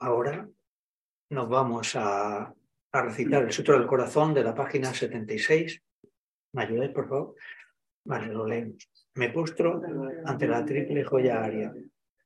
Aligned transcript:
Ahora 0.00 0.48
nos 1.30 1.48
vamos 1.48 1.94
a, 1.94 2.54
recitar 2.92 3.44
el 3.44 3.52
Sutro 3.52 3.78
del 3.78 3.86
Corazón 3.86 4.34
de 4.34 4.42
la 4.42 4.54
página 4.54 4.92
76. 4.92 5.80
¿Me 6.52 6.62
ayudáis, 6.62 6.90
por 6.90 7.08
favor? 7.08 7.34
Vale, 8.04 8.26
lo 8.28 8.46
leemos. 8.46 8.88
Me 9.14 9.30
postro 9.30 9.80
ante 10.24 10.48
la 10.48 10.64
triple 10.64 11.04
joya 11.04 11.44
aria. 11.44 11.72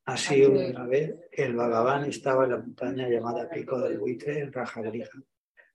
Así 0.06 0.44
una 0.44 0.86
vez 0.86 1.14
el 1.32 1.54
Bhagavan 1.54 2.04
estaba 2.04 2.44
en 2.44 2.50
la 2.50 2.58
montaña 2.58 3.08
llamada 3.08 3.48
Pico 3.50 3.78
del 3.80 3.98
Buitre 3.98 4.40
en 4.40 4.52
Rajagrija 4.52 5.18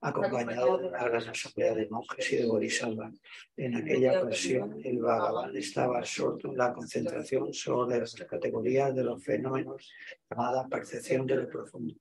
acompañado 0.00 0.78
de 0.78 0.88
una 0.88 1.04
gran 1.04 1.28
asamblea 1.28 1.74
de 1.74 1.88
monjes 1.90 2.32
y 2.32 2.36
de 2.36 2.46
Bodhisattva. 2.46 3.12
En 3.56 3.76
aquella 3.76 4.22
ocasión, 4.22 4.80
el 4.82 4.98
Bhagavan 4.98 5.54
estaba 5.56 5.98
absorto 5.98 6.48
en 6.48 6.56
la 6.56 6.72
concentración 6.72 7.52
sobre 7.52 8.00
las 8.00 8.14
categorías 8.14 8.94
de 8.94 9.04
los 9.04 9.22
fenómenos 9.22 9.92
llamada 10.30 10.68
percepción 10.68 11.26
de 11.26 11.36
lo 11.36 11.48
profundo. 11.48 11.94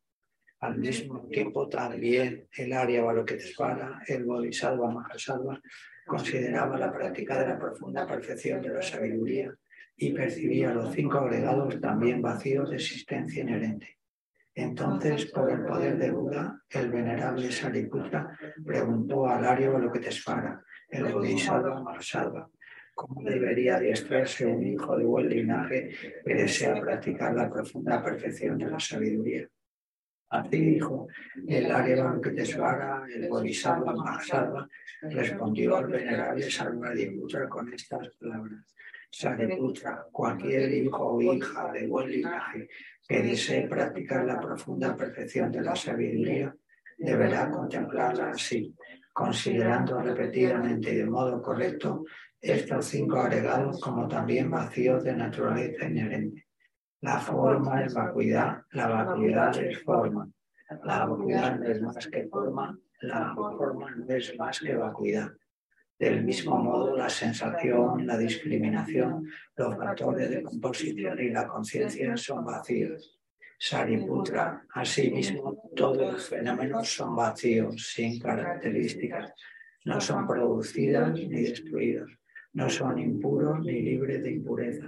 Al 0.61 0.77
mismo 0.77 1.27
tiempo, 1.27 1.69
también 1.69 2.47
el 2.57 2.73
Arya 2.73 3.03
Balokitesvara, 3.03 4.01
el 4.07 4.25
Bodhisattva 4.25 4.91
Mahasattva, 4.91 5.61
consideraba 6.05 6.77
la 6.77 6.91
práctica 6.91 7.39
de 7.39 7.47
la 7.47 7.59
profunda 7.59 8.05
percepción 8.05 8.61
de 8.61 8.69
la 8.69 8.81
sabiduría 8.81 9.53
y 9.95 10.11
percibía 10.11 10.73
los 10.73 10.93
cinco 10.93 11.19
agregados 11.19 11.79
también 11.79 12.21
vacíos 12.21 12.69
de 12.69 12.77
existencia 12.77 13.43
inherente. 13.43 13.98
Entonces, 14.59 15.27
por 15.27 15.49
el 15.49 15.63
poder 15.65 15.97
de 15.97 16.11
Buda, 16.11 16.61
el 16.69 16.91
venerable 16.91 17.49
Sariputra 17.49 18.37
preguntó 18.65 19.25
al 19.25 19.45
Arya 19.45 19.69
Balokitesvara, 19.69 20.61
el 20.89 21.13
Bodhisattva 21.13 21.81
Mahasattva, 21.81 22.49
cómo 22.93 23.23
debería 23.23 23.77
adiestrarse 23.77 24.45
un 24.45 24.61
hijo 24.67 24.97
de 24.97 25.05
buen 25.05 25.29
linaje 25.29 25.91
que 26.25 26.33
desea 26.33 26.81
practicar 26.81 27.33
la 27.33 27.49
profunda 27.49 28.03
perfección 28.03 28.57
de 28.57 28.69
la 28.69 28.79
sabiduría. 28.81 29.47
Así 30.29 30.59
dijo 30.59 31.07
el 31.47 31.71
Arya 31.71 32.03
Balokitesvara, 32.03 33.03
el 33.13 33.27
Bodhisattva 33.27 33.95
Mahasattva, 33.95 34.67
respondió 35.01 35.77
al 35.77 35.87
venerable 35.87 36.49
Sarvadiputra 36.49 37.49
con 37.49 37.73
estas 37.73 38.09
palabras. 38.19 38.63
Sariputra, 39.11 40.05
cualquier 40.11 40.71
hijo 40.71 41.15
o 41.15 41.21
hija 41.33 41.71
de 41.71 41.87
buen 41.87 42.11
linaje 42.11 42.69
que 43.07 43.23
desee 43.23 43.67
practicar 43.67 44.23
la 44.23 44.39
profunda 44.39 44.95
perfección 44.95 45.51
de 45.51 45.61
la 45.61 45.75
sabiduría, 45.75 46.55
deberá 46.95 47.49
contemplarla 47.49 48.29
así, 48.29 48.75
considerando 49.11 49.99
repetidamente 49.99 50.93
y 50.93 50.97
de 50.97 51.05
modo 51.05 51.41
correcto 51.41 52.05
estos 52.39 52.85
cinco 52.85 53.17
agregados 53.17 53.79
como 53.81 54.07
también 54.07 54.51
vacíos 54.51 55.03
de 55.03 55.15
naturaleza 55.15 55.85
inherente. 55.85 56.48
La 57.01 57.17
forma 57.17 57.83
es 57.83 57.93
vacuidad, 57.93 58.63
la 58.71 58.87
vacuidad 58.87 59.57
es 59.57 59.81
forma, 59.83 60.29
la 60.83 61.05
vacuidad 61.05 61.57
no 61.57 61.65
es 61.69 61.81
más 61.81 62.07
que 62.07 62.27
forma, 62.27 62.77
la 63.01 63.33
forma 63.33 63.89
no 63.91 64.13
es 64.13 64.37
más 64.37 64.59
que 64.59 64.75
vacuidad. 64.75 65.31
Del 65.97 66.23
mismo 66.25 66.57
modo, 66.57 66.97
la 66.97 67.09
sensación, 67.09 68.05
la 68.05 68.17
discriminación, 68.17 69.29
los 69.55 69.77
factores 69.77 70.29
de 70.29 70.43
composición 70.43 71.19
y 71.19 71.29
la 71.29 71.47
conciencia 71.47 72.17
son 72.17 72.43
vacíos. 72.43 73.17
Sariputra, 73.57 74.65
asimismo, 74.73 75.69
todos 75.75 76.13
los 76.13 76.29
fenómenos 76.29 76.95
son 76.95 77.15
vacíos, 77.15 77.93
sin 77.93 78.19
características, 78.19 79.33
no 79.85 80.01
son 80.01 80.27
producidas 80.27 81.13
ni 81.13 81.27
destruidos, 81.27 82.11
no 82.53 82.69
son 82.69 82.99
impuros 82.99 83.59
ni 83.61 83.81
libres 83.81 84.21
de 84.21 84.31
impureza, 84.31 84.87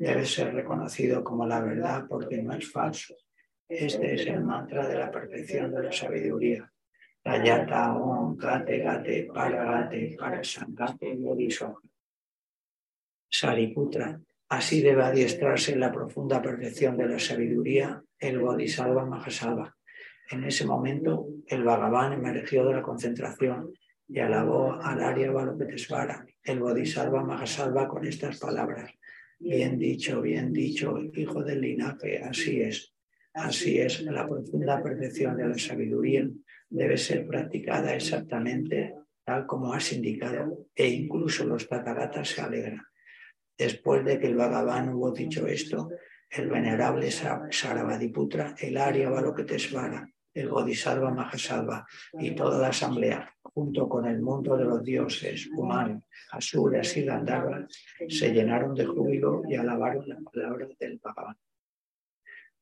debe 0.00 0.24
ser 0.24 0.54
reconocido 0.54 1.22
como 1.22 1.46
la 1.46 1.60
verdad 1.60 2.06
porque 2.08 2.42
no 2.42 2.54
es 2.54 2.72
falso. 2.72 3.14
Este 3.68 4.14
es 4.14 4.26
el 4.26 4.42
mantra 4.42 4.88
de 4.88 4.98
la 4.98 5.10
perfección 5.10 5.70
de 5.74 5.82
la 5.82 5.92
sabiduría. 5.92 6.72
Tayata 7.22 7.92
Om 7.92 8.34
Gate 8.38 8.78
Gate 8.78 9.28
Paragate. 9.32 10.16
Sariputra. 13.28 14.18
Así 14.48 14.80
debe 14.80 15.02
adiestrarse 15.04 15.74
en 15.74 15.80
la 15.80 15.92
profunda 15.92 16.40
perfección 16.40 16.96
de 16.96 17.06
la 17.06 17.18
sabiduría 17.18 18.02
el 18.18 18.38
Bodhisattva 18.38 19.04
Mahasattva. 19.04 19.76
En 20.30 20.44
ese 20.44 20.64
momento, 20.64 21.26
el 21.46 21.62
Bhagavan 21.62 22.14
emergió 22.14 22.64
de 22.64 22.74
la 22.74 22.82
concentración 22.82 23.74
y 24.08 24.18
alabó 24.18 24.72
al 24.72 25.02
Arya 25.02 25.30
Balopetesvara, 25.30 26.24
el 26.42 26.58
Bodhisattva 26.58 27.22
Mahasattva, 27.22 27.86
con 27.86 28.06
estas 28.06 28.38
palabras. 28.38 28.90
Bien 29.40 29.78
dicho, 29.78 30.20
bien 30.20 30.52
dicho, 30.52 30.98
hijo 31.14 31.42
del 31.42 31.62
linaje, 31.62 32.18
así 32.18 32.60
es. 32.60 32.94
Así 33.32 33.78
es, 33.78 34.02
la 34.02 34.28
profunda 34.28 34.82
perfección 34.82 35.36
de 35.36 35.48
la 35.48 35.56
sabiduría 35.56 36.28
debe 36.68 36.98
ser 36.98 37.26
practicada 37.26 37.94
exactamente 37.94 38.94
tal 39.24 39.46
como 39.46 39.72
has 39.72 39.92
indicado, 39.92 40.66
e 40.74 40.88
incluso 40.88 41.44
los 41.44 41.68
tatagatas 41.68 42.28
se 42.28 42.42
alegran. 42.42 42.82
Después 43.56 44.04
de 44.04 44.18
que 44.18 44.26
el 44.26 44.36
Bhagavan 44.36 44.92
hubo 44.92 45.12
dicho 45.12 45.46
esto, 45.46 45.88
el 46.28 46.48
venerable 46.48 47.10
Sarabhadiputra, 47.10 48.54
el 48.58 48.76
Arya 48.76 49.08
Balokitesvara, 49.08 50.06
el 50.34 50.48
Bodhisattva 50.48 51.10
Mahasattva 51.10 51.86
y 52.14 52.32
toda 52.32 52.58
la 52.58 52.68
asamblea, 52.68 53.34
junto 53.54 53.88
con 53.88 54.06
el 54.06 54.20
mundo 54.20 54.56
de 54.56 54.64
los 54.64 54.82
dioses 54.82 55.48
humanos, 55.54 56.02
asuras 56.32 56.96
y 56.96 57.04
gandharvas, 57.04 57.66
se 58.08 58.32
llenaron 58.32 58.74
de 58.74 58.86
júbilo 58.86 59.42
y 59.48 59.54
alabaron 59.54 60.08
la 60.08 60.18
palabra 60.20 60.68
del 60.78 60.98
Bhagavan. 60.98 61.36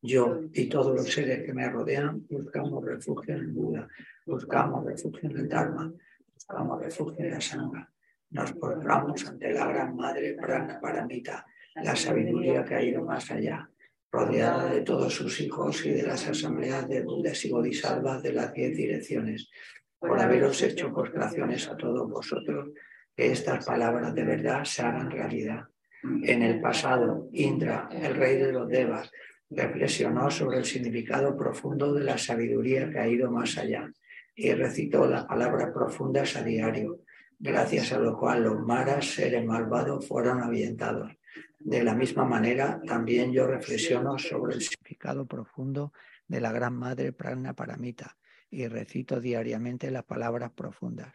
Yo 0.00 0.43
y 0.52 0.67
todos 0.69 0.94
los 0.94 1.12
seres 1.12 1.44
que 1.44 1.52
me 1.52 1.69
rodean 1.69 2.25
buscamos 2.29 2.85
refugio 2.85 3.35
en 3.35 3.40
el 3.40 3.49
Buda, 3.49 3.88
buscamos 4.26 4.85
refugio 4.85 5.29
en 5.29 5.37
el 5.38 5.49
Dharma, 5.49 5.93
buscamos 6.35 6.81
refugio 6.81 7.25
en 7.25 7.31
la 7.32 7.41
Sangha. 7.41 7.93
Nos 8.31 8.52
postramos 8.52 9.26
ante 9.26 9.52
la 9.52 9.67
gran 9.67 9.96
madre 9.96 10.34
Prana 10.34 10.79
Paramita, 10.81 11.44
la 11.82 11.96
sabiduría 11.96 12.64
que 12.64 12.75
ha 12.75 12.82
ido 12.82 13.02
más 13.05 13.31
allá, 13.31 13.69
rodeada 14.11 14.73
de 14.73 14.82
todos 14.82 15.12
sus 15.12 15.41
hijos 15.41 15.84
y 15.84 15.91
de 15.91 16.02
las 16.02 16.29
asambleas 16.29 16.88
de 16.88 17.02
Budas 17.02 17.44
y 17.44 17.50
Bodhisattvas 17.50 18.23
de 18.23 18.32
las 18.32 18.52
diez 18.52 18.76
direcciones, 18.76 19.50
por 19.99 20.21
haberos 20.21 20.62
hecho 20.62 20.93
postraciones 20.93 21.69
a 21.69 21.77
todos 21.77 22.09
vosotros, 22.09 22.71
que 23.17 23.33
estas 23.33 23.65
palabras 23.65 24.15
de 24.15 24.25
verdad 24.25 24.65
se 24.65 24.83
hagan 24.83 25.11
realidad. 25.11 25.65
En 26.03 26.43
el 26.43 26.61
pasado, 26.61 27.29
Indra, 27.33 27.89
el 27.91 28.15
rey 28.15 28.37
de 28.37 28.53
los 28.53 28.69
Devas, 28.69 29.11
reflexionó 29.50 30.31
sobre 30.31 30.59
el 30.59 30.65
significado 30.65 31.37
profundo 31.37 31.93
de 31.93 32.05
la 32.05 32.19
sabiduría 32.19 32.91
que 32.91 32.99
ha 32.99 33.09
ido 33.09 33.31
más 33.31 33.59
allá 33.59 33.91
y 34.37 34.53
recitó 34.53 35.09
las 35.09 35.25
palabras 35.25 35.71
profundas 35.73 36.37
a 36.37 36.44
diario, 36.44 37.01
gracias 37.39 37.93
a 37.93 37.99
lo 37.99 38.17
cual 38.17 38.44
los 38.44 38.61
maras, 38.61 39.06
seres 39.06 39.44
malvados, 39.44 40.06
fueron 40.06 40.41
ahuyentados. 40.41 41.11
De 41.59 41.83
la 41.83 41.94
misma 41.94 42.25
manera, 42.25 42.81
también 42.87 43.33
yo 43.33 43.49
reflexiono 43.49 44.17
sobre 44.17 44.55
el 44.55 44.62
significado 44.62 45.27
profundo 45.27 45.93
de 46.29 46.41
la 46.41 46.53
Gran 46.53 46.75
Madre 46.75 47.12
Pragna 47.12 47.55
Paramita 47.55 48.17
y 48.50 48.67
recito 48.69 49.21
diariamente 49.21 49.91
las 49.91 50.05
palabras 50.05 50.53
profundas. 50.53 51.15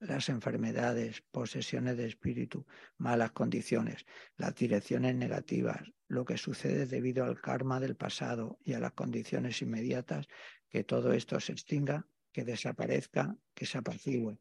Las 0.00 0.28
enfermedades, 0.28 1.22
posesiones 1.32 1.96
de 1.96 2.06
espíritu, 2.06 2.66
malas 2.98 3.32
condiciones, 3.32 4.06
las 4.36 4.54
direcciones 4.54 5.16
negativas, 5.16 5.82
lo 6.06 6.24
que 6.24 6.38
sucede 6.38 6.86
debido 6.86 7.24
al 7.24 7.40
karma 7.40 7.80
del 7.80 7.96
pasado 7.96 8.58
y 8.64 8.74
a 8.74 8.78
las 8.78 8.92
condiciones 8.92 9.60
inmediatas, 9.60 10.28
que 10.68 10.84
todo 10.84 11.12
esto 11.12 11.40
se 11.40 11.52
extinga 11.52 12.06
que 12.32 12.44
desaparezca, 12.44 13.36
que 13.54 13.66
se 13.66 13.78
apacigüe. 13.78 14.38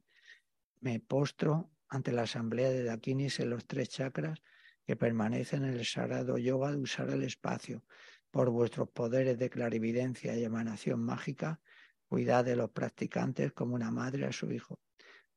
Me 0.81 0.99
postro 0.99 1.71
ante 1.89 2.11
la 2.11 2.23
asamblea 2.23 2.69
de 2.69 2.83
Dakinis 2.83 3.39
en 3.39 3.49
los 3.49 3.65
tres 3.65 3.89
chakras 3.89 4.43
que 4.85 4.95
permanecen 4.95 5.63
en 5.63 5.73
el 5.73 5.85
sagrado 5.85 6.37
yoga 6.37 6.71
de 6.71 6.77
usar 6.77 7.09
el 7.09 7.23
espacio. 7.23 7.83
Por 8.29 8.51
vuestros 8.51 8.89
poderes 8.89 9.39
de 9.39 9.49
clarividencia 9.49 10.35
y 10.35 10.43
emanación 10.43 11.01
mágica, 11.01 11.59
cuidad 12.07 12.45
de 12.45 12.55
los 12.55 12.69
practicantes 12.71 13.53
como 13.53 13.75
una 13.75 13.91
madre 13.91 14.25
a 14.25 14.31
su 14.31 14.51
hijo. 14.51 14.79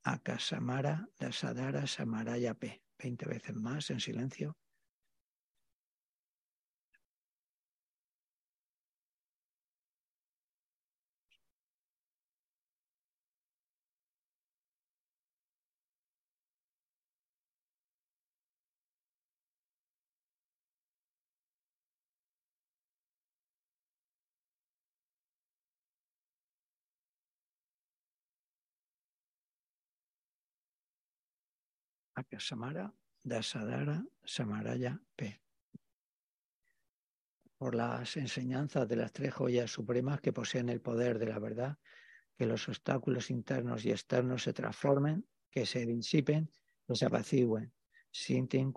Akasamara 0.02 1.08
Dasadara 1.18 1.86
Samaraya 1.86 2.54
P. 2.54 2.82
Veinte 2.98 3.26
veces 3.26 3.54
más 3.54 3.90
en 3.90 4.00
silencio. 4.00 4.56
Samara 32.38 32.94
Dasadara 33.22 34.04
Samaraya 34.24 35.00
P. 35.16 35.40
Por 37.58 37.74
las 37.74 38.16
enseñanzas 38.16 38.88
de 38.88 38.96
las 38.96 39.12
tres 39.12 39.34
joyas 39.34 39.70
supremas 39.70 40.20
que 40.20 40.32
poseen 40.32 40.68
el 40.68 40.80
poder 40.80 41.18
de 41.18 41.26
la 41.26 41.38
verdad, 41.38 41.78
que 42.36 42.46
los 42.46 42.68
obstáculos 42.68 43.30
internos 43.30 43.84
y 43.84 43.90
externos 43.90 44.44
se 44.44 44.54
transformen, 44.54 45.26
que 45.50 45.66
se 45.66 45.84
disipen, 45.84 46.50
que 46.86 46.94
se 46.94 47.06
apacigüen. 47.06 47.74
Sinten 48.10 48.72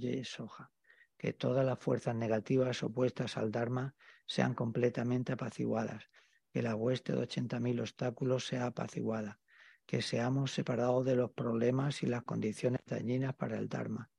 y 0.00 0.24
soja. 0.24 0.72
Que 1.16 1.32
todas 1.32 1.64
las 1.64 1.78
fuerzas 1.78 2.14
negativas 2.16 2.82
opuestas 2.82 3.36
al 3.36 3.52
Dharma 3.52 3.94
sean 4.26 4.54
completamente 4.54 5.32
apaciguadas. 5.32 6.10
Que 6.50 6.62
la 6.62 6.74
hueste 6.74 7.12
de 7.12 7.20
80.000 7.20 7.80
obstáculos 7.80 8.46
sea 8.46 8.66
apaciguada 8.66 9.40
que 9.86 10.02
seamos 10.02 10.52
separados 10.52 11.04
de 11.06 11.14
los 11.14 11.30
problemas 11.30 12.02
y 12.02 12.06
las 12.06 12.24
condiciones 12.24 12.80
dañinas 12.86 13.34
para 13.34 13.56
el 13.56 13.68
Dharma, 13.68 14.10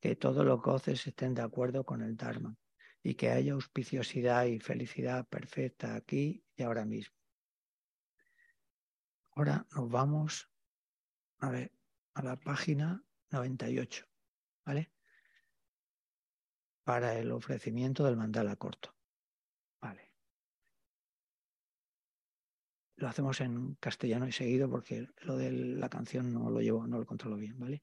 que 0.00 0.16
todos 0.16 0.44
los 0.44 0.60
goces 0.60 1.06
estén 1.06 1.34
de 1.34 1.42
acuerdo 1.42 1.84
con 1.84 2.02
el 2.02 2.16
Dharma 2.16 2.56
y 3.02 3.14
que 3.14 3.30
haya 3.30 3.52
auspiciosidad 3.52 4.44
y 4.46 4.58
felicidad 4.58 5.26
perfecta 5.28 5.94
aquí 5.94 6.44
y 6.56 6.62
ahora 6.64 6.84
mismo. 6.84 7.16
Ahora 9.34 9.66
nos 9.74 9.88
vamos 9.88 10.50
a 11.38 11.50
ver 11.50 11.72
a 12.14 12.22
la 12.22 12.36
página 12.36 13.02
98, 13.30 14.06
¿vale? 14.66 14.92
Para 16.84 17.16
el 17.18 17.30
ofrecimiento 17.30 18.04
del 18.04 18.16
mandala 18.16 18.56
corto. 18.56 18.94
Vale 19.80 20.12
lo 22.96 23.08
hacemos 23.08 23.40
en 23.40 23.74
castellano 23.76 24.26
y 24.28 24.32
seguido 24.32 24.68
porque 24.68 25.08
lo 25.22 25.36
de 25.36 25.50
la 25.52 25.88
canción 25.88 26.32
no 26.32 26.50
lo 26.50 26.60
llevo, 26.60 26.86
no 26.86 26.98
lo 26.98 27.06
controlo 27.06 27.36
bien, 27.36 27.58
¿vale? 27.58 27.82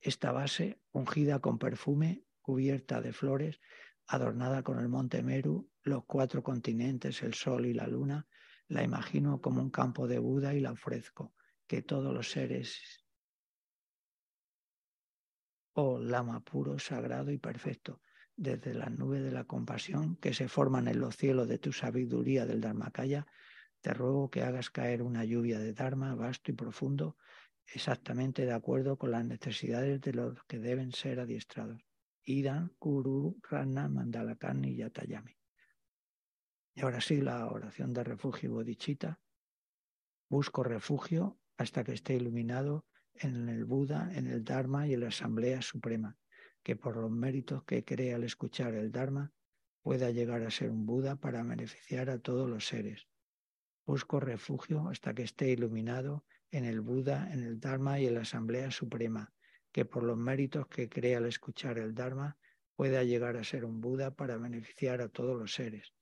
Esta 0.00 0.32
base, 0.32 0.80
ungida 0.92 1.40
con 1.40 1.58
perfume, 1.58 2.24
cubierta 2.40 3.00
de 3.00 3.12
flores, 3.12 3.60
adornada 4.06 4.62
con 4.62 4.78
el 4.78 4.88
monte 4.88 5.22
Meru, 5.22 5.68
los 5.82 6.04
cuatro 6.04 6.42
continentes, 6.42 7.22
el 7.22 7.34
sol 7.34 7.66
y 7.66 7.74
la 7.74 7.86
luna, 7.86 8.26
la 8.68 8.82
imagino 8.82 9.40
como 9.40 9.60
un 9.60 9.70
campo 9.70 10.06
de 10.06 10.18
Buda 10.18 10.54
y 10.54 10.60
la 10.60 10.72
ofrezco, 10.72 11.34
que 11.66 11.82
todos 11.82 12.12
los 12.14 12.30
seres, 12.30 13.04
oh 15.72 15.98
lama 15.98 16.40
puro, 16.40 16.78
sagrado 16.78 17.30
y 17.30 17.38
perfecto, 17.38 18.00
desde 18.36 18.74
las 18.74 18.90
nubes 18.90 19.22
de 19.22 19.32
la 19.32 19.44
compasión 19.44 20.16
que 20.16 20.34
se 20.34 20.48
forman 20.48 20.88
en 20.88 21.00
los 21.00 21.16
cielos 21.16 21.48
de 21.48 21.58
tu 21.58 21.72
sabiduría 21.72 22.46
del 22.46 22.60
Dharmakaya, 22.60 23.26
te 23.86 23.94
ruego 23.94 24.28
que 24.32 24.42
hagas 24.42 24.68
caer 24.68 25.00
una 25.00 25.24
lluvia 25.24 25.60
de 25.60 25.72
Dharma 25.72 26.16
vasto 26.16 26.50
y 26.50 26.54
profundo, 26.54 27.16
exactamente 27.72 28.44
de 28.44 28.52
acuerdo 28.52 28.98
con 28.98 29.12
las 29.12 29.24
necesidades 29.24 30.00
de 30.00 30.12
los 30.12 30.42
que 30.48 30.58
deben 30.58 30.90
ser 30.90 31.20
adiestrados. 31.20 31.80
Idan, 32.24 32.74
Kuru, 32.80 33.38
Rana, 33.48 33.88
Mandalakan 33.88 34.64
y 34.64 34.74
Yatayami. 34.74 35.38
Y 36.74 36.80
ahora 36.80 37.00
sí, 37.00 37.20
la 37.20 37.46
oración 37.46 37.92
de 37.92 38.02
refugio 38.02 38.54
bodichita. 38.54 39.20
Busco 40.28 40.64
refugio 40.64 41.38
hasta 41.56 41.84
que 41.84 41.92
esté 41.92 42.14
iluminado 42.16 42.86
en 43.14 43.48
el 43.48 43.64
Buda, 43.64 44.10
en 44.12 44.26
el 44.26 44.42
Dharma 44.42 44.88
y 44.88 44.94
en 44.94 45.00
la 45.02 45.08
Asamblea 45.08 45.62
Suprema, 45.62 46.18
que 46.64 46.74
por 46.74 46.96
los 46.96 47.12
méritos 47.12 47.62
que 47.62 47.84
cree 47.84 48.14
al 48.14 48.24
escuchar 48.24 48.74
el 48.74 48.90
Dharma 48.90 49.32
pueda 49.80 50.10
llegar 50.10 50.42
a 50.42 50.50
ser 50.50 50.72
un 50.72 50.86
Buda 50.86 51.14
para 51.14 51.44
beneficiar 51.44 52.10
a 52.10 52.18
todos 52.18 52.50
los 52.50 52.66
seres 52.66 53.06
Busco 53.86 54.18
refugio 54.18 54.88
hasta 54.88 55.14
que 55.14 55.22
esté 55.22 55.50
iluminado 55.50 56.24
en 56.50 56.64
el 56.64 56.80
Buda, 56.80 57.32
en 57.32 57.44
el 57.44 57.60
Dharma 57.60 58.00
y 58.00 58.06
en 58.06 58.14
la 58.14 58.22
Asamblea 58.22 58.72
Suprema, 58.72 59.32
que 59.70 59.84
por 59.84 60.02
los 60.02 60.16
méritos 60.16 60.66
que 60.66 60.88
crea 60.88 61.18
al 61.18 61.26
escuchar 61.26 61.78
el 61.78 61.94
Dharma 61.94 62.36
pueda 62.74 63.04
llegar 63.04 63.36
a 63.36 63.44
ser 63.44 63.64
un 63.64 63.80
Buda 63.80 64.10
para 64.10 64.38
beneficiar 64.38 65.00
a 65.00 65.08
todos 65.08 65.38
los 65.38 65.54
seres. 65.54 65.92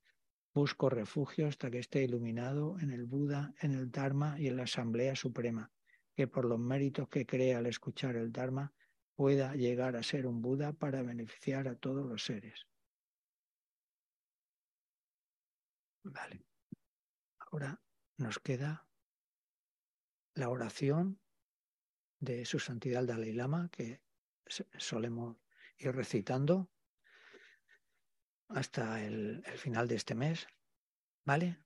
Busco 0.55 0.89
refugio 0.89 1.47
hasta 1.47 1.71
que 1.71 1.81
esté 1.81 2.05
iluminado 2.05 2.79
en 2.81 2.91
el 2.91 3.05
Buda, 3.05 3.53
en 3.61 3.73
el 3.73 3.91
Dharma 3.91 4.41
y 4.41 4.47
en 4.47 4.57
la 4.57 4.63
Asamblea 4.63 5.15
Suprema, 5.15 5.71
que 6.17 6.27
por 6.27 6.47
los 6.47 6.59
méritos 6.59 7.09
que 7.09 7.27
crea 7.27 7.59
al 7.59 7.67
escuchar 7.67 8.17
el 8.17 8.33
Dharma 8.33 8.73
pueda 9.15 9.55
llegar 9.57 9.95
a 9.97 10.03
ser 10.03 10.27
un 10.27 10.41
Buda 10.41 10.73
para 10.73 11.03
beneficiar 11.03 11.69
a 11.69 11.75
todos 11.75 12.07
los 12.07 12.25
seres. 12.25 12.67
Vale. 16.03 16.54
Ahora 17.55 17.81
nos 18.17 18.41
queda 18.41 18.85
la 20.35 20.49
oración 20.49 21.21
de 22.19 22.45
su 22.47 22.59
santidad 22.59 23.03
el 23.03 23.07
Dalai 23.07 23.33
Lama 23.33 23.71
que 23.71 24.03
solemos 24.77 25.37
ir 25.79 25.95
recitando 25.95 26.69
hasta 28.49 29.05
el, 29.05 29.45
final 29.57 29.87
de 29.87 29.95
este 29.95 30.17
mes. 30.17 30.49
¿Vale? 31.25 31.65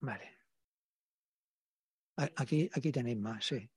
Vale. 0.00 0.36
Aquí, 2.34 2.68
aquí 2.74 2.90
tenéis 2.90 3.18
más, 3.18 3.46
sí. 3.46 3.70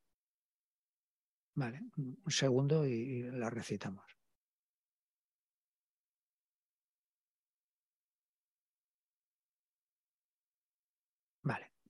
Vale, 1.53 1.81
un 1.97 2.31
segundo 2.31 2.87
y 2.87 3.29
la 3.29 3.51
recitamos. 3.51 4.22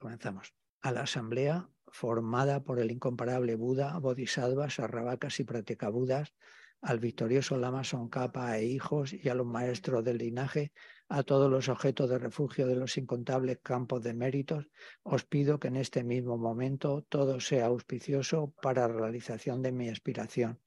Comenzamos. 0.03 0.53
A 0.81 0.91
la 0.91 1.03
asamblea 1.03 1.69
formada 1.87 2.61
por 2.65 2.77
el 2.81 2.91
incomparable 2.91 3.55
Buda, 3.55 3.97
Bodhisattvas, 3.99 4.73
Sarravakas 4.73 5.39
y 5.39 5.45
Pratikabudas, 5.45 6.33
al 6.81 6.99
victorioso 6.99 7.55
Lama 7.55 7.85
Sonkapa 7.85 8.57
e 8.57 8.65
hijos 8.65 9.13
y 9.13 9.29
a 9.29 9.33
los 9.33 9.47
maestros 9.47 10.03
del 10.03 10.17
linaje, 10.17 10.73
a 11.07 11.23
todos 11.23 11.49
los 11.49 11.69
objetos 11.69 12.09
de 12.09 12.19
refugio 12.19 12.67
de 12.67 12.75
los 12.75 12.97
incontables 12.97 13.59
campos 13.63 14.03
de 14.03 14.13
méritos, 14.13 14.67
os 15.03 15.23
pido 15.23 15.57
que 15.57 15.69
en 15.69 15.77
este 15.77 16.03
mismo 16.03 16.37
momento 16.37 17.05
todo 17.07 17.39
sea 17.39 17.67
auspicioso 17.67 18.53
para 18.61 18.89
la 18.89 18.93
realización 18.93 19.61
de 19.61 19.71
mi 19.71 19.87
aspiración 19.87 20.59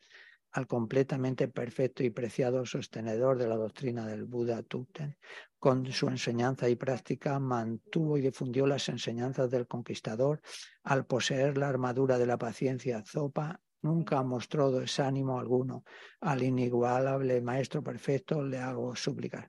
al 0.52 0.66
completamente 0.66 1.48
perfecto 1.48 2.02
y 2.02 2.10
preciado 2.10 2.64
sostenedor 2.64 3.38
de 3.38 3.48
la 3.48 3.56
doctrina 3.56 4.06
del 4.06 4.24
Buda 4.24 4.62
Tuten. 4.62 5.16
Con 5.58 5.86
su 5.92 6.08
enseñanza 6.08 6.68
y 6.68 6.76
práctica 6.76 7.38
mantuvo 7.38 8.16
y 8.16 8.22
difundió 8.22 8.66
las 8.66 8.88
enseñanzas 8.88 9.50
del 9.50 9.66
conquistador 9.66 10.40
al 10.82 11.06
poseer 11.06 11.58
la 11.58 11.68
armadura 11.68 12.18
de 12.18 12.26
la 12.26 12.38
paciencia 12.38 13.02
Zopa 13.04 13.60
nunca 13.82 14.22
mostró 14.22 14.70
desánimo 14.70 15.38
alguno. 15.38 15.84
Al 16.20 16.42
inigualable 16.42 17.40
Maestro 17.40 17.82
Perfecto 17.82 18.42
le 18.42 18.58
hago 18.58 18.96
súplicas. 18.96 19.48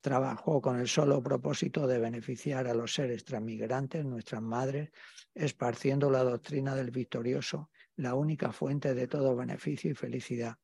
Trabajó 0.00 0.60
con 0.60 0.80
el 0.80 0.88
solo 0.88 1.22
propósito 1.22 1.86
de 1.86 1.98
beneficiar 1.98 2.66
a 2.66 2.74
los 2.74 2.92
seres 2.94 3.24
transmigrantes, 3.24 4.04
nuestras 4.04 4.42
madres, 4.42 4.90
esparciendo 5.34 6.10
la 6.10 6.24
doctrina 6.24 6.74
del 6.74 6.90
victorioso, 6.90 7.70
la 7.96 8.14
única 8.14 8.52
fuente 8.52 8.94
de 8.94 9.06
todo 9.06 9.36
beneficio 9.36 9.90
y 9.90 9.94
felicidad 9.94 10.56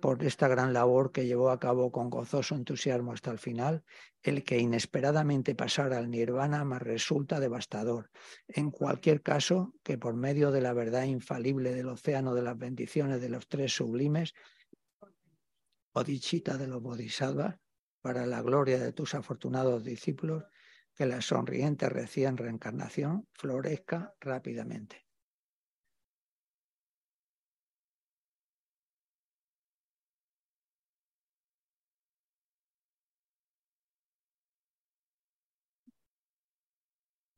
por 0.00 0.24
esta 0.24 0.48
gran 0.48 0.72
labor 0.72 1.12
que 1.12 1.26
llevó 1.26 1.50
a 1.50 1.60
cabo 1.60 1.92
con 1.92 2.10
gozoso 2.10 2.54
entusiasmo 2.54 3.12
hasta 3.12 3.30
el 3.30 3.38
final, 3.38 3.84
el 4.22 4.42
que 4.44 4.58
inesperadamente 4.58 5.54
pasara 5.54 5.98
al 5.98 6.10
nirvana 6.10 6.64
me 6.64 6.78
resulta 6.78 7.38
devastador. 7.38 8.10
En 8.48 8.70
cualquier 8.70 9.22
caso, 9.22 9.74
que 9.82 9.98
por 9.98 10.14
medio 10.14 10.50
de 10.50 10.62
la 10.62 10.72
verdad 10.72 11.04
infalible 11.04 11.74
del 11.74 11.88
océano 11.88 12.34
de 12.34 12.42
las 12.42 12.58
bendiciones 12.58 13.20
de 13.20 13.28
los 13.28 13.46
tres 13.46 13.74
sublimes, 13.74 14.34
Odichita 15.92 16.56
de 16.56 16.68
los 16.68 16.80
Bodhisattvas, 16.80 17.56
para 18.00 18.24
la 18.24 18.40
gloria 18.40 18.78
de 18.78 18.92
tus 18.92 19.14
afortunados 19.14 19.84
discípulos, 19.84 20.44
que 20.94 21.04
la 21.04 21.20
sonriente 21.20 21.88
recién 21.88 22.36
reencarnación 22.36 23.26
florezca 23.32 24.14
rápidamente. 24.20 25.10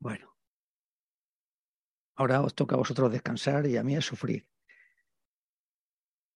Bueno, 0.03 0.35
ahora 2.15 2.41
os 2.41 2.53
toca 2.53 2.75
a 2.75 2.79
vosotros 2.79 3.11
descansar 3.11 3.65
y 3.67 3.77
a 3.77 3.83
mí 3.83 3.95
a 3.95 4.01
sufrir. 4.01 4.47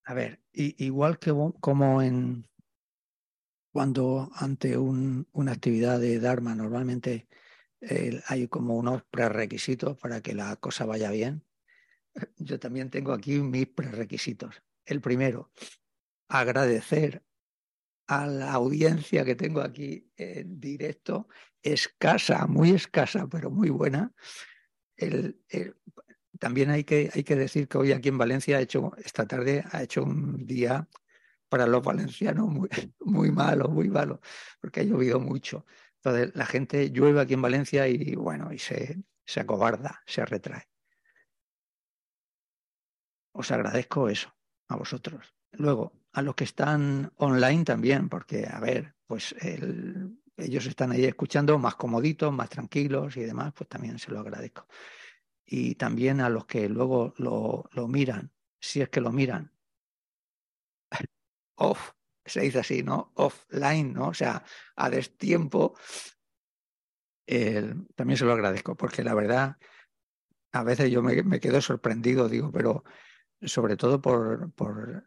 A 0.06 0.14
ver, 0.14 0.42
igual 0.54 1.20
que 1.20 1.34
como 1.60 2.02
en 2.02 2.48
cuando 3.72 4.32
ante 4.36 4.78
una 4.78 5.52
actividad 5.52 6.00
de 6.00 6.20
Dharma 6.20 6.56
normalmente 6.56 7.28
hay 8.28 8.48
como 8.48 8.76
unos 8.76 9.04
prerequisitos 9.04 9.98
para 9.98 10.22
que 10.22 10.34
la 10.34 10.56
cosa 10.56 10.86
vaya 10.86 11.12
bien, 11.12 11.46
yo 12.38 12.60
también 12.60 12.90
tengo 12.90 13.12
aquí 13.12 13.40
mis 13.40 13.68
prerequisitos. 13.68 14.64
El 14.86 15.02
primero, 15.02 15.52
agradecer 16.30 17.24
a 18.08 18.26
la 18.26 18.54
audiencia 18.54 19.26
que 19.26 19.36
tengo 19.36 19.60
aquí 19.60 20.10
en 20.16 20.60
directo, 20.60 21.28
escasa, 21.62 22.48
muy 22.48 22.72
escasa, 22.72 23.28
pero 23.28 23.52
muy 23.52 23.70
buena. 23.70 24.14
También 26.40 26.70
hay 26.70 26.84
que, 26.84 27.10
hay 27.14 27.24
que 27.24 27.36
decir 27.36 27.68
que 27.68 27.78
hoy 27.78 27.92
aquí 27.92 28.10
en 28.10 28.18
Valencia 28.18 28.58
ha 28.58 28.62
hecho, 28.62 28.92
esta 28.98 29.26
tarde 29.26 29.64
ha 29.72 29.84
hecho 29.84 30.04
un 30.04 30.46
día 30.46 30.88
para 31.50 31.66
los 31.66 31.84
valencianos 31.84 32.48
muy, 32.48 32.70
muy 33.00 33.32
malo, 33.32 33.70
muy 33.70 33.90
malo, 33.90 34.22
porque 34.60 34.82
ha 34.82 34.84
llovido 34.84 35.20
mucho. 35.20 35.66
Entonces 35.96 36.36
la 36.36 36.46
gente 36.46 36.92
llueve 36.92 37.22
aquí 37.22 37.34
en 37.34 37.42
Valencia 37.42 37.88
y 37.88 38.16
bueno, 38.16 38.52
y 38.54 38.60
se, 38.60 39.02
se 39.26 39.40
acobarda, 39.40 40.04
se 40.06 40.26
retrae. 40.26 40.64
Os 43.34 43.52
agradezco 43.52 44.10
eso 44.10 44.34
a 44.68 44.76
vosotros. 44.76 45.36
Luego, 45.52 45.94
a 46.14 46.22
los 46.22 46.36
que 46.36 46.44
están 46.44 47.12
online 47.18 47.64
también, 47.64 48.10
porque, 48.10 48.48
a 48.50 48.60
ver, 48.60 48.96
pues 49.06 49.36
ellos 50.38 50.66
están 50.68 50.92
ahí 50.92 51.06
escuchando 51.06 51.58
más 51.58 51.76
comoditos, 51.76 52.32
más 52.32 52.50
tranquilos 52.50 53.18
y 53.18 53.22
demás, 53.22 53.54
pues 53.54 53.68
también 53.68 54.00
se 54.00 54.12
lo 54.12 54.20
agradezco. 54.20 54.68
Y 55.46 55.76
también 55.76 56.22
a 56.22 56.30
los 56.30 56.46
que 56.46 56.70
luego 56.70 57.14
lo, 57.18 57.70
lo 57.72 57.88
miran, 57.88 58.32
si 58.60 58.82
es 58.82 58.90
que 58.90 59.02
lo 59.02 59.12
miran, 59.12 59.52
off, 61.56 61.92
se 62.26 62.42
dice 62.42 62.60
así, 62.60 62.84
¿no? 62.84 63.12
Offline, 63.16 63.94
¿no? 63.94 64.10
O 64.10 64.14
sea, 64.14 64.44
a 64.76 64.90
destiempo, 64.90 65.76
también 67.96 68.18
se 68.18 68.26
lo 68.26 68.34
agradezco, 68.34 68.76
porque 68.76 69.04
la 69.04 69.14
verdad, 69.14 69.58
a 70.52 70.64
veces 70.64 70.92
yo 70.92 71.02
me, 71.02 71.24
me 71.24 71.40
quedo 71.40 71.62
sorprendido, 71.62 72.30
digo, 72.30 72.52
pero 72.52 72.84
sobre 73.42 73.76
todo 73.78 74.02
por, 74.02 74.52
por 74.54 75.06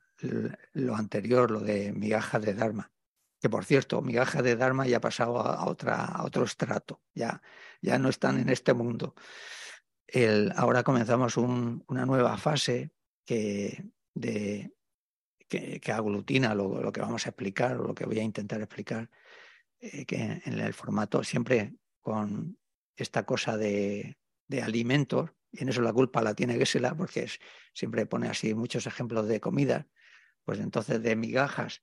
lo 0.72 0.96
anterior, 0.96 1.50
lo 1.50 1.60
de 1.60 1.92
migaja 1.92 2.38
de 2.38 2.54
Dharma. 2.54 2.92
Que 3.40 3.48
por 3.48 3.64
cierto, 3.64 4.02
migaja 4.02 4.42
de 4.42 4.56
Dharma 4.56 4.86
ya 4.86 4.98
ha 4.98 5.00
pasado 5.00 5.40
a, 5.40 5.66
otra, 5.66 6.20
otro 6.22 6.44
estrato, 6.44 7.00
ya, 7.14 7.40
ya 7.80 7.98
no 7.98 8.08
están 8.08 8.38
en 8.38 8.50
este 8.50 8.74
mundo. 8.74 9.14
El, 10.06 10.52
ahora 10.56 10.82
comenzamos 10.82 11.36
una 11.36 12.04
nueva 12.04 12.36
fase 12.36 12.90
que, 13.24 13.84
de, 14.14 14.74
que, 15.48 15.92
aglutina 15.92 16.54
lo, 16.54 16.92
que 16.92 17.00
vamos 17.00 17.26
a 17.26 17.30
explicar 17.30 17.76
o 17.76 17.84
lo 17.84 17.94
que 17.94 18.06
voy 18.06 18.18
a 18.18 18.22
intentar 18.22 18.60
explicar, 18.60 19.10
eh, 19.80 20.04
que 20.04 20.42
en 20.44 20.58
el 20.58 20.74
formato 20.74 21.24
siempre 21.24 21.74
con 22.00 22.58
esta 22.96 23.24
cosa 23.24 23.56
de, 23.56 24.18
de 24.48 24.62
alimentos, 24.62 25.30
y 25.52 25.62
en 25.62 25.68
eso 25.68 25.80
la 25.80 25.92
culpa 25.92 26.22
la 26.22 26.34
tiene 26.34 26.54
Gesela, 26.54 26.94
porque 26.94 27.28
siempre 27.72 28.06
pone 28.06 28.28
así 28.28 28.54
muchos 28.54 28.86
ejemplos 28.86 29.26
de 29.26 29.40
comida, 29.40 29.88
pues 30.44 30.60
entonces 30.60 31.02
de 31.02 31.16
migajas. 31.16 31.82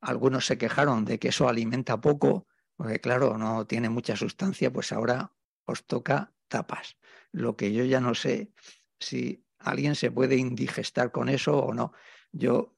Algunos 0.00 0.46
se 0.46 0.58
quejaron 0.58 1.04
de 1.04 1.18
que 1.18 1.28
eso 1.28 1.48
alimenta 1.48 2.00
poco, 2.00 2.46
porque 2.76 3.00
claro, 3.00 3.36
no 3.36 3.66
tiene 3.66 3.88
mucha 3.88 4.16
sustancia, 4.16 4.72
pues 4.72 4.92
ahora 4.92 5.32
os 5.64 5.84
toca 5.86 6.32
tapas. 6.48 6.96
Lo 7.32 7.56
que 7.56 7.72
yo 7.72 7.84
ya 7.84 8.00
no 8.00 8.14
sé 8.14 8.52
si 8.98 9.44
alguien 9.58 9.94
se 9.94 10.10
puede 10.10 10.36
indigestar 10.36 11.12
con 11.12 11.28
eso 11.28 11.58
o 11.58 11.74
no. 11.74 11.92
Yo 12.32 12.74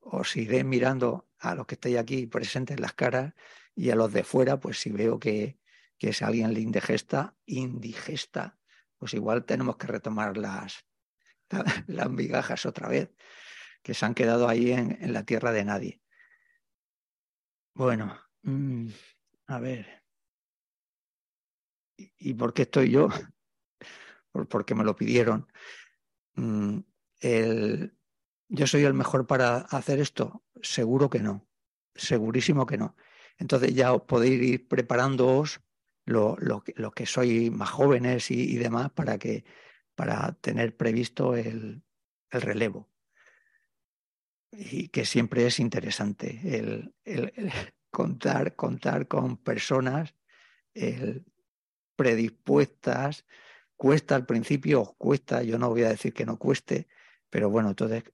os 0.00 0.36
iré 0.36 0.64
mirando 0.64 1.28
a 1.38 1.54
los 1.54 1.66
que 1.66 1.74
estáis 1.74 1.98
aquí 1.98 2.26
presentes 2.26 2.78
las 2.78 2.92
caras 2.92 3.34
y 3.74 3.90
a 3.90 3.96
los 3.96 4.12
de 4.12 4.24
fuera, 4.24 4.60
pues 4.60 4.80
si 4.80 4.90
veo 4.90 5.18
que, 5.18 5.58
que 5.98 6.10
es 6.10 6.20
alguien 6.20 6.52
le 6.52 6.60
indigesta, 6.60 7.34
indigesta, 7.46 8.58
pues 8.98 9.14
igual 9.14 9.44
tenemos 9.44 9.76
que 9.76 9.86
retomar 9.86 10.36
las, 10.36 10.84
las 11.86 12.10
migajas 12.10 12.66
otra 12.66 12.88
vez 12.88 13.10
que 13.82 13.94
se 13.94 14.04
han 14.06 14.14
quedado 14.14 14.48
ahí 14.48 14.72
en, 14.72 15.12
la 15.12 15.24
tierra 15.24 15.52
de 15.52 15.64
nadie. 15.64 16.01
Bueno, 17.74 18.18
mm, 18.42 18.88
a 19.46 19.58
ver. 19.58 20.02
¿Y, 21.96 22.34
por 22.34 22.52
qué 22.52 22.62
estoy 22.62 22.90
yo? 22.90 23.08
porque 24.50 24.74
me 24.74 24.84
lo 24.84 24.96
pidieron. 24.96 25.46
Mm, 26.34 26.80
¿Yo 28.48 28.66
soy 28.66 28.84
el 28.84 28.94
mejor 28.94 29.26
para 29.26 29.58
hacer 29.58 30.00
esto? 30.00 30.44
Seguro 30.62 31.08
que 31.08 31.20
no. 31.20 31.48
Segurísimo 31.94 32.66
que 32.66 32.78
no. 32.78 32.96
Entonces 33.38 33.74
ya 33.74 33.94
os 33.94 34.02
podéis 34.02 34.42
ir 34.42 34.68
preparándoos 34.68 35.60
los 36.04 36.38
lo, 36.40 36.62
que 36.92 37.06
sois 37.06 37.50
más 37.52 37.70
jóvenes 37.70 38.30
y, 38.30 38.56
demás 38.56 38.90
para 38.92 39.18
que 39.18 39.44
para 39.94 40.32
tener 40.40 40.76
previsto 40.76 41.36
el 41.36 41.82
relevo 42.30 42.91
y 44.52 44.88
que 44.88 45.04
siempre 45.04 45.46
es 45.46 45.58
interesante 45.58 46.40
el, 46.44 46.94
contar, 47.90 48.54
contar 48.54 49.08
con 49.08 49.36
personas 49.38 50.14
predispuestas. 51.96 53.26
Cuesta 53.76 54.14
al 54.14 54.26
principio, 54.26 54.94
cuesta, 54.98 55.42
yo 55.42 55.58
no 55.58 55.70
voy 55.70 55.82
a 55.82 55.88
decir 55.88 56.12
que 56.12 56.24
no 56.24 56.38
cueste, 56.38 56.86
pero 57.28 57.50
bueno, 57.50 57.70
entonces, 57.70 58.04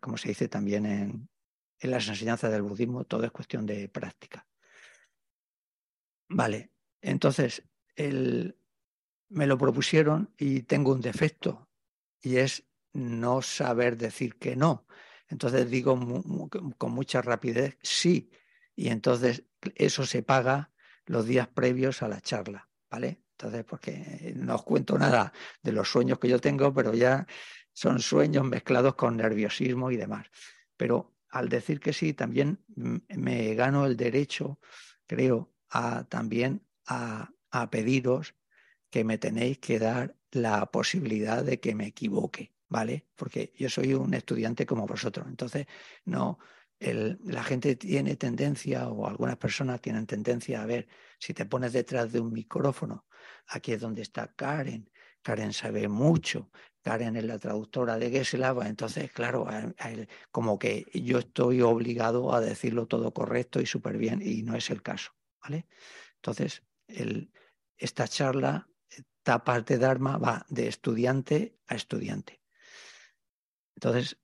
como 0.00 0.16
se 0.16 0.28
dice 0.28 0.48
también 0.48 0.86
en, 0.86 1.28
las 1.80 2.08
enseñanzas 2.08 2.52
del 2.52 2.62
budismo, 2.62 3.04
todo 3.04 3.24
es 3.24 3.32
cuestión 3.32 3.66
de 3.66 3.88
práctica. 3.88 4.46
Vale, 6.28 6.70
entonces, 7.00 7.62
el, 7.96 8.58
me 9.28 9.46
lo 9.46 9.58
propusieron 9.58 10.34
y 10.36 10.62
tengo 10.62 10.92
un 10.92 11.00
defecto, 11.00 11.68
y 12.20 12.36
es 12.36 12.64
no 12.92 13.42
saber 13.42 13.96
decir 13.96 14.36
que 14.36 14.56
no. 14.56 14.86
Entonces 15.28 15.70
digo 15.70 15.98
con 16.78 16.92
mucha 16.92 17.22
rapidez, 17.22 17.78
sí. 17.82 18.30
Y 18.74 18.88
entonces 18.88 19.44
eso 19.74 20.06
se 20.06 20.22
paga 20.22 20.70
los 21.06 21.26
días 21.26 21.48
previos 21.48 22.02
a 22.02 22.08
la 22.08 22.20
charla, 22.20 22.68
¿vale? 22.90 23.22
Entonces, 23.32 23.64
porque 23.64 24.32
no 24.36 24.56
os 24.56 24.64
cuento 24.64 24.98
nada 24.98 25.32
de 25.62 25.72
los 25.72 25.88
sueños 25.88 26.18
que 26.18 26.28
yo 26.28 26.40
tengo, 26.40 26.74
pero 26.74 26.92
ya 26.92 27.26
son 27.72 28.00
sueños 28.00 28.44
mezclados 28.44 28.96
con 28.96 29.16
nerviosismo 29.16 29.90
y 29.90 29.96
demás. 29.96 30.26
Pero 30.76 31.14
al 31.30 31.48
decir 31.48 31.78
que 31.78 31.92
sí, 31.92 32.14
también 32.14 32.64
me 32.66 33.54
gano 33.54 33.86
el 33.86 33.96
derecho, 33.96 34.58
creo, 35.06 35.52
a 35.68 36.04
también 36.04 36.66
a, 36.86 37.30
a 37.50 37.70
pediros 37.70 38.34
que 38.90 39.04
me 39.04 39.18
tenéis 39.18 39.58
que 39.58 39.78
dar 39.78 40.16
la 40.32 40.66
posibilidad 40.66 41.44
de 41.44 41.60
que 41.60 41.74
me 41.74 41.86
equivoque. 41.86 42.52
¿Vale? 42.68 43.06
Porque 43.14 43.52
yo 43.56 43.68
soy 43.68 43.94
un 43.94 44.14
estudiante 44.14 44.66
como 44.66 44.86
vosotros. 44.86 45.26
Entonces, 45.28 45.66
no, 46.04 46.38
la 46.80 47.42
gente 47.42 47.76
tiene 47.76 48.16
tendencia, 48.16 48.88
o 48.88 49.06
algunas 49.06 49.36
personas 49.36 49.80
tienen 49.80 50.06
tendencia 50.06 50.62
a 50.62 50.66
ver, 50.66 50.86
si 51.18 51.34
te 51.34 51.46
pones 51.46 51.72
detrás 51.72 52.12
de 52.12 52.20
un 52.20 52.32
micrófono, 52.32 53.06
aquí 53.48 53.72
es 53.72 53.80
donde 53.80 54.02
está 54.02 54.32
Karen, 54.34 54.90
Karen 55.22 55.52
sabe 55.52 55.88
mucho, 55.88 56.50
Karen 56.82 57.16
es 57.16 57.24
la 57.24 57.38
traductora 57.38 57.98
de 57.98 58.10
Gesela, 58.10 58.54
pues 58.54 58.68
entonces, 58.68 59.10
claro, 59.10 59.46
como 60.30 60.58
que 60.58 60.86
yo 60.94 61.18
estoy 61.18 61.60
obligado 61.62 62.32
a 62.32 62.40
decirlo 62.40 62.86
todo 62.86 63.12
correcto 63.12 63.60
y 63.60 63.66
súper 63.66 63.98
bien, 63.98 64.22
y 64.22 64.42
no 64.42 64.54
es 64.54 64.70
el 64.70 64.82
caso, 64.82 65.12
¿vale? 65.42 65.66
Entonces, 66.16 66.62
el, 66.86 67.32
esta 67.76 68.06
charla, 68.06 68.68
esta 68.88 69.44
parte 69.44 69.74
de 69.74 69.80
Dharma 69.80 70.16
va 70.16 70.46
de 70.48 70.68
estudiante 70.68 71.58
a 71.66 71.74
estudiante. 71.74 72.40
Entonces, 73.78 74.18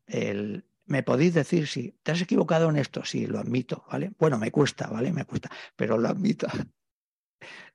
¿me 0.87 1.05
podéis 1.05 1.33
decir 1.33 1.69
si 1.69 1.93
te 2.03 2.11
has 2.11 2.21
equivocado 2.21 2.69
en 2.71 2.77
esto? 2.77 3.05
Sí, 3.05 3.29
lo 3.29 3.39
admito, 3.39 3.85
¿vale? 3.89 4.11
Bueno, 4.19 4.37
me 4.37 4.51
cuesta, 4.51 4.89
¿vale? 4.89 5.13
Me 5.13 5.25
cuesta, 5.25 5.49
pero 5.77 5.97
lo 5.97 6.09
admito. 6.09 6.49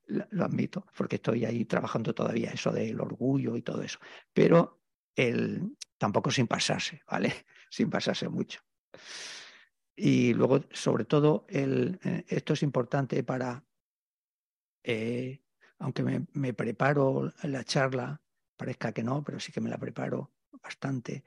lo 0.05 0.43
admito, 0.43 0.85
porque 0.97 1.15
estoy 1.15 1.45
ahí 1.45 1.63
trabajando 1.63 2.13
todavía 2.13 2.51
eso 2.51 2.73
del 2.73 2.99
orgullo 2.99 3.55
y 3.55 3.61
todo 3.61 3.81
eso. 3.81 3.97
Pero 4.33 4.81
el, 5.15 5.77
tampoco 5.97 6.31
sin 6.31 6.47
pasarse, 6.47 7.01
¿vale? 7.09 7.33
Sin 7.71 7.89
pasarse 7.89 8.27
mucho. 8.27 8.59
Y 9.95 10.33
luego, 10.33 10.65
sobre 10.71 11.05
todo, 11.05 11.45
eh, 11.47 12.25
esto 12.27 12.53
es 12.53 12.63
importante 12.63 13.23
para, 13.23 13.63
eh, 14.83 15.43
aunque 15.77 16.03
me, 16.03 16.25
me, 16.33 16.53
preparo 16.53 17.31
la 17.43 17.63
charla, 17.63 18.21
parezca 18.57 18.91
que 18.91 19.03
no, 19.03 19.23
pero 19.23 19.39
sí 19.39 19.51
que 19.51 19.61
me 19.61 19.69
la 19.69 19.77
preparo 19.77 20.31
bastante, 20.63 21.23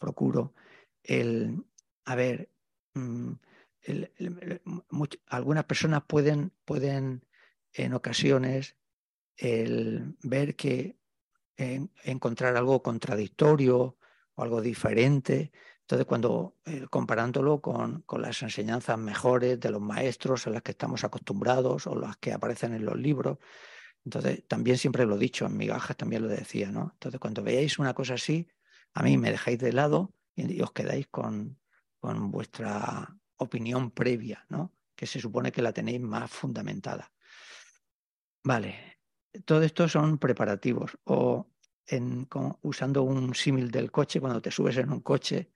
procuro 0.00 0.54
el, 1.04 1.64
a 2.04 2.16
ver, 2.16 2.50
mm, 2.94 3.32
algunas 5.26 5.64
personas 5.64 6.02
pueden, 6.08 6.52
pueden 6.64 7.24
en 7.72 7.94
ocasiones 7.94 8.76
el 9.36 10.16
ver 10.22 10.56
que 10.56 10.98
encontrar 11.56 12.56
algo 12.56 12.82
contradictorio 12.82 13.98
o 14.34 14.42
algo 14.42 14.60
diferente. 14.60 15.52
Entonces, 15.82 16.06
cuando 16.06 16.56
eh, 16.64 16.86
comparándolo 16.88 17.60
con, 17.60 18.02
con, 18.02 18.22
las 18.22 18.42
enseñanzas 18.42 18.98
mejores 18.98 19.60
de 19.60 19.70
los 19.70 19.80
maestros 19.80 20.46
a 20.46 20.50
las 20.50 20.62
que 20.62 20.70
estamos 20.70 21.04
acostumbrados 21.04 21.86
o 21.86 21.94
las 21.94 22.16
que 22.16 22.32
aparecen 22.32 22.74
en 22.74 22.84
los 22.84 22.96
libros, 22.96 23.38
entonces 24.04 24.46
también 24.46 24.78
siempre 24.78 25.04
lo 25.04 25.16
he 25.16 25.18
dicho, 25.18 25.46
en 25.46 25.56
migajas 25.56 25.96
también 25.96 26.22
lo 26.22 26.28
decía, 26.28 26.70
¿no? 26.70 26.90
Entonces, 26.94 27.20
cuando 27.20 27.42
veáis 27.42 27.78
una 27.78 27.92
cosa 27.92 28.14
así, 28.14 28.48
a 28.94 29.02
mí 29.02 29.16
me 29.16 29.30
dejáis 29.30 29.58
de 29.58 29.72
lado 29.72 30.14
y, 30.34 30.60
os 30.62 30.72
quedáis 30.72 31.06
con, 31.08 31.58
con 31.98 32.30
vuestra 32.30 33.16
opinión 33.36 33.90
previa, 33.90 34.44
¿no? 34.48 34.74
Que 34.94 35.06
se 35.06 35.20
supone 35.20 35.52
que 35.52 35.62
la 35.62 35.72
tenéis 35.72 36.00
más 36.00 36.30
fundamentada. 36.30 37.12
Vale, 38.42 38.98
todo 39.44 39.62
esto 39.62 39.88
son 39.88 40.18
preparativos 40.18 40.98
o 41.04 41.50
usando 42.62 43.02
un 43.02 43.34
símil 43.34 43.70
del 43.70 43.90
coche, 43.90 44.20
cuando 44.20 44.40
te 44.40 44.50
subes 44.50 44.76
en 44.76 44.92
un 44.92 45.00
coche, 45.00 45.50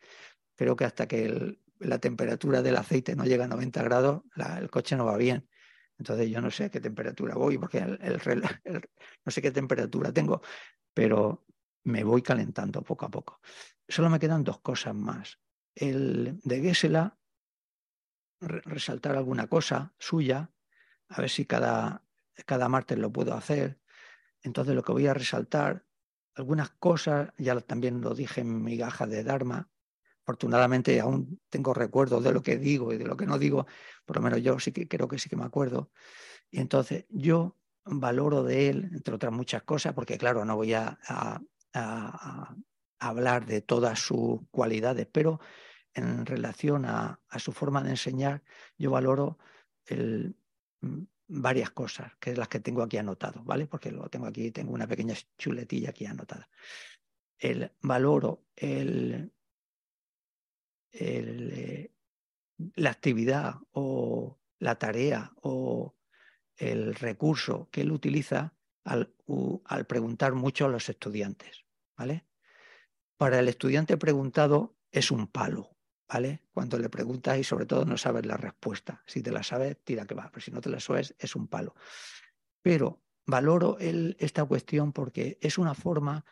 creo 0.57 0.75
que 0.75 0.85
hasta 0.85 1.07
que 1.07 1.61
la 1.79 1.99
temperatura 1.99 2.62
del 2.62 2.77
aceite 2.77 3.14
no 3.14 3.25
llega 3.25 3.44
a 3.44 3.49
90 3.49 3.83
grados, 3.83 4.23
el 4.59 4.70
coche 4.70 4.97
no 4.97 5.05
va 5.05 5.16
bien. 5.16 5.49
Entonces 5.99 6.29
yo 6.29 6.40
no 6.40 6.51
sé 6.51 6.64
a 6.64 6.70
qué 6.70 6.81
temperatura 6.81 7.35
voy, 7.37 7.59
porque 7.59 7.81
no 9.25 9.31
sé 9.33 9.42
qué 9.42 9.51
temperatura 9.53 10.12
tengo, 10.12 10.42
pero 10.92 11.43
me 11.85 12.03
voy 12.05 12.23
calentando 12.23 12.83
poco 12.83 13.07
a 13.07 13.11
poco. 13.11 13.40
Solo 13.88 14.11
me 14.11 14.18
quedan 14.18 14.44
dos 14.44 14.61
cosas 14.61 14.94
más. 14.94 15.38
El 15.75 16.40
de 16.42 16.61
Gesela, 16.61 17.18
resaltar 18.40 19.16
alguna 19.16 19.47
cosa 19.47 19.94
suya, 19.99 20.51
a 21.09 21.20
ver 21.20 21.31
si 21.31 21.44
cada, 21.44 22.05
cada 22.47 22.68
martes 22.68 22.99
lo 22.99 23.12
puedo 23.12 23.35
hacer. 23.35 23.81
Entonces 24.42 24.75
lo 24.75 24.83
que 24.83 24.92
voy 24.92 25.07
a 25.07 25.14
resaltar, 25.14 25.85
algunas 26.35 26.70
cosas, 26.70 27.33
ya 27.38 27.59
también 27.61 28.01
lo 28.01 28.14
dije 28.14 28.40
en 28.40 28.62
mi 28.62 28.77
gaja 28.77 29.07
de 29.07 29.23
Dharma, 29.23 29.70
afortunadamente 30.23 30.99
aún 31.01 31.40
tengo 31.51 31.75
recuerdos 31.75 32.25
de 32.25 32.33
lo 32.33 32.42
que 32.42 32.57
digo 32.57 32.92
y 32.92 32.99
de 32.99 33.05
lo 33.05 33.16
que 33.16 33.27
no 33.27 33.38
digo, 33.38 33.66
por 34.07 34.16
lo 34.16 34.23
menos 34.23 34.42
yo 34.42 34.59
sí 34.59 34.73
que 34.73 34.88
creo 34.88 35.07
que 35.07 35.18
sí 35.18 35.29
que 35.29 35.37
me 35.37 35.44
acuerdo. 35.44 35.90
Y 36.51 36.61
entonces 36.61 37.05
yo 37.11 37.57
valoro 37.85 38.42
de 38.42 38.70
él, 38.70 38.90
entre 38.92 39.14
otras 39.14 39.33
muchas 39.33 39.62
cosas, 39.62 39.92
porque 39.92 40.16
claro, 40.16 40.44
no 40.44 40.57
voy 40.57 40.73
a, 40.73 40.99
a, 41.07 41.40
a, 41.74 42.54
hablar 43.00 43.44
de 43.44 43.60
todas 43.60 43.98
sus 43.98 44.40
cualidades, 44.50 45.06
pero 45.12 45.38
en 45.92 46.24
relación 46.24 46.87
a, 46.87 47.20
su 47.37 47.52
forma 47.52 47.82
de 47.82 47.90
enseñar, 47.90 48.42
yo 48.78 48.90
valoro 48.92 49.38
el, 49.84 50.37
varias 51.26 51.70
cosas, 51.70 52.12
que 52.18 52.30
es 52.30 52.38
las 52.38 52.48
que 52.48 52.60
tengo 52.60 52.82
aquí 52.82 52.96
anotado, 52.96 53.42
¿vale? 53.44 53.66
Porque 53.66 53.90
lo 53.90 54.08
tengo 54.08 54.26
aquí, 54.26 54.50
tengo 54.50 54.72
una 54.72 54.87
pequeña 54.87 55.14
chuletilla 55.37 55.90
aquí 55.90 56.06
anotada. 56.06 56.48
El 57.38 57.70
valoro 57.82 58.46
el, 58.56 59.32
el, 60.92 61.50
eh, 61.52 61.92
la 62.76 62.90
actividad 62.90 63.56
o 63.72 64.38
la 64.58 64.76
tarea 64.78 65.32
o 65.42 65.94
el 66.56 66.94
recurso 66.94 67.68
que 67.70 67.82
él 67.82 67.92
utiliza 67.92 68.54
al, 68.84 69.12
al 69.64 69.87
preguntar 69.87 70.34
mucho 70.34 70.66
a 70.66 70.68
los 70.68 70.88
estudiantes, 70.88 71.63
¿vale? 71.96 72.26
Para 73.16 73.40
el 73.40 73.48
estudiante 73.48 73.96
preguntado 73.96 74.76
es 74.90 75.11
un 75.11 75.26
palo, 75.28 75.76
¿vale? 76.09 76.42
Cuando 76.52 76.78
le 76.78 76.88
preguntas 76.88 77.38
y 77.38 77.44
sobre 77.44 77.66
todo 77.66 77.85
no 77.85 77.96
sabes 77.96 78.26
la 78.26 78.37
respuesta. 78.37 79.02
Si 79.07 79.22
te 79.22 79.30
la 79.30 79.42
sabes, 79.42 79.78
tira 79.85 80.07
que 80.07 80.14
va, 80.14 80.30
pero 80.30 80.40
si 80.40 80.50
no 80.50 80.61
te 80.61 80.70
la 80.70 80.80
sabes, 80.80 81.14
es 81.18 81.37
un 81.37 81.48
palo. 81.48 81.74
Pero 82.62 83.02
valoro 83.26 83.76
esta 83.78 84.44
cuestión 84.44 84.92
porque 84.92 85.38
es 85.40 85.59
una 85.59 85.74
forma, 85.74 86.24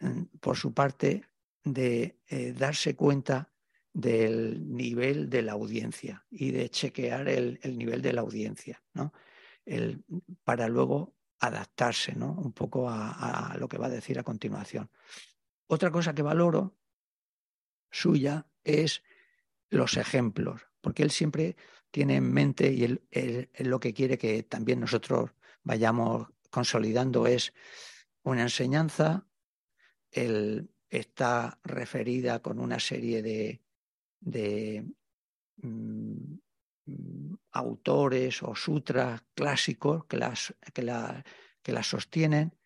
mm, 0.00 0.22
por 0.40 0.56
su 0.56 0.72
parte, 0.72 1.24
de 1.64 2.20
eh, 2.26 2.52
darse 2.52 2.94
cuenta 2.94 3.50
del 3.92 4.74
nivel 4.74 5.30
de 5.30 5.42
la 5.42 5.52
audiencia 5.52 6.26
y 6.30 6.50
de 6.50 6.68
chequear 6.68 7.28
el, 7.28 7.58
nivel 7.76 8.02
de 8.02 8.12
la 8.12 8.20
audiencia, 8.20 8.82
¿no? 8.92 9.12
El, 9.64 10.04
para 10.42 10.68
luego 10.68 11.14
adaptarse 11.46 12.14
¿no? 12.14 12.32
un 12.32 12.52
poco 12.52 12.88
a, 12.88 13.54
lo 13.58 13.68
que 13.68 13.78
va 13.78 13.86
a 13.86 13.90
decir 13.90 14.18
a 14.18 14.22
continuación. 14.22 14.90
Otra 15.66 15.90
cosa 15.90 16.14
que 16.14 16.22
valoro 16.22 16.76
suya 17.90 18.46
es 18.62 19.02
los 19.70 19.96
ejemplos, 19.96 20.62
porque 20.80 21.02
él 21.02 21.10
siempre 21.10 21.56
tiene 21.90 22.16
en 22.16 22.32
mente 22.32 22.72
y 22.72 22.84
él, 22.84 23.50
lo 23.60 23.80
que 23.80 23.94
quiere 23.94 24.18
que 24.18 24.42
también 24.42 24.80
nosotros 24.80 25.30
vayamos 25.62 26.28
consolidando 26.50 27.26
es 27.26 27.52
una 28.22 28.42
enseñanza, 28.42 29.26
él 30.10 30.70
está 30.88 31.58
referida 31.62 32.40
con 32.40 32.58
una 32.58 32.78
serie 32.78 33.22
de, 33.22 33.62
de 34.20 34.86
mm, 35.56 36.34
autores 37.52 38.42
o 38.42 38.54
sutras 38.54 39.22
clásicos 39.34 40.04
que 40.06 40.16
las, 40.16 40.54
que, 40.72 40.82
la, 40.82 41.24
que 41.62 41.72
las 41.72 41.86
sostienen, 41.86 42.56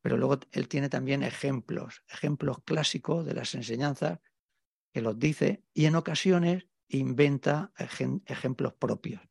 pero 0.00 0.16
luego 0.16 0.38
él 0.52 0.68
tiene 0.68 0.88
también 0.88 1.22
ejemplos, 1.22 2.02
ejemplos 2.08 2.58
clásicos 2.64 3.24
de 3.24 3.34
las 3.34 3.54
enseñanzas 3.54 4.20
que 4.92 5.00
los 5.00 5.18
dice 5.18 5.64
y 5.72 5.86
en 5.86 5.96
ocasiones 5.96 6.68
inventa 6.88 7.72
ejemplos 7.78 8.74
propios. 8.74 9.22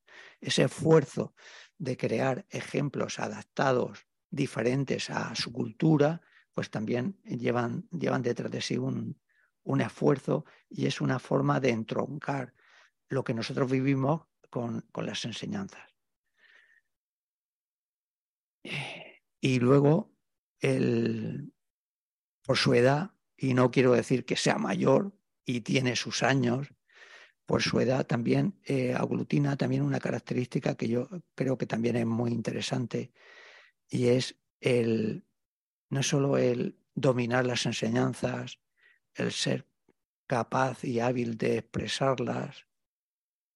Ese 0.41 0.63
esfuerzo 0.63 1.35
de 1.77 1.95
crear 1.95 2.45
ejemplos 2.49 3.19
adaptados, 3.19 4.05
diferentes 4.29 5.09
a 5.09 5.35
su 5.35 5.53
cultura, 5.53 6.21
pues 6.53 6.69
también 6.69 7.19
llevan, 7.23 7.87
llevan 7.91 8.23
detrás 8.23 8.51
de 8.51 8.61
sí 8.61 8.77
un, 8.77 9.19
un 9.63 9.81
esfuerzo 9.81 10.45
y 10.69 10.87
es 10.87 11.01
una 11.01 11.19
forma 11.19 11.59
de 11.59 11.69
entroncar 11.69 12.53
lo 13.09 13.23
que 13.23 13.33
nosotros 13.33 13.71
vivimos 13.71 14.23
con, 14.53 14.85
las 14.97 15.25
enseñanzas. 15.25 15.81
Y 19.41 19.59
luego, 19.59 20.13
el, 20.59 21.51
por 22.45 22.57
su 22.57 22.75
edad, 22.75 23.15
y 23.35 23.55
no 23.55 23.71
quiero 23.71 23.93
decir 23.93 24.25
que 24.25 24.35
sea 24.35 24.59
mayor, 24.59 25.17
y 25.43 25.61
tiene 25.61 25.95
sus 25.95 26.21
años, 26.21 26.67
por 27.47 27.63
su 27.63 27.79
edad 27.79 28.05
también 28.05 28.59
eh, 28.63 28.93
aglutina 28.93 29.57
también 29.57 29.81
una 29.81 29.99
característica 29.99 30.75
que 30.75 30.87
yo 30.87 31.09
creo 31.33 31.57
que 31.57 31.65
también 31.65 31.95
es 31.95 32.05
muy 32.05 32.31
interesante 32.31 33.11
y 33.89 34.07
es 34.07 34.39
el 34.61 35.25
no 35.89 36.03
solo 36.03 36.37
el 36.37 36.77
dominar 36.93 37.45
las 37.45 37.65
enseñanzas, 37.65 38.59
el 39.15 39.33
ser 39.33 39.67
capaz 40.27 40.85
y 40.85 41.01
hábil 41.01 41.37
de 41.37 41.57
expresarlas 41.57 42.65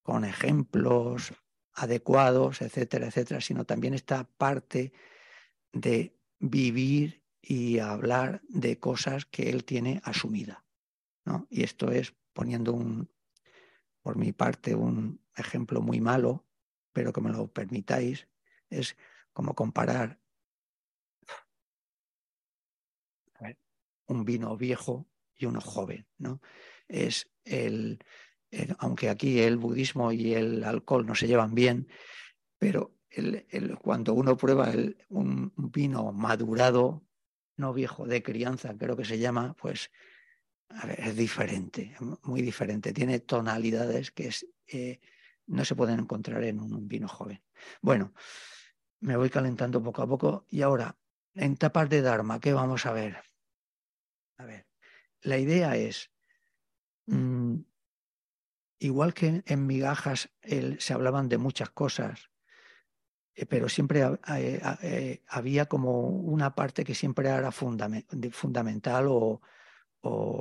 con 0.07 0.23
ejemplos 0.23 1.33
adecuados, 1.73 2.61
etcétera, 2.61 3.07
etcétera, 3.07 3.41
sino 3.41 3.65
también 3.65 3.93
esta 3.93 4.23
parte 4.23 4.93
de 5.73 6.17
vivir 6.39 7.25
y 7.41 7.79
hablar 7.79 8.41
de 8.47 8.79
cosas 8.79 9.25
que 9.25 9.49
él 9.49 9.65
tiene 9.65 9.99
asumida. 10.05 10.63
Y 11.49 11.63
esto 11.63 11.91
es 11.91 12.15
poniendo 12.31 12.71
un, 12.71 13.11
por 14.01 14.15
mi 14.15 14.31
parte, 14.31 14.75
un 14.75 15.19
ejemplo 15.35 15.81
muy 15.81 15.99
malo, 15.99 16.45
pero 16.93 17.11
que 17.11 17.19
me 17.19 17.29
lo 17.29 17.51
permitáis, 17.51 18.29
es 18.69 18.95
como 19.33 19.55
comparar. 19.55 20.21
un 24.05 24.23
vino 24.23 24.55
viejo 24.55 25.05
y 25.35 25.47
uno 25.47 25.59
joven, 25.59 26.07
¿no? 26.17 26.39
Es 26.87 27.29
el, 27.43 27.99
aunque 28.79 29.09
aquí 29.09 29.39
el 29.39 29.57
budismo 29.57 30.11
y 30.11 30.33
el 30.33 30.63
alcohol 30.63 31.05
no 31.05 31.15
se 31.15 31.27
llevan 31.27 31.53
bien, 31.55 31.87
pero 32.57 32.93
cuando 33.81 34.13
uno 34.13 34.37
prueba 34.37 34.71
un, 35.09 35.53
vino 35.55 36.11
madurado, 36.11 37.03
no 37.55 37.73
viejo, 37.73 38.05
de 38.05 38.21
crianza, 38.21 38.77
creo 38.77 38.95
que 38.95 39.05
se 39.05 39.19
llama, 39.19 39.55
pues 39.59 39.91
es 40.97 41.15
diferente, 41.15 41.95
muy 42.23 42.41
diferente. 42.41 42.93
Tiene 42.93 43.19
tonalidades 43.19 44.11
que 44.11 44.31
eh, 44.67 44.99
no 45.47 45.65
se 45.65 45.75
pueden 45.75 45.99
encontrar 45.99 46.43
en 46.43 46.59
un 46.59 46.87
vino 46.87 47.07
joven. 47.07 47.41
Bueno, 47.81 48.13
me 48.99 49.15
voy 49.15 49.29
calentando 49.29 49.81
poco 49.81 50.01
a 50.01 50.07
poco 50.07 50.45
y 50.49 50.61
ahora, 50.61 50.95
en 51.33 51.55
tapas 51.55 51.89
de 51.89 52.01
Dharma, 52.01 52.39
¿qué 52.39 52.53
vamos 52.53 52.85
a 52.85 52.91
ver? 52.91 53.17
A 54.37 54.45
ver, 54.45 54.67
la 55.21 55.37
idea 55.37 55.75
es, 55.75 56.11
mm, 57.07 57.55
igual 58.79 59.13
que 59.13 59.43
en 59.45 59.67
migajas 59.67 60.29
se 60.79 60.93
hablaban 60.93 61.29
de 61.29 61.37
muchas 61.37 61.69
cosas, 61.69 62.29
eh, 63.37 63.45
pero 63.45 63.69
siempre 63.69 64.01
eh, 64.01 64.61
eh, 64.81 65.23
había 65.27 65.67
como 65.67 66.09
una 66.09 66.55
parte 66.55 66.83
que 66.83 66.95
siempre 66.95 67.29
era 67.29 67.51
fundamental 67.51 69.05
o, 69.09 69.41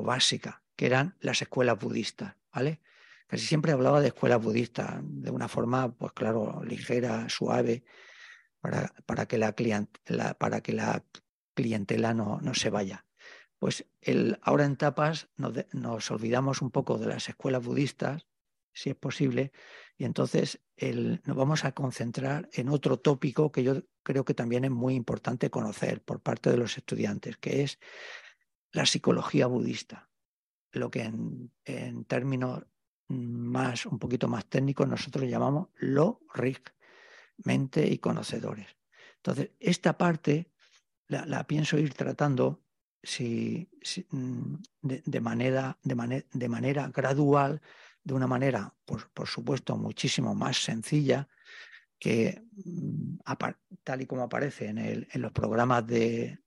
básica, 0.04 0.62
que 0.76 0.86
eran 0.86 1.16
las 1.20 1.42
escuelas 1.42 1.78
budistas, 1.78 2.36
¿vale? 2.54 2.80
Casi 3.26 3.44
siempre 3.44 3.72
hablaba 3.72 4.00
de 4.00 4.08
escuelas 4.08 4.40
budistas 4.40 5.00
de 5.02 5.30
una 5.30 5.48
forma, 5.48 5.92
pues 5.92 6.12
claro, 6.12 6.62
ligera, 6.64 7.28
suave, 7.28 7.82
para, 8.60 9.26
que, 9.26 9.38
la, 9.38 9.54
para 10.34 10.60
que 10.60 10.72
la 10.72 11.04
clientela 11.54 12.14
no 12.14 12.54
se 12.54 12.70
vaya. 12.70 13.05
Pues 13.58 13.86
el, 14.00 14.38
ahora 14.42 14.64
en 14.64 14.76
tapas 14.76 15.28
nos, 15.36 16.10
olvidamos 16.10 16.60
un 16.62 16.70
poco 16.70 16.98
de 16.98 17.06
las 17.06 17.28
escuelas 17.28 17.64
budistas, 17.64 18.26
si 18.72 18.90
es 18.90 18.96
posible, 18.96 19.52
y 19.96 20.04
entonces 20.04 20.60
nos 20.78 21.36
vamos 21.36 21.64
a 21.64 21.72
concentrar 21.72 22.50
en 22.52 22.68
otro 22.68 22.98
tópico 22.98 23.50
que 23.50 23.62
yo 23.62 23.82
creo 24.02 24.24
que 24.26 24.34
también 24.34 24.64
es 24.64 24.70
muy 24.70 24.94
importante 24.94 25.48
conocer 25.48 26.02
por 26.02 26.20
parte 26.20 26.50
de 26.50 26.58
los 26.58 26.76
estudiantes, 26.76 27.38
que 27.38 27.62
es 27.62 27.78
la 28.72 28.84
psicología 28.84 29.46
budista, 29.46 30.10
lo 30.72 30.90
que 30.90 31.02
en, 31.02 32.04
términos 32.04 32.64
más, 33.08 33.86
un 33.86 33.98
poquito 33.98 34.28
más 34.28 34.44
técnicos 34.46 34.86
nosotros 34.86 35.28
llamamos 35.28 35.68
lo 35.76 36.20
rig, 36.34 36.60
mente 37.38 37.88
y 37.88 37.98
conocedores. 37.98 38.76
Entonces, 39.16 39.52
esta 39.58 39.96
parte 39.96 40.52
la, 41.08 41.46
pienso 41.46 41.78
ir 41.78 41.94
tratando 41.94 42.65
si, 43.02 43.68
mm, 44.10 44.54
de, 44.82 45.20
manera, 45.20 45.78
de, 45.82 46.26
de 46.32 46.48
manera 46.48 46.88
gradual 46.88 47.60
de 48.02 48.14
una 48.14 48.26
manera, 48.26 48.72
por, 48.84 49.10
por 49.10 49.26
supuesto, 49.26 49.76
muchísimo 49.76 50.34
más 50.34 50.62
sencilla 50.62 51.28
que 51.98 52.42
mm, 52.64 53.18
tal 53.82 54.02
y 54.02 54.06
como 54.06 54.22
aparece 54.22 54.68
en, 54.68 54.78
el, 54.78 55.08
en 55.10 55.22
los 55.22 55.32
programas 55.32 55.86
de, 55.86 56.38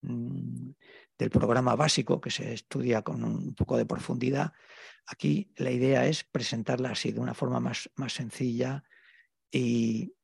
mm, 0.00 0.70
del 1.18 1.30
programa 1.30 1.76
básico 1.76 2.20
que 2.20 2.30
se 2.30 2.54
estudia 2.54 3.02
con 3.02 3.22
un 3.24 3.54
poco 3.54 3.76
de 3.76 3.86
profundidad. 3.86 4.52
Aquí 5.06 5.52
la 5.56 5.70
idea 5.70 6.06
es 6.06 6.24
presentarla 6.24 6.90
así, 6.90 7.12
de 7.12 7.20
una 7.20 7.34
forma 7.34 7.60
más, 7.60 7.90
más 7.96 8.14
sencilla 8.14 8.84
y, 9.50 10.14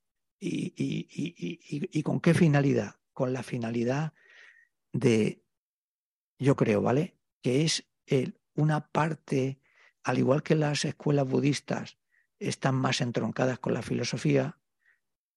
y, 0.40 2.02
con 2.02 2.20
qué 2.20 2.32
finalidad? 2.32 2.94
Con 3.12 3.32
la 3.32 3.42
finalidad 3.42 4.14
de, 4.92 5.44
yo 6.38 6.57
creo, 6.57 6.83
¿vale? 6.83 7.16
Que 7.42 7.64
es 7.64 7.88
el, 8.07 8.38
una 8.55 8.88
parte 8.88 9.61
al 10.09 10.18
igual 10.18 10.42
que 10.42 10.55
las 10.55 10.85
escuelas 10.85 11.29
budistas 11.29 11.98
están 12.38 12.74
más 12.74 13.01
entroncadas 13.01 13.59
con 13.59 13.74
la 13.74 13.83
filosofía, 13.83 14.59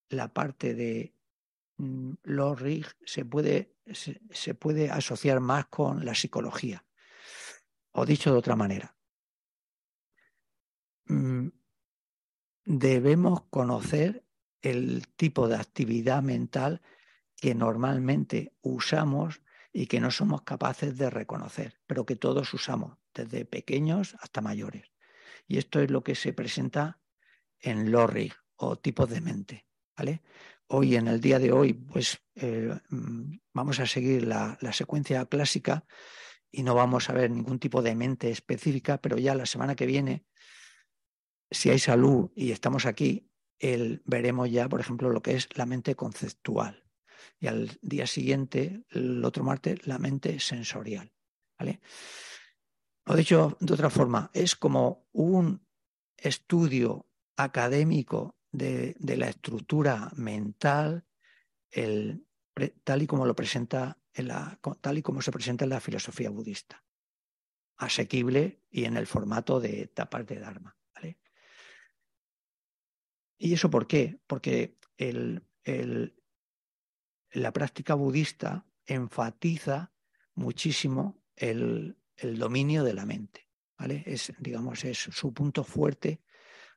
la 0.09 0.33
parte 0.33 0.73
de 0.73 1.13
mm, 1.77 2.13
los 2.23 2.59
rig 2.59 2.85
se 3.05 3.25
puede, 3.25 3.75
se, 3.91 4.55
puede 4.55 4.89
asociar 4.89 5.39
más 5.39 5.65
con 5.65 6.05
la 6.05 6.15
psicología. 6.15 6.85
O 7.91 8.05
dicho 8.05 8.31
de 8.31 8.37
otra 8.37 8.55
manera, 8.55 8.95
mm, 11.05 11.49
debemos 12.63 13.41
conocer 13.49 14.23
el 14.61 15.07
tipo 15.15 15.47
de 15.47 15.55
actividad 15.55 16.21
mental 16.21 16.81
que 17.41 17.55
normalmente 17.55 18.53
usamos 18.61 19.41
y 19.73 19.87
que 19.87 19.99
no 19.99 20.11
somos 20.11 20.43
capaces 20.43 20.95
de 20.95 21.09
reconocer, 21.09 21.81
pero 21.87 22.05
que 22.05 22.15
todos 22.15 22.53
usamos 22.53 22.99
desde 23.15 23.45
pequeños 23.45 24.15
hasta 24.21 24.41
mayores. 24.41 24.91
Y 25.47 25.57
esto 25.57 25.81
es 25.81 25.89
lo 25.89 26.03
que 26.03 26.13
se 26.13 26.33
presenta 26.33 27.01
en 27.59 27.91
LORRIG 27.91 28.35
o 28.57 28.77
tipos 28.77 29.09
de 29.09 29.21
mente. 29.21 29.65
¿vale? 29.97 30.21
Hoy, 30.67 30.95
en 30.95 31.07
el 31.07 31.19
día 31.19 31.39
de 31.39 31.51
hoy, 31.51 31.73
pues 31.73 32.21
eh, 32.35 32.79
mm, 32.89 33.37
vamos 33.53 33.79
a 33.79 33.87
seguir 33.87 34.27
la, 34.27 34.59
secuencia 34.71 35.25
clásica 35.25 35.87
y 36.51 36.61
no 36.61 36.75
vamos 36.75 37.09
a 37.09 37.13
ver 37.13 37.31
ningún 37.31 37.57
tipo 37.57 37.81
de 37.81 37.95
mente 37.95 38.29
específica, 38.29 39.01
pero 39.01 39.17
ya 39.17 39.33
la 39.33 39.47
semana 39.47 39.75
que 39.75 39.87
viene, 39.87 40.25
si 41.49 41.71
hay 41.71 41.79
salud 41.79 42.29
y 42.35 42.51
estamos 42.51 42.85
aquí, 42.85 43.31
el, 43.57 44.03
veremos 44.05 44.51
ya, 44.51 44.69
por 44.69 44.79
ejemplo, 44.79 45.09
lo 45.09 45.23
que 45.23 45.33
es 45.33 45.49
la 45.57 45.65
mente 45.65 45.95
conceptual. 45.95 46.83
Y 47.39 47.47
al 47.47 47.77
día 47.81 48.07
siguiente, 48.07 48.83
el 48.89 49.23
otro 49.23 49.43
martes, 49.43 49.85
la 49.87 49.97
mente 49.97 50.39
sensorial. 50.39 51.11
¿vale? 51.57 51.81
Lo 53.05 53.15
dicho 53.15 53.57
de 53.59 53.73
otra 53.73 53.89
forma, 53.89 54.29
es 54.33 54.55
como 54.55 55.07
un 55.11 55.65
estudio 56.17 57.07
académico 57.35 58.37
de, 58.51 58.95
la 58.99 59.29
estructura 59.29 60.11
mental, 60.15 61.05
tal 62.83 63.01
y 63.01 63.07
como 63.07 63.25
lo 63.25 63.35
presenta 63.35 63.97
tal 64.81 64.97
y 64.97 65.01
como 65.01 65.21
se 65.21 65.31
presenta 65.31 65.63
en 65.63 65.69
la 65.69 65.79
filosofía 65.79 66.29
budista, 66.29 66.83
asequible 67.77 68.61
y 68.69 68.83
en 68.83 68.97
el 68.97 69.07
formato 69.07 69.59
de 69.59 69.87
tapas 69.87 70.27
de 70.27 70.39
Dharma. 70.39 70.77
¿Y 73.43 73.53
eso 73.53 73.71
por 73.71 73.87
qué? 73.87 74.19
Porque 74.27 74.77
la 77.31 77.51
práctica 77.51 77.93
budista 77.93 78.65
enfatiza 78.85 79.91
muchísimo 80.35 81.23
el, 81.35 81.97
dominio 82.21 82.83
de 82.83 82.93
la 82.93 83.05
mente. 83.05 83.49
¿vale? 83.77 84.03
Es, 84.05 84.33
digamos, 84.37 84.83
es 84.83 84.97
su 84.97 85.33
punto 85.33 85.63
fuerte 85.63 86.21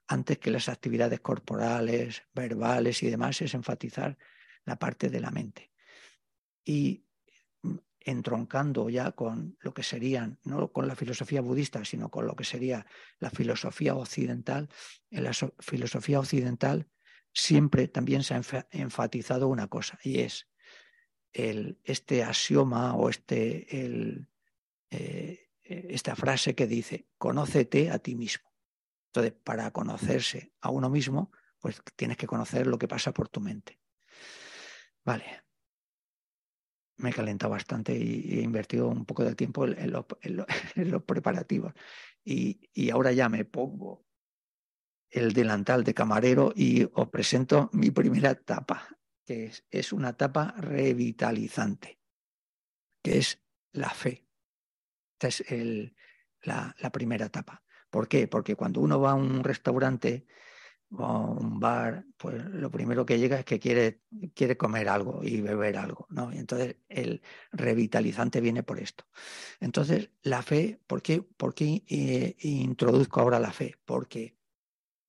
antes 0.06 0.38
que 0.38 0.50
las 0.50 0.68
actividades 0.68 1.20
corporales, 1.20 2.22
verbales 2.34 3.02
y 3.02 3.10
demás, 3.10 3.40
es 3.42 3.54
enfatizar 3.54 4.16
la 4.64 4.76
parte 4.76 5.10
de 5.10 5.20
la 5.20 5.30
mente. 5.30 5.70
Y 6.64 7.04
entroncando 8.00 8.90
ya 8.90 9.12
con 9.12 9.56
lo 9.60 9.72
que 9.72 9.82
serían, 9.82 10.38
no 10.44 10.72
con 10.72 10.86
la 10.86 10.94
filosofía 10.94 11.40
budista, 11.40 11.84
sino 11.84 12.10
con 12.10 12.26
lo 12.26 12.36
que 12.36 12.44
sería 12.44 12.86
la 13.18 13.30
filosofía 13.30 13.94
occidental, 13.94 14.68
en 15.10 15.24
la 15.24 15.32
filosofía 15.32 16.20
occidental 16.20 16.86
siempre 17.34 17.88
también 17.88 18.22
se 18.22 18.34
ha 18.34 18.40
enfatizado 18.70 19.48
una 19.48 19.68
cosa, 19.68 19.98
y 20.02 20.20
es 20.20 20.48
el, 21.32 21.78
este 21.84 22.22
axioma 22.22 22.94
o 22.94 23.10
este, 23.10 23.66
eh, 24.90 25.48
esta 25.60 26.14
frase 26.16 26.54
que 26.54 26.66
dice, 26.66 27.08
conócete 27.18 27.90
a 27.90 27.98
ti 27.98 28.14
mismo. 28.14 28.54
Entonces, 29.08 29.32
para 29.44 29.70
conocerse 29.72 30.52
a 30.60 30.70
uno 30.70 30.90
mismo, 30.90 31.30
pues 31.60 31.80
tienes 31.96 32.16
que 32.16 32.26
conocer 32.26 32.66
lo 32.66 32.78
que 32.78 32.88
pasa 32.88 33.12
por 33.12 33.28
tu 33.28 33.40
mente. 33.40 33.80
Vale. 35.04 35.44
Me 36.96 37.10
he 37.10 37.12
calentado 37.12 37.50
bastante 37.50 37.96
y 37.96 38.38
he 38.38 38.42
invertido 38.42 38.88
un 38.88 39.04
poco 39.04 39.24
de 39.24 39.34
tiempo 39.34 39.66
en, 39.66 39.92
los, 39.92 41.02
preparativos. 41.04 41.72
Y, 42.24 42.90
ahora 42.90 43.12
ya 43.12 43.28
me 43.28 43.44
pongo 43.44 44.03
el 45.14 45.32
delantal 45.32 45.84
de 45.84 45.94
camarero 45.94 46.52
y 46.56 46.88
os 46.92 47.08
presento 47.08 47.70
mi 47.72 47.92
primera 47.92 48.32
etapa, 48.32 48.88
que 49.24 49.46
es, 49.46 49.64
es 49.70 49.92
una 49.92 50.10
etapa 50.10 50.54
revitalizante, 50.58 52.00
que 53.00 53.18
es 53.18 53.40
la 53.70 53.90
fe. 53.90 54.26
Esta 55.12 55.28
es 55.28 55.52
el, 55.52 55.94
la, 56.42 56.74
primera 56.92 57.26
etapa. 57.26 57.62
¿Por 57.90 58.08
qué? 58.08 58.26
Porque 58.26 58.56
cuando 58.56 58.80
uno 58.80 59.00
va 59.00 59.12
a 59.12 59.14
un 59.14 59.44
restaurante 59.44 60.26
o 60.90 61.04
a 61.04 61.20
un 61.30 61.60
bar, 61.60 62.04
pues 62.16 62.44
lo 62.46 62.68
primero 62.72 63.06
que 63.06 63.20
llega 63.20 63.38
es 63.38 63.44
que 63.44 63.60
quiere, 63.60 64.00
quiere 64.34 64.56
comer 64.56 64.88
algo 64.88 65.22
y 65.22 65.40
beber 65.40 65.76
algo, 65.76 66.08
¿no? 66.10 66.32
Y 66.32 66.38
entonces 66.38 66.76
el 66.88 67.22
revitalizante 67.52 68.40
viene 68.40 68.64
por 68.64 68.80
esto. 68.80 69.04
Entonces, 69.60 70.10
la 70.22 70.42
fe, 70.42 70.80
¿por 70.88 71.02
qué, 71.02 71.22
por 71.22 71.54
qué 71.54 71.84
eh, 71.86 72.34
introduzco 72.40 73.20
ahora 73.20 73.38
la 73.38 73.52
fe? 73.52 73.76
Porque 73.84 74.36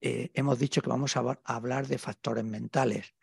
eh, 0.06 0.30
hemos 0.34 0.58
dicho 0.58 0.80
que 0.82 0.88
vamos 0.88 1.16
a 1.16 1.38
hablar 1.44 1.86
de 1.86 1.98
factores 1.98 2.44
mentales. 2.44 3.14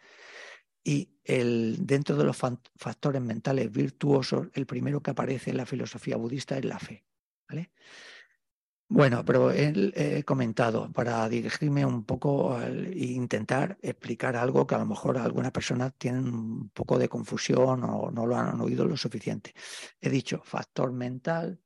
Y 0.83 1.09
el, 1.23 1.77
dentro 1.79 2.17
de 2.17 2.25
los 2.25 2.37
factores 2.37 3.21
mentales 3.21 3.71
virtuosos, 3.71 4.47
el 4.53 4.65
primero 4.65 5.01
que 5.01 5.11
aparece 5.11 5.51
en 5.51 5.57
la 5.57 5.65
filosofía 5.65 6.17
budista 6.17 6.57
es 6.57 6.65
la 6.65 6.79
fe. 6.79 7.05
¿vale? 7.47 7.71
Bueno, 8.89 9.23
pero 9.25 9.49
he 9.51 10.23
comentado 10.23 10.91
para 10.91 11.27
dirigirme 11.29 11.85
un 11.85 12.03
poco 12.03 12.61
e 12.61 13.05
intentar 13.05 13.77
explicar 13.81 14.35
algo 14.35 14.67
que 14.67 14.75
a 14.75 14.77
lo 14.79 14.85
mejor 14.85 15.17
algunas 15.17 15.51
personas 15.51 15.93
tienen 15.97 16.27
un 16.27 16.69
poco 16.69 16.99
de 16.99 17.09
confusión 17.09 17.83
o 17.85 18.11
no 18.11 18.27
lo 18.27 18.35
han 18.35 18.59
oído 18.61 18.85
lo 18.85 18.97
suficiente. 18.97 19.53
He 19.99 20.09
dicho 20.09 20.41
factor 20.43 20.91
mental, 20.91 21.59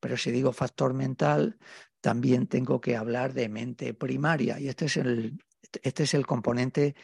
pero 0.00 0.16
si 0.16 0.30
digo 0.30 0.52
factor 0.52 0.94
mental, 0.94 1.58
también 2.04 2.48
tengo 2.48 2.82
que 2.82 2.98
hablar 2.98 3.32
de 3.32 3.48
mente 3.48 3.94
primaria 3.94 4.60
y 4.60 4.68
este 4.68 4.84
es 4.84 4.98
el, 4.98 5.42
este 5.82 6.02
es 6.02 6.12
el 6.12 6.26
componente 6.26 6.94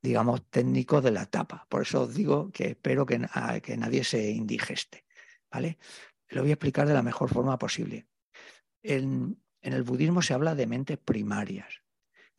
digamos, 0.00 0.48
técnico 0.48 1.02
de 1.02 1.10
la 1.10 1.24
etapa. 1.24 1.66
Por 1.68 1.82
eso 1.82 2.04
os 2.04 2.14
digo 2.14 2.50
que 2.52 2.68
espero 2.68 3.04
que, 3.04 3.20
que 3.62 3.76
nadie 3.76 4.02
se 4.02 4.30
indigeste. 4.30 5.04
¿vale? 5.50 5.76
Lo 6.28 6.40
voy 6.40 6.52
a 6.52 6.54
explicar 6.54 6.88
de 6.88 6.94
la 6.94 7.02
mejor 7.02 7.28
forma 7.28 7.58
posible. 7.58 8.06
En, 8.82 9.42
el 9.60 9.82
budismo 9.82 10.22
se 10.22 10.32
habla 10.32 10.54
de 10.54 10.66
mentes 10.66 10.96
primarias. 10.96 11.82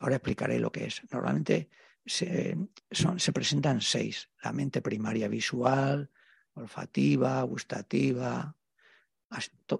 Ahora 0.00 0.16
explicaré 0.16 0.58
lo 0.58 0.72
que 0.72 0.86
es. 0.86 1.02
Normalmente 1.12 1.70
se, 2.04 2.56
se 2.90 3.32
presentan 3.32 3.80
seis. 3.80 4.28
La 4.42 4.52
mente 4.52 4.82
primaria 4.82 5.28
visual, 5.28 6.10
olfativa, 6.54 7.40
gustativa, 7.42 8.57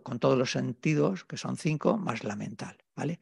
con 0.02 0.18
todos 0.18 0.38
los 0.38 0.52
sentidos, 0.52 1.24
que 1.24 1.36
son 1.36 1.56
cinco, 1.56 1.96
más 1.96 2.24
la 2.24 2.36
mental. 2.36 2.78
¿vale? 2.94 3.20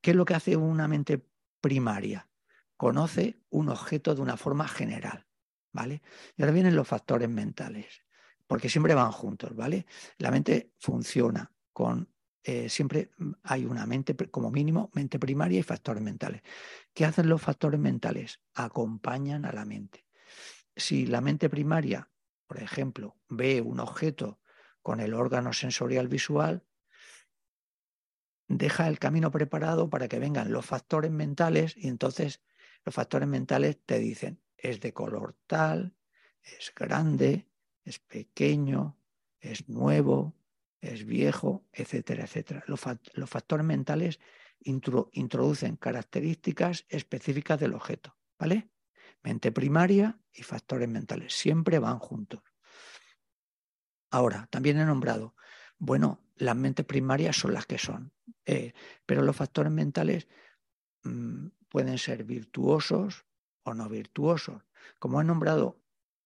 ¿Qué 0.00 0.12
es 0.12 0.16
lo 0.16 0.24
que 0.24 0.34
hace 0.34 0.56
una 0.56 0.88
mente 0.88 1.24
primaria? 1.60 2.28
Conoce 2.76 3.40
un 3.50 3.68
objeto 3.68 4.14
de 4.14 4.22
una 4.22 4.36
forma 4.36 4.66
general. 4.68 5.26
¿vale? 5.72 6.02
Y 6.36 6.42
ahora 6.42 6.52
vienen 6.52 6.76
los 6.76 6.88
factores 6.88 7.28
mentales, 7.28 8.02
porque 8.46 8.68
siempre 8.68 8.94
van 8.94 9.12
juntos. 9.12 9.54
¿vale? 9.54 9.86
La 10.18 10.30
mente 10.30 10.72
funciona 10.78 11.52
con 11.72 12.08
eh, 12.42 12.70
siempre 12.70 13.10
hay 13.42 13.66
una 13.66 13.84
mente, 13.86 14.16
como 14.30 14.50
mínimo, 14.50 14.90
mente 14.94 15.18
primaria 15.18 15.60
y 15.60 15.62
factores 15.62 16.02
mentales. 16.02 16.42
¿Qué 16.94 17.04
hacen 17.04 17.28
los 17.28 17.42
factores 17.42 17.78
mentales? 17.78 18.40
Acompañan 18.54 19.44
a 19.44 19.52
la 19.52 19.64
mente. 19.64 20.06
Si 20.74 21.06
la 21.06 21.20
mente 21.20 21.50
primaria, 21.50 22.08
por 22.46 22.62
ejemplo, 22.62 23.16
ve 23.28 23.60
un 23.60 23.80
objeto 23.80 24.39
con 24.82 25.00
el 25.00 25.14
órgano 25.14 25.52
sensorial 25.52 26.08
visual, 26.08 26.64
deja 28.48 28.88
el 28.88 28.98
camino 28.98 29.30
preparado 29.30 29.88
para 29.88 30.08
que 30.08 30.18
vengan 30.18 30.52
los 30.52 30.66
factores 30.66 31.10
mentales 31.10 31.76
y 31.76 31.88
entonces 31.88 32.42
los 32.84 32.94
factores 32.94 33.28
mentales 33.28 33.78
te 33.84 33.98
dicen, 33.98 34.40
es 34.56 34.80
de 34.80 34.92
color 34.92 35.36
tal, 35.46 35.94
es 36.42 36.72
grande, 36.74 37.48
es 37.84 37.98
pequeño, 37.98 38.98
es 39.38 39.68
nuevo, 39.68 40.34
es 40.80 41.04
viejo, 41.04 41.66
etcétera, 41.72 42.24
etcétera. 42.24 42.64
Los, 42.66 42.80
factores 42.80 43.66
mentales 43.66 44.18
introducen 44.60 45.76
características 45.76 46.86
específicas 46.88 47.60
del 47.60 47.74
objeto, 47.74 48.16
¿vale? 48.38 48.70
Mente 49.22 49.52
primaria 49.52 50.18
y 50.32 50.42
factores 50.42 50.88
mentales, 50.88 51.34
siempre 51.34 51.78
van 51.78 51.98
juntos. 51.98 52.42
Ahora, 54.10 54.48
también 54.50 54.78
he 54.78 54.84
nombrado, 54.84 55.34
bueno, 55.78 56.20
las 56.36 56.56
mentes 56.56 56.86
primarias 56.86 57.36
son 57.36 57.54
las 57.54 57.66
que 57.66 57.78
son, 57.78 58.12
eh, 58.44 58.72
pero 59.06 59.22
los 59.22 59.36
factores 59.36 59.72
mentales 59.72 60.28
mm, 61.04 61.46
pueden 61.68 61.98
ser 61.98 62.24
virtuosos 62.24 63.24
o 63.62 63.74
no 63.74 63.88
virtuosos. 63.88 64.62
Como 64.98 65.20
he 65.20 65.24
nombrado 65.24 65.80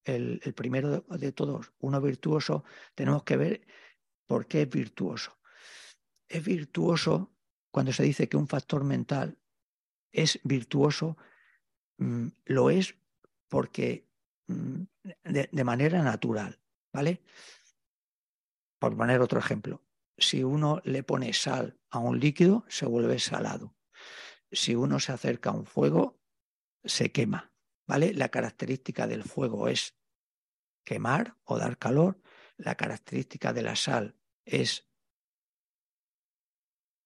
el, 0.04 0.40
primero 0.54 1.00
de 1.00 1.32
todos, 1.32 1.72
uno 1.78 2.00
virtuoso, 2.00 2.64
tenemos 2.94 3.24
que 3.24 3.36
ver 3.36 3.66
¿Por 4.26 4.46
qué 4.46 4.62
es 4.62 4.70
virtuoso? 4.70 5.38
Es 6.28 6.44
virtuoso 6.44 7.30
cuando 7.70 7.92
se 7.92 8.02
dice 8.02 8.28
que 8.28 8.36
un 8.36 8.48
factor 8.48 8.84
mental 8.84 9.38
es 10.12 10.40
virtuoso, 10.44 11.16
mm, 11.98 12.28
lo 12.46 12.70
es 12.70 12.94
porque 13.48 14.08
mm, 14.46 14.82
de, 15.24 15.64
manera 15.64 16.02
natural, 16.02 16.58
¿vale? 16.92 17.22
Por 18.84 18.98
poner 18.98 19.22
otro 19.22 19.38
ejemplo, 19.38 19.82
si 20.18 20.44
uno 20.44 20.82
le 20.84 21.02
pone 21.02 21.32
sal 21.32 21.80
a 21.88 22.00
un 22.00 22.20
líquido, 22.20 22.66
se 22.68 22.84
vuelve 22.84 23.18
salado. 23.18 23.74
Si 24.52 24.74
uno 24.74 25.00
se 25.00 25.12
acerca 25.12 25.48
a 25.48 25.54
un 25.54 25.64
fuego, 25.64 26.20
se 26.84 27.10
quema, 27.10 27.50
¿vale? 27.86 28.12
La 28.12 28.28
característica 28.28 29.06
del 29.06 29.24
fuego 29.24 29.68
es 29.68 29.96
quemar 30.84 31.38
o 31.44 31.56
dar 31.56 31.78
calor 31.78 32.20
la 32.58 32.74
característica 32.74 33.54
de 33.54 33.62
la 33.62 33.74
sal 33.74 34.18
es, 34.44 34.86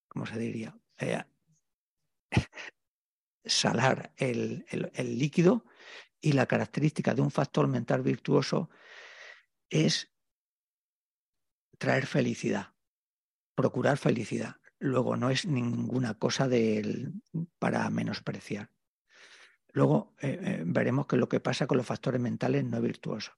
¿cómo 0.09 0.25
se 0.25 0.37
diría? 0.37 0.77
Eh, 0.97 1.23
salar 3.45 4.11
el, 4.17 4.65
líquido 4.97 5.63
y 6.19 6.33
la 6.33 6.45
característica 6.45 7.13
de 7.13 7.21
un 7.21 7.31
factor 7.31 7.69
mental 7.69 8.01
virtuoso 8.01 8.69
es 9.69 10.11
traer 11.79 12.05
felicidad, 12.05 12.73
procurar 13.55 13.97
felicidad. 13.97 14.57
Luego 14.77 15.17
no 15.17 15.31
es 15.31 15.45
ninguna 15.45 16.13
cosa 16.13 16.47
para 17.57 17.89
menospreciar. 17.89 18.69
Luego 19.71 20.13
eh, 20.21 20.39
eh, 20.41 20.63
veremos 20.65 21.07
que 21.07 21.17
lo 21.17 21.27
que 21.27 21.39
pasa 21.39 21.67
con 21.67 21.77
los 21.77 21.87
factores 21.87 22.21
mentales 22.21 22.63
no 22.63 22.81
virtuosos. 22.81 23.35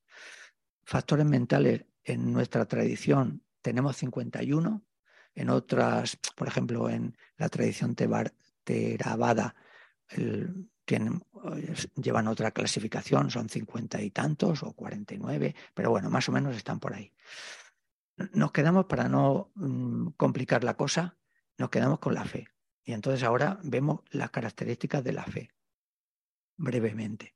Factores 0.84 1.26
mentales 1.26 1.86
en 2.04 2.34
nuestra 2.34 2.66
tradición 2.66 3.44
tenemos 3.62 3.98
51, 3.98 4.84
en 5.36 5.50
otras, 5.50 6.18
por 6.36 6.48
ejemplo, 6.48 6.90
en 6.90 7.16
la 7.38 7.50
tradición 7.50 7.96
tienen, 10.84 11.22
llevan 11.96 12.28
otra 12.28 12.52
clasificación, 12.52 13.30
son 13.30 13.50
50 13.50 14.02
y 14.02 14.10
tantos 14.10 14.64
o 14.64 14.74
49, 14.74 15.56
pero 15.74 15.92
bueno, 15.92 16.10
más 16.10 16.28
o 16.28 16.32
menos 16.32 16.56
están 16.56 16.80
por 16.80 16.94
ahí. 16.94 17.14
Nos 18.34 18.52
quedamos, 18.52 18.86
para 18.86 19.10
no 19.10 19.52
mm, 19.56 20.10
complicar 20.18 20.64
la 20.64 20.76
cosa, 20.76 21.18
nos 21.58 21.70
quedamos 21.70 22.00
con 22.00 22.14
la 22.14 22.26
fe. 22.26 22.48
Y 22.84 22.94
entonces 22.94 23.24
ahora 23.24 23.60
vemos 23.64 24.02
las 24.10 24.32
características 24.32 25.04
de 25.04 25.14
la 25.14 25.24
fe, 25.24 25.52
brevemente 26.58 27.36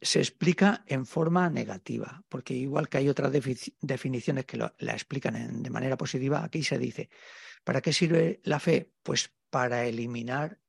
se 0.00 0.18
explica 0.18 0.84
en 0.86 1.06
forma 1.06 1.50
negativa, 1.50 2.24
porque 2.28 2.54
igual 2.54 2.88
que 2.88 2.98
hay 2.98 3.08
otras 3.08 3.32
definiciones 3.32 4.44
que 4.44 4.56
la 4.56 4.92
explican 4.92 5.62
de 5.62 5.70
manera 5.70 5.96
positiva, 5.96 6.44
aquí 6.44 6.62
se 6.62 6.78
dice, 6.78 7.10
¿para 7.64 7.80
qué 7.80 7.92
sirve 7.92 8.40
la 8.44 8.60
fe? 8.60 8.92
Pues 9.02 9.32
para 9.50 9.84
eliminar 9.84 10.60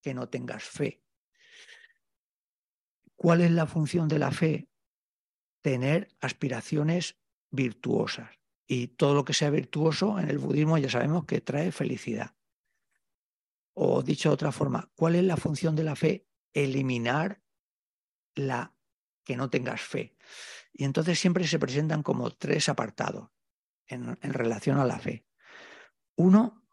que 0.00 0.14
no 0.14 0.28
tengas 0.28 0.62
fe. 0.62 1.02
¿Cuál 3.14 3.40
es 3.40 3.50
la 3.50 3.66
función 3.66 4.08
de 4.08 4.18
la 4.18 4.30
fe? 4.30 4.68
Tener 5.62 6.08
aspiraciones 6.20 7.18
virtuosas. 7.50 8.30
Y 8.66 8.88
todo 8.88 9.14
lo 9.14 9.24
que 9.24 9.34
sea 9.34 9.50
virtuoso 9.50 10.18
en 10.18 10.28
el 10.28 10.38
budismo 10.38 10.76
ya 10.78 10.90
sabemos 10.90 11.24
que 11.24 11.40
trae 11.40 11.70
felicidad. 11.70 12.34
O 13.74 14.02
dicho 14.02 14.30
de 14.30 14.34
otra 14.34 14.52
forma, 14.52 14.90
¿cuál 14.94 15.14
es 15.14 15.24
la 15.24 15.36
función 15.36 15.76
de 15.76 15.84
la 15.84 15.96
fe? 15.96 16.26
Eliminar 16.52 17.42
la 18.34 18.74
que 19.22 19.36
no 19.36 19.50
tengas 19.50 19.80
fe. 19.80 20.16
Y 20.72 20.84
entonces 20.84 21.18
siempre 21.18 21.46
se 21.46 21.58
presentan 21.58 22.02
como 22.02 22.30
tres 22.30 22.68
apartados 22.68 23.30
en, 23.86 24.16
relación 24.22 24.78
a 24.78 24.84
la 24.84 24.98
fe. 24.98 25.26
Uno, 26.16 26.66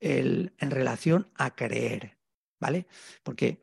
el, 0.00 0.54
en 0.58 0.70
relación 0.70 1.30
a 1.34 1.54
creer, 1.54 2.18
¿vale? 2.60 2.86
Porque 3.22 3.62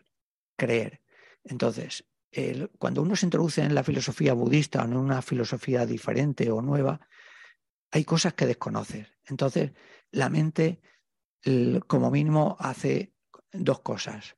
creer. 0.55 1.01
Entonces, 1.43 2.08
cuando 2.77 3.01
uno 3.01 3.15
se 3.15 3.25
introduce 3.25 3.61
en 3.61 3.73
la 3.73 3.83
filosofía 3.83 4.33
budista 4.33 4.81
o 4.81 4.85
en 4.85 4.95
una 4.95 5.21
filosofía 5.21 5.85
diferente 5.85 6.51
o 6.51 6.61
nueva, 6.61 7.01
hay 7.91 8.05
cosas 8.05 8.33
que 8.33 8.45
desconoces. 8.45 9.07
Entonces, 9.25 9.71
la 10.11 10.29
mente, 10.29 10.81
como 11.87 12.11
mínimo, 12.11 12.55
hace 12.59 13.13
dos 13.51 13.79
cosas. 13.81 14.37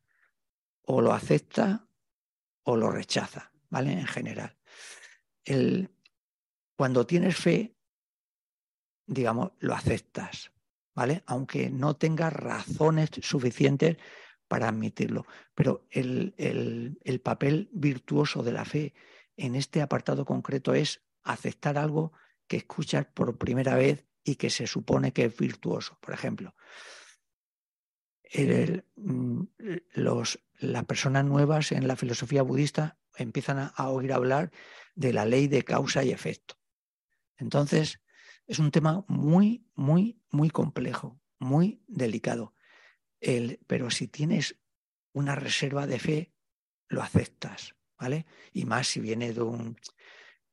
O 0.83 1.01
lo 1.01 1.13
acepta 1.13 1.87
o 2.63 2.77
lo 2.77 2.91
rechaza, 2.91 3.51
¿vale? 3.69 3.91
En 3.93 4.07
general. 4.07 4.57
Cuando 6.75 7.05
tienes 7.05 7.35
fe, 7.35 7.75
digamos, 9.05 9.51
lo 9.59 9.73
aceptas, 9.73 10.51
¿vale? 10.95 11.23
Aunque 11.25 11.69
no 11.69 11.95
tengas 11.97 12.31
razones 12.31 13.09
suficientes 13.21 13.97
para 14.51 14.67
admitirlo. 14.67 15.25
Pero 15.55 15.87
el, 15.89 16.35
el, 16.37 17.21
papel 17.21 17.69
virtuoso 17.71 18.43
de 18.43 18.51
la 18.51 18.65
fe 18.65 18.93
en 19.37 19.55
este 19.55 19.81
apartado 19.81 20.25
concreto 20.25 20.73
es 20.73 21.01
aceptar 21.23 21.77
algo 21.77 22.11
que 22.47 22.57
escuchas 22.57 23.05
por 23.05 23.37
primera 23.37 23.75
vez 23.75 24.05
y 24.25 24.35
que 24.35 24.49
se 24.49 24.67
supone 24.67 25.13
que 25.13 25.23
es 25.23 25.37
virtuoso. 25.37 25.97
Por 26.01 26.13
ejemplo, 26.13 26.53
el, 28.23 28.83
mm, 28.97 29.43
los, 29.93 30.43
las 30.59 30.83
personas 30.83 31.23
nuevas 31.23 31.71
en 31.71 31.87
la 31.87 31.95
filosofía 31.95 32.41
budista 32.41 32.99
empiezan 33.15 33.71
a, 33.73 33.87
oír 33.87 34.11
hablar 34.11 34.51
de 34.95 35.13
la 35.13 35.23
ley 35.23 35.47
de 35.47 35.63
causa 35.63 36.03
y 36.03 36.11
efecto. 36.11 36.57
Entonces, 37.37 38.01
es 38.47 38.59
un 38.59 38.71
tema 38.71 39.05
muy, 39.07 39.65
muy, 39.75 40.19
muy 40.29 40.49
complejo, 40.49 41.21
muy 41.39 41.85
delicado. 41.87 42.53
Pero 43.67 43.91
si 43.91 44.07
tienes 44.07 44.57
una 45.13 45.35
reserva 45.35 45.85
de 45.87 45.99
fe, 45.99 46.33
lo 46.87 47.01
aceptas, 47.01 47.75
¿vale? 47.99 48.25
Y 48.53 48.65
más 48.65 48.87
si 48.87 48.99
viene 48.99 49.33
de 49.33 49.41
un, 49.41 49.77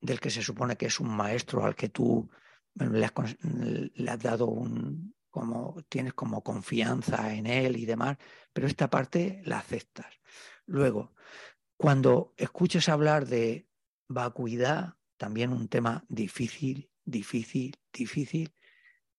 del 0.01 0.21
que 0.21 0.31
se 0.31 0.43
supone 0.43 0.77
que 0.77 0.87
es 0.87 1.01
un 1.01 1.09
maestro 1.09 1.65
al 1.65 1.75
que 1.75 1.89
tú 1.89 2.29
le 2.75 3.05
has, 3.05 4.19
dado 4.21 4.47
un, 4.47 5.15
como 5.31 5.83
tienes 5.89 6.15
como 6.15 6.43
confianza 6.43 7.35
en 7.35 7.47
él 7.47 7.77
y 7.77 7.87
demás, 7.87 8.17
pero 8.53 8.67
esta 8.67 8.89
parte 8.89 9.43
la 9.45 9.59
aceptas. 9.59 10.21
Luego, 10.67 11.15
cuando 11.77 12.35
escuches 12.37 12.89
hablar 12.89 13.27
de 13.27 13.67
vacuidad, 14.09 14.95
también 15.17 15.53
un 15.53 15.69
tema 15.69 16.05
difícil, 16.09 16.91
difícil, 17.05 17.77
difícil, 17.93 18.55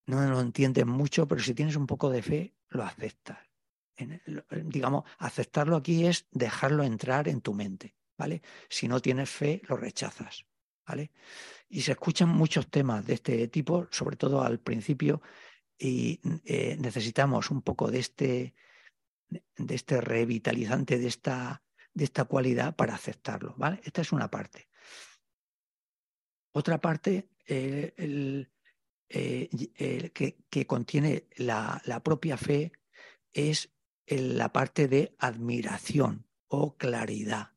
no 0.06 0.22
lo 0.28 0.40
entiendes 0.40 0.86
mucho, 0.86 1.28
pero 1.28 1.42
si 1.42 1.54
tienes 1.54 1.76
un 1.76 1.86
poco 1.86 2.10
de 2.10 2.22
fe, 2.22 2.56
lo 2.70 2.84
aceptas. 2.84 3.40
digamos, 4.64 5.04
aceptarlo 5.18 5.76
aquí 5.76 6.06
es 6.06 6.28
dejarlo 6.32 6.84
entrar 6.84 7.28
en 7.28 7.42
tu 7.42 7.54
mente, 7.54 7.96
¿vale? 8.18 8.42
Si 8.70 8.88
no 8.88 9.02
tienes 9.02 9.30
fe, 9.30 9.62
lo 9.68 9.76
rechazas. 9.76 10.46
Y 11.70 11.82
se 11.82 11.92
escuchan 11.92 12.30
muchos 12.30 12.70
temas 12.70 13.06
de 13.06 13.14
este 13.14 13.48
tipo, 13.48 13.88
sobre 13.92 14.16
todo 14.16 14.42
al 14.42 14.60
principio, 14.60 15.22
y 15.78 16.20
eh, 16.46 16.78
necesitamos 16.80 17.52
un 17.52 17.62
poco 17.62 17.90
de 17.92 18.00
este, 18.00 18.56
de 19.30 19.76
este 19.76 20.02
revitalizante, 20.02 20.98
de 20.98 21.08
esta, 21.08 21.64
de 21.94 22.04
esta 22.04 22.26
cualidad 22.26 22.76
para 22.76 22.96
aceptarlo, 22.96 23.54
¿vale? 23.58 23.80
Esta 23.84 24.02
es 24.02 24.12
una 24.12 24.30
parte. 24.30 24.68
Otra 26.52 26.80
parte 26.80 27.30
eh, 27.46 28.48
que, 29.10 30.66
contiene 30.68 31.26
la, 31.36 32.02
propia 32.04 32.38
fe 32.38 32.72
es 33.34 33.70
la 34.08 34.54
parte 34.54 34.88
de 34.88 35.16
admiración 35.18 36.28
o 36.48 36.78
claridad, 36.78 37.54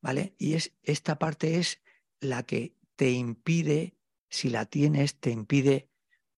¿vale? 0.00 0.34
Y 0.38 0.54
es, 0.54 0.72
esta 0.82 1.18
parte 1.18 1.58
es 1.58 1.82
la 2.20 2.42
que 2.42 2.74
te 2.96 3.10
impide, 3.10 3.96
si 4.28 4.50
la 4.50 4.66
tienes, 4.66 5.16
te 5.16 5.30
impide 5.30 5.88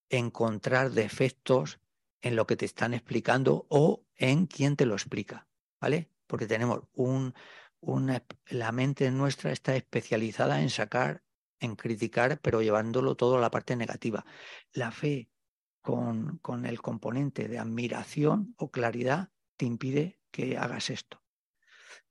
encontrar 0.09 0.93
defectos 0.93 1.81
en 2.21 2.37
lo 2.37 2.47
que 2.47 2.57
te 2.57 2.65
están 2.65 2.95
explicando 2.95 3.67
o 3.69 4.05
en 4.17 4.47
quien 4.47 4.77
te 4.77 4.87
lo 4.87 4.95
explica, 4.95 5.49
¿vale? 5.81 6.11
Porque 6.27 6.47
tenemos 6.47 6.83
un, 6.95 7.35
una, 7.81 8.23
la 8.47 8.73
mente 8.73 9.11
nuestra 9.11 9.53
está 9.53 9.77
especializada 9.77 10.61
en 10.61 10.71
sacar, 10.71 11.23
en 11.61 11.77
criticar, 11.77 12.41
pero 12.41 12.63
llevándolo 12.63 13.17
todo 13.17 13.39
a 13.39 13.41
la 13.41 13.51
parte 13.51 13.77
negativa. 13.77 14.25
La 14.73 14.91
fe 14.91 15.31
con, 15.81 16.39
con 16.39 16.67
el 16.67 16.81
componente 16.81 17.49
de 17.49 17.59
admiración 17.59 18.55
o 18.59 18.71
claridad 18.71 19.31
te 19.57 19.67
impide 19.67 20.21
que 20.31 20.59
hagas 20.59 20.91
esto. 20.91 21.23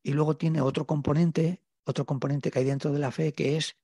Y 0.01 0.13
luego 0.13 0.37
tiene 0.37 0.61
otro 0.61 0.85
componente 0.85 1.65
otro 1.85 2.05
componente 2.05 2.51
que 2.51 2.59
hay 2.59 2.65
dentro 2.65 2.91
de 2.91 2.99
la 2.99 3.11
fe 3.11 3.33
que 3.33 3.57
es 3.57 3.77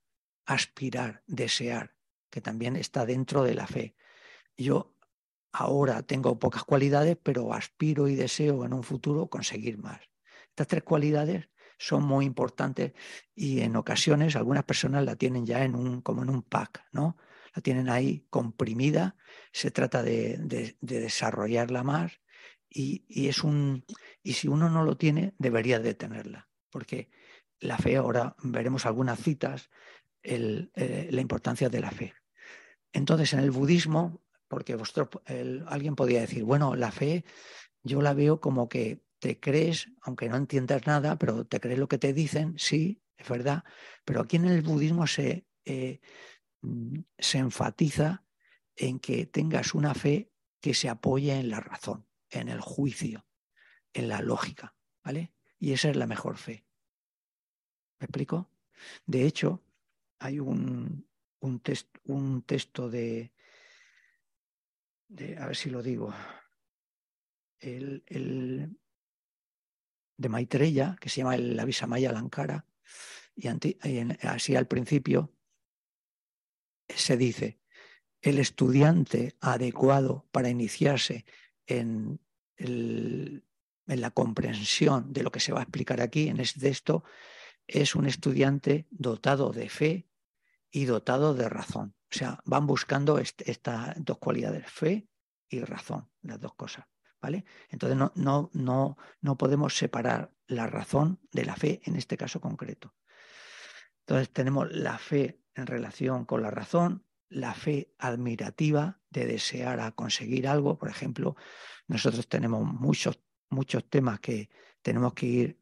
aspirar, 0.44 1.22
desear, 1.26 1.94
que 2.30 2.40
también 2.40 2.76
está 2.76 3.06
dentro 3.06 3.44
de 3.44 3.54
la 3.54 3.66
fe. 3.66 3.94
Yo 4.56 4.96
ahora 5.52 6.02
tengo 6.02 6.38
pocas 6.38 6.64
cualidades, 6.64 7.16
pero 7.22 7.54
aspiro 7.54 8.08
y 8.08 8.16
deseo 8.16 8.64
en 8.64 8.74
un 8.74 8.82
futuro 8.82 9.28
conseguir 9.28 9.78
más. 9.78 10.00
Estas 10.48 10.66
tres 10.66 10.82
cualidades 10.82 11.48
son 11.82 12.04
muy 12.04 12.24
importantes 12.24 12.92
y 13.34 13.60
en 13.60 13.74
ocasiones 13.74 14.36
algunas 14.36 14.62
personas 14.62 15.04
la 15.04 15.16
tienen 15.16 15.44
ya 15.44 15.64
en 15.64 15.74
un, 15.74 16.00
como 16.00 16.22
en 16.22 16.30
un 16.30 16.42
pack, 16.42 16.84
¿no? 16.92 17.16
La 17.56 17.60
tienen 17.60 17.88
ahí 17.88 18.24
comprimida, 18.30 19.16
se 19.52 19.72
trata 19.72 20.02
de, 20.02 20.38
de, 20.38 20.76
desarrollarla 20.80 21.82
más 21.82 22.20
y, 22.70 23.04
y, 23.08 23.26
es 23.26 23.42
un, 23.42 23.84
y 24.22 24.34
si 24.34 24.46
uno 24.46 24.70
no 24.70 24.84
lo 24.84 24.96
tiene, 24.96 25.34
debería 25.38 25.80
de 25.80 25.94
tenerla, 25.94 26.48
porque 26.70 27.10
la 27.58 27.78
fe, 27.78 27.96
ahora 27.96 28.36
veremos 28.42 28.86
algunas 28.86 29.18
citas, 29.18 29.68
eh, 30.22 31.08
la 31.10 31.20
importancia 31.20 31.68
de 31.68 31.80
la 31.80 31.90
fe. 31.90 32.14
Entonces, 32.92 33.32
en 33.32 33.40
el 33.40 33.50
budismo, 33.50 34.22
porque 34.46 34.76
alguien 35.66 35.96
podría 35.96 36.20
decir, 36.20 36.44
bueno, 36.44 36.76
la 36.76 36.92
fe 36.92 37.24
yo 37.82 38.02
la 38.02 38.14
veo 38.14 38.40
como 38.40 38.68
que 38.68 39.02
te 39.22 39.38
crees, 39.38 39.88
aunque 40.00 40.28
no 40.28 40.34
entiendas 40.34 40.84
nada, 40.84 41.16
pero 41.16 41.46
te 41.46 41.60
crees 41.60 41.78
lo 41.78 41.86
que 41.86 41.96
te 41.96 42.12
dicen, 42.12 42.58
sí, 42.58 43.04
es 43.16 43.28
verdad, 43.28 43.62
pero 44.04 44.20
aquí 44.20 44.34
en 44.34 44.46
el 44.46 44.62
budismo 44.62 45.06
se, 45.06 45.46
eh, 45.64 46.00
mm, 46.62 46.98
se 47.16 47.38
enfatiza 47.38 48.24
en 48.74 48.98
que 48.98 49.26
tengas 49.26 49.74
una 49.74 49.94
fe 49.94 50.32
que 50.60 50.74
se 50.74 50.88
apoye 50.88 51.38
en 51.38 51.50
la 51.50 51.60
razón, 51.60 52.04
en 52.30 52.48
el 52.48 52.60
juicio, 52.60 53.24
en 53.92 54.08
la 54.08 54.20
lógica, 54.22 54.74
¿vale? 55.04 55.32
Y 55.60 55.72
esa 55.72 55.90
es 55.90 55.94
la 55.94 56.08
mejor 56.08 56.36
fe. 56.36 56.66
¿Me 58.00 58.06
explico? 58.06 58.50
De 59.06 59.24
hecho, 59.24 59.62
hay 60.18 60.40
un, 60.40 61.06
un, 61.38 61.60
texto 61.60 62.90
de, 62.90 63.32
a 65.38 65.46
ver 65.46 65.54
si 65.54 65.70
lo 65.70 65.80
digo, 65.80 66.12
el, 67.60 68.02
de 70.22 70.30
Maitreya, 70.30 70.96
que 70.98 71.10
se 71.10 71.18
llama 71.18 71.34
el 71.34 71.58
Avisamaya 71.60 72.12
Lankara, 72.12 72.64
y 73.34 73.48
así 74.22 74.56
al 74.56 74.66
principio 74.66 75.32
se 76.88 77.16
dice, 77.16 77.58
el 78.20 78.38
estudiante 78.38 79.36
adecuado 79.40 80.26
para 80.30 80.48
iniciarse 80.48 81.24
en, 81.66 82.20
en 82.56 83.42
la 83.86 84.10
comprensión 84.10 85.12
de 85.12 85.22
lo 85.22 85.32
que 85.32 85.40
se 85.40 85.52
va 85.52 85.60
a 85.60 85.62
explicar 85.62 86.00
aquí 86.00 86.28
en 86.28 86.40
este 86.40 86.60
texto 86.60 87.04
es 87.66 87.94
un 87.94 88.06
estudiante 88.06 88.86
dotado 88.90 89.50
de 89.50 89.68
fe 89.68 90.08
y 90.70 90.84
dotado 90.84 91.34
de 91.34 91.48
razón. 91.48 91.94
O 92.10 92.14
sea, 92.14 92.40
van 92.44 92.66
buscando 92.66 93.18
estas 93.18 93.94
dos 93.96 94.18
cualidades, 94.18 94.70
fe 94.70 95.08
y 95.48 95.60
razón, 95.60 96.10
las 96.22 96.40
dos 96.40 96.54
cosas. 96.54 96.86
Entonces 97.70 97.96
no, 97.96 98.12
no, 98.14 98.50
no, 98.52 98.96
no 99.20 99.38
podemos 99.38 99.76
separar 99.76 100.32
la 100.46 100.66
razón 100.66 101.20
de 101.32 101.44
la 101.44 101.56
fe 101.56 101.80
en 101.84 101.96
este 101.96 102.16
caso 102.16 102.40
concreto. 102.40 102.94
Entonces 104.00 104.30
tenemos 104.32 104.70
la 104.72 104.98
fe 104.98 105.40
en 105.54 105.66
relación 105.66 106.24
con 106.24 106.42
la 106.42 106.50
razón, 106.50 107.04
la 107.28 107.54
fe 107.54 107.94
admirativa 107.98 109.00
de 109.10 109.26
desear 109.26 109.80
a 109.80 109.92
conseguir 109.92 110.48
algo. 110.48 110.78
Por 110.78 110.90
ejemplo, 110.90 111.36
nosotros 111.86 112.28
tenemos 112.28 112.64
muchos, 112.64 113.20
muchos 113.48 113.88
temas 113.88 114.20
que 114.20 114.50
tenemos 114.82 115.14
que 115.14 115.26
ir 115.26 115.58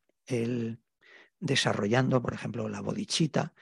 desarrollando, 1.39 2.23
por 2.23 2.35
ejemplo, 2.35 2.69
la 2.69 2.81
bodichita. 2.81 3.53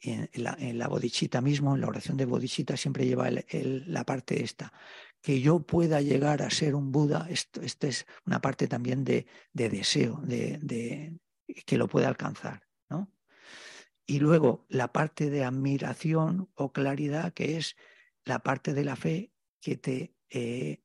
En, 0.00 0.30
la, 0.34 0.56
en 0.60 0.78
bodichita 0.78 1.40
mismo, 1.40 1.74
en 1.74 1.80
la 1.80 1.88
oración 1.88 2.16
de 2.16 2.24
bodichita, 2.24 2.76
siempre 2.76 3.04
lleva 3.04 3.28
la 3.30 4.04
parte 4.04 4.44
esta. 4.44 4.72
Que 5.20 5.40
yo 5.40 5.60
pueda 5.60 6.00
llegar 6.00 6.42
a 6.42 6.50
ser 6.50 6.74
un 6.74 6.92
Buda, 6.92 7.26
esto, 7.28 7.60
es 7.62 8.06
una 8.24 8.40
parte 8.40 8.68
también 8.68 9.04
de, 9.04 9.26
deseo, 9.52 10.20
de, 10.22 11.18
que 11.66 11.78
lo 11.78 11.88
pueda 11.88 12.08
alcanzar. 12.08 12.62
¿no? 12.88 13.12
Y 14.06 14.20
luego 14.20 14.64
la 14.68 14.92
parte 14.92 15.28
de 15.30 15.44
admiración 15.44 16.50
o 16.54 16.72
claridad, 16.72 17.32
que 17.32 17.56
es 17.56 17.76
la 18.24 18.40
parte 18.40 18.74
de 18.74 18.84
la 18.84 18.96
fe 18.96 19.32
que 19.60 19.76
te, 19.76 20.14
eh, 20.30 20.82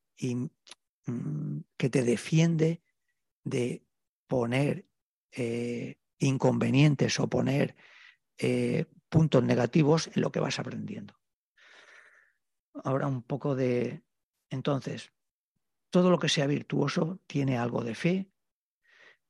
mm, 1.05 1.57
que 1.77 1.89
te 1.89 2.03
defiende 2.03 2.81
de 3.43 3.85
poner 4.27 4.87
eh, 5.31 5.99
inconvenientes 6.19 7.19
o 7.19 7.27
poner 7.27 7.75
eh, 8.37 8.85
puntos 9.09 9.43
negativos 9.43 10.09
en 10.15 10.21
lo 10.21 10.31
que 10.31 10.39
vas 10.39 10.59
aprendiendo. 10.59 11.15
Ahora 12.83 13.07
un 13.07 13.21
poco 13.21 13.55
de... 13.55 14.03
Entonces, 14.53 15.11
todo 15.89 16.11
lo 16.11 16.19
que 16.19 16.29
sea 16.29 16.45
virtuoso 16.45 17.19
tiene 17.25 17.57
algo 17.57 17.83
de 17.83 17.95
fe 17.95 18.31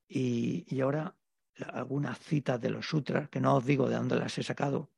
y, 0.05 0.81
ahora 0.81 1.15
algunas 1.71 2.19
citas 2.19 2.59
de 2.59 2.69
los 2.69 2.87
sutras, 2.87 3.29
que 3.29 3.39
no 3.39 3.55
os 3.55 3.65
digo 3.65 3.87
de 3.87 3.95
dónde 3.95 4.17
las 4.17 4.37
he 4.37 4.43
sacado, 4.43 4.91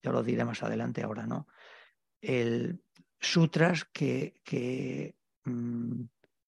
ya 0.00 0.12
lo 0.12 0.22
diré 0.22 0.44
más 0.44 0.62
adelante, 0.62 1.02
ahora 1.02 1.26
no. 1.26 1.48
El, 2.20 2.84
sutras 3.18 3.84
que, 3.86 4.40
que 4.44 5.16
mm, 5.46 6.02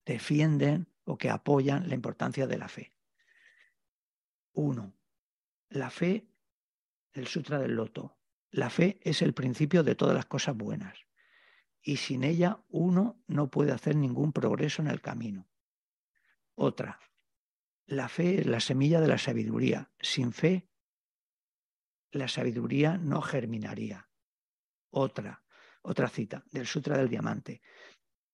defienden 0.07 0.87
o 1.03 1.19
que 1.19 1.29
apoyan 1.29 1.89
la 1.89 1.97
importancia 1.97 2.47
de 2.47 2.59
la 2.59 2.69
fe. 2.69 2.93
Uno, 4.53 4.95
la 5.71 5.91
fe, 5.91 6.29
el 7.13 7.27
Sutra 7.27 7.59
del 7.59 7.75
Loto. 7.75 8.17
La 8.53 8.71
fe 8.71 9.01
es 9.03 9.23
el 9.23 9.35
principio 9.35 9.83
de 9.83 9.97
todas 9.97 10.15
las 10.15 10.27
cosas 10.27 10.57
buenas 10.57 11.05
y 11.85 11.99
sin 11.99 12.25
ella 12.25 12.65
uno 12.71 13.23
no 13.29 13.51
puede 13.51 13.71
hacer 13.71 13.95
ningún 13.95 14.33
progreso 14.33 14.81
en 14.81 14.89
el 14.89 15.03
camino. 15.03 15.47
Otra, 16.55 16.99
la 17.87 18.09
fe 18.09 18.41
es 18.41 18.47
la 18.47 18.61
semilla 18.61 19.01
de 19.01 19.09
la 19.09 19.19
sabiduría. 19.19 19.93
Sin 20.01 20.33
fe, 20.33 20.71
la 22.11 22.27
sabiduría 22.27 22.97
no 22.97 23.21
germinaría. 23.21 24.09
Otra, 24.91 25.45
otra 25.83 26.09
cita 26.09 26.43
del 26.51 26.67
Sutra 26.67 26.97
del 26.97 27.11
Diamante. 27.11 27.61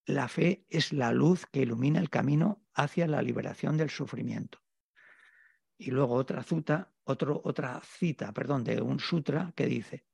La 0.06 0.28
fe 0.28 0.64
es 0.68 0.92
la 0.92 1.12
luz 1.12 1.46
que 1.46 1.62
ilumina 1.62 1.98
el 1.98 2.08
camino 2.08 2.64
hacia 2.72 3.08
la 3.08 3.20
liberación 3.20 3.76
del 3.76 3.90
sufrimiento. 3.90 4.62
Y 5.76 5.90
luego 5.90 6.14
otra 6.14 6.44
cita, 6.44 6.94
otro, 7.02 7.40
otra 7.44 7.80
cita, 7.80 8.32
perdón, 8.32 8.62
de 8.62 8.80
un 8.80 9.00
sutra 9.00 9.52
que 9.56 9.66
dice, 9.66 10.06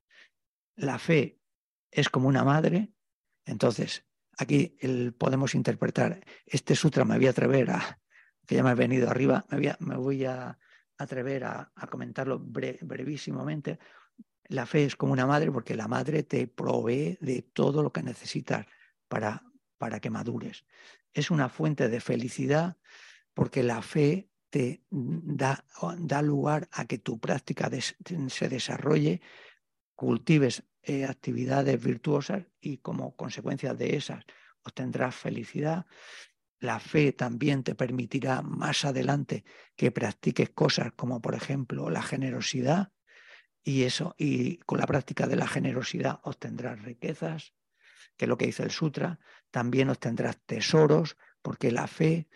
la 0.76 0.98
fe 0.98 1.42
es 1.90 2.08
como 2.08 2.28
una 2.28 2.44
madre. 2.44 2.95
Entonces, 3.46 4.04
aquí 4.36 4.76
podemos 5.18 5.54
interpretar, 5.54 6.20
este 6.44 6.76
sutra 6.76 7.04
me 7.04 7.16
voy 7.16 7.28
a 7.28 7.30
atrever 7.30 7.70
a, 7.70 8.00
que 8.46 8.56
ya 8.56 8.62
me 8.62 8.72
he 8.72 8.74
venido 8.74 9.08
arriba, 9.08 9.46
me 9.80 9.96
voy 9.96 10.24
a, 10.24 10.58
atrever 10.98 11.44
a, 11.44 11.72
comentarlo 11.90 12.38
brevísimamente. 12.38 13.78
La 14.48 14.66
fe 14.66 14.84
es 14.84 14.96
como 14.96 15.12
una 15.12 15.26
madre 15.26 15.50
porque 15.50 15.74
la 15.74 15.88
madre 15.88 16.22
te 16.22 16.46
provee 16.46 17.18
de 17.20 17.42
todo 17.42 17.82
lo 17.82 17.92
que 17.92 18.02
necesitas 18.02 18.66
para, 19.08 19.42
para 19.78 20.00
que 20.00 20.10
madures. 20.10 20.64
Es 21.12 21.30
una 21.30 21.48
fuente 21.48 21.88
de 21.88 22.00
felicidad 22.00 22.76
porque 23.34 23.62
la 23.62 23.82
fe 23.82 24.30
te 24.50 24.84
da, 24.90 25.64
da 25.98 26.22
lugar 26.22 26.68
a 26.72 26.86
que 26.86 26.98
tu 26.98 27.18
práctica 27.18 27.70
se 28.28 28.48
desarrolle, 28.48 29.20
cultives 29.94 30.62
eh, 30.88 31.04
actividades 31.04 31.82
virtuosas 31.82 32.44
y 32.60 32.78
como 32.78 33.16
consecuencia 33.16 33.74
de 33.74 33.96
esas 33.96 34.24
obtendrás 34.62 35.16
felicidad. 35.16 35.84
La 36.60 36.78
fe 36.78 37.12
también 37.12 37.64
te 37.64 37.74
permitirá 37.74 38.40
más 38.40 38.84
adelante 38.84 39.44
que 39.74 39.90
practiques 39.90 40.50
cosas 40.50 40.92
como 40.94 41.20
por 41.20 41.34
ejemplo 41.34 41.90
la 41.90 42.02
generosidad 42.02 42.92
y 43.64 43.82
eso 43.82 44.14
y 44.16 44.58
con 44.58 44.78
la 44.78 44.86
práctica 44.86 45.26
de 45.26 45.34
la 45.34 45.48
generosidad 45.48 46.20
obtendrás 46.22 46.80
riquezas, 46.82 47.52
que 48.16 48.26
es 48.26 48.28
lo 48.28 48.38
que 48.38 48.46
dice 48.46 48.62
el 48.62 48.70
sutra, 48.70 49.18
también 49.50 49.90
obtendrás 49.90 50.38
tesoros 50.46 51.16
porque 51.42 51.72
la 51.72 51.88
fe 51.88 52.28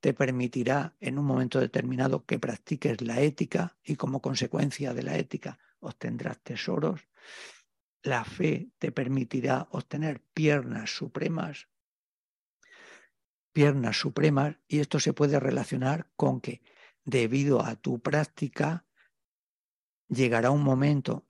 te 0.00 0.12
permitirá 0.12 0.94
en 1.00 1.18
un 1.18 1.24
momento 1.24 1.58
determinado 1.58 2.26
que 2.26 2.38
practiques 2.38 3.00
la 3.00 3.22
ética 3.22 3.78
y 3.82 3.96
como 3.96 4.20
consecuencia 4.20 4.92
de 4.92 5.02
la 5.02 5.16
ética 5.16 5.58
obtendrás 5.80 6.38
tesoros. 6.42 7.00
La 8.04 8.24
fe 8.24 8.70
te 8.78 8.92
permitirá 8.92 9.66
obtener 9.72 10.22
piernas 10.32 10.96
supremas 10.96 11.66
piernas 13.54 13.96
supremas 13.96 14.56
y 14.68 14.80
esto 14.80 15.00
se 15.00 15.14
puede 15.14 15.40
relacionar 15.40 16.10
con 16.16 16.40
que 16.40 16.60
debido 17.04 17.64
a 17.64 17.76
tu 17.76 18.00
práctica 18.00 18.84
llegará 20.08 20.50
un 20.50 20.62
momento 20.62 21.26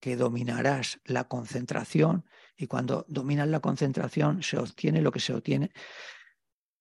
que 0.00 0.16
dominarás 0.16 1.00
la 1.04 1.24
concentración 1.24 2.24
y 2.56 2.68
cuando 2.68 3.04
dominas 3.08 3.48
la 3.48 3.60
concentración 3.60 4.42
se 4.42 4.58
obtiene 4.58 5.02
lo 5.02 5.10
que 5.10 5.20
se 5.20 5.34
obtiene 5.34 5.72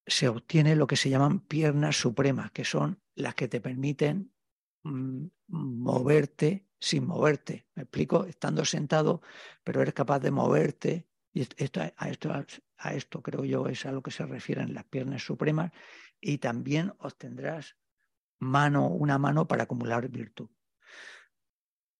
se 0.06 0.30
obtiene 0.30 0.76
lo 0.76 0.86
que 0.86 0.98
se 0.98 1.10
llaman 1.10 1.40
piernas 1.40 1.98
supremas, 1.98 2.52
que 2.52 2.64
son 2.64 3.02
las 3.16 3.34
que 3.34 3.48
te 3.48 3.60
permiten 3.60 4.32
mm, 4.84 5.26
moverte 5.48 6.65
sin 6.80 7.06
moverte. 7.06 7.68
¿Me 7.76 7.84
explico? 7.84 8.26
Estando 8.26 8.66
sentado, 8.66 9.22
pero 9.64 9.82
eres 9.82 9.94
capaz 9.94 10.20
de 10.20 10.32
moverte 10.32 11.08
y 11.34 11.42
esto, 11.42 11.82
a, 11.82 12.10
esto, 12.10 12.32
a 12.78 12.94
esto 12.94 13.22
creo 13.22 13.44
yo 13.44 13.68
es 13.68 13.86
a 13.86 13.92
lo 13.92 14.02
que 14.02 14.12
se 14.12 14.26
refieren 14.26 14.74
las 14.74 14.86
piernas 14.86 15.26
supremas 15.26 15.72
y 16.22 16.38
también 16.38 16.94
obtendrás 17.00 17.76
mano, 18.40 18.88
una 18.88 19.18
mano 19.18 19.48
para 19.48 19.64
acumular 19.64 20.08
virtud. 20.10 20.50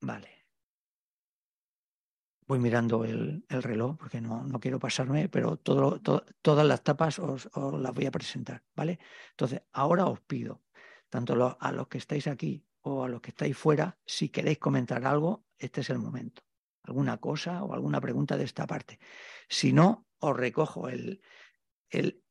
Vale. 0.02 0.30
Voy 2.48 2.60
mirando 2.60 3.04
el, 3.04 3.44
reloj 3.50 3.98
porque 3.98 4.22
no, 4.22 4.44
no, 4.44 4.60
quiero 4.60 4.80
pasarme, 4.80 5.30
pero 5.30 5.58
todo, 5.58 6.00
todas 6.42 6.66
las 6.66 6.84
tapas 6.84 7.18
os, 7.18 7.50
las 7.56 7.94
voy 7.94 8.06
a 8.06 8.12
presentar, 8.12 8.64
¿vale? 8.76 9.00
Entonces, 9.32 9.64
ahora 9.74 10.06
os 10.06 10.22
pido, 10.22 10.62
tanto 11.10 11.58
a 11.60 11.72
los 11.72 11.88
que 11.88 11.98
estáis 11.98 12.28
aquí 12.28 12.65
o 12.86 13.04
a 13.04 13.10
los 13.10 13.22
que 13.22 13.32
estáis 13.32 13.58
fuera, 13.58 13.98
si 14.06 14.30
queréis 14.30 14.60
comentar 14.60 15.06
algo, 15.06 15.46
este 15.58 15.82
es 15.82 15.90
el 15.90 16.00
momento 16.00 16.42
alguna 16.86 17.18
cosa 17.18 17.64
o 17.64 17.74
alguna 17.74 18.00
pregunta 18.00 18.38
de 18.38 18.44
esta 18.44 18.68
parte. 18.68 19.00
Si 19.50 19.74
no, 19.74 20.08
os 20.20 20.38
recojo 20.38 20.88
el, 20.90 21.22
el, 21.90 22.24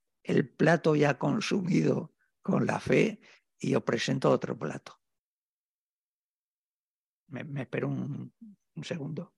plato 0.56 0.94
ya 0.94 1.18
consumido 1.18 2.14
con 2.42 2.66
la 2.66 2.80
fe 2.80 3.20
y 3.58 3.74
os 3.74 3.82
presento 3.82 4.30
otro 4.30 4.58
plato. 4.58 5.00
Me, 7.28 7.44
me 7.44 7.62
espero 7.62 7.88
un, 7.88 8.32
un 8.74 8.84
segundo. 8.84 9.34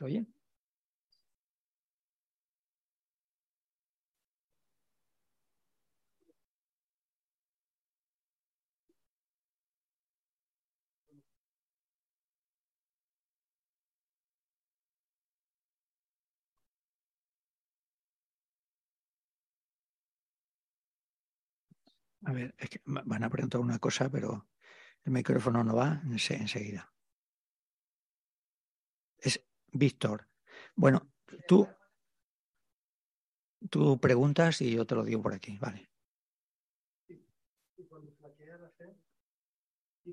¿Se 0.00 0.04
oye? 0.06 0.26
A 22.24 22.32
ver, 22.32 22.54
es 22.58 22.70
que 22.70 22.80
van 22.86 23.24
a 23.24 23.28
preguntar 23.30 23.60
una 23.60 23.78
cosa, 23.78 24.08
pero 24.10 24.48
el 25.04 25.12
micrófono 25.12 25.64
no 25.64 25.74
va 25.76 26.02
enseguida. 26.04 26.92
Víctor. 29.72 30.28
Bueno, 30.74 31.10
tú, 31.46 31.68
tú 33.68 33.98
preguntas 34.00 34.60
y 34.60 34.72
yo 34.72 34.86
te 34.86 34.94
lo 34.94 35.04
digo 35.04 35.22
por 35.22 35.34
aquí, 35.34 35.58
vale. 35.58 35.88
Y 37.76 37.84
cuando 37.84 38.12
flaquea 38.12 38.58
la 38.58 38.70
fe, 38.70 38.96
y 40.04 40.12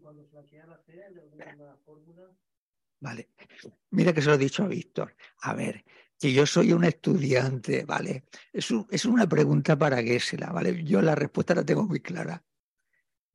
fórmula. 1.86 2.32
Vale. 3.00 3.30
Mira 3.92 4.14
que 4.14 4.22
se 4.22 4.30
lo 4.30 4.36
he 4.36 4.40
dicho 4.40 4.64
a 4.64 4.68
Víctor. 4.68 5.16
A 5.42 5.54
ver, 5.54 5.84
que 6.20 6.34
yo 6.34 6.46
soy 6.46 6.74
un 6.74 6.84
estudiante, 6.84 7.86
¿vale? 7.86 8.26
Es, 8.52 8.70
es 8.90 9.06
una 9.06 9.28
pregunta 9.28 9.78
para 9.78 9.98
la 9.98 10.52
¿vale? 10.52 10.84
Yo 10.84 11.02
la 11.02 11.16
respuesta 11.16 11.56
la 11.56 11.66
tengo 11.66 11.84
muy 11.84 12.00
clara. 12.00 12.44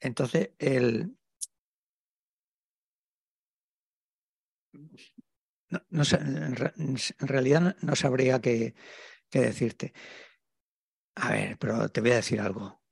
Entonces, 0.01 0.51
el, 0.59 1.17
no, 5.91 6.03
en, 6.13 6.57
realidad 7.29 7.77
no, 7.81 7.97
sabría 7.97 8.41
qué, 8.41 8.75
decirte. 9.31 9.93
A 11.17 11.31
ver, 11.33 11.59
pero 11.59 11.89
te 11.89 12.01
voy 12.01 12.11
a 12.13 12.17
decir 12.17 12.41
algo. 12.41 12.83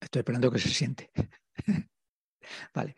Estoy 0.00 0.20
esperando 0.20 0.50
que 0.50 0.58
se 0.58 0.68
siente. 0.68 1.10
vale. 2.74 2.94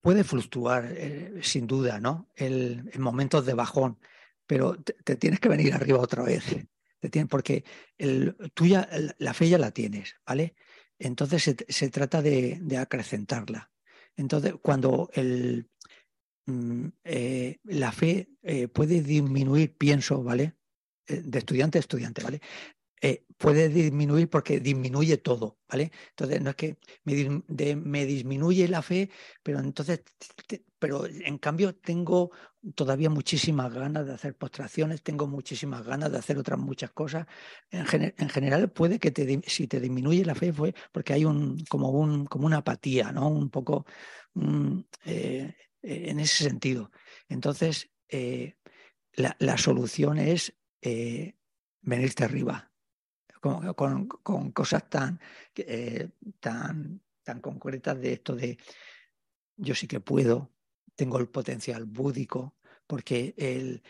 Puede 0.00 0.24
fluctuar, 0.24 0.86
eh, 0.96 1.40
sin 1.42 1.66
duda, 1.66 2.00
¿no? 2.00 2.28
El, 2.34 2.90
en 2.92 3.02
momentos 3.02 3.44
de 3.44 3.54
bajón, 3.54 4.00
pero 4.46 4.76
te, 4.82 5.16
tienes 5.16 5.40
que 5.40 5.50
venir 5.50 5.74
arriba 5.74 5.98
otra 5.98 6.22
vez. 6.22 6.44
Te 6.98 7.26
porque 7.26 7.64
el, 7.98 8.36
tú 8.54 8.66
ya, 8.66 8.88
la 9.18 9.34
fe 9.34 9.48
ya 9.48 9.58
la 9.58 9.70
tienes, 9.70 10.16
¿vale? 10.26 10.54
Entonces 11.00 11.56
se, 11.66 11.90
trata 11.90 12.20
de, 12.20 12.60
acrecentarla. 12.78 13.72
Entonces, 14.16 14.54
cuando 14.60 15.08
el, 15.14 15.70
mm, 16.46 16.86
eh, 17.04 17.58
la 17.64 17.90
fe 17.90 18.28
eh, 18.42 18.68
puede 18.68 19.00
disminuir, 19.00 19.74
pienso, 19.76 20.22
¿vale? 20.22 20.56
Eh, 21.06 21.22
de 21.24 21.38
estudiante 21.38 21.78
a 21.78 21.80
estudiante, 21.80 22.22
¿vale? 22.22 22.40
Puede 23.38 23.70
disminuir 23.70 24.28
porque 24.28 24.60
disminuye 24.60 25.16
todo, 25.16 25.58
¿vale? 25.68 25.90
Entonces, 26.10 26.42
no 26.42 26.50
es 26.50 26.56
que 26.56 26.78
me, 27.04 28.04
disminuye 28.04 28.68
la 28.68 28.82
fe, 28.82 29.10
pero 29.42 29.60
entonces, 29.60 30.02
pero 30.78 31.06
en 31.06 31.38
cambio 31.38 31.74
tengo 31.74 32.30
todavía 32.74 33.08
muchísimas 33.08 33.72
ganas 33.72 34.06
de 34.06 34.12
hacer 34.12 34.36
postraciones, 34.36 35.02
tengo 35.02 35.26
muchísimas 35.26 35.82
ganas 35.82 36.12
de 36.12 36.18
hacer 36.18 36.36
otras 36.36 36.58
muchas 36.58 36.90
cosas. 36.90 37.26
En, 37.70 37.86
general 38.28 38.70
puede 38.70 38.98
que 38.98 39.10
te, 39.10 39.40
si 39.46 39.66
te 39.66 39.80
disminuye 39.80 40.24
la 40.24 40.34
fe 40.34 40.52
fue 40.52 40.74
porque 40.92 41.14
hay 41.14 41.24
un 41.24 41.64
como, 41.68 41.90
un, 41.90 42.26
como 42.26 42.46
una 42.46 42.58
apatía, 42.58 43.12
¿no? 43.12 43.28
Un 43.28 43.48
poco... 43.50 43.86
Eh, 45.04 45.54
eh, 45.82 46.10
en 46.10 46.20
ese 46.20 46.44
sentido. 46.44 46.90
Entonces, 47.28 47.90
eh, 48.08 48.56
la, 49.14 49.58
solución 49.58 50.18
es 50.18 50.54
eh, 50.82 51.36
venirte 51.80 52.24
arriba, 52.24 52.69
con, 53.40 54.52
cosas 54.52 54.88
tan, 54.88 55.20
tan, 56.38 57.00
tan 57.22 57.40
concretas 57.40 58.00
de 58.00 58.12
esto 58.12 58.36
de 58.36 58.58
yo 59.56 59.74
sí 59.74 59.86
que 59.86 60.00
puedo, 60.00 60.52
tengo 60.94 61.18
el 61.18 61.28
potencial 61.28 61.84
búdico, 61.84 62.56
porque 62.86 63.34
el, 63.36 63.82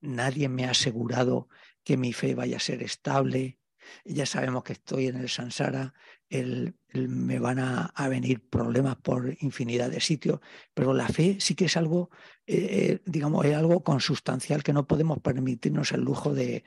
nadie 0.00 0.48
me 0.48 0.64
ha 0.64 0.70
asegurado 0.70 1.48
que 1.84 1.96
mi 1.96 2.12
fe 2.12 2.34
vaya 2.34 2.56
a 2.56 2.60
ser 2.60 2.82
estable, 2.82 3.58
ya 4.04 4.26
sabemos 4.26 4.62
que 4.64 4.74
estoy 4.74 5.06
en 5.06 5.16
el 5.16 5.28
Sansara, 5.28 5.94
me 6.28 7.38
van 7.38 7.58
a, 7.58 8.08
venir 8.08 8.48
problemas 8.48 8.96
por 8.96 9.36
infinidad 9.40 9.90
de 9.90 10.00
sitios, 10.00 10.40
pero 10.74 10.94
la 10.94 11.08
fe 11.08 11.36
sí 11.40 11.54
que 11.54 11.66
es 11.66 11.76
algo, 11.76 12.10
eh, 12.46 12.56
eh, 12.70 13.02
digamos, 13.04 13.44
es 13.44 13.54
algo 13.54 13.82
consustancial 13.82 14.62
que 14.62 14.72
no 14.72 14.86
podemos 14.86 15.20
permitirnos 15.20 15.92
el 15.92 16.00
lujo 16.02 16.34
de, 16.34 16.64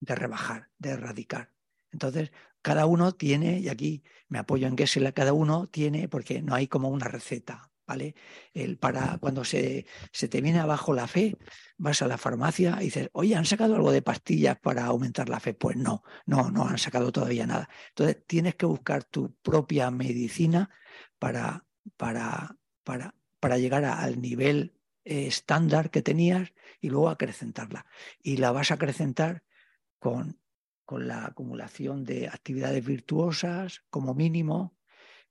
rebajar, 0.00 0.70
de 0.78 0.90
erradicar. 0.90 1.52
Entonces, 1.90 2.30
cada 2.62 2.86
uno 2.86 3.12
tiene, 3.12 3.60
y 3.60 3.68
aquí 3.68 4.02
me 4.28 4.38
apoyo 4.38 4.66
en 4.66 4.76
Gessela, 4.76 5.12
cada 5.12 5.32
uno 5.32 5.68
tiene, 5.68 6.08
porque 6.08 6.42
no 6.42 6.54
hay 6.54 6.68
como 6.68 6.88
una 6.88 7.08
receta, 7.08 7.70
¿vale? 7.86 8.14
El 8.52 8.78
para 8.78 9.16
cuando 9.18 9.44
se, 9.44 9.86
se, 10.12 10.28
te 10.28 10.40
viene 10.40 10.58
abajo 10.60 10.92
la 10.92 11.06
fe, 11.06 11.36
vas 11.78 12.02
a 12.02 12.06
la 12.06 12.18
farmacia 12.18 12.76
y 12.80 12.86
dices, 12.86 13.08
oye, 13.12 13.34
¿han 13.34 13.46
sacado 13.46 13.74
algo 13.74 13.92
de 13.92 14.02
pastillas 14.02 14.58
para 14.60 14.84
aumentar 14.84 15.28
la 15.28 15.40
fe? 15.40 15.54
Pues 15.54 15.76
no, 15.76 16.02
no, 16.26 16.50
no 16.50 16.68
han 16.68 16.78
sacado 16.78 17.10
todavía 17.10 17.46
nada. 17.46 17.68
Entonces 17.90 18.22
tienes 18.26 18.54
que 18.56 18.66
buscar 18.66 19.04
tu 19.04 19.34
propia 19.36 19.90
medicina 19.90 20.68
para, 21.18 21.64
para, 21.96 22.56
para, 22.84 23.14
para 23.40 23.58
llegar 23.58 23.84
al 23.84 24.20
nivel 24.20 24.74
eh, 25.04 25.26
estándar 25.26 25.90
que 25.90 26.02
tenías 26.02 26.52
y 26.80 26.90
luego 26.90 27.08
acrecentarla. 27.08 27.86
Y 28.22 28.36
la 28.36 28.52
vas 28.52 28.70
a 28.70 28.74
acrecentar 28.74 29.42
con, 29.98 30.40
con 30.84 31.08
la 31.08 31.26
acumulación 31.26 32.04
de 32.04 32.28
actividades 32.28 32.84
virtuosas 32.84 33.82
como 33.90 34.14
mínimo 34.14 34.76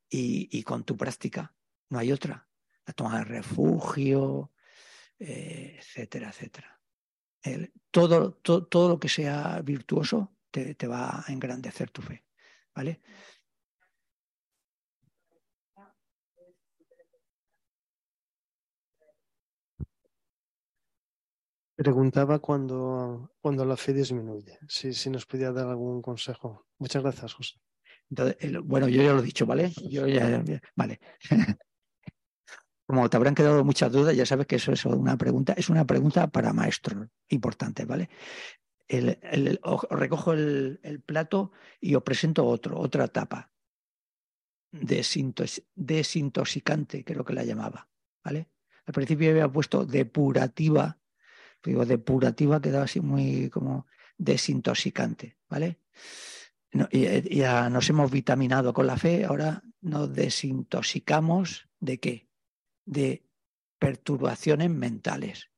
y, 0.09 0.49
y 0.51 0.63
con 0.63 0.84
tu 0.84 0.97
práctica. 0.97 1.55
No 1.89 1.99
hay 1.99 2.11
otra 2.11 2.47
la 2.88 2.93
toma 2.93 3.20
de 3.20 3.26
refugio, 3.26 4.53
eh, 5.20 5.76
etcétera, 5.78 6.30
etcétera. 6.30 6.82
todo, 7.91 8.34
todo, 8.34 8.89
lo 8.89 8.99
que 8.99 9.09
sea 9.09 9.61
virtuoso 9.61 10.38
te, 10.51 10.74
te, 10.76 10.88
va 10.88 11.24
a 11.26 11.32
engrandecer 11.32 11.91
tu 11.91 12.01
fe. 12.01 12.26
¿Vale? 12.74 13.01
Preguntaba 21.78 22.39
cuando, 22.39 23.34
cuando 23.39 23.63
la 23.63 23.78
fe 23.78 23.93
disminuye, 23.93 24.57
si, 24.67 24.93
si 24.93 25.11
nos 25.11 25.28
podía 25.28 25.51
dar 25.51 25.67
algún 25.67 26.01
consejo. 26.01 26.65
Muchas 26.80 27.03
gracias, 27.03 27.36
José. 27.36 27.59
bueno, 28.63 28.88
yo 28.88 29.03
ya 29.03 29.13
lo 29.13 29.19
he 29.19 29.25
dicho, 29.25 29.45
¿vale? 29.45 29.71
Yo 29.88 30.07
ya, 30.07 30.43
vale. 30.75 30.99
como 32.88 33.07
te 33.11 33.17
habrán 33.17 33.36
quedado 33.36 33.63
muchas 33.63 33.91
dudas, 33.91 34.15
ya 34.15 34.25
sabes 34.25 34.47
que 34.47 34.55
eso 34.55 34.71
es 34.71 34.86
una 34.86 35.17
pregunta, 35.17 35.53
es 35.53 35.69
una 35.69 35.86
pregunta 35.86 36.25
para 36.28 36.51
maestro 36.51 37.09
importante, 37.30 37.86
¿vale? 37.86 38.09
recojo 38.89 40.34
el, 40.34 41.03
plato 41.05 41.51
y 41.80 41.93
os 41.93 42.01
presento 42.03 42.43
otro, 42.45 42.80
otra 42.80 43.05
etapa. 43.05 43.51
desintoxicante, 44.71 47.03
creo 47.03 47.23
que 47.23 47.34
la 47.34 47.43
llamaba, 47.43 47.88
¿vale? 48.23 48.49
Al 48.86 48.93
principio 48.93 49.30
había 49.30 49.51
puesto 49.51 49.86
depurativa, 49.86 50.97
digo, 51.64 51.86
depurativa 51.86 52.62
quedaba 52.62 52.86
así 52.86 53.01
muy 53.01 53.49
como 53.49 53.88
desintoxicante, 54.18 55.38
¿vale? 55.49 55.80
ya 56.72 57.70
nos 57.70 57.89
hemos 57.89 58.12
vitaminado 58.12 58.74
con 58.74 58.86
la 58.86 58.97
fe, 58.97 59.26
ahora 59.26 59.64
nos 59.82 60.14
desintoxicamos 60.14 61.68
de 61.80 61.99
qué? 61.99 62.28
de 62.88 63.24
perturbaciones 63.78 64.70
mentales. 64.72 65.49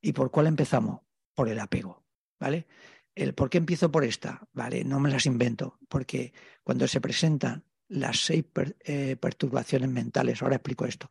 ¿Y 0.00 0.12
por 0.12 0.30
cuál 0.30 0.48
empezamos? 0.48 1.02
Por 1.34 1.48
el 1.48 1.60
apego, 1.60 2.04
¿vale? 2.40 2.66
El 3.14 3.34
por 3.34 3.50
qué 3.50 3.58
empiezo 3.58 3.90
por 3.92 4.04
esta, 4.04 4.48
¿vale? 4.52 4.84
No 4.84 4.98
me 4.98 5.10
las 5.10 5.26
invento, 5.26 5.78
porque 5.88 6.32
cuando 6.64 6.88
se 6.88 7.00
presentan 7.00 7.64
las 7.88 8.24
seis 8.24 8.44
eh, 8.84 9.16
perturbaciones 9.16 9.88
mentales, 9.88 10.42
ahora 10.42 10.56
explico 10.56 10.86
esto, 10.86 11.08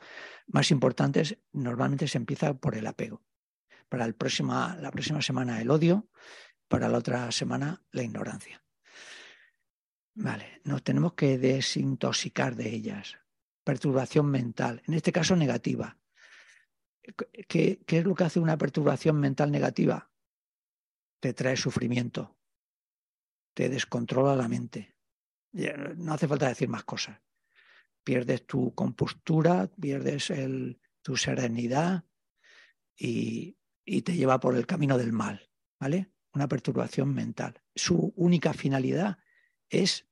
más 0.48 0.72
importantes, 0.72 1.38
normalmente 1.54 2.08
se 2.08 2.18
empieza 2.18 2.54
por 2.54 2.76
el 2.76 2.88
apego. 2.88 3.22
Para 3.90 4.06
el 4.06 4.16
próxima, 4.16 4.76
la 4.78 4.92
próxima 4.92 5.22
semana 5.22 5.62
el 5.62 5.70
odio, 5.70 6.10
para 6.68 6.90
la 6.90 6.98
otra 6.98 7.32
semana 7.32 7.84
la 7.92 8.04
ignorancia. 8.04 8.64
Vale, 10.16 10.62
nos 10.64 10.84
tenemos 10.84 11.14
que 11.14 11.38
desintoxicar 11.38 12.56
de 12.56 12.70
ellas 12.70 13.18
perturbación 13.66 14.28
mental, 14.28 14.82
en 14.88 14.94
este 14.94 15.12
caso 15.12 15.36
negativa. 15.36 15.98
¿Qué, 17.48 17.82
¿Qué, 17.86 17.98
es 17.98 18.06
lo 18.06 18.16
que 18.16 18.24
hace 18.24 18.40
una 18.40 18.58
perturbación 18.58 19.20
mental 19.20 19.52
negativa? 19.52 20.12
Te 21.20 21.34
trae 21.34 21.58
sufrimiento, 21.58 22.38
te 23.54 23.68
descontrola 23.68 24.36
la 24.36 24.48
mente. 24.48 24.96
No 25.98 26.14
hace 26.14 26.28
falta 26.28 26.48
decir 26.48 26.70
más 26.70 26.84
cosas. 26.84 27.20
Pierdes 28.04 28.46
tu 28.46 28.74
compostura, 28.76 29.68
pierdes 29.68 30.30
el, 30.30 30.80
tu 31.02 31.18
serenidad 31.18 32.06
y, 32.96 33.58
y 33.86 34.02
te 34.02 34.16
lleva 34.16 34.40
por 34.40 34.56
el 34.56 34.66
camino 34.66 34.98
del 34.98 35.14
mal, 35.14 35.50
¿vale? 35.80 36.12
Una 36.34 36.48
perturbación 36.48 37.14
mental. 37.14 37.62
Su 37.76 38.14
única 38.16 38.54
finalidad 38.54 39.20
es 39.70 40.08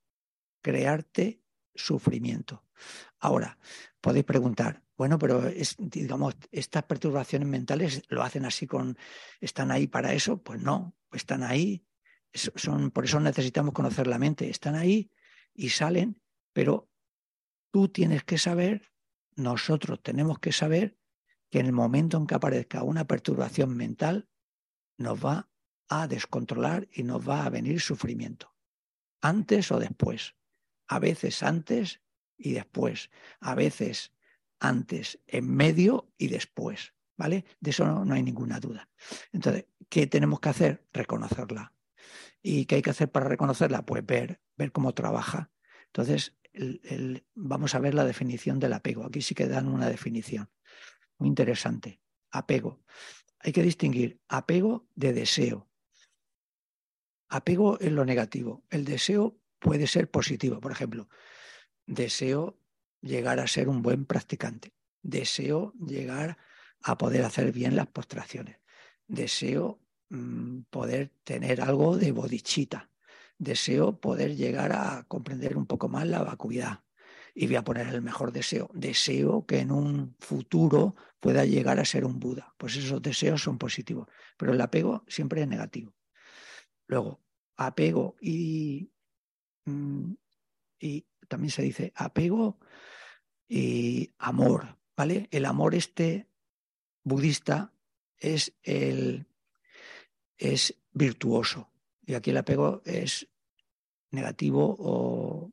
crearte 0.61 1.41
sufrimiento. 1.75 2.63
Ahora, 3.19 3.57
podéis 3.99 4.25
preguntar, 4.25 4.83
bueno, 4.95 5.17
pero 5.17 5.47
es, 5.47 5.75
digamos, 5.79 6.35
estas 6.51 6.83
perturbaciones 6.83 7.47
mentales 7.47 8.03
lo 8.09 8.21
hacen 8.21 8.45
así 8.45 8.67
con, 8.67 8.97
¿están 9.41 9.71
ahí 9.71 9.87
para 9.87 10.13
eso? 10.13 10.41
Pues 10.41 10.61
no, 10.61 10.95
están 11.11 11.43
ahí, 11.43 11.85
son, 12.33 12.91
por 12.91 13.05
eso 13.05 13.19
necesitamos 13.19 13.73
conocer 13.73 14.07
la 14.07 14.19
mente, 14.19 14.49
están 14.49 14.75
ahí 14.75 15.11
y 15.53 15.69
salen, 15.69 16.21
pero 16.53 16.89
tú 17.71 17.89
tienes 17.89 18.23
que 18.23 18.37
saber, 18.37 18.91
nosotros 19.35 20.01
tenemos 20.01 20.39
que 20.39 20.51
saber 20.51 20.97
que 21.53 21.59
en 21.59 21.67
el 21.67 21.71
momento 21.71 22.17
en 22.17 22.25
que 22.25 22.33
aparezca 22.33 22.81
una 22.81 23.05
perturbación 23.05 23.77
mental, 23.77 24.27
nos 24.97 25.23
va 25.23 25.51
a 25.87 26.07
descontrolar 26.07 26.87
y 26.91 27.03
nos 27.03 27.29
va 27.29 27.45
a 27.45 27.49
venir 27.51 27.79
sufrimiento, 27.79 28.55
antes 29.21 29.71
o 29.71 29.77
después 29.77 30.33
a 30.87 30.97
veces 30.97 31.43
antes 31.43 32.01
y 32.39 32.53
después, 32.53 33.11
a 33.39 33.53
veces 33.53 34.13
antes, 34.59 35.19
en 35.27 35.47
medio 35.47 36.11
y 36.17 36.29
después, 36.29 36.95
¿vale? 37.17 37.45
De 37.59 37.69
eso 37.69 37.85
no, 37.85 38.11
hay 38.15 38.23
ninguna 38.23 38.59
duda. 38.59 38.89
Entonces, 39.31 39.67
¿qué 39.89 40.07
tenemos 40.07 40.39
que 40.39 40.49
hacer? 40.49 40.87
Reconocerla. 40.91 41.71
¿Y 42.41 42.65
qué 42.65 42.77
hay 42.77 42.81
que 42.81 42.89
hacer 42.89 43.11
para 43.11 43.27
reconocerla? 43.27 43.85
Pues 43.85 44.03
ver, 44.03 44.41
ver 44.57 44.71
cómo 44.71 44.95
trabaja. 44.95 45.51
Entonces, 45.85 46.35
vamos 47.35 47.75
a 47.75 47.79
ver 47.79 47.93
la 47.93 48.05
definición 48.05 48.59
del 48.59 48.73
apego. 48.73 49.05
Aquí 49.05 49.21
sí 49.21 49.35
que 49.35 49.47
dan 49.47 49.67
una 49.67 49.87
definición 49.87 50.49
muy 51.23 51.29
interesante. 51.29 52.01
Apego. 52.31 52.81
Hay 53.39 53.53
que 53.53 53.63
distinguir 53.63 54.19
apego 54.27 54.89
de 54.93 55.13
deseo. 55.13 55.69
Apego 57.29 57.79
es 57.79 57.93
lo 57.93 58.03
negativo. 58.03 58.65
El 58.69 58.83
deseo 58.83 59.39
puede 59.57 59.87
ser 59.87 60.11
positivo. 60.11 60.59
Por 60.59 60.73
ejemplo, 60.73 61.07
deseo 61.85 62.59
llegar 62.99 63.39
a 63.39 63.47
ser 63.47 63.69
un 63.69 63.81
buen 63.81 64.05
practicante. 64.05 64.73
Deseo 65.01 65.71
llegar 65.79 66.37
a 66.81 66.97
poder 66.97 67.23
hacer 67.23 67.53
bien 67.53 67.77
las 67.77 67.87
postraciones. 67.87 68.57
Deseo 69.07 69.79
mm, 70.09 70.63
poder 70.69 71.13
tener 71.23 71.61
algo 71.61 71.97
de 71.97 72.11
bodichita. 72.11 72.89
Deseo 73.37 73.97
poder 74.01 74.35
llegar 74.35 74.73
a 74.73 75.05
comprender 75.07 75.55
un 75.55 75.67
poco 75.67 75.87
más 75.87 76.05
la 76.05 76.21
vacuidad. 76.21 76.83
Y 77.33 77.47
voy 77.47 77.55
a 77.55 77.63
poner 77.63 77.87
el 77.87 78.01
mejor 78.01 78.31
deseo. 78.31 78.69
Deseo 78.73 79.45
que 79.45 79.59
en 79.59 79.71
un 79.71 80.15
futuro 80.19 80.95
pueda 81.19 81.45
llegar 81.45 81.79
a 81.79 81.85
ser 81.85 82.05
un 82.05 82.19
Buda. 82.19 82.53
Pues 82.57 82.75
esos 82.75 83.01
deseos 83.01 83.41
son 83.41 83.57
positivos. 83.57 84.07
Pero 84.37 84.53
el 84.53 84.61
apego 84.61 85.03
siempre 85.07 85.41
es 85.41 85.47
negativo. 85.47 85.93
Luego, 86.87 87.21
apego 87.55 88.15
y 88.21 88.93
Mm, 89.65 90.13
y 90.79 91.05
también 91.27 91.51
se 91.51 91.61
dice 91.61 91.93
apego 91.95 92.59
y 93.47 94.13
amor, 94.17 94.77
¿vale? 94.95 95.27
El 95.31 95.45
amor 95.45 95.75
este 95.75 96.27
budista 97.03 97.73
es 98.17 98.53
el 98.63 99.27
es 100.37 100.75
virtuoso 100.91 101.71
y 102.05 102.15
aquí 102.15 102.31
el 102.31 102.37
apego 102.37 102.81
es 102.85 103.27
negativo 104.11 104.75
o 104.79 105.51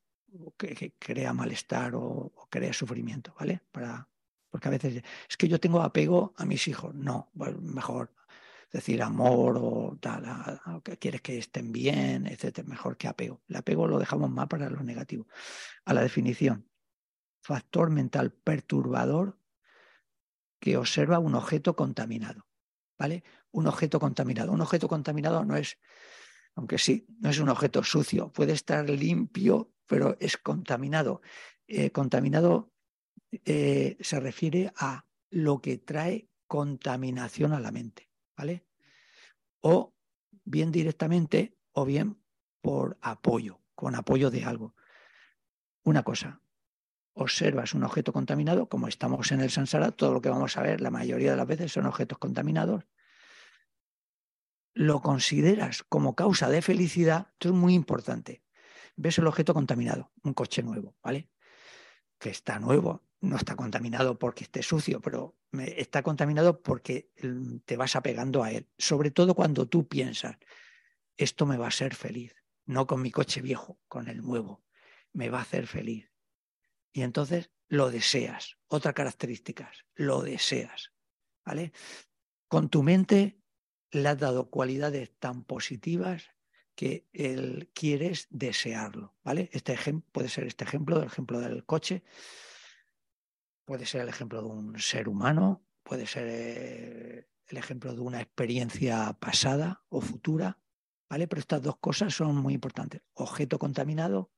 que, 0.56 0.94
crea 0.98 1.32
malestar 1.32 1.94
o, 1.94 2.32
crea 2.50 2.72
sufrimiento, 2.72 3.34
¿vale? 3.38 3.62
Para, 3.70 4.08
porque 4.50 4.68
a 4.68 4.70
veces 4.72 5.02
es 5.28 5.36
que 5.36 5.48
yo 5.48 5.60
tengo 5.60 5.80
apego 5.82 6.34
a 6.36 6.44
mis 6.44 6.66
hijos. 6.68 6.94
No, 6.94 7.30
mejor 7.60 8.14
decir 8.72 9.02
amor 9.02 9.58
o 9.60 9.98
tal, 10.00 10.60
que 10.84 10.96
quieres 10.96 11.22
que 11.22 11.38
estén 11.38 11.72
bien, 11.72 12.26
etcétera, 12.26 12.68
mejor 12.68 12.96
que 12.96 13.08
apego. 13.08 13.42
El 13.48 13.56
apego 13.56 13.88
lo 13.88 13.98
dejamos 13.98 14.30
más 14.30 14.46
para 14.46 14.70
lo 14.70 14.82
negativo. 14.82 15.26
A 15.84 15.94
la 15.94 16.02
definición, 16.02 16.68
factor 17.42 17.90
mental 17.90 18.32
perturbador 18.32 19.38
que 20.60 20.76
observa 20.76 21.18
un 21.18 21.34
objeto 21.34 21.74
contaminado. 21.74 22.46
¿Vale? 22.98 23.24
Un 23.50 23.66
objeto 23.66 23.98
contaminado. 23.98 24.52
Un 24.52 24.60
objeto 24.60 24.86
contaminado 24.86 25.42
no 25.44 25.56
es, 25.56 25.78
aunque 26.54 26.76
sí, 26.76 27.06
no 27.18 27.30
es 27.30 27.38
un 27.38 27.48
objeto 27.48 27.82
sucio, 27.82 28.30
puede 28.30 28.52
estar 28.52 28.88
limpio, 28.90 29.72
pero 29.90 30.16
es 30.20 30.36
contaminado. 30.36 31.20
Eh, 31.66 31.90
contaminado 31.90 32.72
eh, 33.44 33.96
se 33.98 34.20
refiere 34.20 34.72
a 34.76 35.04
lo 35.30 35.60
que 35.60 35.78
trae 35.78 36.30
contaminación 36.46 37.52
a 37.52 37.58
la 37.58 37.72
mente. 37.72 38.08
¿Vale? 38.36 38.64
O 39.58 39.92
bien 40.44 40.70
directamente 40.70 41.58
o 41.72 41.84
bien 41.84 42.22
por 42.62 42.98
apoyo, 43.00 43.62
con 43.74 43.96
apoyo 43.96 44.30
de 44.30 44.44
algo. 44.44 44.76
Una 45.82 46.04
cosa, 46.04 46.40
observas 47.12 47.74
un 47.74 47.82
objeto 47.82 48.12
contaminado, 48.12 48.68
como 48.68 48.86
estamos 48.86 49.32
en 49.32 49.40
el 49.40 49.50
Sansara, 49.50 49.90
todo 49.90 50.14
lo 50.14 50.20
que 50.20 50.28
vamos 50.28 50.56
a 50.56 50.62
ver 50.62 50.80
la 50.80 50.90
mayoría 50.92 51.32
de 51.32 51.36
las 51.36 51.48
veces 51.48 51.72
son 51.72 51.86
objetos 51.86 52.18
contaminados, 52.18 52.84
lo 54.72 55.02
consideras 55.02 55.82
como 55.82 56.14
causa 56.14 56.48
de 56.48 56.62
felicidad, 56.62 57.26
esto 57.32 57.48
es 57.48 57.54
muy 57.54 57.74
importante. 57.74 58.44
Ves 58.96 59.18
el 59.18 59.26
objeto 59.26 59.54
contaminado, 59.54 60.12
un 60.22 60.34
coche 60.34 60.62
nuevo, 60.62 60.96
¿vale? 61.02 61.30
Que 62.18 62.30
está 62.30 62.58
nuevo, 62.58 63.04
no 63.20 63.36
está 63.36 63.56
contaminado 63.56 64.18
porque 64.18 64.44
esté 64.44 64.62
sucio, 64.62 65.00
pero 65.00 65.36
está 65.52 66.02
contaminado 66.02 66.62
porque 66.62 67.10
mm, 67.22 67.58
te 67.64 67.76
vas 67.76 67.96
apegando 67.96 68.42
a 68.42 68.52
él. 68.52 68.68
Sobre 68.78 69.10
todo 69.10 69.34
cuando 69.34 69.66
tú 69.68 69.88
piensas, 69.88 70.36
esto 71.16 71.46
me 71.46 71.56
va 71.56 71.68
a 71.68 71.72
ser 71.72 71.94
feliz, 71.94 72.34
no 72.66 72.86
con 72.86 73.02
mi 73.02 73.10
coche 73.10 73.42
viejo, 73.42 73.80
con 73.88 74.08
el 74.08 74.22
nuevo, 74.22 74.64
me 75.12 75.28
va 75.28 75.38
a 75.38 75.42
hacer 75.42 75.66
feliz. 75.66 76.10
Y 76.92 77.02
entonces 77.02 77.50
lo 77.68 77.90
deseas. 77.90 78.58
Otra 78.68 78.92
característica, 78.92 79.70
lo 79.94 80.22
deseas. 80.22 80.92
¿Vale? 81.44 81.72
Con 82.48 82.68
tu 82.68 82.82
mente 82.82 83.40
le 83.90 84.08
has 84.08 84.18
dado 84.18 84.50
cualidades 84.50 85.16
tan 85.18 85.44
positivas 85.44 86.30
que 86.80 87.06
él 87.12 87.70
quieres 87.74 88.26
desearlo. 88.30 89.14
¿Vale? 89.22 89.50
Este 89.52 89.74
ejemplo 89.74 90.08
puede 90.12 90.30
ser 90.30 90.46
este 90.46 90.64
ejemplo, 90.64 90.96
el 90.96 91.08
ejemplo 91.08 91.38
del 91.38 91.66
coche, 91.66 92.02
puede 93.66 93.84
ser 93.84 94.00
el 94.00 94.08
ejemplo 94.08 94.40
de 94.40 94.48
un 94.48 94.78
ser 94.78 95.06
humano, 95.06 95.62
puede 95.82 96.06
ser 96.06 96.26
eh, 96.30 97.28
el 97.48 97.56
ejemplo 97.58 97.94
de 97.94 98.00
una 98.00 98.22
experiencia 98.22 99.12
pasada 99.20 99.84
o 99.90 100.00
futura. 100.00 100.58
¿Vale? 101.10 101.28
Pero 101.28 101.40
estas 101.40 101.60
dos 101.60 101.76
cosas 101.80 102.14
son 102.14 102.36
muy 102.36 102.54
importantes. 102.54 103.02
Objeto 103.12 103.58
contaminado 103.58 104.30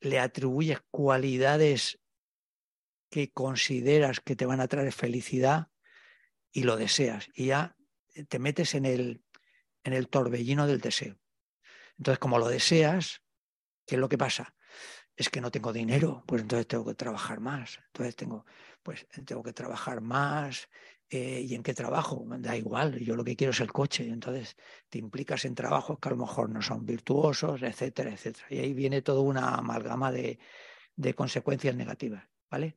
le 0.00 0.18
atribuyes 0.18 0.80
cualidades 0.90 2.00
que 3.10 3.32
consideras 3.32 4.20
que 4.20 4.34
te 4.34 4.46
van 4.46 4.62
a 4.62 4.68
traer 4.68 4.92
felicidad 4.92 5.68
y 6.52 6.62
lo 6.62 6.78
deseas 6.78 7.28
y 7.34 7.48
ya 7.48 7.76
te 8.28 8.38
metes 8.38 8.74
en 8.74 8.86
el, 8.86 9.25
en 9.86 9.92
el 9.92 10.08
torbellino 10.08 10.66
del 10.66 10.80
deseo. 10.80 11.18
Entonces, 11.98 12.18
como 12.18 12.38
lo 12.38 12.48
deseas, 12.48 13.22
¿qué 13.86 13.94
es 13.94 14.00
lo 14.00 14.08
que 14.08 14.18
pasa? 14.18 14.54
Es 15.16 15.30
que 15.30 15.40
no 15.40 15.50
tengo 15.50 15.72
dinero, 15.72 16.24
pues 16.26 16.42
entonces 16.42 16.66
tengo 16.66 16.84
que 16.84 16.94
trabajar 16.94 17.40
más. 17.40 17.78
Entonces 17.86 18.16
tengo, 18.16 18.44
pues 18.82 19.06
tengo 19.24 19.42
que 19.42 19.52
trabajar 19.52 20.02
más, 20.02 20.68
eh, 21.08 21.44
¿Y 21.46 21.54
en 21.54 21.62
qué 21.62 21.72
trabajo? 21.72 22.24
Da 22.38 22.56
igual, 22.56 22.98
yo 22.98 23.14
lo 23.14 23.22
que 23.22 23.36
quiero 23.36 23.52
es 23.52 23.60
el 23.60 23.72
coche. 23.72 24.08
Entonces 24.08 24.56
te 24.88 24.98
implicas 24.98 25.44
en 25.44 25.54
trabajos 25.54 25.98
que 26.00 26.08
a 26.08 26.12
lo 26.12 26.18
mejor 26.18 26.50
no 26.50 26.60
son 26.62 26.84
virtuosos, 26.84 27.62
etcétera, 27.62 28.10
etcétera. 28.10 28.46
Y 28.50 28.58
ahí 28.58 28.74
viene 28.74 29.02
toda 29.02 29.20
una 29.20 29.54
amalgama 29.54 30.10
de, 30.10 30.38
de 30.96 31.14
consecuencias 31.14 31.76
negativas. 31.76 32.24
¿Vale? 32.50 32.76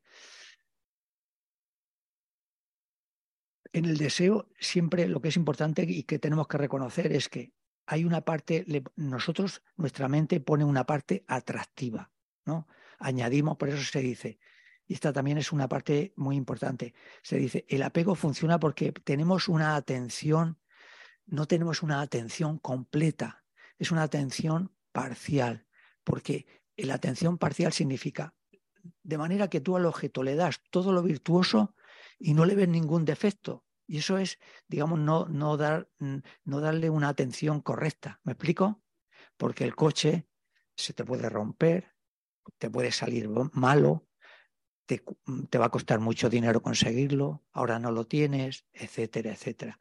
En 3.71 3.85
el 3.85 3.97
deseo, 3.97 4.49
siempre 4.59 5.07
lo 5.07 5.21
que 5.21 5.27
es 5.29 5.35
importante 5.35 5.83
y 5.83 6.03
que 6.03 6.19
tenemos 6.19 6.47
que 6.47 6.57
reconocer 6.57 7.11
es 7.11 7.29
que 7.29 7.53
hay 7.85 8.05
una 8.05 8.21
parte, 8.21 8.65
nosotros, 8.95 9.63
nuestra 9.75 10.07
mente 10.07 10.39
pone 10.39 10.63
una 10.63 10.85
parte 10.85 11.23
atractiva, 11.27 12.11
¿no? 12.45 12.67
Añadimos, 12.99 13.57
por 13.57 13.69
eso 13.69 13.83
se 13.83 14.01
dice, 14.01 14.39
y 14.85 14.93
esta 14.93 15.13
también 15.13 15.37
es 15.37 15.51
una 15.51 15.67
parte 15.69 16.13
muy 16.15 16.35
importante. 16.35 16.93
Se 17.21 17.37
dice, 17.37 17.65
el 17.69 17.83
apego 17.83 18.15
funciona 18.15 18.59
porque 18.59 18.91
tenemos 18.91 19.47
una 19.47 19.75
atención, 19.75 20.59
no 21.25 21.47
tenemos 21.47 21.83
una 21.83 22.01
atención 22.01 22.57
completa, 22.57 23.43
es 23.77 23.91
una 23.91 24.03
atención 24.03 24.71
parcial, 24.91 25.67
porque 26.03 26.47
la 26.75 26.95
atención 26.95 27.37
parcial 27.37 27.71
significa, 27.71 28.33
de 29.03 29.17
manera 29.17 29.47
que 29.47 29.61
tú 29.61 29.77
al 29.77 29.85
objeto 29.85 30.23
le 30.23 30.35
das 30.35 30.61
todo 30.69 30.91
lo 30.91 31.03
virtuoso 31.03 31.75
y 32.19 32.33
no 32.33 32.45
le 32.45 32.55
ves 32.55 32.67
ningún 32.67 33.05
defecto. 33.05 33.65
Y 33.87 33.97
eso 33.97 34.17
es, 34.17 34.37
digamos, 34.67 34.99
no, 34.99 35.25
no, 35.25 35.57
dar, 35.57 35.89
no 35.99 36.59
darle 36.59 36.89
una 36.89 37.09
atención 37.09 37.61
correcta. 37.61 38.19
¿Me 38.23 38.33
explico? 38.33 38.83
Porque 39.37 39.63
el 39.63 39.75
coche 39.75 40.27
se 40.75 40.93
te 40.93 41.03
puede 41.03 41.27
romper, 41.29 41.95
te 42.59 42.69
puede 42.69 42.91
salir 42.91 43.29
malo, 43.53 44.09
Mm, 45.25 45.43
te, 45.45 45.57
va 45.57 45.65
a 45.65 45.69
costar 45.69 45.99
mucho 45.99 46.29
dinero 46.29 46.61
conseguirlo, 46.61 47.43
ahora 47.51 47.79
no 47.79 47.91
lo 47.91 48.05
tienes, 48.05 48.65
etcétera, 48.73 49.31
etcétera. 49.31 49.79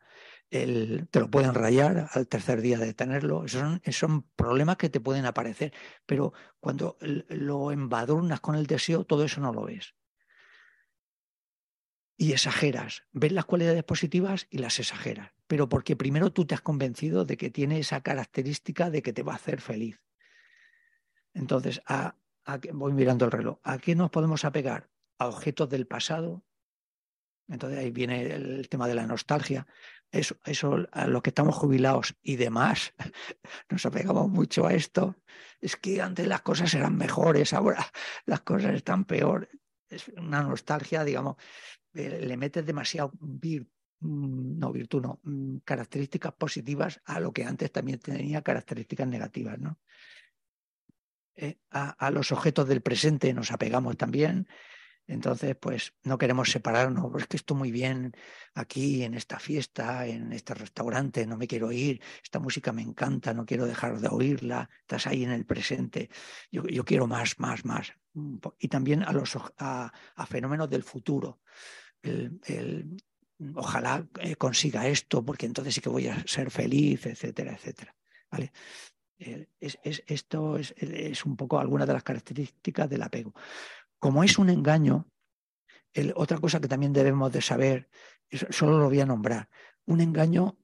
te 0.50 1.20
lo 1.20 1.30
pueden 1.30 1.54
rayar 1.54 2.08
al 2.12 2.26
tercer 2.28 2.60
día 2.60 2.78
de 2.78 2.94
tenerlo. 2.94 3.44
Esos 3.44 3.80
son, 3.92 4.22
problemas 4.36 4.76
que 4.76 4.88
te 4.88 5.00
pueden 5.00 5.26
aparecer, 5.26 5.72
pero 6.06 6.32
cuando 6.60 6.96
lo 7.00 7.70
embadurnas 7.72 8.40
con 8.40 8.54
el 8.54 8.66
deseo, 8.66 9.04
todo 9.04 9.24
eso 9.24 9.40
no 9.40 9.52
lo 9.52 9.64
ves. 9.64 9.94
Y 12.18 12.32
exageras, 12.32 13.04
ves 13.12 13.32
las 13.32 13.46
cualidades 13.46 13.84
positivas 13.84 14.48
y 14.50 14.58
las 14.58 14.78
exageras, 14.78 15.30
pero 15.46 15.70
porque 15.70 15.96
primero 15.96 16.32
tú 16.32 16.44
te 16.44 16.54
has 16.54 16.60
convencido 16.60 17.24
de 17.24 17.38
que 17.38 17.48
tiene 17.48 17.78
esa 17.78 18.02
característica 18.02 18.90
de 18.90 19.02
que 19.02 19.14
te 19.14 19.22
va 19.22 19.32
a 19.32 19.36
hacer 19.36 19.60
feliz. 19.60 20.02
Entonces, 21.32 21.80
voy 22.72 22.92
mirando 22.92 23.24
el 23.24 23.30
reloj, 23.30 23.58
¿a 23.62 23.78
qué 23.78 23.94
nos 23.94 24.10
podemos 24.10 24.44
apegar? 24.44 24.90
a 25.18 25.26
objetos 25.26 25.68
del 25.68 25.86
pasado. 25.86 26.44
Entonces 27.48 27.78
ahí 27.78 27.90
viene 27.90 28.22
el 28.34 28.68
tema 28.68 28.88
de 28.88 28.94
la 28.94 29.06
nostalgia. 29.06 29.66
Eso, 30.10 30.36
eso 30.44 30.86
a 30.92 31.06
los 31.06 31.22
que 31.22 31.30
estamos 31.30 31.54
jubilados 31.54 32.16
y 32.22 32.36
demás, 32.36 32.94
nos 33.70 33.84
apegamos 33.84 34.28
mucho 34.28 34.66
a 34.66 34.74
esto. 34.74 35.16
Es 35.60 35.76
que 35.76 36.00
antes 36.00 36.26
las 36.26 36.42
cosas 36.42 36.72
eran 36.74 36.96
mejores, 36.96 37.52
ahora 37.52 37.86
las 38.26 38.40
cosas 38.40 38.74
están 38.74 39.04
peor. 39.04 39.48
Es 39.88 40.08
una 40.08 40.42
nostalgia, 40.42 41.04
digamos, 41.04 41.36
le 41.92 42.36
metes 42.36 42.64
demasiado 42.64 43.12
mm, 43.20 44.58
no 44.58 44.72
virtud, 44.72 45.02
no, 45.02 45.20
mm, 45.22 45.58
características 45.64 46.32
positivas 46.34 47.00
a 47.04 47.20
lo 47.20 47.32
que 47.32 47.44
antes 47.44 47.72
también 47.72 47.98
tenía 47.98 48.42
características 48.42 49.08
negativas, 49.08 49.58
¿no? 49.58 49.78
Eh, 51.36 51.58
a, 51.70 51.90
a, 51.90 52.10
los 52.10 52.32
objetos 52.32 52.66
del 52.66 52.80
presente 52.80 53.32
nos 53.32 53.52
apegamos 53.52 53.96
también, 53.96 54.48
entonces, 55.08 55.56
pues 55.58 55.94
no 56.02 56.18
queremos 56.18 56.50
separarnos, 56.50 57.10
es 57.18 57.26
que 57.26 57.38
estoy 57.38 57.56
muy 57.56 57.72
bien 57.72 58.12
aquí 58.52 59.02
en 59.02 59.14
esta 59.14 59.38
fiesta, 59.38 60.06
en 60.06 60.34
este 60.34 60.52
restaurante, 60.52 61.26
no 61.26 61.38
me 61.38 61.48
quiero 61.48 61.72
ir, 61.72 62.02
esta 62.22 62.38
música 62.38 62.72
me 62.72 62.82
encanta, 62.82 63.32
no 63.32 63.46
quiero 63.46 63.64
dejar 63.64 64.00
de 64.00 64.08
oírla, 64.08 64.68
estás 64.82 65.06
ahí 65.06 65.24
en 65.24 65.30
el 65.30 65.46
presente, 65.46 66.10
yo, 66.52 66.84
quiero 66.84 67.06
más, 67.06 67.38
más, 67.38 67.64
más. 67.64 67.94
Y 68.58 68.68
también 68.68 69.02
a 69.02 69.12
los 69.12 69.34
a, 69.56 69.90
fenómenos 70.28 70.68
del 70.68 70.82
futuro. 70.82 71.40
El, 72.02 72.94
ojalá 73.54 74.06
eh, 74.20 74.36
consiga 74.36 74.88
esto, 74.88 75.24
porque 75.24 75.46
entonces 75.46 75.74
sí 75.74 75.80
que 75.80 75.88
voy 75.88 76.08
a 76.08 76.22
ser 76.26 76.50
feliz, 76.50 77.06
etcétera, 77.06 77.54
etcétera. 77.54 77.96
¿Vale? 78.30 78.52
Es, 79.18 79.78
esto 79.82 80.58
es, 80.58 80.74
es, 80.76 81.24
un 81.24 81.34
poco 81.34 81.58
alguna 81.58 81.86
de 81.86 81.94
las 81.94 82.02
características 82.02 82.90
del 82.90 83.02
apego. 83.02 83.32
Como 83.98 84.24
es 84.24 84.38
un 84.38 84.50
engaño, 84.50 85.08
otra 86.14 86.38
cosa 86.38 86.60
que 86.60 86.68
también 86.68 86.92
debemos 86.92 87.32
de 87.32 87.40
saber, 87.40 87.90
solo 88.50 88.78
lo 88.78 88.86
voy 88.86 89.00
a 89.00 89.06
nombrar, 89.06 89.48
un 89.86 90.00
engaño, 90.00 90.58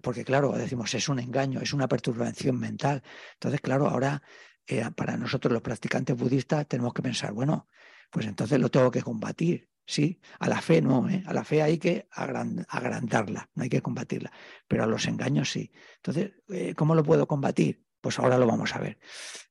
porque 0.00 0.24
claro, 0.24 0.52
decimos 0.52 0.94
es 0.94 1.08
un 1.08 1.18
engaño, 1.18 1.60
es 1.60 1.72
una 1.72 1.88
perturbación 1.88 2.58
mental. 2.58 3.02
Entonces, 3.34 3.60
claro, 3.60 3.88
ahora 3.88 4.22
eh, 4.66 4.88
para 4.94 5.16
nosotros 5.16 5.52
los 5.52 5.62
practicantes 5.62 6.16
budistas 6.16 6.68
tenemos 6.68 6.94
que 6.94 7.02
pensar, 7.02 7.32
bueno, 7.32 7.66
pues 8.10 8.26
entonces 8.26 8.60
lo 8.60 8.70
tengo 8.70 8.90
que 8.90 9.02
combatir. 9.02 9.68
Sí, 9.84 10.20
a 10.38 10.48
la 10.48 10.60
fe 10.60 10.80
no, 10.80 11.08
¿eh? 11.08 11.24
a 11.26 11.32
la 11.32 11.42
fe 11.42 11.62
hay 11.62 11.76
que 11.76 12.06
agrandarla, 12.12 13.50
no 13.56 13.64
hay 13.64 13.68
que 13.68 13.82
combatirla, 13.82 14.30
pero 14.68 14.84
a 14.84 14.86
los 14.86 15.04
engaños 15.06 15.50
sí. 15.50 15.72
Entonces, 15.96 16.30
eh, 16.50 16.76
¿cómo 16.76 16.94
lo 16.94 17.02
puedo 17.02 17.26
combatir? 17.26 17.84
Pues 18.00 18.20
ahora 18.20 18.38
lo 18.38 18.46
vamos 18.46 18.72
a 18.76 18.78
ver. 18.78 19.00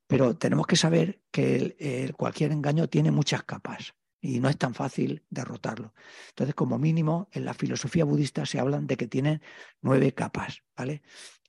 Pero 0.10 0.36
tenemos 0.36 0.66
que 0.66 0.76
saber 0.76 1.22
que 1.32 2.12
cualquier 2.18 2.52
engaño 2.52 2.90
tiene 2.90 3.12
muchas 3.12 3.44
capas 3.44 3.94
y 4.20 4.40
no 4.40 4.50
es 4.50 4.58
tan 4.58 4.74
fácil 4.74 5.24
derrotarlo. 5.30 5.94
Entonces, 6.30 6.56
como 6.56 6.80
mínimo, 6.80 7.30
en 7.32 7.46
la 7.46 7.54
filosofía 7.54 8.06
budista 8.06 8.46
se 8.48 8.60
hablan 8.60 8.88
de 8.88 8.98
que 8.98 9.08
tienen 9.08 9.42
nueve 9.82 10.12
capas, 10.14 10.64
¿vale? 10.76 11.04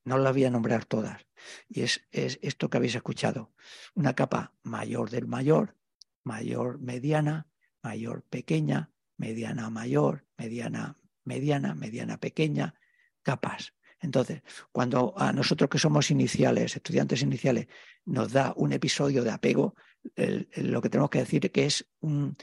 No 0.04 0.18
las 0.18 0.32
voy 0.34 0.44
a 0.44 0.50
nombrar 0.50 0.84
todas. 0.84 1.26
Y 1.68 1.80
es, 1.80 2.06
es 2.10 2.38
esto 2.42 2.68
que 2.68 2.76
habéis 2.76 2.94
escuchado. 2.94 3.50
Una 3.94 4.14
capa 4.14 4.52
mayor 4.62 5.08
del 5.08 5.26
mayor, 5.26 5.76
mayor 6.22 6.78
mediana, 6.80 7.48
mayor 7.82 8.24
pequeña, 8.24 8.90
mediana 9.16 9.70
mayor, 9.70 10.26
mediana 10.36 11.00
mediana, 11.24 11.74
mediana 11.74 12.18
pequeña, 12.18 12.74
capas. 13.22 13.74
Entonces, 14.00 14.42
cuando 14.72 15.14
a 15.16 15.32
nosotros 15.32 15.68
que 15.68 15.78
somos 15.78 16.10
iniciales, 16.10 16.74
estudiantes 16.74 17.22
iniciales, 17.22 17.68
nos 18.04 18.32
da 18.32 18.52
un 18.56 18.72
episodio 18.72 19.22
de 19.22 19.30
apego, 19.30 19.74
lo 20.16 20.80
que 20.80 20.88
tenemos 20.88 21.10
que 21.10 21.18
decir 21.20 21.44
es 21.46 21.52
que 21.52 21.66
es 21.66 21.86
un, 22.00 22.36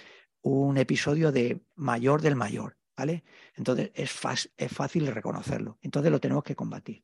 episodio 0.78 1.32
de 1.32 1.62
mayor 1.76 2.22
del 2.22 2.36
mayor, 2.36 2.78
¿vale? 2.96 3.24
Entonces 3.56 3.92
es, 3.96 4.12
es 4.56 4.72
fácil 4.72 5.08
reconocerlo. 5.08 5.78
Entonces 5.82 6.12
lo 6.12 6.20
tenemos 6.20 6.44
que 6.44 6.56
combatir. 6.56 7.04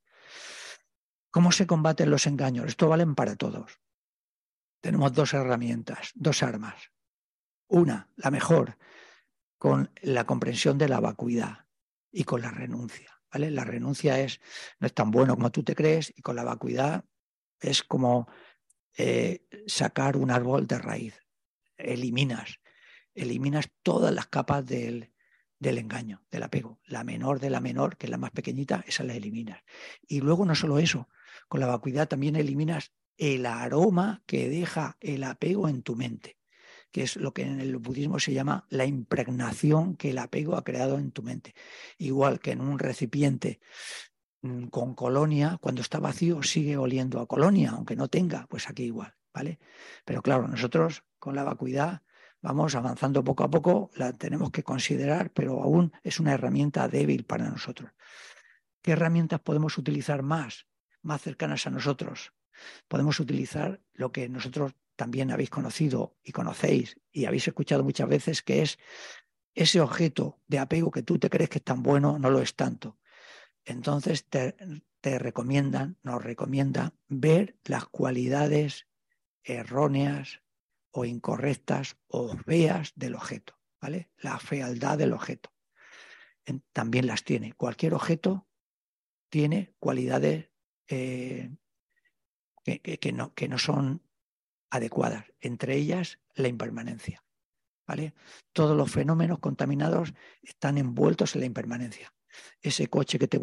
¿Cómo 1.31 1.51
se 1.51 1.65
combaten 1.65 2.11
los 2.11 2.27
engaños? 2.27 2.67
Esto 2.67 2.87
valen 2.87 3.15
para 3.15 3.35
todos. 3.35 3.81
Tenemos 4.81 5.13
dos 5.13 5.33
herramientas, 5.33 6.11
dos 6.13 6.43
armas. 6.43 6.91
Una, 7.67 8.07
la 8.15 8.29
mejor, 8.29 8.77
con 9.57 9.91
la 10.01 10.25
comprensión 10.25 10.77
de 10.77 10.89
la 10.89 10.99
vacuidad 10.99 11.65
y 12.11 12.23
con 12.23 12.41
la 12.41 12.51
renuncia. 12.51 13.12
La 13.33 13.63
renuncia 13.63 14.19
es, 14.19 14.39
no 14.79 14.87
es 14.87 14.93
tan 14.93 15.11
bueno 15.11 15.35
como 15.35 15.51
tú 15.51 15.63
te 15.63 15.75
crees 15.75 16.13
y 16.15 16.21
con 16.21 16.35
la 16.35 16.43
vacuidad 16.43 17.05
es 17.59 17.83
como 17.83 18.27
eh, 18.97 19.45
sacar 19.67 20.17
un 20.17 20.31
árbol 20.31 20.67
de 20.67 20.77
raíz. 20.77 21.19
Eliminas, 21.77 22.59
eliminas 23.13 23.69
todas 23.81 24.13
las 24.13 24.27
capas 24.27 24.65
del, 24.65 25.13
del 25.59 25.77
engaño, 25.79 26.23
del 26.29 26.43
apego. 26.43 26.79
La 26.85 27.03
menor 27.03 27.39
de 27.39 27.49
la 27.49 27.59
menor, 27.59 27.97
que 27.97 28.05
es 28.05 28.11
la 28.11 28.17
más 28.17 28.31
pequeñita, 28.31 28.83
esa 28.85 29.03
la 29.03 29.15
eliminas. 29.15 29.61
Y 30.07 30.21
luego 30.21 30.45
no 30.45 30.53
solo 30.53 30.77
eso, 30.77 31.09
con 31.47 31.59
la 31.59 31.67
vacuidad 31.67 32.07
también 32.07 32.35
eliminas 32.35 32.91
el 33.17 33.45
aroma 33.45 34.23
que 34.25 34.49
deja 34.49 34.97
el 34.99 35.23
apego 35.23 35.69
en 35.69 35.81
tu 35.81 35.95
mente, 35.95 36.37
que 36.93 37.01
es 37.01 37.15
lo 37.15 37.33
que 37.33 37.41
en 37.41 37.59
el 37.59 37.75
budismo 37.77 38.19
se 38.19 38.33
llama 38.33 38.67
la 38.69 38.85
impregnación 38.85 39.97
que 39.97 40.11
el 40.11 40.19
apego 40.19 40.55
ha 40.55 40.63
creado 40.63 40.99
en 40.99 41.11
tu 41.11 41.23
mente. 41.23 41.55
Igual 41.97 42.39
que 42.39 42.51
en 42.51 42.61
un 42.61 42.77
recipiente 42.77 43.59
mm, 44.43 44.67
con 44.67 44.93
colonia, 44.93 45.57
cuando 45.59 45.81
está 45.81 45.99
vacío 45.99 46.43
sigue 46.43 46.77
oliendo 46.77 47.19
a 47.19 47.25
colonia, 47.25 47.71
aunque 47.71 47.95
no 47.95 48.09
tenga, 48.09 48.45
pues 48.47 48.69
aquí 48.69 48.83
igual, 48.83 49.15
¿vale? 49.33 49.59
Pero 50.05 50.21
claro, 50.21 50.47
nosotros 50.47 51.03
con 51.17 51.35
la 51.35 51.43
vacuidad 51.43 52.03
vamos 52.43 52.75
avanzando 52.75 53.23
poco 53.23 53.43
a 53.43 53.49
poco, 53.49 53.89
la 53.95 54.13
tenemos 54.13 54.51
que 54.51 54.61
considerar, 54.61 55.31
pero 55.31 55.63
aún 55.63 55.93
es 56.03 56.19
una 56.19 56.33
herramienta 56.33 56.87
débil 56.87 57.25
para 57.25 57.49
nosotros. 57.49 57.89
¿Qué 58.83 58.91
herramientas 58.91 59.39
podemos 59.39 59.79
utilizar 59.79 60.21
más, 60.21 60.67
más 61.01 61.23
cercanas 61.23 61.65
a 61.65 61.71
nosotros? 61.71 62.33
Podemos 62.87 63.19
utilizar 63.19 63.81
lo 63.93 64.11
que 64.11 64.29
nosotros 64.29 64.73
también 64.95 65.31
habéis 65.31 65.49
conocido 65.49 66.17
y 66.23 66.31
conocéis 66.31 66.99
y 67.11 67.25
habéis 67.25 67.47
escuchado 67.47 67.83
muchas 67.83 68.07
veces, 68.07 68.41
que 68.41 68.61
es 68.61 68.77
ese 69.55 69.81
objeto 69.81 70.41
de 70.47 70.59
apego 70.59 70.91
que 70.91 71.03
tú 71.03 71.19
te 71.19 71.29
crees 71.29 71.49
que 71.49 71.59
es 71.59 71.63
tan 71.63 71.83
bueno, 71.83 72.19
no 72.19 72.29
lo 72.29 72.39
es 72.39 72.55
tanto. 72.55 72.97
Entonces 73.65 74.27
te, 74.27 74.55
recomiendan, 75.01 75.97
nos 76.03 76.23
recomienda 76.23 76.93
ver 77.07 77.57
las 77.65 77.85
cualidades 77.85 78.87
erróneas, 79.43 80.43
o 80.93 81.05
incorrectas 81.05 81.97
o 82.07 82.37
feas 82.37 82.93
del 82.95 83.15
objeto, 83.15 83.59
¿vale? 83.81 84.11
La 84.17 84.37
fealdad 84.37 84.97
del 84.97 85.13
objeto. 85.13 85.51
También 86.71 87.07
las 87.07 87.23
tiene. 87.23 87.53
Cualquier 87.53 87.95
objeto 87.95 88.47
tiene 89.29 89.73
cualidades 89.79 90.51
eh, 90.87 91.49
que, 92.63 93.11
no, 93.11 93.33
que 93.33 93.47
no 93.47 93.57
son 93.57 94.03
adecuadas, 94.73 95.25
entre 95.39 95.75
ellas 95.75 96.19
la 96.35 96.47
impermanencia. 96.47 97.23
¿vale? 97.87 98.13
Todos 98.53 98.75
los 98.75 98.91
fenómenos 98.91 99.39
contaminados 99.39 100.13
están 100.41 100.77
envueltos 100.77 101.35
en 101.35 101.41
la 101.41 101.47
impermanencia. 101.47 102.13
Ese 102.61 102.87
coche 102.87 103.19
que 103.19 103.27
te, 103.27 103.39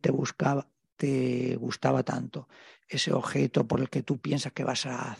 te 0.00 0.10
buscaba, 0.12 0.68
te 0.96 1.56
gustaba 1.56 2.02
tanto, 2.02 2.48
ese 2.86 3.12
objeto 3.12 3.66
por 3.66 3.80
el 3.80 3.88
que 3.88 4.02
tú 4.02 4.20
piensas 4.20 4.52
que 4.52 4.64
vas 4.64 4.86
a, 4.86 5.16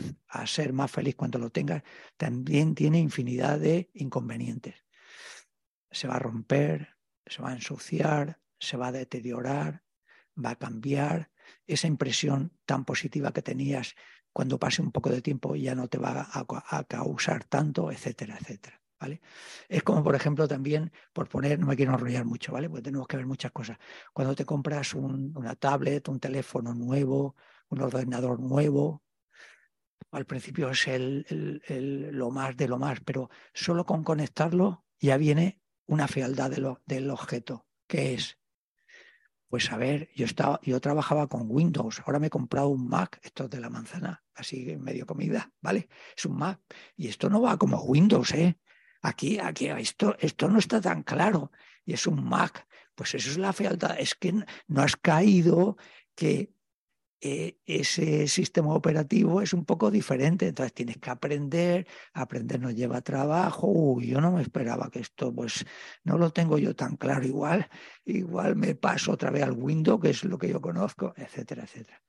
ser 0.47 0.73
más 0.73 0.91
feliz 0.91 1.17
cuando 1.17 1.39
lo 1.39 1.51
tengas, 1.51 1.83
también 2.17 2.75
tiene 2.75 2.99
infinidad 2.99 3.59
de 3.59 3.91
inconvenientes. 3.95 4.85
Se 5.91 6.07
va 6.07 6.17
a 6.17 6.19
romper, 6.19 6.97
se 7.27 7.43
va 7.43 7.51
a 7.51 7.55
ensuciar, 7.55 8.41
se 8.59 8.77
va 8.77 8.89
a 8.89 8.93
deteriorar, 8.93 9.83
va 10.37 10.51
a 10.51 10.59
cambiar. 10.59 11.31
Esa 11.67 11.87
impresión 11.87 12.53
tan 12.67 12.85
positiva 12.85 13.33
que 13.33 13.43
tenías 13.43 13.95
cuando 14.41 14.59
pase 14.59 14.81
un 14.81 14.91
poco 14.91 15.11
de 15.11 15.21
tiempo 15.21 15.55
ya 15.55 15.75
no 15.75 15.87
te 15.87 15.99
va 15.99 16.27
a 16.33 16.85
causar 16.85 17.45
tanto, 17.45 17.93
etcétera, 17.93 18.39
etcétera. 18.41 18.81
Es 19.69 19.83
como, 19.83 20.03
por 20.03 20.15
ejemplo, 20.15 20.49
también, 20.49 20.93
por 21.13 21.29
poner, 21.29 21.59
no 21.59 21.67
me 21.67 21.77
quiero 21.77 21.93
enrollar 21.93 22.25
mucho, 22.25 22.51
¿vale? 22.51 22.71
Porque 22.71 22.85
tenemos 22.85 23.07
que 23.07 23.19
ver 23.19 23.27
muchas 23.27 23.53
cosas. 23.53 23.77
Cuando 24.15 24.35
te 24.35 24.47
compras 24.47 24.95
una 24.95 25.55
tablet, 25.57 26.09
un 26.09 26.21
teléfono 26.21 26.73
nuevo, 26.73 27.37
un 27.69 27.83
ordenador 27.83 28.41
nuevo, 28.41 29.03
al 30.11 30.25
principio 30.25 30.71
es 30.71 30.89
lo 30.89 32.31
más 32.31 32.57
de 32.57 32.67
lo 32.67 32.79
más, 32.79 33.01
pero 33.05 33.29
solo 33.53 33.85
con 33.85 34.03
conectarlo 34.03 34.87
ya 34.99 35.19
viene 35.19 35.61
una 35.85 36.09
fealdad 36.09 36.51
del 36.87 37.11
objeto, 37.11 37.67
que 37.87 38.15
es, 38.15 38.39
pues 39.51 39.73
a 39.73 39.77
ver, 39.77 40.09
yo, 40.15 40.27
estaba, 40.27 40.61
yo 40.63 40.81
trabajaba 40.81 41.27
con 41.27 41.47
Windows, 41.49 42.01
ahora 42.07 42.21
me 42.21 42.29
he 42.29 42.31
comprado 42.31 42.69
un 42.69 42.89
Mac, 42.89 43.19
esto 43.25 43.45
es 43.45 43.51
de 43.51 43.59
la 43.61 43.69
manzana, 43.69 44.23
así 44.33 44.77
medio 44.79 45.05
comida, 45.07 45.53
¿vale? 45.61 45.89
Es 46.17 46.25
un 46.25 46.37
Mac. 46.37 46.61
Y 46.97 47.09
esto 47.09 47.29
no 47.29 47.43
va 47.43 47.59
como 47.59 47.83
Windows, 47.83 48.33
¿eh? 48.33 48.57
Aquí, 49.03 49.41
aquí, 49.41 49.67
esto, 49.67 50.15
esto 50.21 50.49
no 50.49 50.61
está 50.61 50.81
tan 50.81 51.03
claro 51.03 51.51
y 51.85 51.95
es 51.95 52.07
un 52.07 52.25
Mac. 52.25 52.65
Pues 52.95 53.13
eso 53.17 53.29
es 53.29 53.39
la 53.39 53.53
fealdad, 53.53 53.99
es 53.99 54.15
que 54.15 54.33
no 54.69 54.83
has 54.83 54.95
caído 54.95 55.77
que 56.15 56.53
eh, 57.21 57.59
ese 57.67 58.27
sistema 58.29 58.75
operativo 58.75 59.43
es 59.43 59.53
un 59.53 59.65
poco 59.65 59.91
diferente, 59.91 60.49
entonces 60.49 60.73
tienes 60.73 60.99
que 60.99 61.11
aprender, 61.11 61.87
aprender 62.15 62.61
nos 62.61 62.75
lleva 62.75 63.03
trabajo, 63.03 64.01
yo 64.01 64.21
no 64.21 64.33
me 64.33 64.43
esperaba 64.43 64.91
que 64.91 65.01
esto, 65.01 65.35
pues 65.35 65.67
no 66.05 66.17
lo 66.17 66.31
tengo 66.33 66.59
yo 66.59 66.75
tan 66.75 66.97
claro 66.97 67.27
igual, 67.27 67.69
igual 68.05 68.57
me 68.57 68.75
paso 68.75 69.13
otra 69.13 69.31
vez 69.31 69.43
al 69.43 69.53
Windows, 69.53 70.01
que 70.01 70.11
es 70.11 70.25
lo 70.25 70.39
que 70.39 70.49
yo 70.49 70.61
conozco, 70.61 71.13
etcétera, 71.17 71.65
etcétera. 71.65 72.03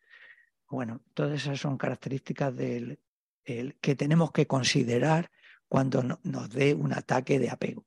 Bueno, 0.70 1.02
todas 1.14 1.34
esas 1.42 1.60
son 1.60 1.78
características 1.78 2.56
del 2.56 3.00
el, 3.44 3.76
que 3.80 3.96
tenemos 3.96 4.32
que 4.32 4.48
considerar 4.48 5.32
cuando 5.68 6.04
nos 6.24 6.50
dé 6.50 6.74
un 6.74 6.94
ataque 6.94 7.40
de 7.40 7.50
apego. 7.50 7.86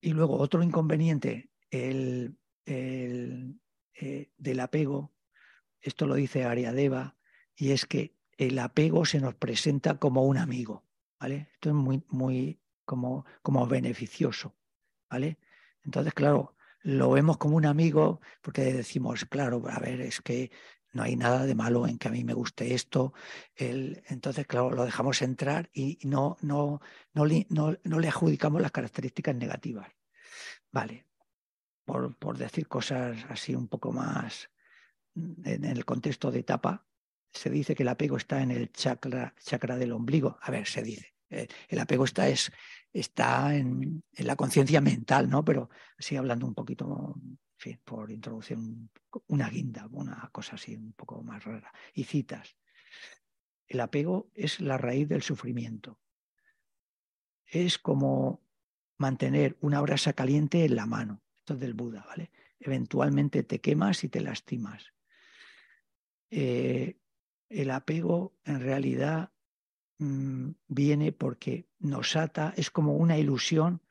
Y 0.00 0.12
luego 0.12 0.36
otro 0.36 0.62
inconveniente 0.62 1.48
el, 1.70 2.36
el, 2.66 3.60
eh, 3.94 4.30
del 4.36 4.60
apego, 4.60 5.12
esto 5.80 6.06
lo 6.06 6.14
dice 6.14 6.44
Ariadeva, 6.44 7.16
y 7.56 7.72
es 7.72 7.86
que 7.86 8.16
el 8.36 8.58
apego 8.58 9.04
se 9.04 9.20
nos 9.20 9.34
presenta 9.34 9.98
como 9.98 10.24
un 10.24 10.38
amigo. 10.38 10.84
¿vale? 11.20 11.48
Esto 11.52 11.70
es 11.70 11.74
muy, 11.74 12.02
muy 12.08 12.60
como, 12.84 13.24
como 13.42 13.66
beneficioso. 13.66 14.56
¿vale? 15.10 15.38
Entonces, 15.84 16.14
claro, 16.14 16.56
lo 16.80 17.10
vemos 17.10 17.38
como 17.38 17.56
un 17.56 17.66
amigo 17.66 18.20
porque 18.42 18.72
decimos, 18.72 19.24
claro, 19.26 19.62
a 19.68 19.78
ver, 19.78 20.00
es 20.00 20.20
que 20.20 20.50
no 20.92 21.02
hay 21.02 21.16
nada 21.16 21.44
de 21.44 21.54
malo 21.54 21.86
en 21.86 21.98
que 21.98 22.08
a 22.08 22.10
mí 22.10 22.24
me 22.24 22.34
guste 22.34 22.74
esto. 22.74 23.12
entonces, 23.56 24.46
claro, 24.46 24.70
lo 24.70 24.84
dejamos 24.84 25.20
entrar 25.22 25.68
y 25.72 25.98
no, 26.04 26.36
no, 26.40 26.80
no, 27.12 27.24
no, 27.24 27.98
le 28.00 28.08
adjudicamos 28.08 28.62
las 28.62 28.70
características 28.70 29.34
negativas. 29.34 29.88
Vale, 30.70 31.06
por, 31.84 32.38
decir 32.38 32.68
cosas 32.68 33.24
así 33.28 33.54
un 33.54 33.68
poco 33.68 33.92
más 33.92 34.50
en 35.14 35.64
el 35.64 35.84
contexto 35.84 36.30
de 36.30 36.40
etapa, 36.40 36.86
se 37.30 37.50
dice 37.50 37.74
que 37.74 37.82
el 37.82 37.88
apego 37.88 38.16
está 38.16 38.42
en 38.42 38.50
el 38.50 38.72
chakra, 38.72 39.34
chakra 39.40 39.76
del 39.76 39.92
ombligo. 39.92 40.38
A 40.40 40.50
ver, 40.50 40.66
se 40.66 40.82
dice. 40.82 41.14
Eh, 41.30 41.48
el 41.68 41.78
apego 41.78 42.04
está, 42.04 42.28
es, 42.28 42.52
está 42.92 43.54
en, 43.54 44.04
en 44.12 44.26
la 44.26 44.36
conciencia 44.36 44.80
mental, 44.80 45.28
¿no? 45.28 45.44
Pero 45.44 45.68
así 45.98 46.16
hablando 46.16 46.46
un 46.46 46.54
poquito 46.54 47.16
por 47.84 48.10
introducir 48.10 48.58
una 49.28 49.48
guinda, 49.48 49.86
una 49.90 50.28
cosa 50.32 50.56
así 50.56 50.76
un 50.76 50.92
poco 50.92 51.22
más 51.22 51.44
rara. 51.44 51.72
Y 51.94 52.04
citas. 52.04 52.56
El 53.66 53.80
apego 53.80 54.30
es 54.34 54.60
la 54.60 54.76
raíz 54.76 55.08
del 55.08 55.22
sufrimiento. 55.22 55.98
Es 57.46 57.78
como 57.78 58.42
mantener 58.98 59.56
una 59.60 59.80
brasa 59.80 60.12
caliente 60.12 60.64
en 60.64 60.76
la 60.76 60.86
mano. 60.86 61.22
Esto 61.44 61.52
es 61.52 61.60
del 61.60 61.74
Buda, 61.74 62.02
¿vale? 62.08 62.30
Eventualmente 62.58 63.42
te 63.42 63.60
quemas 63.60 64.02
y 64.02 64.08
te 64.08 64.22
lastimas. 64.22 64.94
eh, 66.30 66.96
el 67.50 67.70
apego 67.70 68.34
en 68.46 68.60
realidad 68.60 69.30
mm, 69.98 70.52
viene 70.68 71.12
porque 71.12 71.68
nos 71.80 72.16
ata, 72.16 72.54
es 72.56 72.70
como 72.70 72.96
una 72.96 73.18
ilusión. 73.18 73.82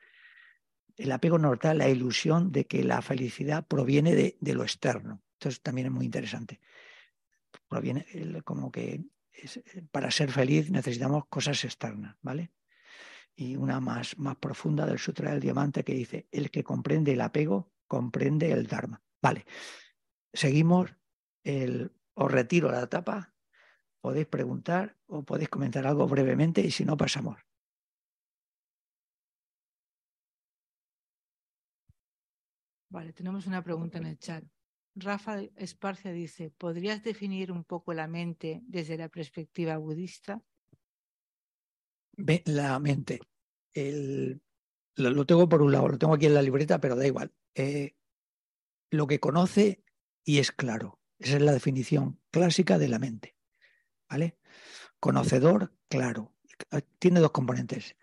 El 0.96 1.12
apego 1.12 1.38
nos 1.38 1.60
da 1.60 1.74
la 1.74 1.88
ilusión 1.88 2.50
de 2.50 2.66
que 2.66 2.82
la 2.82 3.00
felicidad 3.02 3.64
proviene 3.68 4.16
de, 4.16 4.36
de 4.40 4.54
lo 4.54 4.64
externo. 4.64 5.22
Entonces 5.34 5.62
también 5.62 5.86
es 5.86 5.92
muy 5.92 6.06
interesante. 6.06 6.58
Proviene 7.68 8.04
como 8.42 8.72
que 8.72 9.04
para 9.92 10.10
ser 10.10 10.32
feliz 10.32 10.70
necesitamos 10.70 11.26
cosas 11.28 11.64
externas, 11.64 12.16
¿vale? 12.20 12.50
Y 13.36 13.56
una 13.56 13.80
más, 13.80 14.18
más 14.18 14.36
profunda 14.36 14.86
del 14.86 14.98
Sutra 14.98 15.30
del 15.30 15.40
Diamante 15.40 15.84
que 15.84 15.94
dice, 15.94 16.28
el 16.30 16.50
que 16.50 16.62
comprende 16.62 17.12
el 17.12 17.20
apego, 17.20 17.72
comprende 17.86 18.52
el 18.52 18.66
Dharma. 18.66 19.02
Vale, 19.20 19.44
seguimos, 20.32 20.94
el, 21.42 21.92
os 22.14 22.30
retiro 22.30 22.70
la 22.70 22.88
tapa, 22.88 23.34
podéis 24.00 24.26
preguntar 24.26 24.96
o 25.06 25.24
podéis 25.24 25.48
comentar 25.48 25.86
algo 25.86 26.06
brevemente 26.06 26.60
y 26.60 26.70
si 26.70 26.84
no 26.84 26.96
pasamos. 26.96 27.40
Vale, 32.90 33.12
tenemos 33.12 33.46
una 33.46 33.62
pregunta 33.62 33.98
en 33.98 34.06
el 34.06 34.18
chat. 34.18 34.44
Rafa 34.94 35.40
Esparcia 35.56 36.12
dice, 36.12 36.50
¿podrías 36.50 37.02
definir 37.02 37.50
un 37.50 37.64
poco 37.64 37.92
la 37.92 38.06
mente 38.06 38.60
desde 38.66 38.96
la 38.96 39.08
perspectiva 39.08 39.76
budista? 39.78 40.40
La 42.16 42.78
mente. 42.78 43.20
lo, 43.74 45.26
tengo 45.26 45.48
por 45.48 45.62
un 45.62 45.72
lado, 45.72 45.88
lo 45.88 45.98
tengo 45.98 46.14
aquí 46.14 46.26
en 46.26 46.34
la 46.34 46.42
libreta, 46.42 46.80
pero 46.80 46.96
da 46.96 47.06
igual. 47.06 47.32
Eh, 47.54 47.96
lo 48.90 49.06
que 49.06 49.20
conoce 49.20 49.84
y 50.24 50.38
es 50.38 50.52
claro. 50.52 51.00
Esa 51.18 51.36
es 51.36 51.42
la 51.42 51.52
definición 51.52 52.20
clásica 52.30 52.78
de 52.78 52.88
la 52.88 52.98
mente. 52.98 53.36
¿Vale? 54.08 54.38
Conocedor, 55.00 55.74
claro. 55.88 56.34
Tiene 56.98 57.20
dos 57.20 57.30
componentes. 57.30 57.96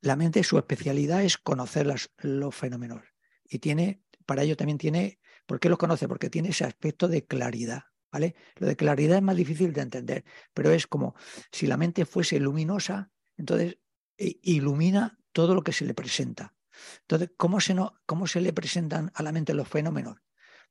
La 0.00 0.16
mente, 0.16 0.44
su 0.44 0.58
especialidad 0.58 1.24
es 1.24 1.38
conocer 1.38 1.92
los 2.18 2.54
fenómenos. 2.54 3.02
Y 3.44 3.58
tiene, 3.58 4.02
para 4.26 4.42
ello 4.42 4.56
también 4.56 4.78
tiene 4.78 5.18
¿Por 5.48 5.60
qué 5.60 5.70
los 5.70 5.78
conoce? 5.78 6.06
Porque 6.06 6.28
tiene 6.28 6.50
ese 6.50 6.66
aspecto 6.66 7.08
de 7.08 7.24
claridad. 7.24 7.84
¿vale? 8.12 8.34
Lo 8.56 8.66
de 8.66 8.76
claridad 8.76 9.16
es 9.16 9.22
más 9.22 9.34
difícil 9.34 9.72
de 9.72 9.80
entender, 9.80 10.24
pero 10.52 10.70
es 10.70 10.86
como 10.86 11.14
si 11.50 11.66
la 11.66 11.78
mente 11.78 12.04
fuese 12.04 12.38
luminosa, 12.38 13.10
entonces 13.38 13.78
ilumina 14.18 15.18
todo 15.32 15.54
lo 15.54 15.62
que 15.62 15.72
se 15.72 15.84
le 15.84 15.94
presenta. 15.94 16.54
Entonces, 17.02 17.30
¿cómo 17.36 17.60
se, 17.60 17.74
no, 17.74 17.94
cómo 18.06 18.26
se 18.26 18.40
le 18.40 18.52
presentan 18.52 19.10
a 19.14 19.22
la 19.22 19.32
mente 19.32 19.54
los 19.54 19.68
fenómenos? 19.68 20.18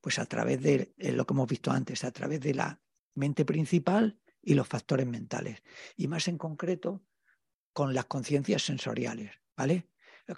Pues 0.02 0.20
a 0.20 0.26
través 0.26 0.62
de 0.62 0.94
eh, 0.98 1.12
lo 1.12 1.26
que 1.26 1.34
hemos 1.34 1.48
visto 1.48 1.72
antes, 1.72 2.04
a 2.04 2.12
través 2.12 2.40
de 2.42 2.54
la 2.54 2.80
mente 3.16 3.46
principal 3.46 4.20
y 4.42 4.54
los 4.54 4.68
factores 4.68 5.08
mentales. 5.08 5.64
Y 5.96 6.08
más 6.08 6.28
en 6.28 6.38
concreto, 6.38 7.04
con 7.74 7.94
las 7.94 8.06
conciencias 8.06 8.64
sensoriales, 8.64 9.32
¿vale? 9.56 9.90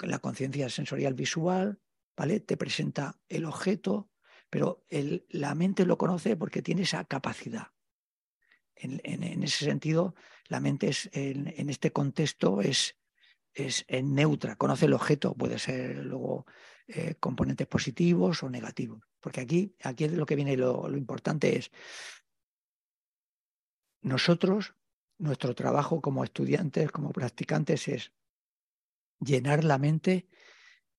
La 0.02 0.20
conciencia 0.20 0.70
sensorial 0.70 1.14
visual, 1.14 1.80
¿vale? 2.16 2.40
Te 2.40 2.58
presenta 2.58 3.20
el 3.28 3.46
objeto, 3.46 4.12
pero 4.50 4.86
la 5.30 5.56
mente 5.56 5.86
lo 5.86 5.98
conoce 5.98 6.36
porque 6.36 6.62
tiene 6.62 6.84
esa 6.84 7.04
capacidad. 7.06 7.68
En, 8.82 9.44
ese 9.44 9.66
sentido, 9.66 10.16
la 10.48 10.60
mente 10.60 10.88
es, 10.90 11.10
en, 11.14 11.70
este 11.70 11.92
contexto 11.92 12.62
es, 12.62 12.98
es, 13.54 13.86
neutra, 13.90 14.56
conoce 14.56 14.86
el 14.86 14.94
objeto, 14.94 15.36
puede 15.36 15.60
ser 15.60 15.98
luego 15.98 16.46
eh, 16.88 17.16
componentes 17.20 17.68
positivos 17.68 18.42
o 18.44 18.50
negativos. 18.50 19.02
Porque 19.20 19.42
aquí, 19.42 19.76
aquí 19.84 20.08
lo 20.08 20.26
que 20.26 20.36
viene 20.36 20.56
lo, 20.56 20.88
lo 20.88 20.98
importante 20.98 21.58
es 21.58 21.72
nosotros, 24.02 24.76
nuestro 25.18 25.54
trabajo 25.54 26.02
como 26.02 26.24
estudiantes, 26.24 26.92
como 26.92 27.12
practicantes, 27.12 27.88
es 27.90 28.14
llenar 29.20 29.64
la 29.64 29.78
mente 29.78 30.30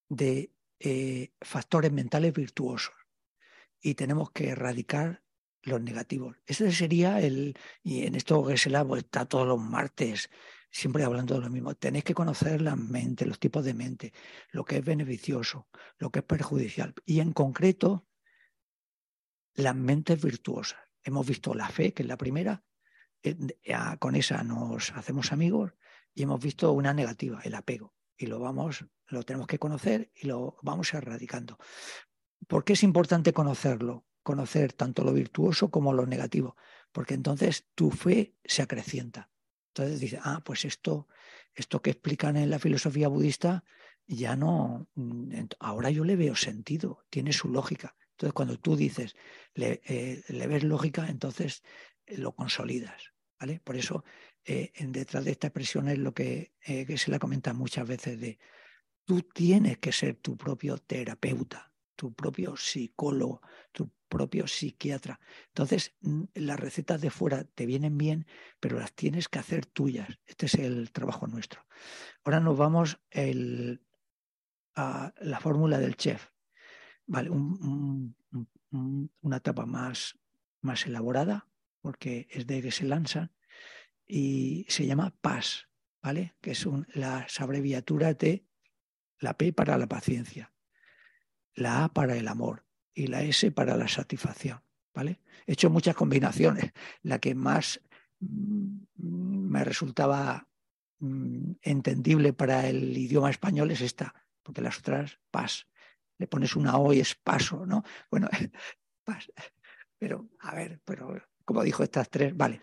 de 0.09 0.53
eh, 0.78 1.33
factores 1.41 1.93
mentales 1.93 2.33
virtuosos 2.33 2.95
y 3.81 3.95
tenemos 3.95 4.31
que 4.31 4.51
erradicar 4.51 5.22
los 5.63 5.81
negativos. 5.81 6.37
Ese 6.47 6.71
sería 6.73 7.21
el, 7.21 7.57
y 7.83 8.07
en 8.07 8.15
esto 8.15 8.45
Gesela 8.45 8.85
pues, 8.85 9.05
está 9.05 9.27
todos 9.27 9.47
los 9.47 9.61
martes, 9.61 10.31
siempre 10.71 11.05
hablando 11.05 11.35
de 11.35 11.41
lo 11.41 11.51
mismo. 11.51 11.75
Tenéis 11.75 12.05
que 12.05 12.15
conocer 12.15 12.63
la 12.63 12.77
mente, 12.77 13.27
los 13.27 13.39
tipos 13.39 13.65
de 13.65 13.75
mente, 13.75 14.13
lo 14.51 14.65
que 14.65 14.79
es 14.79 14.85
beneficioso, 14.85 15.69
lo 15.99 16.11
que 16.11 16.21
es 16.21 16.25
perjudicial. 16.25 16.95
Y 17.05 17.21
en 17.21 17.33
concreto, 17.33 18.07
las 19.55 19.75
mentes 19.75 20.23
virtuosas. 20.23 20.81
Hemos 21.03 21.27
visto 21.27 21.55
la 21.55 21.69
fe, 21.69 21.93
que 21.93 22.03
es 22.03 22.09
la 22.09 22.17
primera, 22.17 22.63
eh, 23.23 23.37
con 23.99 24.17
esa 24.17 24.43
nos 24.43 24.93
hacemos 24.93 25.33
amigos, 25.33 25.73
y 26.15 26.23
hemos 26.23 26.41
visto 26.41 26.73
una 26.73 26.93
negativa, 26.93 27.41
el 27.45 27.55
apego. 27.55 27.95
Y 28.17 28.27
lo 28.27 28.39
vamos, 28.39 28.85
lo 29.09 29.23
tenemos 29.23 29.47
que 29.47 29.59
conocer 29.59 30.11
y 30.15 30.27
lo 30.27 30.59
vamos 30.63 30.93
erradicando. 30.93 31.59
¿Por 32.47 32.65
qué 32.65 32.75
es 32.75 32.83
importante 32.83 33.33
conocerlo? 33.33 34.05
Conocer 34.31 34.74
tanto 34.74 35.03
lo 35.03 35.12
virtuoso 35.12 35.72
como 35.72 35.93
lo 35.93 36.07
negativo, 36.07 36.55
porque 36.93 37.14
entonces 37.14 37.66
tu 37.74 37.91
fe 37.91 38.37
se 38.45 38.62
acrecienta. 38.62 39.28
Entonces 39.70 39.99
dice, 39.99 40.20
ah, 40.22 40.41
pues 40.45 40.64
esto, 40.64 41.09
esto 41.53 41.83
que 41.83 41.91
explican 41.91 42.37
en 42.37 42.49
la 42.49 42.61
filosofía 42.61 43.09
budista, 43.09 43.64
ya 44.07 44.37
no, 44.37 44.87
mm, 44.95 45.33
ahora 45.59 45.91
yo 45.91 46.05
le 46.05 46.14
veo 46.14 46.37
sentido, 46.37 47.05
tiene 47.11 47.33
su 47.33 47.49
lógica. 47.49 47.97
Entonces 48.12 48.33
cuando 48.33 48.57
tú 48.57 48.76
dices, 48.76 49.16
le, 49.55 49.81
eh, 49.85 50.22
ves 50.28 50.62
lógica, 50.62 51.09
entonces 51.09 51.64
eh, 52.07 52.16
lo 52.16 52.37
consolidas. 52.37 53.12
¿vale? 53.41 53.59
Por 53.59 53.74
eso, 53.74 54.05
eh, 54.45 54.70
en 54.76 54.93
detrás 54.93 55.24
de 55.24 55.33
esta 55.33 55.49
expresión 55.49 55.89
es 55.89 55.99
lo 55.99 56.14
que, 56.14 56.53
que 56.64 56.97
se 56.97 57.11
la 57.11 57.18
comenta 57.18 57.53
muchas 57.53 57.89
veces 57.89 58.20
de, 58.20 58.39
tú 59.05 59.22
tienes 59.22 59.78
que 59.78 59.91
ser 59.91 60.18
tu 60.18 60.37
propio 60.37 60.78
terapeuta 60.78 61.70
tu 62.01 62.14
propio 62.14 62.57
psicólogo, 62.57 63.43
tu 63.72 63.91
propio 64.11 64.47
psiquiatra. 64.47 65.19
Entonces, 65.47 65.95
las 66.35 66.61
recetas 66.61 67.01
de 67.01 67.09
fuera 67.09 67.45
te 67.45 67.65
vienen 67.65 67.97
bien, 67.97 68.27
pero 68.61 68.79
las 68.79 68.93
tienes 68.93 69.29
que 69.29 69.39
hacer 69.39 69.65
tuyas. 69.65 70.19
Este 70.27 70.45
es 70.45 70.55
el 70.57 70.93
trabajo 70.93 71.27
nuestro. 71.27 71.65
Ahora 72.23 72.41
nos 72.41 72.59
vamos 72.59 73.01
a 74.75 75.15
la 75.19 75.41
fórmula 75.41 75.79
del 75.79 75.97
chef. 75.97 76.29
Vale, 77.07 77.31
una 77.31 79.37
etapa 79.37 79.65
más, 79.65 80.19
más 80.61 80.87
elaborada, 80.87 81.49
porque 81.81 82.29
es 82.31 82.47
de 82.47 82.61
que 82.61 82.71
se 82.71 82.85
lanza, 82.85 83.33
y 84.07 84.67
se 84.69 84.87
llama 84.87 85.15
PAS, 85.23 85.69
¿vale? 86.03 86.37
Que 86.43 86.51
es 86.51 86.67
las 86.89 87.41
abreviaturas 87.41 88.19
de 88.19 88.45
la 89.19 89.39
P 89.39 89.55
para 89.55 89.79
la 89.79 89.87
paciencia 89.87 90.53
la 91.55 91.85
A 91.85 91.89
para 91.89 92.17
el 92.17 92.29
amor 92.29 92.65
y 92.95 93.07
la 93.07 93.22
S 93.22 93.51
para 93.53 93.76
la 93.76 93.88
satisfacción. 93.88 94.62
¿vale? 94.95 95.20
He 95.47 95.53
hecho 95.53 95.70
muchas 95.70 95.95
combinaciones. 95.95 96.72
La 97.03 97.18
que 97.18 97.34
más 97.34 97.80
mm, 98.20 98.78
me 98.97 99.64
resultaba 99.64 100.49
mm, 100.99 101.53
entendible 101.62 102.32
para 102.32 102.68
el 102.68 102.97
idioma 102.97 103.30
español 103.30 103.70
es 103.70 103.80
esta, 103.80 104.14
porque 104.43 104.61
las 104.61 104.78
otras, 104.78 105.18
pas. 105.30 105.66
Le 106.18 106.26
pones 106.26 106.55
una 106.55 106.76
O 106.76 106.93
y 106.93 107.01
es 107.01 107.14
paso, 107.14 107.64
¿no? 107.64 107.82
Bueno, 108.11 108.28
pas. 109.05 109.30
Pero, 109.99 110.28
a 110.41 110.55
ver, 110.55 110.80
pero 110.84 111.20
como 111.45 111.62
dijo 111.62 111.82
estas 111.82 112.09
tres, 112.09 112.36
vale. 112.36 112.61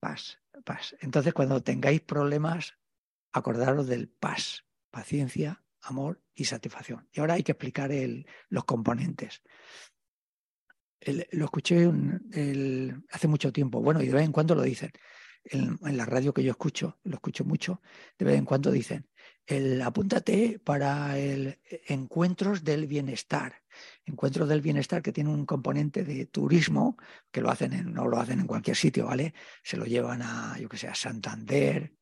Paz, 0.00 0.38
paz. 0.64 0.94
Entonces, 1.00 1.32
cuando 1.32 1.62
tengáis 1.62 2.00
problemas, 2.02 2.74
acordaros 3.32 3.86
del 3.86 4.08
paz, 4.08 4.64
paciencia, 4.90 5.63
amor 5.84 6.20
y 6.34 6.44
satisfacción. 6.44 7.08
Y 7.12 7.20
ahora 7.20 7.34
hay 7.34 7.42
que 7.42 7.52
explicar 7.52 7.90
los 8.48 8.64
componentes. 8.64 9.42
lo 11.32 11.44
escuché 11.44 11.90
hace 13.10 13.28
mucho 13.28 13.52
tiempo, 13.52 13.80
bueno, 13.80 14.02
y 14.02 14.06
de 14.06 14.14
vez 14.14 14.24
en 14.24 14.32
cuando 14.32 14.54
lo 14.54 14.62
dicen. 14.62 14.90
En, 15.46 15.78
la 15.82 16.06
radio 16.06 16.32
que 16.32 16.42
yo 16.42 16.52
escucho, 16.52 16.98
lo 17.04 17.16
escucho 17.16 17.44
mucho, 17.44 17.82
de 18.18 18.24
vez 18.24 18.38
en 18.38 18.46
cuando 18.46 18.70
dicen, 18.70 19.06
el, 19.44 19.82
apúntate 19.82 20.58
para 20.58 21.18
el 21.18 21.60
encuentros 21.86 22.64
del 22.64 22.86
bienestar. 22.86 23.60
Encuentros 24.06 24.48
del 24.48 24.62
bienestar 24.62 25.02
que 25.02 25.12
tiene 25.12 25.28
un 25.28 25.44
componente 25.44 26.02
de 26.02 26.24
turismo, 26.24 26.96
que 27.30 27.42
lo 27.42 27.50
hacen 27.50 27.74
en, 27.74 27.92
no 27.92 28.08
lo 28.08 28.18
hacen 28.18 28.40
en 28.40 28.46
cualquier 28.46 28.76
sitio, 28.76 29.04
¿vale? 29.04 29.34
Se 29.62 29.76
lo 29.76 29.84
llevan 29.84 30.22
a, 30.22 30.56
yo 30.58 30.68
que 30.70 30.78
sé, 30.78 30.88
a 30.88 30.94
Santander, 30.94 31.94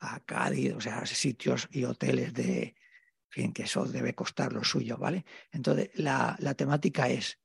a 0.00 0.20
Cádiz, 0.20 0.74
o 0.74 0.80
sea, 0.82 1.06
sitios 1.06 1.68
y 1.72 1.84
hoteles 1.84 2.34
de, 2.34 2.74
fin, 3.30 3.52
que 3.52 3.62
eso 3.62 3.84
debe 3.84 4.14
costar 4.14 4.52
lo 4.52 4.64
suyo, 4.64 4.96
¿vale? 4.98 5.24
Entonces, 5.52 5.90
la, 5.94 6.36
temática 6.56 7.08
es, 7.08 7.38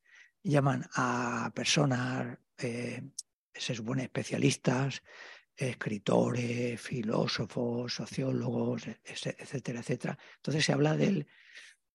llaman 0.43 0.87
a 0.95 1.51
personas, 1.55 2.37
eh, 2.57 3.01
se 3.53 3.75
supone 3.75 4.03
especialistas, 4.03 5.01
escritores, 5.55 6.81
filósofos, 6.81 7.93
sociólogos, 7.93 8.87
etcétera, 9.03 9.79
etcétera. 9.79 10.17
Entonces 10.37 10.65
se 10.65 10.73
habla 10.73 10.97
del, 10.97 11.27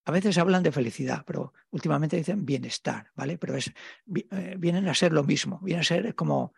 A 0.04 0.12
veces 0.12 0.38
hablan 0.38 0.62
de 0.62 0.72
felicidad, 0.72 1.24
pero 1.26 1.52
últimamente 1.70 2.16
dicen 2.16 2.46
bienestar, 2.46 3.10
¿vale? 3.14 3.36
Pero 3.38 3.56
es, 3.56 3.70
eh, 4.30 4.56
vienen 4.58 4.88
a 4.88 4.94
ser 4.94 5.12
lo 5.12 5.24
mismo, 5.24 5.60
vienen 5.62 5.82
a 5.82 5.84
ser 5.84 6.14
como 6.14 6.54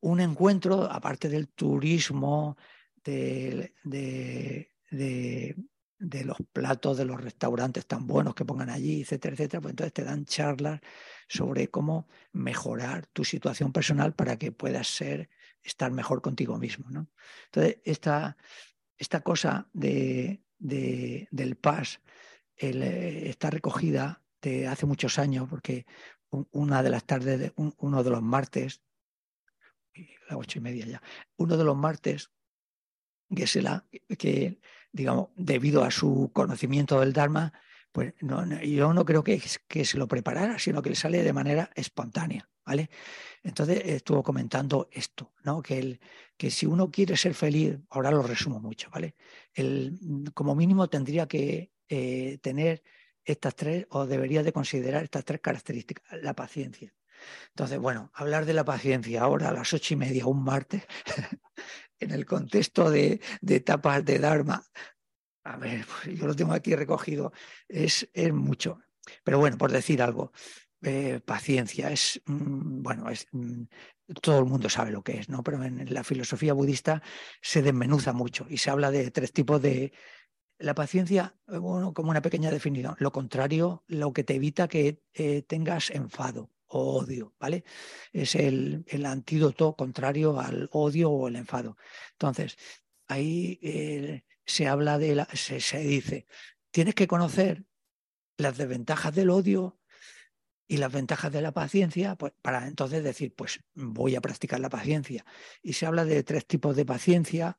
un 0.00 0.20
encuentro, 0.20 0.90
aparte 0.90 1.28
del 1.28 1.48
turismo, 1.48 2.56
de, 3.04 3.74
de, 3.84 5.56
los 6.00 6.38
platos 6.52 6.96
de 6.96 7.04
los 7.04 7.20
restaurantes 7.20 7.86
tan 7.86 8.06
buenos 8.06 8.34
que 8.34 8.44
pongan 8.44 8.70
allí, 8.70 9.02
etcétera, 9.02 9.34
etcétera, 9.34 9.60
pues 9.60 9.72
entonces 9.72 9.92
te 9.92 10.04
dan 10.04 10.24
charlas 10.24 10.80
sobre 11.28 11.68
cómo 11.68 12.08
mejorar 12.32 13.06
tu 13.06 13.24
situación 13.24 13.72
personal 13.72 14.14
para 14.14 14.38
que 14.38 14.50
puedas 14.50 14.88
ser, 14.88 15.28
estar 15.62 15.92
mejor 15.92 16.22
contigo 16.22 16.58
mismo. 16.58 16.90
¿no? 16.90 17.08
Entonces, 17.46 17.78
esta, 17.84 18.36
esta 18.96 19.20
cosa 19.20 19.68
de, 19.72 20.42
del 20.58 21.56
PAS 21.56 22.00
eh, 22.56 23.24
está 23.26 23.50
recogida 23.50 24.22
de 24.40 24.66
hace 24.66 24.86
muchos 24.86 25.18
años, 25.18 25.48
porque 25.48 25.86
una 26.30 26.82
de 26.82 26.90
las 26.90 27.04
tardes, 27.04 27.52
uno 27.56 28.02
de 28.02 28.10
los 28.10 28.22
martes, 28.22 28.82
las 29.94 30.38
ocho 30.38 30.58
y 30.58 30.62
media 30.62 30.86
ya, 30.86 31.02
uno 31.36 31.56
de 31.56 31.64
los 31.64 31.76
martes, 31.76 32.30
que, 33.34 33.46
se 33.46 33.62
la, 33.62 33.86
que 34.18 34.60
digamos, 34.92 35.28
debido 35.36 35.84
a 35.84 35.90
su 35.90 36.30
conocimiento 36.32 37.00
del 37.00 37.12
Dharma, 37.12 37.52
pues 37.92 38.14
no, 38.20 38.44
yo 38.62 38.92
no 38.94 39.04
creo 39.04 39.24
que, 39.24 39.42
que, 39.66 39.84
se 39.84 39.98
lo 39.98 40.06
preparara, 40.06 40.58
sino 40.58 40.80
que 40.82 40.90
le 40.90 40.96
sale 40.96 41.22
de 41.22 41.32
manera 41.32 41.70
espontánea, 41.74 42.48
¿vale? 42.64 42.88
Entonces 43.42 43.82
estuvo 43.84 44.22
comentando 44.22 44.88
esto, 44.92 45.32
¿no? 45.44 45.62
Que, 45.62 45.78
el, 45.78 46.00
que 46.36 46.50
si 46.50 46.66
uno 46.66 46.90
quiere 46.90 47.16
ser 47.16 47.34
feliz, 47.34 47.78
ahora 47.90 48.10
lo 48.10 48.22
resumo 48.22 48.60
mucho, 48.60 48.90
¿vale? 48.90 49.16
El, 49.52 49.98
como 50.34 50.54
mínimo 50.54 50.88
tendría 50.88 51.26
que 51.26 51.72
eh, 51.88 52.38
tener 52.42 52.82
estas 53.24 53.54
tres, 53.56 53.86
o 53.90 54.06
debería 54.06 54.42
de 54.42 54.52
considerar 54.52 55.02
estas 55.02 55.24
tres 55.24 55.40
características. 55.40 56.04
La 56.22 56.34
paciencia. 56.34 56.94
Entonces, 57.48 57.78
bueno, 57.78 58.10
hablar 58.14 58.46
de 58.46 58.54
la 58.54 58.64
paciencia 58.64 59.22
ahora 59.22 59.48
a 59.48 59.52
las 59.52 59.72
ocho 59.72 59.94
y 59.94 59.96
media, 59.96 60.26
un 60.26 60.42
martes, 60.42 60.84
en 62.00 62.10
el 62.10 62.26
contexto 62.26 62.90
de, 62.90 63.20
etapas 63.46 64.04
de 64.04 64.18
Dharma, 64.18 64.64
a 65.44 65.56
ver, 65.56 65.86
pues 65.86 66.18
yo 66.18 66.26
lo 66.26 66.34
tengo 66.34 66.52
aquí 66.52 66.74
recogido, 66.74 67.32
es, 67.68 68.08
es 68.12 68.32
mucho. 68.32 68.80
Pero 69.24 69.38
bueno, 69.38 69.56
por 69.56 69.72
decir 69.72 70.02
algo, 70.02 70.32
eh, 70.82 71.20
paciencia 71.24 71.90
es, 71.90 72.20
mm, 72.26 72.82
bueno, 72.82 73.10
es, 73.10 73.26
mm, 73.32 73.64
todo 74.22 74.40
el 74.40 74.46
mundo 74.46 74.68
sabe 74.68 74.90
lo 74.90 75.02
que 75.02 75.18
es, 75.18 75.28
¿no? 75.28 75.42
Pero 75.42 75.62
en 75.62 75.92
la 75.92 76.04
filosofía 76.04 76.52
budista 76.54 77.02
se 77.42 77.62
desmenuza 77.62 78.12
mucho 78.12 78.46
y 78.48 78.58
se 78.58 78.70
habla 78.70 78.90
de 78.90 79.10
tres 79.10 79.32
tipos 79.32 79.60
de... 79.62 79.92
La 80.58 80.74
paciencia, 80.74 81.34
bueno, 81.46 81.94
como 81.94 82.10
una 82.10 82.20
pequeña 82.20 82.50
definición, 82.50 82.94
lo 82.98 83.12
contrario, 83.12 83.82
lo 83.86 84.12
que 84.12 84.24
te 84.24 84.34
evita 84.34 84.68
que 84.68 85.00
eh, 85.14 85.40
tengas 85.40 85.88
enfado, 85.88 86.50
odio, 86.70 87.34
¿vale? 87.38 87.64
Es 88.12 88.34
el, 88.34 88.84
el, 88.88 89.06
antídoto 89.06 89.74
contrario 89.76 90.40
al 90.40 90.68
odio 90.72 91.10
o 91.10 91.28
el 91.28 91.36
enfado. 91.36 91.76
Entonces, 92.12 92.56
ahí 93.08 93.58
eh, 93.62 94.24
se 94.44 94.68
habla 94.68 94.98
de, 94.98 95.14
la, 95.14 95.28
se, 95.32 95.60
se 95.60 95.78
dice, 95.80 96.26
tienes 96.70 96.94
que 96.94 97.06
conocer 97.06 97.64
las 98.36 98.56
desventajas 98.56 99.14
del 99.14 99.30
odio 99.30 99.78
y 100.66 100.76
las 100.76 100.92
ventajas 100.92 101.32
de 101.32 101.42
la 101.42 101.52
paciencia, 101.52 102.14
pues 102.14 102.32
para 102.42 102.68
entonces 102.68 103.02
decir, 103.02 103.34
pues 103.34 103.60
voy 103.74 104.14
a 104.14 104.20
practicar 104.20 104.60
la 104.60 104.70
paciencia. 104.70 105.24
Y 105.62 105.72
se 105.72 105.86
habla 105.86 106.04
de 106.04 106.22
tres 106.22 106.46
tipos 106.46 106.76
de 106.76 106.86
paciencia, 106.86 107.58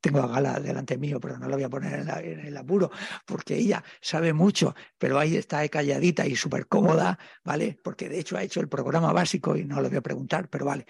tengo 0.00 0.20
a 0.20 0.28
Gala 0.28 0.60
delante 0.60 0.96
mío, 0.98 1.20
pero 1.20 1.38
no 1.38 1.48
la 1.48 1.56
voy 1.56 1.64
a 1.64 1.68
poner 1.68 2.00
en, 2.00 2.40
el 2.40 2.56
apuro, 2.56 2.90
porque 3.26 3.56
ella 3.56 3.82
sabe 4.00 4.32
mucho, 4.32 4.74
pero 4.98 5.18
ahí 5.18 5.36
está 5.36 5.66
calladita 5.68 6.26
y 6.26 6.36
súper 6.36 6.66
cómoda, 6.66 7.18
¿vale? 7.44 7.78
Porque 7.82 8.08
de 8.08 8.20
hecho 8.20 8.36
ha 8.36 8.42
hecho 8.42 8.60
el 8.60 8.68
programa 8.68 9.12
básico 9.12 9.56
y 9.56 9.64
no 9.64 9.80
lo 9.80 9.88
voy 9.88 9.98
a 9.98 10.02
preguntar, 10.02 10.48
pero 10.48 10.66
vale. 10.66 10.86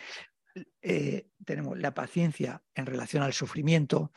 Eh, 0.82 1.28
tenemos 1.46 1.78
la 1.78 1.94
paciencia 1.94 2.62
en 2.74 2.84
relación 2.84 3.22
al 3.22 3.32
sufrimiento, 3.32 4.12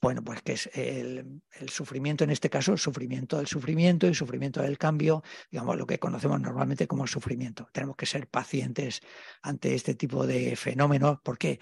bueno, 0.00 0.22
pues 0.22 0.42
que 0.42 0.52
es 0.52 0.70
el, 0.74 1.42
el, 1.58 1.68
sufrimiento, 1.68 2.22
en 2.22 2.30
este 2.30 2.48
caso, 2.48 2.76
sufrimiento 2.76 3.38
del 3.38 3.48
sufrimiento 3.48 4.06
y 4.06 4.14
sufrimiento 4.14 4.62
del 4.62 4.78
cambio, 4.78 5.24
digamos, 5.50 5.76
lo 5.76 5.86
que 5.86 5.98
conocemos 5.98 6.40
normalmente 6.40 6.86
como 6.86 7.06
sufrimiento. 7.08 7.68
Tenemos 7.72 7.96
que 7.96 8.06
ser 8.06 8.28
pacientes 8.28 9.00
ante 9.42 9.74
este 9.74 9.96
tipo 9.96 10.24
de 10.26 10.54
fenómenos. 10.54 11.18
¿Por 11.22 11.38
qué? 11.38 11.58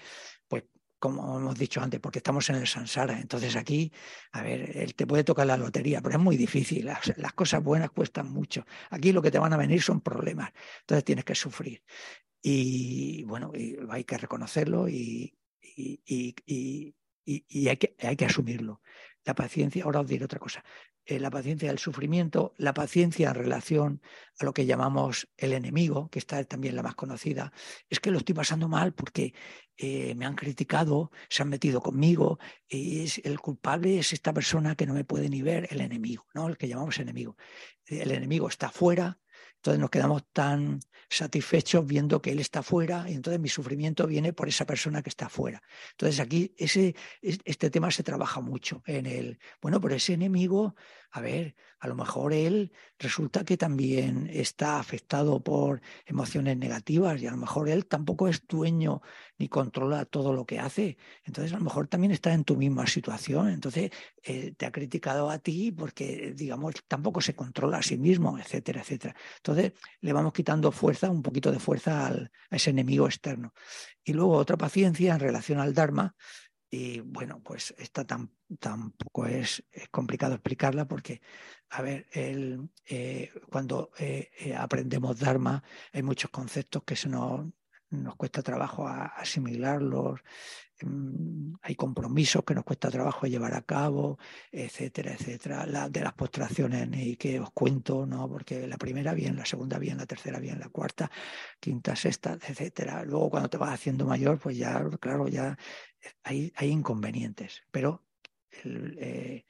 Como 1.05 1.37
hemos 1.37 1.53
dicho 1.53 1.81
antes, 1.81 1.99
porque 1.99 2.17
estamos 2.17 2.49
en 2.49 2.55
el 2.55 2.65
Sansara. 2.65 3.19
Entonces 3.19 3.55
aquí, 3.55 3.91
a 4.31 4.41
ver, 4.41 4.75
él 4.75 4.95
te 4.95 5.05
puede 5.05 5.23
tocar 5.23 5.45
la 5.45 5.55
lotería, 5.55 6.01
pero 6.01 6.15
es 6.15 6.23
muy 6.23 6.35
difícil. 6.35 6.83
Las, 6.83 7.33
cosas 7.35 7.61
buenas 7.63 7.91
cuestan 7.91 8.31
mucho. 8.31 8.65
Aquí 8.89 9.11
lo 9.11 9.21
que 9.21 9.29
te 9.29 9.37
van 9.37 9.53
a 9.53 9.57
venir 9.57 9.83
son 9.83 10.01
problemas. 10.01 10.51
Entonces 10.79 11.03
tienes 11.03 11.23
que 11.23 11.35
sufrir. 11.35 11.83
Y 12.41 13.23
bueno, 13.25 13.51
hay 13.91 14.03
que 14.03 14.17
reconocerlo 14.17 14.89
y, 14.89 15.37
y, 15.61 16.33
hay, 17.67 17.77
que, 17.77 17.95
hay 17.99 18.15
que 18.15 18.25
asumirlo. 18.25 18.81
La 19.25 19.35
paciencia, 19.35 19.83
ahora 19.83 20.01
os 20.01 20.07
diré 20.07 20.23
otra 20.25 20.39
cosa. 20.39 20.63
Eh, 21.03 21.19
la 21.19 21.29
paciencia 21.29 21.69
del 21.69 21.79
sufrimiento, 21.79 22.53
la 22.57 22.73
paciencia 22.73 23.29
en 23.29 23.35
relación 23.35 24.01
a 24.39 24.45
lo 24.45 24.53
que 24.53 24.65
llamamos 24.65 25.27
el 25.37 25.53
enemigo, 25.53 26.09
que 26.09 26.19
está 26.19 26.43
también 26.45 26.75
la 26.75 26.83
más 26.83 26.95
conocida, 26.95 27.51
es 27.89 27.99
que 27.99 28.11
lo 28.11 28.19
estoy 28.19 28.35
pasando 28.35 28.67
mal 28.67 28.93
porque 28.93 29.33
eh, 29.77 30.15
me 30.15 30.25
han 30.25 30.35
criticado, 30.35 31.11
se 31.27 31.43
han 31.43 31.49
metido 31.49 31.81
conmigo, 31.81 32.39
y 32.67 33.03
es, 33.03 33.19
el 33.23 33.39
culpable 33.39 33.99
es 33.99 34.13
esta 34.13 34.31
persona 34.31 34.75
que 34.75 34.85
no 34.85 34.93
me 34.93 35.03
puede 35.03 35.27
ni 35.29 35.41
ver, 35.41 35.67
el 35.69 35.81
enemigo, 35.81 36.25
¿no? 36.33 36.47
el 36.47 36.57
que 36.57 36.67
llamamos 36.67 36.99
enemigo. 36.99 37.35
El 37.85 38.11
enemigo 38.11 38.47
está 38.47 38.69
fuera, 38.69 39.19
entonces 39.65 39.81
nos 39.81 39.89
quedamos 39.89 40.23
tan 40.31 40.79
satisfechos 41.09 41.87
viendo 41.87 42.21
que 42.21 42.31
él 42.31 42.39
está 42.39 42.61
fuera 42.61 43.09
y 43.09 43.13
entonces 43.13 43.39
mi 43.39 43.49
sufrimiento 43.49 44.05
viene 44.05 44.31
por 44.31 44.47
esa 44.47 44.63
persona 44.63 45.01
que 45.01 45.09
está 45.09 45.27
fuera. 45.27 45.63
Entonces 45.93 46.19
aquí 46.19 46.53
ese, 46.55 46.95
este 47.23 47.71
tema 47.71 47.89
se 47.89 48.03
trabaja 48.03 48.41
mucho 48.41 48.83
en 48.85 49.07
el, 49.07 49.39
bueno, 49.63 49.81
por 49.81 49.91
ese 49.91 50.13
enemigo, 50.13 50.75
a 51.15 51.21
ver, 51.21 51.55
a 51.79 51.87
lo 51.87 51.95
mejor 51.95 52.33
él 52.33 52.73
resulta 52.99 53.45
que 53.45 53.55
también 53.55 54.29
está 54.29 54.79
afectado 54.79 55.41
por 55.41 55.81
emociones 56.05 56.57
negativas 56.57 57.21
y 57.21 57.27
a 57.27 57.31
lo 57.31 57.37
mejor 57.37 57.69
él 57.69 57.85
tampoco 57.85 58.27
es 58.27 58.45
dueño 58.45 59.01
ni 59.37 59.47
controla 59.47 60.03
todo 60.03 60.33
lo 60.33 60.45
que 60.45 60.59
hace. 60.59 60.97
Entonces 61.23 61.53
a 61.53 61.57
lo 61.57 61.63
mejor 61.63 61.87
también 61.87 62.11
está 62.11 62.33
en 62.33 62.43
tu 62.43 62.57
misma 62.57 62.85
situación. 62.85 63.47
Entonces 63.47 63.91
eh, 64.23 64.55
te 64.57 64.65
ha 64.65 64.73
criticado 64.73 65.29
a 65.29 65.39
ti 65.39 65.71
porque, 65.71 66.33
digamos, 66.35 66.75
tampoco 66.85 67.21
se 67.21 67.33
controla 67.33 67.77
a 67.77 67.81
sí 67.81 67.97
mismo, 67.97 68.37
etcétera, 68.37 68.81
etcétera. 68.81 69.15
Entonces 69.37 69.71
le 70.01 70.11
vamos 70.11 70.33
quitando 70.33 70.69
fuerza, 70.73 71.09
un 71.09 71.21
poquito 71.21 71.49
de 71.49 71.59
fuerza 71.59 72.07
al, 72.07 72.29
a 72.49 72.57
ese 72.57 72.71
enemigo 72.71 73.05
externo. 73.05 73.53
Y 74.03 74.11
luego 74.11 74.33
otra 74.33 74.57
paciencia 74.57 75.13
en 75.13 75.21
relación 75.21 75.59
al 75.61 75.73
Dharma, 75.73 76.13
y 76.69 76.99
bueno, 76.99 77.41
pues 77.43 77.73
esta 77.77 78.05
tampoco 78.59 79.25
es, 79.25 79.63
complicado 79.91 80.33
explicarla 80.33 80.87
porque, 80.87 81.21
a 81.69 81.81
ver, 81.81 82.07
el, 82.11 82.69
eh, 82.85 83.31
cuando 83.49 83.91
eh, 83.99 84.31
eh, 84.39 84.55
aprendemos 84.55 85.19
Dharma 85.19 85.63
hay 85.93 86.03
muchos 86.03 86.31
conceptos 86.31 86.83
que 86.83 86.95
se 86.95 87.09
nos, 87.09 87.47
nos 87.89 88.15
cuesta 88.15 88.41
trabajo 88.41 88.87
asimilarlos, 88.87 90.19
mm, 90.81 91.53
hay 91.61 91.75
compromisos 91.75 92.43
que 92.43 92.55
nos 92.55 92.63
cuesta 92.63 92.89
trabajo 92.89 93.27
llevar 93.27 93.53
a 93.53 93.61
cabo, 93.61 94.17
etcétera, 94.51 95.13
etcétera. 95.13 95.65
La, 95.65 95.89
de 95.89 96.01
las 96.01 96.13
postraciones 96.13 96.89
y 96.95 97.15
que 97.17 97.39
os 97.39 97.51
cuento, 97.51 98.05
¿no? 98.05 98.27
Porque 98.29 98.67
la 98.67 98.77
primera 98.77 99.13
bien, 99.13 99.35
la 99.35 99.45
segunda 99.45 99.77
bien, 99.79 99.97
la 99.97 100.05
tercera 100.05 100.39
bien, 100.39 100.59
la 100.59 100.69
cuarta, 100.69 101.09
quinta, 101.59 101.95
sexta, 101.95 102.33
etcétera. 102.33 103.03
Luego 103.03 103.29
cuando 103.29 103.49
te 103.49 103.57
vas 103.57 103.73
haciendo 103.73 104.05
mayor, 104.05 104.39
pues 104.39 104.57
ya, 104.57 104.83
claro, 104.99 105.27
ya 105.27 105.57
hay, 106.23 106.51
hay 106.55 106.69
inconvenientes, 106.69 107.63
pero 107.71 108.05
eh, 108.63 109.45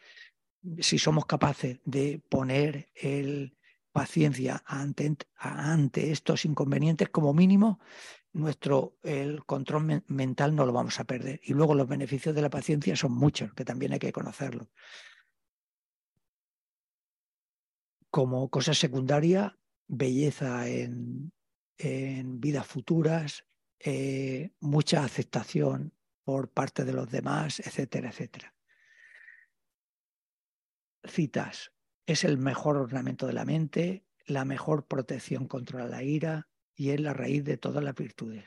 si 0.79 0.97
somos 0.97 1.25
capaces 1.25 1.79
de 1.85 2.21
poner 2.29 2.89
el 2.95 3.55
paciencia 3.95 4.61
ante, 4.65 5.15
ante 5.37 6.11
estos 6.11 6.43
inconvenientes, 6.43 7.07
como 7.07 7.33
mínimo, 7.33 7.79
nuestro 8.33 8.97
el 9.03 9.45
control 9.45 10.03
mental 10.07 10.53
no 10.53 10.65
lo 10.65 10.73
vamos 10.73 10.99
a 10.99 11.05
perder. 11.05 11.39
Y 11.43 11.53
luego 11.53 11.75
los 11.75 11.87
beneficios 11.87 12.35
de 12.35 12.41
la 12.41 12.49
paciencia 12.49 12.97
son 12.97 13.13
muchos, 13.13 13.53
que 13.53 13.63
también 13.63 13.93
hay 13.93 13.99
que 13.99 14.11
conocerlo. 14.11 14.69
Como 18.09 18.49
cosa 18.49 18.73
secundaria, 18.73 19.57
belleza 19.87 20.67
en, 20.67 21.31
en 21.77 22.41
vidas 22.41 22.67
futuras, 22.67 23.45
eh, 23.79 24.51
mucha 24.59 25.05
aceptación 25.05 25.93
por 26.25 26.49
parte 26.51 26.83
de 26.83 26.91
los 26.91 27.09
demás, 27.09 27.61
etcétera, 27.61 28.09
etcétera. 28.09 28.53
Citas. 31.05 31.71
Es 32.05 32.23
el 32.23 32.37
mejor 32.37 32.77
ornamento 32.77 33.27
de 33.27 33.33
la 33.33 33.45
mente, 33.45 34.05
la 34.25 34.45
mejor 34.45 34.87
protección 34.87 35.47
contra 35.47 35.85
la 35.85 36.03
ira 36.03 36.47
y 36.75 36.89
es 36.89 36.99
la 36.99 37.13
raíz 37.13 37.43
de 37.43 37.57
todas 37.57 37.83
las 37.83 37.95
virtudes. 37.95 38.45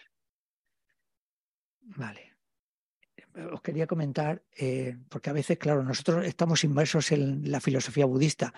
Vale. 1.81 2.37
os 3.53 3.63
quería 3.63 3.87
comentar, 3.87 4.45
eh, 4.57 4.99
porque 5.09 5.31
a 5.31 5.33
veces, 5.33 5.59
claro, 5.59 5.83
nosotros 5.83 6.27
estamos 6.27 6.65
inmersos 6.65 7.13
en 7.13 7.51
la 7.51 7.61
filosofía 7.61 8.05
budista, 8.05 8.53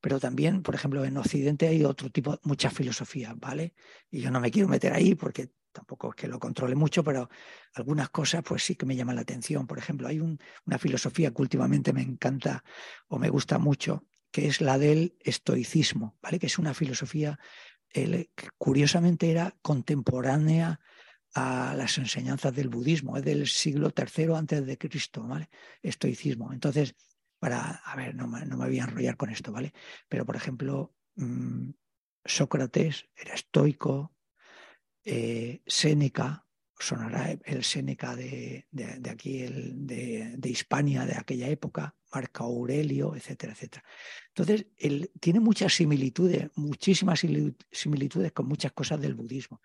pero 0.00 0.20
también, 0.20 0.62
por 0.62 0.74
ejemplo, 0.74 1.04
en 1.04 1.16
Occidente 1.16 1.68
hay 1.68 1.84
otro 1.84 2.10
tipo, 2.10 2.38
muchas 2.42 2.74
filosofías, 2.74 3.34
¿vale? 3.36 3.74
Y 4.10 4.20
yo 4.20 4.30
no 4.30 4.40
me 4.40 4.50
quiero 4.50 4.68
meter 4.68 4.92
ahí 4.92 5.14
porque 5.14 5.52
tampoco 5.72 6.10
es 6.10 6.14
que 6.14 6.28
lo 6.28 6.38
controle 6.38 6.74
mucho, 6.74 7.02
pero 7.02 7.28
algunas 7.74 8.10
cosas 8.10 8.42
pues 8.42 8.62
sí 8.62 8.76
que 8.76 8.86
me 8.86 8.96
llaman 8.96 9.16
la 9.16 9.22
atención. 9.22 9.66
Por 9.66 9.78
ejemplo, 9.78 10.08
hay 10.08 10.20
una 10.20 10.78
filosofía 10.78 11.32
que 11.32 11.42
últimamente 11.42 11.92
me 11.92 12.02
encanta 12.02 12.62
o 13.08 13.18
me 13.18 13.28
gusta 13.28 13.58
mucho, 13.58 14.04
que 14.34 14.48
es 14.48 14.60
la 14.60 14.78
del 14.78 15.16
estoicismo, 15.20 16.18
¿vale? 16.20 16.40
Que 16.40 16.46
es 16.46 16.58
una 16.58 16.74
filosofía 16.74 17.38
que 17.88 18.28
curiosamente 18.58 19.30
era 19.30 19.56
contemporánea 19.62 20.80
a 21.34 21.72
las 21.76 21.98
enseñanzas 21.98 22.52
del 22.52 22.68
budismo, 22.68 23.16
es 23.16 23.24
del 23.24 23.46
siglo 23.46 23.92
III 23.96 24.34
antes 24.34 24.66
de 24.66 24.76
Cristo, 24.76 25.22
¿vale? 25.22 25.50
Estoicismo. 25.82 26.52
Entonces, 26.52 26.96
para, 27.38 27.76
a 27.76 27.94
ver, 27.94 28.16
no 28.16 28.26
me, 28.26 28.44
voy 28.44 28.80
a 28.80 28.84
enrollar 28.84 29.16
con 29.16 29.30
esto, 29.30 29.52
¿vale? 29.52 29.72
Pero, 30.08 30.26
por 30.26 30.34
ejemplo, 30.34 30.96
mm, 31.14 31.70
Sócrates 32.24 33.06
era 33.14 33.34
estoico, 33.34 34.16
eh, 35.04 35.62
Séneca, 35.64 36.44
sonará 36.76 37.38
el 37.44 37.62
Séneca 37.62 38.16
de, 38.16 38.66
aquí, 39.08 39.42
de, 39.42 40.34
de, 40.36 40.48
Hispania 40.48 41.06
de 41.06 41.16
aquella 41.16 41.46
época, 41.48 41.94
Marco 42.14 42.44
Aurelio, 42.44 43.14
etcétera, 43.16 43.52
etcétera. 43.52 43.84
Entonces, 44.28 44.66
él 44.76 45.10
tiene 45.20 45.40
muchas 45.40 45.74
similitudes, 45.74 46.50
muchísimas 46.54 47.20
similitudes 47.70 48.32
con 48.32 48.46
muchas 48.46 48.72
cosas 48.72 49.00
del 49.00 49.14
budismo. 49.14 49.60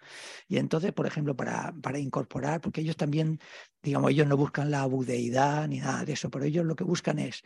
Y 0.48 0.58
entonces, 0.58 0.92
por 0.94 1.06
ejemplo, 1.06 1.36
para, 1.36 1.74
para 1.82 2.00
incorporar, 2.00 2.62
porque 2.62 2.82
ellos 2.82 2.98
también, 2.98 3.40
digamos, 3.84 4.12
ellos 4.12 4.28
no 4.28 4.38
buscan 4.38 4.72
la 4.72 4.86
budeidad 4.86 5.68
ni 5.68 5.80
nada 5.80 6.06
de 6.06 6.14
eso, 6.14 6.30
pero 6.30 6.46
ellos 6.46 6.66
lo 6.66 6.76
que 6.76 6.84
buscan 6.84 7.20
es 7.20 7.44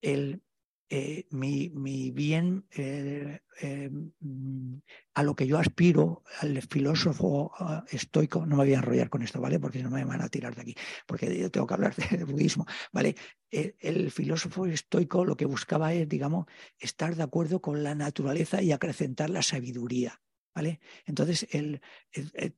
el 0.00 0.42
eh, 0.90 1.26
mi, 1.32 2.10
bien 2.12 2.64
eh, 2.70 3.40
eh, 3.60 3.90
mm, 3.90 4.76
a 5.14 5.22
lo 5.22 5.36
que 5.36 5.46
yo 5.46 5.58
aspiro, 5.58 6.22
al 6.40 6.62
filósofo 6.62 7.52
ah, 7.58 7.84
estoico, 7.90 8.46
no 8.46 8.56
me 8.56 8.64
voy 8.64 8.72
a 8.72 8.78
enrollar 8.78 9.10
con 9.10 9.22
esto, 9.22 9.38
¿vale? 9.38 9.60
Porque 9.60 9.82
no 9.82 9.90
me 9.90 10.04
van 10.06 10.22
a 10.22 10.30
tirar 10.30 10.54
de 10.54 10.62
aquí, 10.62 10.74
porque 11.06 11.38
yo 11.38 11.50
tengo 11.50 11.66
que 11.66 11.74
hablar 11.74 11.94
de, 11.94 12.24
budismo, 12.24 12.64
¿vale? 12.90 13.16
El, 13.50 14.10
filósofo 14.10 14.64
estoico 14.64 15.26
lo 15.26 15.36
que 15.36 15.44
buscaba 15.44 15.92
es, 15.92 16.08
digamos, 16.08 16.46
estar 16.78 17.14
de 17.14 17.22
acuerdo 17.22 17.60
con 17.60 17.82
la 17.82 17.94
naturaleza 17.94 18.62
y 18.62 18.72
acrecentar 18.72 19.28
la 19.28 19.42
sabiduría, 19.42 20.22
¿vale? 20.54 20.80
Entonces, 21.04 21.46
el, 21.50 21.82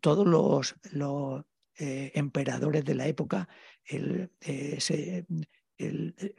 todos 0.00 0.24
los, 0.26 0.76
los 0.92 1.44
emperadores 1.76 2.84
de 2.84 2.94
la 2.94 3.08
época 3.08 3.48
se 3.84 5.26
eh, 5.80 6.34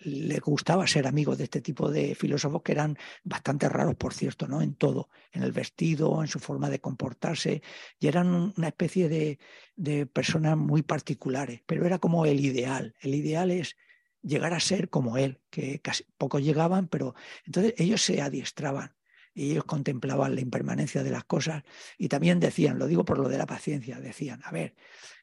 le 0.00 0.38
gustaba 0.40 0.86
ser 0.86 1.06
amigo 1.06 1.36
de 1.36 1.44
este 1.44 1.60
tipo 1.60 1.90
de 1.90 2.14
filósofos 2.14 2.62
que 2.62 2.72
eran 2.72 2.98
bastante 3.22 3.68
raros, 3.68 3.94
por 3.94 4.12
cierto, 4.12 4.48
¿no? 4.48 4.60
En 4.62 4.74
todo, 4.74 5.08
en 5.32 5.42
el 5.42 5.52
vestido, 5.52 6.20
en 6.22 6.28
su 6.28 6.40
forma 6.40 6.68
de 6.68 6.80
comportarse, 6.80 7.62
y 7.98 8.08
eran 8.08 8.52
una 8.56 8.68
especie 8.68 9.08
de, 9.08 9.38
de 9.76 10.06
personas 10.06 10.56
muy 10.56 10.82
particulares, 10.82 11.62
pero 11.66 11.86
era 11.86 11.98
como 11.98 12.26
el 12.26 12.40
ideal. 12.40 12.94
El 13.00 13.14
ideal 13.14 13.50
es 13.50 13.76
llegar 14.22 14.52
a 14.52 14.60
ser 14.60 14.90
como 14.90 15.16
él, 15.16 15.40
que 15.50 15.80
casi 15.80 16.04
pocos 16.18 16.42
llegaban, 16.42 16.88
pero 16.88 17.14
entonces 17.46 17.74
ellos 17.78 18.02
se 18.02 18.20
adiestraban 18.20 18.94
y 19.32 19.52
ellos 19.52 19.64
contemplaban 19.64 20.34
la 20.34 20.40
impermanencia 20.40 21.02
de 21.02 21.10
las 21.10 21.24
cosas 21.24 21.62
y 21.96 22.08
también 22.08 22.40
decían, 22.40 22.78
lo 22.78 22.86
digo 22.86 23.04
por 23.04 23.18
lo 23.18 23.28
de 23.28 23.38
la 23.38 23.46
paciencia, 23.46 24.00
decían, 24.00 24.40
a 24.44 24.50
ver, 24.50 24.74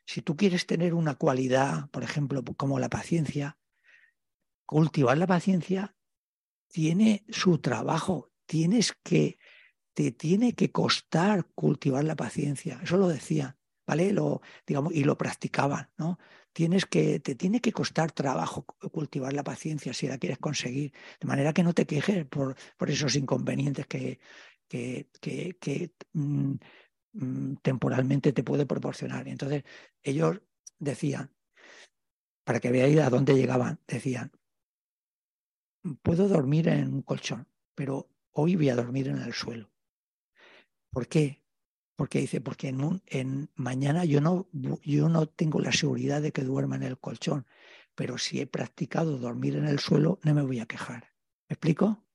si 0.08 0.22
tú 0.22 0.38
quieres 0.38 0.66
tener 0.66 0.94
una 0.94 1.16
cualidad, 1.16 1.90
por 1.90 2.02
ejemplo, 2.02 2.42
como 2.56 2.80
la 2.80 2.90
paciencia, 2.90 3.60
cultivar 4.66 5.18
la 5.18 5.28
paciencia 5.28 5.98
tiene 6.70 7.26
su 7.28 7.58
trabajo, 7.60 8.32
tienes 8.46 8.94
que, 9.04 9.38
te 9.94 10.12
tiene 10.12 10.54
que 10.54 10.72
costar 10.72 11.46
cultivar 11.54 12.06
la 12.06 12.16
paciencia, 12.16 12.80
eso 12.82 12.96
lo 12.96 13.10
decían, 13.10 13.58
¿vale? 13.86 14.14
Lo, 14.14 14.42
digamos, 14.66 14.94
y 14.94 15.04
lo 15.04 15.18
practicaban, 15.18 15.90
¿no? 15.98 16.18
Tienes 16.54 16.86
que, 16.86 17.20
te 17.20 17.36
tiene 17.36 17.60
que 17.60 17.74
costar 17.74 18.14
trabajo 18.14 18.64
cultivar 18.64 19.34
la 19.34 19.44
paciencia 19.44 19.94
si 19.94 20.08
la 20.08 20.18
quieres 20.18 20.38
conseguir, 20.38 20.94
de 21.20 21.28
manera 21.28 21.52
que 21.52 21.64
no 21.64 21.74
te 21.74 21.86
quejes 21.86 22.26
por, 22.28 22.56
por 22.78 22.90
esos 22.90 23.18
inconvenientes 23.18 23.86
que, 23.88 24.20
que, 24.70 25.10
que, 25.20 25.92
mm, 26.14 26.54
Mm, 27.18 27.56
temporalmente 27.64 28.32
te 28.32 28.44
puede 28.44 28.68
proporcionar. 28.68 29.28
Entonces, 29.28 29.64
ellos 30.04 30.40
decían, 30.78 31.34
para 32.44 32.60
que 32.60 32.72
veáis 32.72 33.00
a 33.00 33.10
dónde 33.10 33.34
llegaban, 33.34 33.80
decían, 33.88 34.32
puedo 36.04 36.28
dormir 36.28 36.68
en 36.68 36.94
un 36.94 37.02
colchón, 37.02 37.48
pero 37.74 38.08
hoy 38.34 38.56
voy 38.56 38.70
a 38.70 38.76
dormir 38.76 39.08
en 39.08 39.18
el 39.18 39.34
suelo. 39.34 39.72
¿Por 40.92 41.08
qué? 41.08 41.44
Porque 41.96 42.20
dice, 42.20 42.40
porque 42.40 42.68
en, 42.68 43.02
en 43.08 43.50
mañana 43.56 44.06
yo 44.06 44.22
no, 44.22 44.48
yo 44.52 45.10
no 45.10 45.26
tengo 45.26 45.60
la 45.60 45.72
seguridad 45.72 46.22
de 46.22 46.32
que 46.32 46.44
duerma 46.44 46.76
en 46.76 46.84
el 46.84 47.00
colchón, 47.00 47.48
pero 47.96 48.20
si 48.20 48.40
he 48.40 48.46
practicado 48.46 49.18
dormir 49.18 49.56
en 49.56 49.66
el 49.66 49.80
suelo, 49.80 50.20
no 50.22 50.36
me 50.36 50.44
voy 50.44 50.60
a 50.60 50.68
quejar. 50.68 51.16
¿Me 51.50 51.56
explico? 51.56 52.06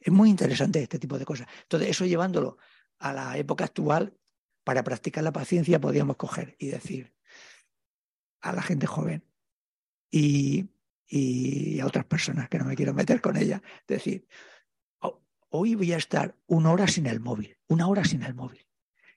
Es 0.00 0.12
muy 0.12 0.28
interesante 0.28 0.82
este 0.82 0.98
tipo 0.98 1.18
de 1.20 1.24
cosas. 1.24 1.46
Entonces, 1.62 1.90
eso 1.90 2.04
llevándolo 2.04 2.58
a 2.98 3.12
la 3.12 3.38
época 3.38 3.64
actual, 3.64 4.19
para 4.70 4.84
practicar 4.84 5.24
la 5.24 5.32
paciencia 5.32 5.80
podíamos 5.80 6.14
coger 6.14 6.54
y 6.60 6.68
decir 6.68 7.12
a 8.40 8.52
la 8.52 8.62
gente 8.62 8.86
joven 8.86 9.24
y, 10.12 10.70
a 11.80 11.86
otras 11.86 12.04
personas 12.04 12.48
que 12.48 12.56
no 12.56 12.66
me 12.66 12.76
quiero 12.76 12.94
meter 12.94 13.20
con 13.20 13.36
ella, 13.36 13.60
decir, 13.88 14.28
oh, 15.00 15.24
hoy 15.48 15.74
voy 15.74 15.92
a 15.92 15.96
estar 15.96 16.36
una 16.46 16.70
hora 16.70 16.86
sin 16.86 17.06
el 17.06 17.18
móvil, 17.18 17.58
una 17.66 17.88
hora 17.88 18.04
sin 18.04 18.22
el 18.22 18.32
móvil. 18.32 18.64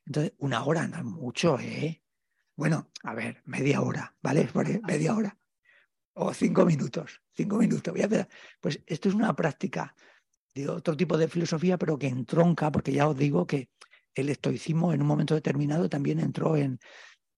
Entonces, 0.07 0.33
una 0.39 0.63
hora 0.63 0.87
no 0.87 0.97
es 0.97 1.03
mucho, 1.03 1.59
¿eh? 1.59 2.01
Bueno, 2.55 2.89
a 3.03 3.13
ver, 3.13 3.43
media 3.45 3.81
hora, 3.81 4.15
¿vale? 4.23 4.49
Media 4.87 5.15
hora. 5.15 5.37
O 6.13 6.33
cinco 6.33 6.65
minutos, 6.65 7.21
cinco 7.35 7.57
minutos. 7.57 7.93
Voy 7.93 8.01
a 8.01 8.27
pues 8.59 8.81
esto 8.87 9.07
es 9.07 9.13
una 9.13 9.35
práctica 9.35 9.95
de 10.55 10.67
otro 10.67 10.97
tipo 10.97 11.15
de 11.15 11.27
filosofía, 11.27 11.77
pero 11.77 11.99
que 11.99 12.07
entronca, 12.07 12.71
porque 12.71 12.91
ya 12.91 13.07
os 13.07 13.15
digo 13.15 13.45
que 13.45 13.69
el 14.15 14.29
estoicismo 14.29 14.93
en 14.93 15.01
un 15.01 15.07
momento 15.07 15.35
determinado 15.35 15.89
también 15.89 16.19
entró 16.19 16.55
en, 16.55 16.79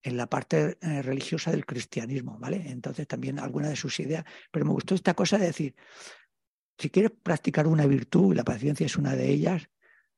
en 0.05 0.17
la 0.17 0.27
parte 0.27 0.77
eh, 0.81 1.01
religiosa 1.01 1.51
del 1.51 1.65
cristianismo, 1.65 2.37
¿vale? 2.37 2.63
Entonces 2.67 3.07
también 3.07 3.39
alguna 3.39 3.69
de 3.69 3.75
sus 3.75 3.99
ideas, 3.99 4.23
pero 4.51 4.65
me 4.65 4.71
gustó 4.71 4.93
esta 4.93 5.13
cosa 5.13 5.37
de 5.37 5.47
decir, 5.47 5.75
si 6.77 6.89
quieres 6.89 7.11
practicar 7.11 7.65
una 7.67 7.87
virtud, 7.87 8.33
y 8.33 8.35
la 8.35 8.43
paciencia 8.43 8.85
es 8.85 8.97
una 8.97 9.15
de 9.15 9.29
ellas, 9.29 9.67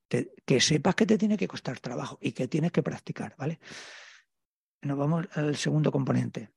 que 0.09 0.61
sepas 0.61 0.95
que 0.95 1.05
te 1.05 1.17
tiene 1.17 1.38
que 1.38 1.47
costar 1.47 1.79
trabajo 1.79 2.17
y 2.21 2.31
que 2.31 2.47
tienes 2.47 2.71
que 2.71 2.84
practicar, 2.84 3.35
¿vale? 3.38 3.59
Nos 4.81 4.97
vamos 4.97 5.27
al 5.34 5.55
segundo 5.55 5.91
componente. 5.91 6.49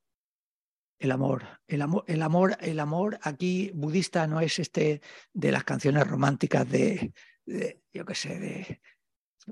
El 0.99 1.13
amor. 1.13 1.45
El 1.67 1.83
amor, 1.83 2.05
el 2.07 2.23
amor, 2.23 2.57
el 2.61 2.79
amor 2.79 3.19
aquí 3.23 3.71
budista 3.75 4.27
no 4.27 4.41
es 4.41 4.59
este 4.59 5.01
de 5.33 5.53
las 5.53 5.65
canciones 5.65 6.07
románticas 6.07 6.69
de, 6.69 7.13
de 7.47 7.83
yo 7.93 8.05
qué 8.05 8.15
sé, 8.15 8.39
de 8.39 8.81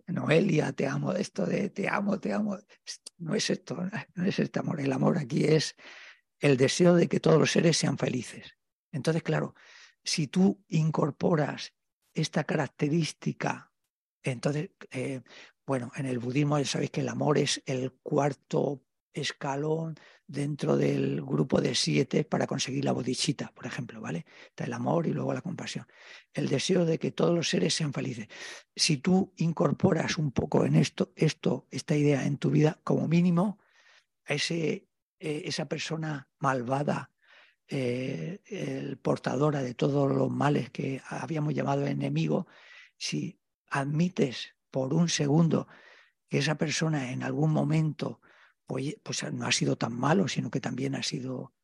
Noelia, 0.06 0.72
te 0.72 0.86
amo, 0.86 1.12
esto 1.12 1.46
de 1.46 1.70
te 1.70 1.88
amo, 1.88 2.18
te 2.20 2.32
amo. 2.32 2.58
No 3.18 3.34
es 3.34 3.50
esto, 3.50 3.76
no 4.14 4.24
es 4.24 4.38
este 4.38 4.58
amor. 4.60 4.80
El 4.80 4.92
amor 4.92 5.18
aquí 5.18 5.44
es 5.44 5.76
el 6.40 6.56
deseo 6.56 6.94
de 6.94 7.08
que 7.08 7.20
todos 7.20 7.38
los 7.38 7.50
seres 7.50 7.76
sean 7.76 7.98
felices. 7.98 8.56
Entonces, 8.92 9.22
claro, 9.22 9.54
si 10.04 10.28
tú 10.28 10.64
incorporas 10.68 11.74
esta 12.14 12.44
característica, 12.44 13.72
entonces, 14.22 14.70
eh, 14.90 15.22
bueno, 15.66 15.90
en 15.96 16.06
el 16.06 16.18
budismo 16.18 16.58
ya 16.58 16.64
sabéis 16.64 16.90
que 16.90 17.00
el 17.00 17.08
amor 17.08 17.38
es 17.38 17.62
el 17.66 17.92
cuarto 18.02 18.82
escalón 19.12 19.96
dentro 20.26 20.76
del 20.76 21.22
grupo 21.22 21.60
de 21.60 21.74
siete 21.74 22.24
para 22.24 22.46
conseguir 22.46 22.84
la 22.84 22.92
bodhisattva, 22.92 23.52
por 23.54 23.66
ejemplo, 23.66 24.00
¿vale? 24.00 24.26
Está 24.46 24.64
el 24.64 24.72
amor 24.72 25.06
y 25.06 25.12
luego 25.12 25.32
la 25.32 25.40
compasión. 25.40 25.86
El 26.32 26.48
deseo 26.48 26.84
de 26.84 26.98
que 26.98 27.10
todos 27.10 27.34
los 27.34 27.48
seres 27.48 27.74
sean 27.74 27.92
felices. 27.92 28.28
Si 28.76 28.98
tú 28.98 29.32
incorporas 29.36 30.18
un 30.18 30.32
poco 30.32 30.64
en 30.64 30.74
esto, 30.74 31.12
esto, 31.16 31.66
esta 31.70 31.96
idea 31.96 32.24
en 32.26 32.38
tu 32.38 32.50
vida, 32.50 32.78
como 32.84 33.08
mínimo, 33.08 33.58
a 34.26 34.34
ese, 34.34 34.88
eh, 35.18 35.42
esa 35.46 35.66
persona 35.66 36.28
malvada, 36.38 37.10
eh, 37.66 38.40
el 38.46 38.98
portadora 38.98 39.62
de 39.62 39.74
todos 39.74 40.10
los 40.14 40.30
males 40.30 40.70
que 40.70 41.02
habíamos 41.08 41.54
llamado 41.54 41.86
enemigo, 41.86 42.46
si 42.96 43.40
admites 43.70 44.54
por 44.70 44.94
un 44.94 45.08
segundo 45.08 45.68
que 46.28 46.38
esa 46.38 46.56
persona 46.56 47.10
en 47.12 47.22
algún 47.22 47.52
momento 47.52 48.20
pues, 48.68 49.32
no 49.32 49.46
ha 49.46 49.52
sido 49.52 49.76
tan 49.76 49.94
malo, 49.94 50.28
sino 50.28 50.50
que 50.50 50.60
también 50.60 50.94
ha 50.94 51.02
sido, 51.02 51.54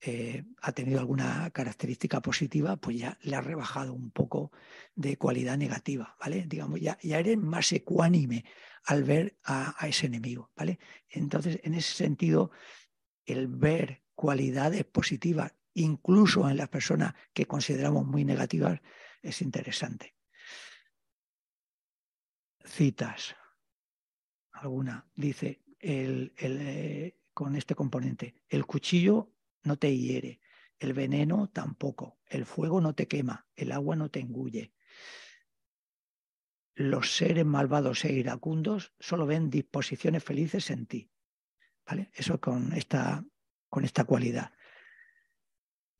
eh, 0.00 0.44
ha 0.62 0.70
tenido 0.70 1.00
alguna 1.00 1.50
característica 1.50 2.22
positiva, 2.22 2.76
pues 2.76 2.98
ya 2.98 3.18
le 3.22 3.34
ha 3.34 3.40
rebajado 3.40 3.92
un 3.92 4.12
poco 4.12 4.52
de 4.94 5.16
cualidad 5.16 5.58
negativa, 5.58 6.16
¿vale? 6.20 6.44
Digamos, 6.46 6.80
ya, 6.80 6.96
eres 7.02 7.38
más 7.38 7.72
ecuánime 7.72 8.44
al 8.84 9.02
ver 9.02 9.36
a, 9.42 9.74
ese 9.88 10.06
enemigo, 10.06 10.52
¿vale? 10.54 10.78
Entonces, 11.08 11.58
en 11.64 11.74
ese 11.74 11.94
sentido, 11.94 12.52
el 13.24 13.48
ver 13.48 14.04
cualidades 14.14 14.84
positivas, 14.84 15.52
incluso 15.72 16.48
en 16.48 16.56
las 16.56 16.68
personas 16.68 17.14
que 17.32 17.46
consideramos 17.46 18.06
muy 18.06 18.24
negativas, 18.24 18.80
es 19.22 19.42
interesante. 19.42 20.14
Citas. 22.64 23.34
Alguna 24.52 25.04
dice 25.16 25.63
el, 25.84 26.32
eh, 26.38 27.18
con 27.34 27.56
este 27.56 27.74
componente, 27.74 28.34
el 28.48 28.64
cuchillo 28.64 29.32
no 29.62 29.76
te 29.78 29.96
hiere, 29.96 30.40
el 30.78 30.94
veneno 30.94 31.50
tampoco, 31.50 32.18
el 32.26 32.46
fuego 32.46 32.80
no 32.80 32.94
te 32.94 33.06
quema, 33.06 33.46
el 33.54 33.72
agua 33.72 33.96
no 33.96 34.10
te 34.10 34.20
engulle. 34.20 34.72
Los 36.74 37.16
seres 37.16 37.44
malvados 37.44 38.04
e 38.04 38.12
iracundos 38.12 38.94
solo 38.98 39.26
ven 39.26 39.50
disposiciones 39.50 40.24
felices 40.24 40.70
en 40.70 40.86
ti. 40.86 41.10
¿Vale? 41.86 42.10
Eso 42.14 42.40
con 42.40 42.72
esta, 42.72 43.24
con 43.68 43.84
esta 43.84 44.04
cualidad. 44.04 44.52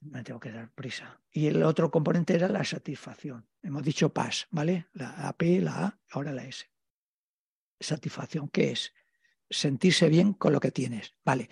Me 0.00 0.24
tengo 0.24 0.40
que 0.40 0.50
dar 0.50 0.72
prisa. 0.72 1.22
Y 1.30 1.46
el 1.46 1.62
otro 1.62 1.90
componente 1.90 2.34
era 2.34 2.48
la 2.48 2.64
satisfacción. 2.64 3.48
Hemos 3.62 3.82
dicho 3.82 4.12
paz, 4.12 4.46
¿vale? 4.50 4.88
La 4.94 5.32
P, 5.36 5.60
la 5.60 5.84
A, 5.84 6.00
ahora 6.10 6.32
la 6.32 6.44
S. 6.44 6.66
Satisfacción, 7.78 8.48
¿qué 8.48 8.72
es? 8.72 8.92
Sentirse 9.54 10.08
bien 10.08 10.32
con 10.32 10.52
lo 10.52 10.60
que 10.60 10.70
tienes. 10.70 11.14
Vale, 11.24 11.48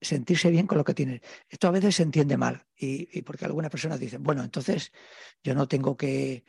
sentirse 0.00 0.50
bien 0.50 0.66
con 0.66 0.78
lo 0.78 0.84
que 0.84 0.94
tienes. 0.94 1.20
Esto 1.48 1.68
a 1.68 1.72
veces 1.72 1.96
se 1.96 2.02
entiende 2.02 2.36
mal 2.36 2.66
y, 2.76 3.22
porque 3.22 3.44
algunas 3.44 3.70
personas 3.70 3.98
dicen, 3.98 4.22
bueno, 4.22 4.42
entonces 4.44 4.92
yo 5.42 5.54
no 5.54 5.66
tengo 5.66 5.96
que 5.96 6.44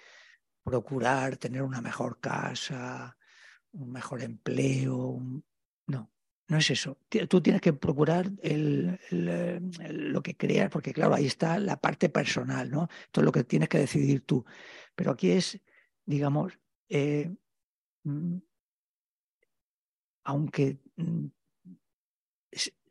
procurar 0.63 1.37
tener 1.37 1.63
una 1.63 1.81
mejor 1.81 2.19
casa, 2.19 3.17
un 3.71 3.91
mejor 3.91 4.21
empleo. 4.21 5.19
No, 5.87 6.11
no 6.47 6.57
es 6.57 6.69
eso. 6.69 6.97
Tú 7.27 7.41
tienes 7.41 7.61
que 7.61 7.73
procurar 7.73 8.31
lo 9.11 10.21
que 10.21 10.37
creas, 10.37 10.69
porque 10.69 10.93
claro, 10.93 11.15
ahí 11.15 11.25
está 11.25 11.59
la 11.59 11.79
parte 11.79 12.09
personal, 12.09 12.69
¿no? 12.69 12.87
Esto 13.05 13.21
es 13.21 13.25
lo 13.25 13.31
que 13.31 13.43
tienes 13.43 13.69
que 13.69 13.79
decidir 13.79 14.21
tú. 14.21 14.45
Pero 14.95 15.11
aquí 15.11 15.31
es, 15.31 15.59
digamos, 16.05 16.59
eh, 16.89 17.33
mm, 18.03 18.37
aunque 20.23 20.77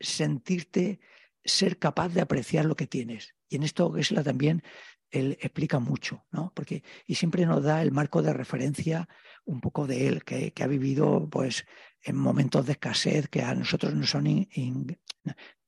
sentirte 0.00 1.00
ser 1.44 1.78
capaz 1.78 2.10
de 2.10 2.20
apreciar 2.20 2.64
lo 2.64 2.76
que 2.76 2.86
tienes. 2.86 3.34
Y 3.48 3.56
en 3.56 3.62
esto 3.62 3.92
Gesla 3.92 4.22
también 4.22 4.62
él 5.10 5.38
explica 5.40 5.78
mucho, 5.78 6.26
¿no? 6.30 6.52
Porque, 6.54 6.82
y 7.06 7.14
siempre 7.14 7.46
nos 7.46 7.62
da 7.62 7.82
el 7.82 7.92
marco 7.92 8.22
de 8.22 8.32
referencia 8.32 9.08
un 9.44 9.60
poco 9.60 9.86
de 9.86 10.06
él, 10.06 10.24
que, 10.24 10.52
ha 10.60 10.66
vivido 10.66 11.28
pues, 11.30 11.64
en 12.02 12.16
momentos 12.16 12.66
de 12.66 12.72
escasez 12.72 13.28
que 13.28 13.42
a 13.42 13.54
nosotros 13.54 13.94
no, 13.94 14.04
son 14.04 14.26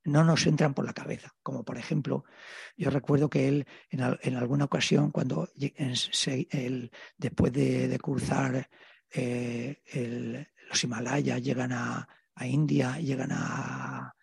no 0.04 0.24
nos 0.24 0.46
entran 0.46 0.74
por 0.74 0.84
la 0.84 0.92
cabeza. 0.92 1.34
Como 1.42 1.64
por 1.64 1.78
ejemplo, 1.78 2.24
yo 2.76 2.90
recuerdo 2.90 3.30
que 3.30 3.48
él 3.48 3.66
en, 3.88 4.34
alguna 4.36 4.66
ocasión, 4.66 5.10
cuando 5.10 5.48
después 7.16 7.52
de, 7.52 7.98
cruzar 8.02 8.68
eh, 9.10 10.46
los 10.68 10.84
Himalayas, 10.84 11.42
llegan 11.42 11.72
a, 11.72 12.06
a 12.40 12.46
India, 12.46 12.98
llegan 12.98 13.32
a, 13.32 14.14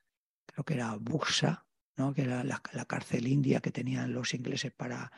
creo 0.48 0.66
que 0.66 0.74
era 0.74 0.96
Buxa, 0.96 1.68
¿no? 1.98 2.14
que 2.16 2.24
era 2.24 2.44
la, 2.44 2.60
cárcel 2.88 3.28
india 3.28 3.60
que 3.60 3.70
tenían 3.72 4.12
los 4.12 4.34
ingleses 4.34 4.72
para 4.72 5.12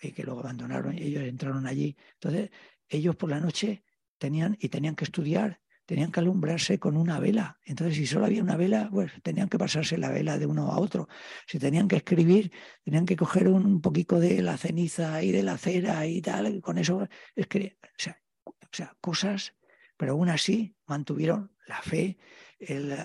y 0.00 0.10
que 0.10 0.24
luego 0.24 0.40
abandonaron, 0.40 0.98
y 0.98 1.02
ellos 1.02 1.22
entraron 1.22 1.64
allí. 1.66 1.96
Entonces, 2.14 2.50
ellos 2.88 3.14
por 3.14 3.30
la 3.30 3.38
noche 3.38 3.84
tenían 4.18 4.56
y 4.60 4.68
tenían 4.68 4.96
que 4.96 5.04
estudiar, 5.04 5.60
tenían 5.86 6.10
que 6.10 6.18
alumbrarse 6.18 6.80
con 6.80 6.96
una 6.96 7.20
vela. 7.20 7.60
Entonces, 7.64 7.96
si 7.96 8.06
solo 8.06 8.26
había 8.26 8.42
una 8.42 8.56
vela, 8.56 8.88
pues 8.90 9.12
tenían 9.22 9.48
que 9.48 9.56
pasarse 9.56 9.96
la 9.96 10.10
vela 10.10 10.36
de 10.36 10.46
uno 10.46 10.72
a 10.72 10.80
otro. 10.80 11.06
Si 11.46 11.60
tenían 11.60 11.86
que 11.86 11.96
escribir, 11.96 12.50
tenían 12.82 13.06
que 13.06 13.14
coger 13.14 13.46
un 13.46 13.80
poquito 13.80 14.18
de 14.18 14.42
la 14.42 14.56
ceniza 14.56 15.22
y 15.22 15.30
de 15.30 15.44
la 15.44 15.56
cera 15.56 16.04
y 16.04 16.20
tal, 16.20 16.60
con 16.60 16.78
eso 16.78 17.06
escribir. 17.36 17.78
o 17.84 18.68
sea, 18.72 18.96
cosas, 19.00 19.54
pero 19.96 20.12
aún 20.12 20.28
así 20.28 20.74
mantuvieron 20.86 21.53
la 21.66 21.80
fe, 21.82 22.18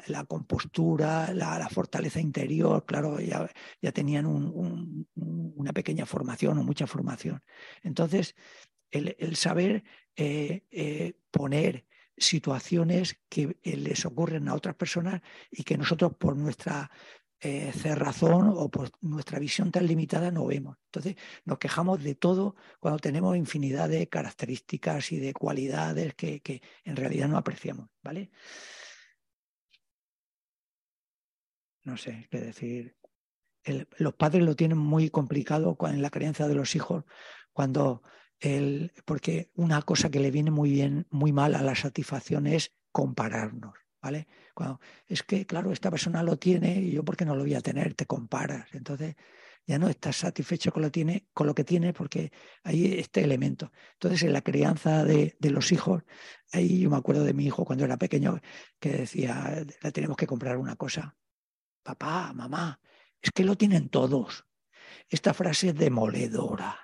la 0.07 0.26
compostura, 0.26 1.34
la, 1.34 1.68
fortaleza 1.69 2.19
interior, 2.19 2.86
claro, 2.86 3.19
ya, 3.19 3.49
ya 3.81 3.91
tenían 3.91 4.26
una 4.26 5.73
pequeña 5.73 6.06
formación 6.06 6.57
o 6.57 6.64
mucha 6.64 6.88
formación. 6.88 7.41
Entonces, 7.84 8.36
el, 8.91 9.36
saber 9.36 9.84
eh, 10.15 10.64
eh, 10.72 11.14
poner 11.31 11.86
situaciones 12.18 13.19
que 13.30 13.57
eh, 13.64 13.77
les 13.77 14.06
ocurren 14.06 14.49
a 14.49 14.56
otras 14.56 14.76
personas 14.76 15.22
y 15.49 15.64
que 15.64 15.77
nosotros 15.77 16.14
por 16.18 16.36
nuestra 16.36 16.91
cerrazón 17.41 18.53
o 18.53 18.70
por 18.70 18.91
nuestra 19.02 19.40
visión 19.40 19.72
tan 19.72 19.88
limitada 19.88 20.32
no 20.32 20.45
vemos. 20.45 20.78
Entonces 20.86 21.16
nos 21.45 21.57
quejamos 21.57 22.03
de 22.03 22.16
todo 22.16 22.56
cuando 22.80 22.99
tenemos 22.99 23.38
infinidad 23.38 23.90
de 23.90 24.07
características 24.07 25.11
y 25.11 25.20
de 25.20 25.34
cualidades 25.34 26.16
que, 26.16 26.41
que 26.41 26.61
en 26.84 26.95
realidad 26.95 27.30
no 27.30 27.38
apreciamos. 27.38 27.90
¿vale? 28.03 28.30
no 31.90 31.98
sé 31.98 32.28
qué 32.30 32.40
decir. 32.40 32.95
los 33.98 34.14
padres 34.14 34.44
lo 34.44 34.56
tienen 34.56 34.78
muy 34.78 35.10
complicado 35.10 35.78
en 35.82 36.02
la 36.02 36.10
creencia 36.10 36.48
de 36.48 36.56
los 36.56 36.76
hijos 36.76 37.03
cuando 37.52 38.03
el, 38.40 38.94
porque 39.06 39.52
una 39.56 39.82
cosa 39.82 40.10
que 40.10 40.20
le 40.20 40.32
viene 40.32 40.52
muy 40.52 40.70
bien, 40.70 41.07
muy 41.10 41.34
mal 41.34 41.56
a 41.56 41.64
la 41.64 41.76
satisfacción 41.76 42.48
es 42.48 42.74
compararnos, 42.91 43.74
¿vale? 44.01 44.27
Es 45.07 45.23
que, 45.23 45.45
claro, 45.45 45.71
esta 45.71 45.91
persona 45.91 46.23
lo 46.23 46.38
tiene 46.38 46.80
y 46.81 46.91
yo 46.91 47.03
porque 47.03 47.26
no 47.26 47.35
lo 47.35 47.43
voy 47.43 47.55
a 47.55 47.61
tener, 47.61 47.93
te 47.93 48.05
comparas. 48.05 48.73
Entonces, 48.73 49.15
ya 49.65 49.77
no 49.77 49.88
estás 49.88 50.17
satisfecho 50.17 50.71
con 50.71 50.81
lo, 50.81 50.91
tiene, 50.91 51.27
con 51.34 51.47
lo 51.47 51.53
que 51.53 51.63
tiene 51.63 51.93
porque 51.93 52.31
hay 52.63 52.99
este 52.99 53.21
elemento. 53.23 53.71
Entonces, 53.93 54.23
en 54.23 54.34
la 54.34 54.41
crianza 54.41 55.03
de, 55.03 55.35
de, 55.39 55.49
los 55.51 55.71
hijos, 55.71 56.03
ahí 56.51 56.80
yo 56.81 56.89
me 56.89 56.97
acuerdo 56.97 57.23
de 57.23 57.34
mi 57.34 57.45
hijo 57.45 57.65
cuando 57.65 57.85
era 57.85 57.97
pequeño 57.97 58.39
que 58.80 58.89
decía, 58.89 59.63
le 59.81 59.91
tenemos 59.91 60.17
que 60.17 60.27
comprar 60.27 60.57
una 60.57 60.76
cosa 60.76 61.15
papá, 61.84 62.34
mamá, 62.34 62.80
es 63.21 63.31
que 63.31 63.43
lo 63.43 63.55
tienen 63.55 63.89
todos. 63.89 64.45
Esta 65.09 65.34
frase 65.34 65.69
es 65.69 65.76
demoledora. 65.76 66.77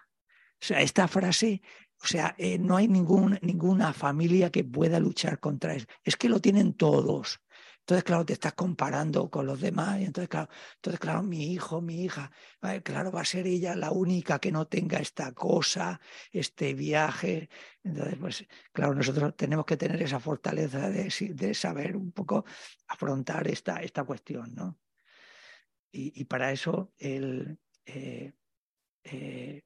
O 0.61 0.65
sea, 0.65 0.81
esta 0.81 1.07
frase, 1.07 1.61
o 2.01 2.07
sea, 2.07 2.35
eh, 2.38 2.57
no 2.59 2.77
hay 2.77 2.88
ningún, 2.88 3.39
ninguna 3.41 3.93
familia 3.93 4.51
que 4.51 4.63
pueda 4.63 4.99
luchar 4.99 5.39
contra 5.39 5.76
eso. 5.76 5.88
Es 6.03 6.15
que 6.17 6.30
lo 6.30 6.39
tienen 6.39 6.73
todos. 6.73 7.41
Entonces, 7.85 8.03
claro, 8.03 8.26
te 8.26 8.34
estás 8.34 8.53
comparando 8.53 9.30
con 9.30 9.45
los 9.45 9.61
demás. 9.61 9.99
Entonces, 9.99 10.27
claro, 10.27 10.49
entonces, 10.76 10.99
claro, 10.99 11.22
mi 11.22 11.53
hijo, 11.53 11.81
mi 11.81 12.03
hija, 12.03 12.31
claro, 12.84 13.11
va 13.11 13.22
a 13.22 13.26
ser 13.26 13.45
ella 13.45 13.76
la 13.76 13.91
única 13.91 14.39
que 14.39 14.51
no 14.51 14.65
tenga 14.67 14.97
esta 14.97 15.34
cosa, 15.34 16.01
este 16.31 16.73
viaje. 16.73 17.47
Entonces, 17.84 18.17
pues, 18.19 18.47
claro, 18.73 18.95
nosotros 18.95 19.35
tenemos 19.35 19.65
que 19.65 19.77
tener 19.77 20.01
esa 20.01 20.19
fortaleza 20.19 20.89
de, 20.89 21.53
saber 21.53 21.95
un 21.95 22.11
poco 22.11 22.45
afrontar 22.88 23.47
esta, 23.47 23.77
esta 23.84 24.03
cuestión, 24.03 24.55
¿no? 24.55 24.80
Y, 25.91 26.26
para 26.26 26.51
eso 26.51 26.91
eh, 26.97 27.55
eh, 27.85 29.63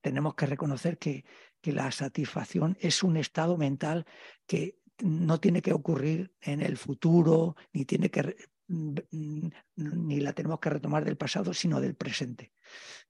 tenemos 0.00 0.34
que 0.34 0.46
reconocer 0.46 0.98
que, 0.98 1.24
la 1.62 1.90
satisfacción 1.90 2.78
es 2.80 3.02
un 3.02 3.16
estado 3.16 3.56
mental 3.56 4.06
que 4.46 4.78
no 5.00 5.40
tiene 5.40 5.62
que 5.62 5.72
ocurrir 5.72 6.32
en 6.40 6.62
el 6.62 6.76
futuro, 6.76 7.56
ni 7.72 7.84
tiene 7.84 8.08
que 8.08 8.36
mm, 8.68 9.48
ni 9.74 10.20
la 10.20 10.32
tenemos 10.32 10.60
que 10.60 10.70
retomar 10.70 11.04
del 11.04 11.16
pasado, 11.16 11.52
sino 11.52 11.80
del 11.80 11.96
presente. 11.96 12.52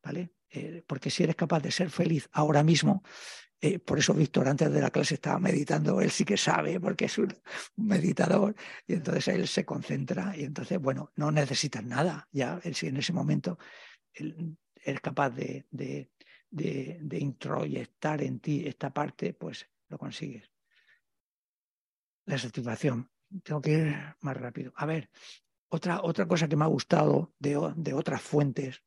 ¿vale? 0.03 0.33
Eh, 0.49 0.83
porque 0.87 1.11
si 1.11 1.23
eres 1.25 1.37
capaz 1.37 1.61
de 1.61 1.71
ser 1.71 1.91
feliz 1.91 2.31
ahora 2.33 2.63
mismo, 2.63 3.03
eh, 3.61 3.79
por 3.79 3.99
eso 3.99 4.15
Víctor 4.15 4.49
antes 4.49 4.73
de 4.73 4.81
la 4.81 4.91
clase 4.91 5.15
estaba 5.15 5.39
meditando, 5.39 6.01
él 6.01 6.11
sí 6.11 6.25
que 6.25 6.39
sabe 6.39 6.81
porque 6.81 7.05
es 7.05 7.19
un, 7.19 7.35
meditador 7.77 8.55
y 8.87 8.95
entonces 8.95 9.29
él 9.29 9.47
se 9.49 9.67
concentra 9.67 10.35
y 10.35 10.45
entonces, 10.45 10.79
bueno, 10.79 11.13
no 11.17 11.31
necesitas 11.31 11.85
nada, 11.85 12.27
ya 12.33 12.59
si 12.73 12.87
en 12.87 12.97
ese 12.97 13.13
momento 13.13 13.59
él, 14.15 14.57
es 14.87 15.01
capaz 15.01 15.31
de, 15.31 16.09
de, 16.57 17.19
introyectar 17.19 18.23
en 18.23 18.41
ti 18.41 18.67
esta 18.67 18.93
parte, 18.93 19.35
pues 19.35 19.69
lo 19.89 19.99
consigues. 19.99 20.51
La 22.25 22.39
satisfacción. 22.39 23.11
Tengo 23.43 23.61
que 23.61 23.73
ir 23.73 23.97
más 24.21 24.37
rápido. 24.37 24.73
A 24.77 24.87
ver, 24.87 25.11
otra, 25.69 26.03
otra 26.03 26.27
cosa 26.27 26.49
que 26.49 26.57
me 26.57 26.65
ha 26.65 26.69
gustado 26.69 27.35
de, 27.39 27.73
de 27.77 27.93
otras 27.93 28.23
fuentes 28.23 28.83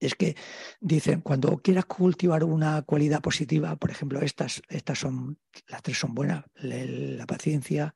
es 0.00 0.14
que 0.14 0.34
dicen, 0.80 1.20
cuando 1.20 1.58
quieras 1.58 1.84
cultivar 1.84 2.42
una 2.42 2.82
cualidad 2.82 3.20
positiva, 3.20 3.76
por 3.76 3.90
ejemplo, 3.90 4.20
estas, 4.22 4.62
estas 4.68 4.98
son, 4.98 5.38
las 5.68 5.82
tres 5.82 5.98
son 5.98 6.14
buenas, 6.14 6.44
la, 6.54 7.26
paciencia, 7.26 7.94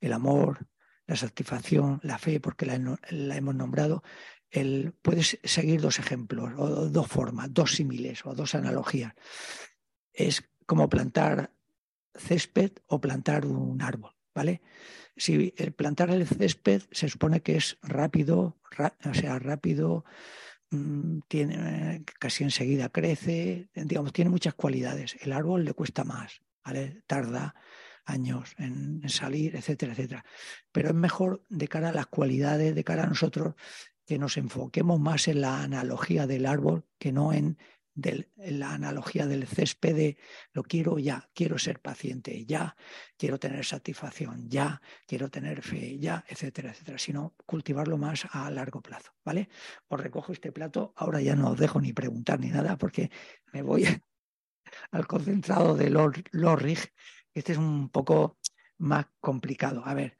el 0.00 0.12
amor, 0.12 0.68
la 1.06 1.16
satisfacción, 1.16 1.98
la 2.04 2.18
fe, 2.18 2.38
porque 2.38 2.66
la, 2.66 2.74
hemos 3.36 3.54
nombrado, 3.56 4.04
el, 4.50 4.92
puedes 5.02 5.38
seguir 5.44 5.80
dos 5.80 5.98
ejemplos, 5.98 6.52
o 6.56 6.88
dos 6.88 7.06
formas, 7.06 7.52
dos 7.52 7.72
símiles 7.72 8.24
o 8.24 8.34
dos 8.34 8.54
analogías. 8.54 9.14
Es 10.12 10.42
como 10.66 10.88
plantar 10.88 11.52
césped 12.14 12.72
o 12.86 13.00
plantar 13.00 13.46
un 13.46 13.80
árbol, 13.82 14.14
¿vale? 14.34 14.60
si 15.20 15.52
el 15.58 15.72
plantar 15.72 16.10
el 16.10 16.26
césped 16.26 16.82
se 16.90 17.08
supone 17.08 17.42
que 17.42 17.56
es 17.56 17.78
rápido, 17.82 18.56
o 19.04 19.14
sea, 19.14 19.38
rápido, 19.38 20.04
mm, 20.70 21.20
tiene, 21.28 22.04
casi 22.18 22.44
enseguida 22.44 22.88
crece, 22.88 23.68
digamos, 23.74 24.12
tiene 24.12 24.30
muchas 24.30 24.54
cualidades. 24.54 25.16
El 25.20 25.32
árbol 25.32 25.64
le 25.64 25.74
cuesta 25.74 26.04
más, 26.04 26.40
¿vale? 26.64 27.02
Tarda 27.06 27.54
años 28.06 28.54
en, 28.56 29.06
salir, 29.08 29.56
etcétera, 29.56 29.92
etcétera. 29.92 30.24
Pero 30.72 30.88
es 30.88 30.94
mejor 30.94 31.44
de 31.48 31.68
cara 31.68 31.90
a 31.90 31.92
las 31.92 32.06
cualidades, 32.06 32.74
de 32.74 32.84
cara 32.84 33.04
a 33.04 33.06
nosotros, 33.06 33.54
que 34.10 34.18
nos 34.18 34.36
enfoquemos 34.38 34.98
más 34.98 35.28
en 35.28 35.40
la 35.40 35.62
analogía 35.62 36.26
del 36.26 36.46
árbol 36.46 36.84
que 36.98 37.12
no 37.12 37.32
en 37.32 37.56
la 37.94 38.74
analogía 38.74 39.28
del 39.28 39.46
césped 39.46 39.94
de 39.94 40.18
lo 40.52 40.64
quiero 40.64 40.98
ya, 40.98 41.30
quiero 41.32 41.60
ser 41.60 41.78
paciente 41.78 42.44
ya, 42.44 42.74
quiero 43.16 43.38
tener 43.38 43.64
satisfacción 43.64 44.50
ya, 44.50 44.82
quiero 45.06 45.30
tener 45.30 45.62
fe 45.62 45.96
ya, 46.00 46.24
etcétera, 46.26 46.72
etcétera, 46.72 46.98
sino 46.98 47.36
cultivarlo 47.46 47.98
más 47.98 48.26
a 48.32 48.50
largo 48.50 48.82
plazo, 48.82 49.12
¿vale? 49.24 49.48
Os 49.86 50.00
recojo 50.00 50.32
este 50.32 50.50
plato, 50.50 50.92
ahora 50.96 51.20
ya 51.20 51.36
no 51.36 51.50
os 51.50 51.58
dejo 51.60 51.80
ni 51.80 51.92
preguntar 51.92 52.40
ni 52.40 52.48
nada 52.48 52.76
porque 52.76 53.12
me 53.52 53.62
voy 53.62 53.84
al 54.90 55.06
concentrado 55.06 55.76
de 55.76 55.88
Lorrig, 55.88 56.80
este 57.32 57.52
es 57.52 57.58
un 57.58 57.90
poco 57.90 58.40
más 58.78 59.06
complicado. 59.20 59.84
A 59.86 59.94
ver, 59.94 60.18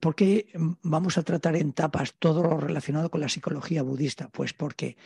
¿por 0.00 0.14
qué 0.14 0.52
vamos 0.82 1.18
a 1.18 1.22
tratar 1.22 1.56
en 1.56 1.72
tapas 1.72 2.14
todo 2.18 2.42
lo 2.42 2.60
relacionado 2.60 3.10
con 3.10 3.20
la 3.20 3.28
psicología 3.28 3.82
budista? 3.82 4.28
Pues 4.28 4.52
porque 4.52 4.96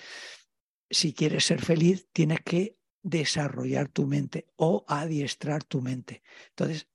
si 0.90 1.12
quieres 1.12 1.44
ser 1.44 1.60
feliz, 1.62 2.08
tienes 2.12 2.40
que 2.40 2.78
desarrollar 3.02 3.88
tu 3.88 4.06
mente 4.06 4.48
o 4.56 4.84
adiestrar 4.88 5.64
tu 5.64 5.80
mente. 5.80 6.22
Entonces, 6.50 6.88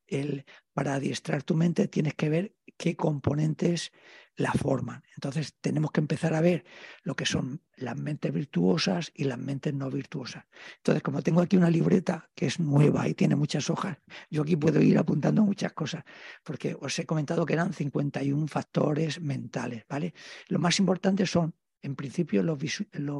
para 0.74 0.96
adiestrar 0.96 1.44
tu 1.44 1.56
mente 1.56 1.88
tienes 1.88 2.14
que 2.14 2.30
ver 2.30 2.56
qué 2.78 2.96
componentes 2.96 3.92
la 4.36 4.52
forman. 4.52 5.04
Entonces, 5.16 5.56
tenemos 5.62 5.92
que 5.92 6.02
empezar 6.02 6.34
a 6.34 6.42
ver 6.42 6.66
lo 7.04 7.16
que 7.16 7.26
son 7.26 7.62
las 7.76 7.98
mentes 7.98 8.34
virtuosas 8.34 9.12
y 9.14 9.26
las 9.26 9.38
mentes 9.38 9.74
no 9.74 9.90
virtuosas. 9.90 10.46
Entonces, 10.78 11.04
como 11.04 11.22
tengo 11.22 11.42
aquí 11.42 11.58
una 11.58 11.70
libreta 11.70 12.30
que 12.36 12.48
es 12.48 12.60
nueva 12.60 13.08
y 13.08 13.14
tiene 13.14 13.36
muchas 13.36 13.70
hojas, 13.70 13.98
yo 14.30 14.42
aquí 14.42 14.56
puedo 14.56 14.82
ir 14.82 14.98
apuntando 14.98 15.44
muchas 15.44 15.74
cosas, 15.74 16.04
porque 16.44 16.76
os 16.80 16.98
he 16.98 17.06
comentado 17.06 17.46
que 17.46 17.54
eran 17.54 17.74
51 17.74 18.48
factores 18.48 19.22
mentales, 19.22 19.86
¿vale? 19.88 20.14
Lo 20.48 20.60
más 20.60 20.80
importante 20.80 21.26
son 21.26 21.54
en 21.84 21.96
principio 21.96 22.42
los, 22.44 22.58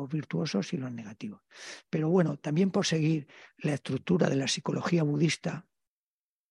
virtuosos 0.10 0.74
y 0.74 0.78
los 0.78 0.92
negativos. 0.92 1.42
Pero 1.90 2.10
bueno, 2.10 2.38
también 2.38 2.72
por 2.72 2.86
seguir 2.86 3.28
la 3.58 3.74
estructura 3.74 4.30
de 4.30 4.38
la 4.38 4.48
psicología 4.48 5.04
budista, 5.04 5.68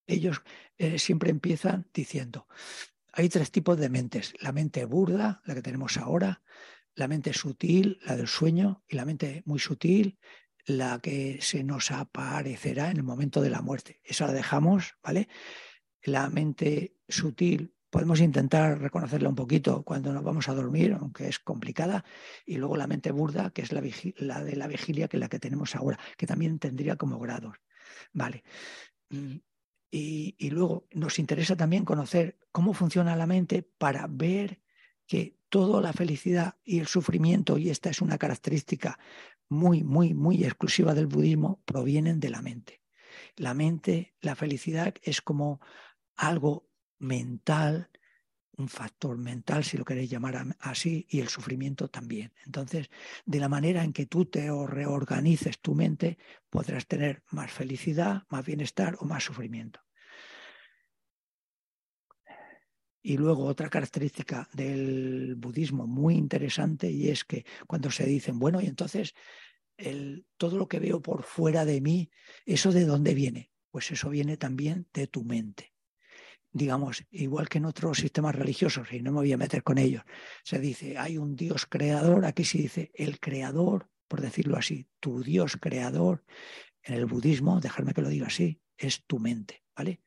ellos 0.07 0.43
eh, 0.77 0.99
siempre 0.99 1.31
empiezan 1.31 1.89
diciendo, 1.93 2.47
hay 3.13 3.29
tres 3.29 3.51
tipos 3.51 3.79
de 3.79 3.89
mentes, 3.89 4.35
la 4.41 4.53
mente 4.53 4.85
burda, 4.85 5.43
la 5.45 5.55
que 5.55 5.63
tenemos 5.63 5.97
ahora, 5.99 6.43
la 6.95 7.09
mente 7.09 7.33
sutil, 7.33 7.99
la 8.03 8.17
del 8.17 8.29
sueño, 8.29 8.83
y 8.89 8.97
la 8.97 9.05
mente 9.05 9.43
muy 9.45 9.59
sutil, 9.59 10.19
la 10.67 10.99
que 11.01 11.39
se 11.41 11.65
nos 11.65 11.91
aparecerá 11.91 12.91
en 12.91 12.99
el 12.99 13.03
momento 13.03 13.41
de 13.41 13.51
la 13.51 13.63
muerte. 13.63 14.01
Esa 14.05 14.27
la 14.27 14.33
dejamos, 14.33 14.95
¿vale? 15.03 15.29
La 16.03 16.29
mente 16.31 16.97
sutil 17.09 17.75
podemos 17.91 18.21
intentar 18.21 18.81
reconocerla 18.81 19.29
un 19.29 19.35
poquito 19.35 19.83
cuando 19.83 20.15
nos 20.15 20.25
vamos 20.25 20.49
a 20.49 20.55
dormir, 20.55 20.97
aunque 20.99 21.29
es 21.29 21.39
complicada, 21.39 22.05
y 22.47 22.57
luego 22.57 22.79
la 22.79 22.87
mente 22.87 23.13
burda, 23.13 23.51
que 23.51 23.61
es 23.61 23.71
la, 23.71 23.83
de 24.43 24.57
la 24.57 24.67
vigilia, 24.67 25.09
que 25.09 25.19
es 25.19 25.21
la 25.21 25.29
que 25.29 25.39
tenemos 25.39 25.77
ahora, 25.77 25.99
que 26.17 26.27
también 26.27 26.59
tendría 26.59 26.97
como 26.97 27.19
grados. 27.19 27.57
Vale. 28.15 28.45
Y 29.95 30.49
luego 30.49 30.87
nos 30.93 31.19
interesa 31.19 31.55
también 31.55 31.85
conocer 31.85 32.39
cómo 32.51 32.73
funciona 32.73 33.15
la 33.15 33.27
mente 33.27 33.63
para 33.63 34.07
ver 34.09 34.63
que 35.07 35.37
toda 35.51 35.83
la 35.83 35.93
felicidad 35.93 36.57
y 36.65 36.79
el 36.79 36.87
sufrimiento, 36.87 37.59
y 37.59 37.69
esta 37.69 37.91
es 37.91 38.01
una 38.01 38.17
característica 38.17 38.99
muy, 39.51 39.85
muy, 39.85 40.15
muy 40.15 40.45
exclusiva 40.45 40.95
del 40.95 41.09
budismo, 41.09 41.61
provienen 41.67 42.21
de 42.21 42.31
la 42.31 42.41
mente. 42.41 42.81
La 43.37 43.53
mente, 43.53 44.15
la 44.23 44.35
felicidad 44.35 44.95
es 45.03 45.21
como 45.21 45.61
algo 46.17 46.71
mental, 46.99 47.91
un 48.57 48.69
factor 48.69 49.17
mental, 49.17 49.65
si 49.65 49.77
lo 49.77 49.85
queréis 49.85 50.11
llamar 50.11 50.57
así, 50.61 51.07
y 51.09 51.21
el 51.21 51.29
sufrimiento 51.29 51.89
también. 51.89 52.33
Entonces, 52.45 52.91
de 53.25 53.41
la 53.41 53.49
manera 53.49 53.83
en 53.83 53.93
que 53.93 54.07
tú 54.07 54.27
te 54.27 54.49
reorganices 54.67 55.61
tu 55.61 55.75
mente, 55.75 56.19
podrás 56.51 56.87
tener 56.87 57.23
más 57.31 57.51
felicidad, 57.51 58.25
más 58.29 58.45
bienestar 58.45 58.97
o 59.01 59.05
más 59.05 59.25
sufrimiento. 59.25 59.81
Y 63.05 63.17
luego 63.17 63.47
otra 63.47 63.69
característica 63.69 64.49
del 64.53 65.35
budismo 65.37 65.89
muy 65.89 66.15
interesante 66.15 66.89
y 66.89 67.09
es 67.09 67.25
que 67.25 67.45
cuando 67.67 67.91
se 67.91 68.07
dicen, 68.07 68.39
bueno, 68.39 68.61
y 68.61 68.67
entonces 68.67 69.15
el, 69.77 70.27
todo 70.37 70.57
lo 70.57 70.69
que 70.69 70.79
veo 70.79 71.03
por 71.03 71.25
fuera 71.25 71.65
de 71.65 71.81
mí, 71.81 72.11
¿eso 72.47 72.71
de 72.71 72.85
dónde 72.85 73.15
viene? 73.15 73.51
Pues 73.73 73.91
eso 73.91 74.09
viene 74.09 74.37
también 74.37 74.87
de 74.93 75.09
tu 75.09 75.25
mente 75.25 75.72
digamos, 76.53 77.05
igual 77.11 77.49
que 77.49 77.59
en 77.59 77.65
otros 77.65 77.99
sistemas 77.99 78.35
religiosos, 78.35 78.93
y 78.93 79.01
no 79.01 79.11
me 79.13 79.19
voy 79.19 79.33
a 79.33 79.39
meter 79.39 79.63
con 79.63 79.79
ellos, 79.79 80.03
se 80.45 80.59
dice, 80.59 80.99
hay 80.99 81.19
un 81.19 81.35
Dios 81.35 81.67
creador, 81.67 82.25
aquí 82.25 82.45
se 82.45 82.59
dice 82.59 82.91
el 82.95 83.19
creador, 83.21 83.89
por 84.07 84.21
decirlo 84.21 84.57
así, 84.57 84.87
tu 85.01 85.23
Dios 85.23 85.57
creador, 85.61 86.25
en 86.83 86.95
el 86.95 87.07
budismo, 87.07 87.61
dejarme 87.61 87.95
que 87.95 88.03
lo 88.03 88.09
diga 88.09 88.27
así, 88.27 88.61
es 88.77 89.05
tu 89.07 89.19
mente, 89.19 89.63
¿vale? 89.75 90.03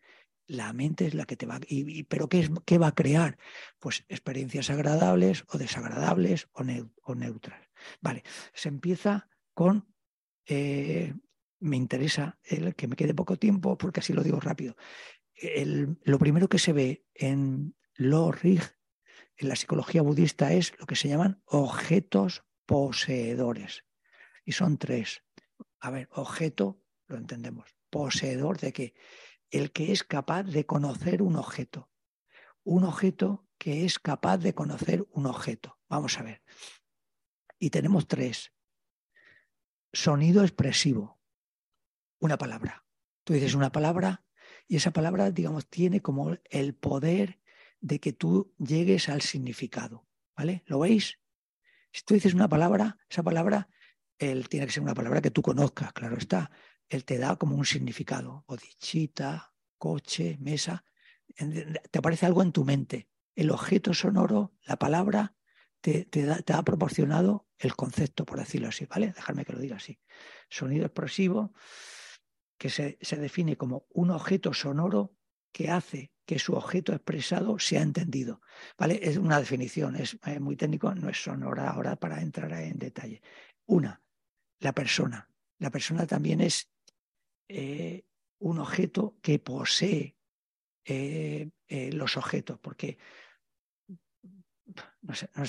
La 0.48 0.74
mente 0.74 1.08
es 1.08 1.16
la 1.16 1.26
que 1.26 1.36
te 1.36 1.48
va, 1.48 1.60
y, 1.68 2.04
pero 2.04 2.30
¿qué, 2.30 2.42
es, 2.42 2.52
¿qué 2.66 2.78
va 2.78 2.88
a 2.88 2.96
crear? 2.96 3.38
Pues 3.80 4.06
experiencias 4.08 4.70
agradables 4.70 5.44
o 5.48 5.58
desagradables 5.58 6.48
o, 6.54 7.16
neutras. 7.16 7.68
Vale, 8.02 8.24
se 8.54 8.70
empieza 8.70 9.28
con 9.56 9.88
eh, 10.46 11.16
me 11.60 11.78
interesa 11.78 12.38
el 12.44 12.76
que 12.76 12.88
me 12.88 12.96
quede 12.96 13.16
poco 13.16 13.38
tiempo 13.38 13.78
porque 13.78 14.00
así 14.00 14.14
lo 14.14 14.24
digo 14.24 14.40
rápido 14.40 14.76
lo 15.42 16.20
primero 16.20 16.48
que 16.48 16.60
se 16.60 16.74
ve 16.74 17.06
en 17.14 17.76
lo 17.96 18.32
rig, 18.32 18.62
en 19.38 19.50
la 19.50 19.56
psicología 19.56 20.02
budista, 20.02 20.54
es 20.54 20.78
lo 20.80 20.86
que 20.86 20.96
se 20.96 21.10
llaman 21.10 21.42
objetos 21.46 22.46
poseedores. 22.66 23.86
Y 24.46 24.54
son 24.54 24.78
tres. 24.78 25.24
A 25.80 25.92
ver, 25.92 26.10
objeto, 26.12 26.82
lo 27.08 27.18
entendemos. 27.18 27.76
Poseedor 27.90 28.60
de 28.60 28.74
qué? 28.74 28.94
El 29.50 29.72
que 29.72 29.92
es 29.92 30.04
capaz 30.04 30.44
de 30.44 30.66
conocer 30.66 31.22
un 31.22 31.36
objeto. 31.36 31.90
Un 32.64 32.84
objeto 32.84 33.48
que 33.58 33.86
es 33.86 34.00
capaz 34.00 34.38
de 34.38 34.54
conocer 34.54 35.06
un 35.12 35.26
objeto. 35.28 35.80
Vamos 35.88 36.18
a 36.20 36.24
ver. 36.24 36.42
Y 37.60 37.70
tenemos 37.70 38.08
tres. 38.08 38.52
Sonido 39.94 40.44
expresivo. 40.44 41.20
Una 42.20 42.38
palabra. 42.38 42.86
Tú 43.24 43.34
dices 43.34 43.54
una 43.54 43.72
palabra 43.72 44.25
y 44.68 44.78
esa 44.78 44.92
palabra, 44.92 45.32
digamos, 45.32 45.68
tiene 45.68 46.02
como 46.02 46.38
el 46.50 46.74
poder 46.74 47.40
de 47.82 48.00
que 48.00 48.14
tú 48.14 48.54
llegues 48.58 49.10
al 49.10 49.22
significado. 49.22 50.08
¿Vale? 50.36 50.64
¿Lo 50.66 50.80
veis? 50.80 51.20
Si 51.94 52.04
tú 52.04 52.14
dices 52.14 52.34
una 52.34 52.50
palabra, 52.50 52.98
esa 53.10 53.24
palabra 53.24 53.70
él 54.18 54.50
tiene 54.50 54.66
que 54.66 54.72
ser 54.72 54.84
una 54.84 54.94
palabra 54.94 55.22
que 55.22 55.32
tú 55.32 55.42
conozcas, 55.42 55.94
claro 55.94 56.18
está. 56.18 56.52
Él 56.90 57.06
te 57.06 57.18
da 57.18 57.36
como 57.36 57.56
un 57.56 57.66
significado. 57.66 58.44
Odichita, 58.48 59.54
coche, 59.78 60.38
mesa. 60.40 60.84
Te 61.36 62.00
aparece 62.00 62.26
algo 62.26 62.42
en 62.42 62.52
tu 62.52 62.64
mente. 62.64 63.10
El 63.36 63.52
objeto 63.52 63.94
sonoro, 63.94 64.54
la 64.64 64.78
palabra, 64.78 65.36
te, 65.82 66.06
te, 66.06 66.44
te 66.44 66.54
ha 66.54 66.64
proporcionado 66.64 67.48
el 67.58 67.76
concepto, 67.76 68.26
por 68.26 68.40
decirlo 68.40 68.70
así, 68.70 68.86
¿vale? 68.86 69.08
Dejarme 69.08 69.46
que 69.46 69.54
lo 69.54 69.60
diga 69.60 69.78
así. 69.78 70.00
Sonido 70.50 70.86
expresivo, 70.86 71.54
que 72.58 72.70
se, 72.70 72.98
define 73.18 73.58
como 73.58 73.86
un 73.90 74.12
objeto 74.12 74.54
sonoro 74.54 75.16
que 75.52 75.70
hace 75.70 76.12
que 76.26 76.40
su 76.40 76.54
objeto 76.54 76.94
expresado 76.94 77.60
sea 77.60 77.82
entendido. 77.82 78.42
¿Vale? 78.78 79.00
Es 79.02 79.18
una 79.18 79.40
definición, 79.40 79.96
es 79.96 80.18
muy 80.40 80.56
técnico, 80.56 80.94
no 80.96 81.10
es 81.10 81.22
sonora 81.22 81.70
ahora 81.70 81.96
para 81.96 82.22
entrar 82.22 82.52
en 82.54 82.80
detalle. 82.80 83.22
Una, 83.68 84.02
la 84.60 84.74
persona. 84.74 85.30
La 85.60 85.70
persona 85.70 86.06
también 86.06 86.42
es 86.42 86.70
eh, 87.48 88.06
un 88.40 88.60
objeto 88.60 89.18
que 89.22 89.40
posee 89.40 90.18
eh, 90.84 91.50
eh, 91.68 91.92
los 91.92 92.18
objetos, 92.18 92.60
porque 92.60 92.98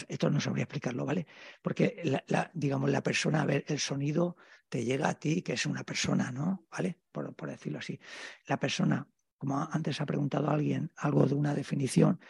esto 0.08 0.30
no 0.30 0.40
sabría 0.40 0.64
explicarlo, 0.64 1.06
¿vale? 1.06 1.26
Porque, 1.62 2.22
la, 2.26 2.50
digamos, 2.54 2.90
la 2.90 3.02
persona, 3.02 3.42
a 3.42 3.46
ver, 3.46 3.64
el 3.68 3.78
sonido 3.78 4.36
te 4.68 4.84
llega 4.84 5.08
a 5.08 5.14
ti, 5.14 5.42
que 5.42 5.54
es 5.54 5.66
una 5.66 5.84
persona, 5.84 6.30
¿no? 6.30 6.66
¿Vale? 6.70 6.98
Por, 7.12 7.34
por 7.34 7.50
decirlo 7.50 7.78
así. 7.78 7.98
La 8.46 8.58
persona, 8.58 9.08
como 9.38 9.58
antes 9.70 10.00
ha 10.00 10.06
preguntado 10.06 10.50
alguien 10.50 10.92
algo 10.96 11.26
de 11.26 11.34
una 11.34 11.54
definición, 11.54 12.20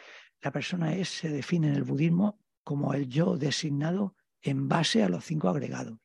la 0.42 0.52
persona 0.52 0.94
es, 0.94 1.08
se 1.08 1.28
define 1.28 1.68
en 1.68 1.74
el 1.74 1.84
budismo 1.84 2.40
como 2.62 2.94
el 2.94 3.08
yo 3.08 3.36
designado 3.36 4.16
en 4.42 4.68
base 4.68 5.02
a 5.02 5.08
los 5.08 5.24
cinco 5.24 5.48
agregados. 5.48 5.98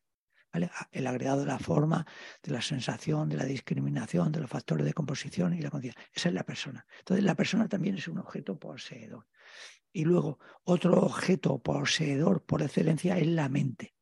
El 0.91 1.07
agregado 1.07 1.39
de 1.41 1.45
la 1.45 1.59
forma, 1.59 2.05
de 2.43 2.51
la 2.51 2.61
sensación, 2.61 3.29
de 3.29 3.37
la 3.37 3.45
discriminación, 3.45 4.33
de 4.33 4.41
los 4.41 4.49
factores 4.49 4.85
de 4.85 4.93
composición 4.93 5.53
y 5.53 5.61
la 5.61 5.69
conciencia. 5.69 6.01
Esa 6.13 6.27
es 6.27 6.35
la 6.35 6.43
persona. 6.43 6.85
Entonces, 6.99 7.23
la 7.23 7.35
persona 7.35 7.69
también 7.69 7.95
es 7.95 8.07
un 8.09 8.17
objeto 8.17 8.59
poseedor. 8.59 9.27
Y 9.93 10.03
luego, 10.03 10.39
otro 10.63 10.99
objeto 11.01 11.59
poseedor 11.59 12.43
por 12.43 12.61
excelencia 12.61 13.17
es 13.17 13.27
la 13.27 13.47
mente. 13.47 13.95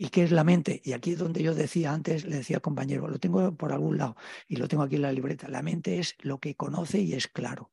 ¿Y 0.00 0.10
qué 0.10 0.22
es 0.22 0.30
la 0.30 0.44
mente? 0.44 0.80
Y 0.84 0.92
aquí 0.92 1.12
es 1.12 1.18
donde 1.18 1.42
yo 1.42 1.54
decía 1.54 1.92
antes, 1.92 2.24
le 2.24 2.36
decía 2.36 2.58
al 2.58 2.62
compañero, 2.62 3.08
lo 3.08 3.18
tengo 3.18 3.52
por 3.56 3.72
algún 3.72 3.98
lado 3.98 4.16
y 4.46 4.54
lo 4.56 4.68
tengo 4.68 4.84
aquí 4.84 4.94
en 4.94 5.02
la 5.02 5.12
libreta. 5.12 5.48
La 5.48 5.60
mente 5.60 5.98
es 5.98 6.14
lo 6.20 6.38
que 6.38 6.54
conoce 6.54 7.00
y 7.00 7.14
es 7.14 7.26
claro. 7.26 7.72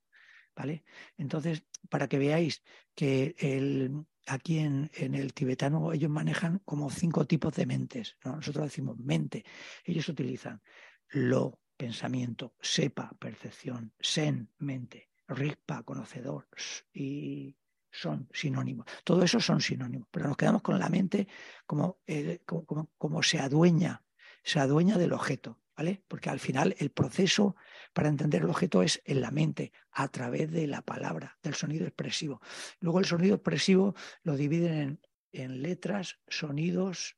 ¿Vale? 0.56 0.86
Entonces, 1.18 1.64
para 1.90 2.08
que 2.08 2.18
veáis 2.18 2.64
que 2.96 3.36
el, 3.38 4.06
aquí 4.26 4.58
en, 4.58 4.90
el 4.96 5.34
tibetano 5.34 5.94
ellos 5.94 6.10
manejan 6.10 6.60
como 6.66 6.90
cinco 6.90 7.28
tipos 7.28 7.54
de 7.54 7.68
mentes. 7.68 8.18
Nosotros 8.24 8.66
decimos 8.66 8.98
mente. 8.98 9.46
Ellos 9.84 10.10
utilizan 10.10 10.64
lo, 11.10 11.60
pensamiento, 11.78 12.56
sepa, 12.60 13.12
percepción, 13.20 13.94
sen, 14.00 14.50
mente, 14.58 15.10
rigpa, 15.28 15.84
conocedor 15.84 16.48
y 16.92 17.56
son 18.00 18.30
sinónimos. 18.34 18.86
Todo 19.04 19.24
eso 19.24 19.40
son 19.40 19.62
sinónimos, 19.62 20.08
pero 20.12 20.28
nos 20.28 20.38
quedamos 20.38 20.62
con 20.62 20.80
la 20.80 20.90
mente 20.90 21.28
como, 21.66 22.00
como, 22.46 22.90
como, 22.98 23.24
se 23.24 23.40
adueña, 23.40 24.04
se 24.44 24.60
adueña 24.60 24.98
del 24.98 25.14
objeto. 25.14 25.60
¿Vale? 25.78 26.02
Porque 26.08 26.30
al 26.30 26.40
final 26.40 26.74
el 26.80 26.90
proceso 26.90 27.58
para 27.92 28.08
entender 28.08 28.44
el 28.44 28.50
objeto 28.50 28.82
es 28.82 29.02
en 29.04 29.20
la 29.20 29.30
mente, 29.30 29.74
a 29.92 30.08
través 30.08 30.50
de 30.50 30.68
la 30.68 30.82
palabra, 30.82 31.38
del 31.44 31.54
sonido 31.54 31.86
expresivo. 31.86 32.40
Luego 32.80 33.00
el 33.00 33.06
sonido 33.06 33.36
expresivo 33.36 33.94
lo 34.24 34.38
dividen 34.38 34.74
en, 34.74 35.00
en 35.34 35.62
letras, 35.62 36.20
sonidos, 36.30 37.18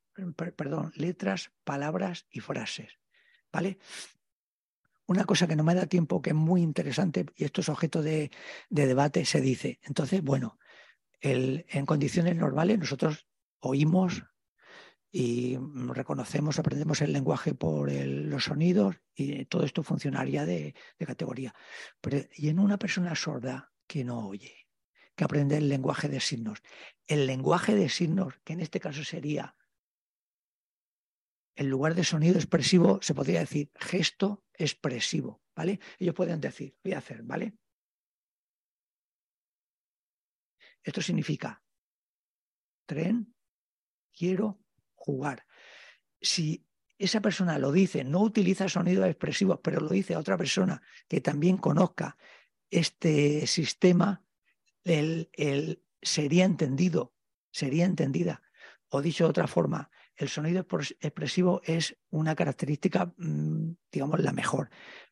perdón, 0.56 0.92
letras, 0.96 1.52
palabras 1.64 2.26
y 2.32 2.40
frases. 2.40 2.98
¿Vale? 3.52 3.78
Una 5.06 5.24
cosa 5.24 5.48
que 5.48 5.56
no 5.56 5.64
me 5.64 5.76
da 5.76 5.86
tiempo, 5.86 6.22
que 6.22 6.32
es 6.32 6.36
muy 6.36 6.62
interesante, 6.62 7.26
y 7.36 7.46
esto 7.46 7.62
es 7.62 7.70
objeto 7.70 8.02
de, 8.02 8.30
de 8.70 8.88
debate, 8.88 9.24
se 9.24 9.40
dice. 9.40 9.80
Entonces, 9.84 10.22
bueno, 10.22 10.60
en 11.22 11.86
condiciones 11.86 12.36
normales 12.36 12.80
nosotros 12.80 13.28
oímos 13.60 14.24
y 15.12 15.58
reconocemos, 15.58 16.60
aprendemos 16.60 17.02
el 17.02 17.14
lenguaje 17.14 17.54
por 17.54 17.92
los 17.92 18.44
sonidos 18.44 18.98
y 19.16 19.46
todo 19.46 19.64
esto 19.64 19.84
funcionaría 19.84 20.46
de, 20.46 20.76
categoría. 21.06 21.56
y 22.36 22.50
en 22.50 22.60
una 22.60 22.78
persona 22.78 23.16
sorda 23.16 23.72
que 23.88 24.04
no 24.04 24.28
oye, 24.28 24.68
que 25.16 25.24
aprende 25.24 25.58
el 25.58 25.70
lenguaje 25.70 26.10
de 26.10 26.20
signos, 26.20 26.62
el 27.08 27.26
lenguaje 27.26 27.74
de 27.74 27.90
signos, 27.90 28.36
que 28.44 28.54
en 28.54 28.60
este 28.60 28.80
caso 28.80 29.04
sería, 29.04 29.56
en 31.56 31.70
lugar 31.70 31.96
de 31.96 32.04
sonido 32.04 32.36
expresivo, 32.36 33.00
se 33.02 33.16
podría 33.16 33.40
decir 33.40 33.72
gesto 33.76 34.44
expresivo, 34.54 35.42
¿vale? 35.56 35.80
Ellos 35.98 36.14
pueden 36.14 36.40
decir, 36.40 36.78
voy 36.84 36.94
a 36.94 37.00
hacer, 37.00 37.24
¿vale? 37.24 37.56
Esto 40.88 41.02
significa 41.02 41.62
tren, 42.86 43.36
quiero 44.18 44.64
jugar. 44.96 45.46
Si 46.22 46.66
esa 46.98 47.20
persona 47.20 47.60
lo 47.60 47.74
dice, 47.74 48.06
no 48.06 48.22
utiliza 48.22 48.70
sonidos 48.70 49.06
expresivos, 49.06 49.60
pero 49.62 49.82
lo 49.82 49.90
dice 49.90 50.14
a 50.14 50.20
otra 50.20 50.38
persona 50.38 50.82
que 51.10 51.20
también 51.20 51.58
conozca 51.58 52.16
este 52.70 53.46
sistema, 53.48 54.24
el, 54.86 55.30
sería 56.02 56.46
entendido, 56.46 57.14
sería 57.52 57.84
entendida. 57.84 58.42
O 58.88 59.02
dicho 59.02 59.26
de 59.26 59.32
otra 59.32 59.48
forma, 59.48 59.92
el 60.16 60.30
sonido 60.30 60.66
expresivo 61.02 61.60
es 61.66 61.98
una 62.12 62.34
característica, 62.34 63.14
mm, 63.18 63.72
digamos, 63.92 64.22
la 64.22 64.32
mejor, 64.32 64.70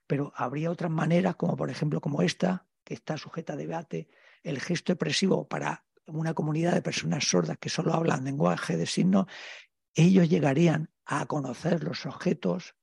pero 0.07 0.31
habría 0.37 0.71
otras 0.71 0.89
maneras, 0.89 1.35
como 1.35 1.57
por 1.57 1.69
ejemplo 1.69 1.99
como 1.99 2.21
esta, 2.21 2.65
que 2.85 2.93
está 2.93 3.17
sujeta 3.17 3.53
a 3.53 3.57
debate, 3.57 4.07
el 4.45 4.61
gesto 4.61 4.93
expresivo 4.93 5.47
para 5.47 5.85
una 6.05 6.35
comunidad 6.35 6.73
de 6.73 6.83
personas 6.83 7.27
sordas 7.27 7.57
que 7.57 7.69
solo 7.69 7.93
hablan 7.93 8.23
lenguaje 8.23 8.77
de 8.77 8.85
signos, 8.85 9.25
ellos 9.95 10.29
llegarían 10.29 10.91
a 11.05 11.25
conocer 11.25 11.83
los 11.83 12.05
objetos 12.05 12.75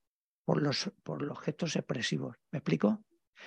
por 0.45 0.61
los, 0.61 0.91
por 1.05 1.23
los 1.23 1.39
gestos 1.39 1.77
expresivos. 1.77 2.37
¿Me 2.51 2.59
explico? 2.59 3.05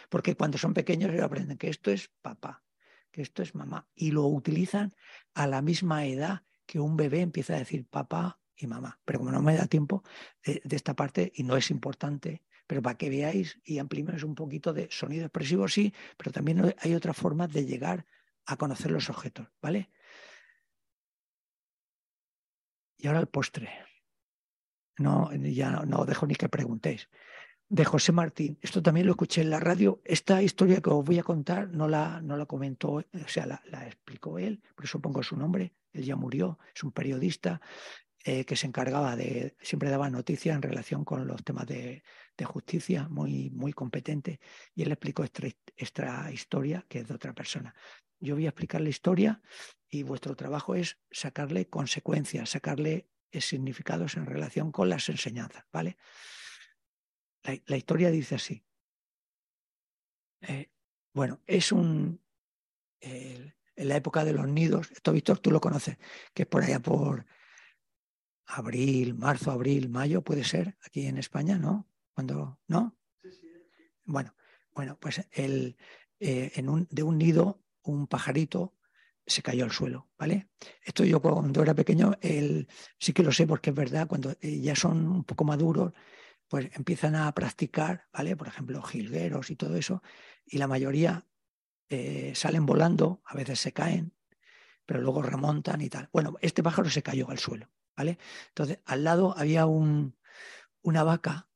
Porque 0.10 0.36
cuando 0.36 0.58
son 0.58 0.74
pequeños 0.74 1.12
ellos 1.12 1.26
aprenden 1.26 1.58
que 1.58 1.70
esto 1.70 1.92
es 1.92 2.10
papá, 2.22 2.64
que 3.12 3.22
esto 3.22 3.44
es 3.44 3.54
mamá, 3.54 3.88
y 3.94 4.12
lo 4.12 4.26
utilizan 4.28 4.94
a 5.34 5.46
la 5.46 5.62
misma 5.62 6.06
edad 6.06 6.44
que 6.66 6.80
un 6.80 6.96
bebé 6.96 7.20
empieza 7.20 7.56
a 7.56 7.60
decir 7.60 7.86
papá 7.86 8.40
y 8.56 8.68
mamá. 8.68 9.00
Pero 9.04 9.20
como 9.20 9.32
no 9.32 9.42
me 9.42 9.58
da 9.58 9.68
tiempo 9.68 10.04
de, 10.44 10.62
de 10.64 10.76
esta 10.76 10.96
parte 10.96 11.34
y 11.36 11.44
no 11.44 11.58
es 11.58 11.70
importante, 11.70 12.44
pero 12.68 12.82
para 12.82 12.98
que 12.98 13.10
veáis 13.10 13.60
y 13.64 13.80
ampliemos 13.80 14.24
un 14.24 14.36
poquito 14.36 14.74
de 14.74 14.88
sonido 14.92 15.26
expresivo, 15.26 15.68
sí, 15.68 15.94
pero 16.18 16.32
también 16.32 16.76
hay 16.80 16.96
otras 16.96 17.16
formas 17.16 17.52
de 17.52 17.66
llegar 17.66 18.06
a 18.46 18.58
conocer 18.58 18.92
los 18.92 19.10
objetos, 19.10 19.48
¿vale? 19.62 19.90
Y 22.98 23.08
ahora 23.08 23.20
el 23.20 23.28
postre. 23.28 23.70
No, 24.98 25.32
ya 25.34 25.72
no, 25.72 25.84
no 25.84 26.06
dejo 26.06 26.26
ni 26.26 26.36
que 26.36 26.50
preguntéis. 26.50 27.10
De 27.68 27.84
José 27.84 28.12
Martín. 28.12 28.58
Esto 28.62 28.82
también 28.82 29.08
lo 29.08 29.14
escuché 29.14 29.42
en 29.42 29.50
la 29.50 29.60
radio. 29.60 30.02
Esta 30.06 30.42
historia 30.42 30.82
que 30.82 30.90
os 30.92 31.04
voy 31.04 31.20
a 31.20 31.24
contar 31.24 31.70
no 31.70 31.88
la, 31.88 32.22
no 32.22 32.38
la 32.38 32.46
comentó, 32.46 32.94
o 32.94 33.04
sea, 33.28 33.46
la, 33.46 33.88
explicó 33.88 34.38
él, 34.40 34.62
por 34.76 34.86
eso 34.86 35.02
pongo 35.02 35.24
su 35.24 35.36
nombre. 35.36 35.74
Él 35.92 36.04
ya 36.04 36.16
murió, 36.16 36.60
es 36.74 36.84
un 36.84 36.92
periodista 36.92 37.60
eh, 38.24 38.46
que 38.46 38.56
se 38.56 38.68
encargaba 38.68 39.16
de, 39.16 39.56
siempre 39.62 39.90
daba 39.90 40.10
noticias 40.10 40.56
en 40.56 40.62
relación 40.62 41.04
con 41.04 41.28
los 41.28 41.44
temas 41.44 41.66
de, 41.66 42.04
justicia, 42.44 43.07
muy, 43.07 43.49
muy 43.52 43.72
competente, 43.72 44.41
y 44.74 44.82
él 44.82 44.91
explicó 44.91 45.24
esta, 45.24 46.32
historia 46.32 46.86
que 46.90 46.99
es 46.99 47.07
de 47.07 47.14
otra 47.14 47.34
persona. 47.34 47.74
Yo 48.20 48.36
voy 48.36 48.45
a 48.45 48.49
explicar 48.49 48.82
la 48.82 48.90
historia 48.90 49.41
y 49.88 50.03
vuestro 50.03 50.36
trabajo 50.36 50.76
es 50.76 50.98
sacarle 51.10 51.70
consecuencias, 51.70 52.49
sacarle 52.49 53.07
significados 53.32 54.18
en 54.18 54.26
relación 54.26 54.72
con 54.72 54.90
las 54.90 55.07
enseñanzas, 55.07 55.66
¿vale? 55.72 55.98
La, 57.44 57.78
historia 57.78 58.10
dice 58.10 58.36
así. 58.36 58.66
Eh, 60.41 60.72
bueno, 61.14 61.41
es 61.45 61.72
un... 61.72 62.22
en 62.99 63.53
la 63.76 63.95
época 63.95 64.26
de 64.26 64.34
los 64.34 64.48
nidos, 64.48 64.91
esto 64.91 65.14
Víctor 65.14 65.40
tú 65.40 65.52
lo 65.52 65.62
conoces, 65.62 65.98
que 66.34 66.44
es 66.44 66.48
por 66.48 66.64
allá 66.64 66.80
por 66.80 67.26
abril, 68.45 69.16
marzo, 69.16 69.52
abril, 69.52 69.90
mayo, 69.90 70.24
puede 70.24 70.44
ser, 70.44 70.78
aquí 70.82 71.07
en 71.07 71.18
España, 71.18 71.57
¿no? 71.57 71.88
Cuando, 72.16 72.60
¿no? 72.68 72.98
Bueno, 74.06 74.34
bueno, 74.74 74.98
pues 75.00 75.22
el, 75.32 75.76
eh, 76.20 76.54
en 76.56 76.70
un, 76.70 76.88
de 76.90 77.04
un 77.04 77.18
nido, 77.18 77.62
un 77.84 78.08
pajarito 78.08 78.74
se 79.28 79.42
cayó 79.42 79.66
al 79.66 79.72
suelo, 79.72 80.10
¿vale? 80.18 80.50
Esto 80.82 81.04
yo 81.04 81.22
cuando 81.22 81.62
era 81.62 81.74
pequeño, 81.74 82.14
el, 82.22 82.70
sí 82.98 83.12
que 83.12 83.24
lo 83.24 83.34
sé 83.34 83.46
porque 83.46 83.72
es 83.72 83.76
verdad, 83.76 84.08
cuando 84.08 84.32
eh, 84.40 84.62
ya 84.62 84.76
son 84.76 85.08
un 85.08 85.24
poco 85.26 85.44
maduros, 85.44 85.92
pues 86.48 86.70
empiezan 86.74 87.16
a 87.16 87.30
practicar, 87.34 88.06
¿vale? 88.14 88.38
Por 88.38 88.48
ejemplo, 88.48 88.82
jilgueros 88.82 89.50
y 89.50 89.58
todo 89.58 89.76
eso, 89.76 90.02
y 90.46 90.58
la 90.58 90.68
mayoría 90.68 91.28
eh, 91.90 92.32
salen 92.34 92.66
volando, 92.66 93.22
a 93.26 93.36
veces 93.36 93.60
se 93.60 93.74
caen, 93.74 94.14
pero 94.86 95.02
luego 95.02 95.22
remontan 95.22 95.82
y 95.82 95.90
tal. 95.90 96.08
Bueno, 96.14 96.36
este 96.40 96.64
pájaro 96.64 96.90
se 96.90 97.04
cayó 97.04 97.30
al 97.30 97.40
suelo, 97.40 97.70
¿vale? 97.98 98.20
Entonces, 98.50 98.80
al 98.86 99.04
lado 99.04 99.36
había 99.38 99.66
un, 99.66 100.16
una 100.82 101.04
vaca, 101.04 101.50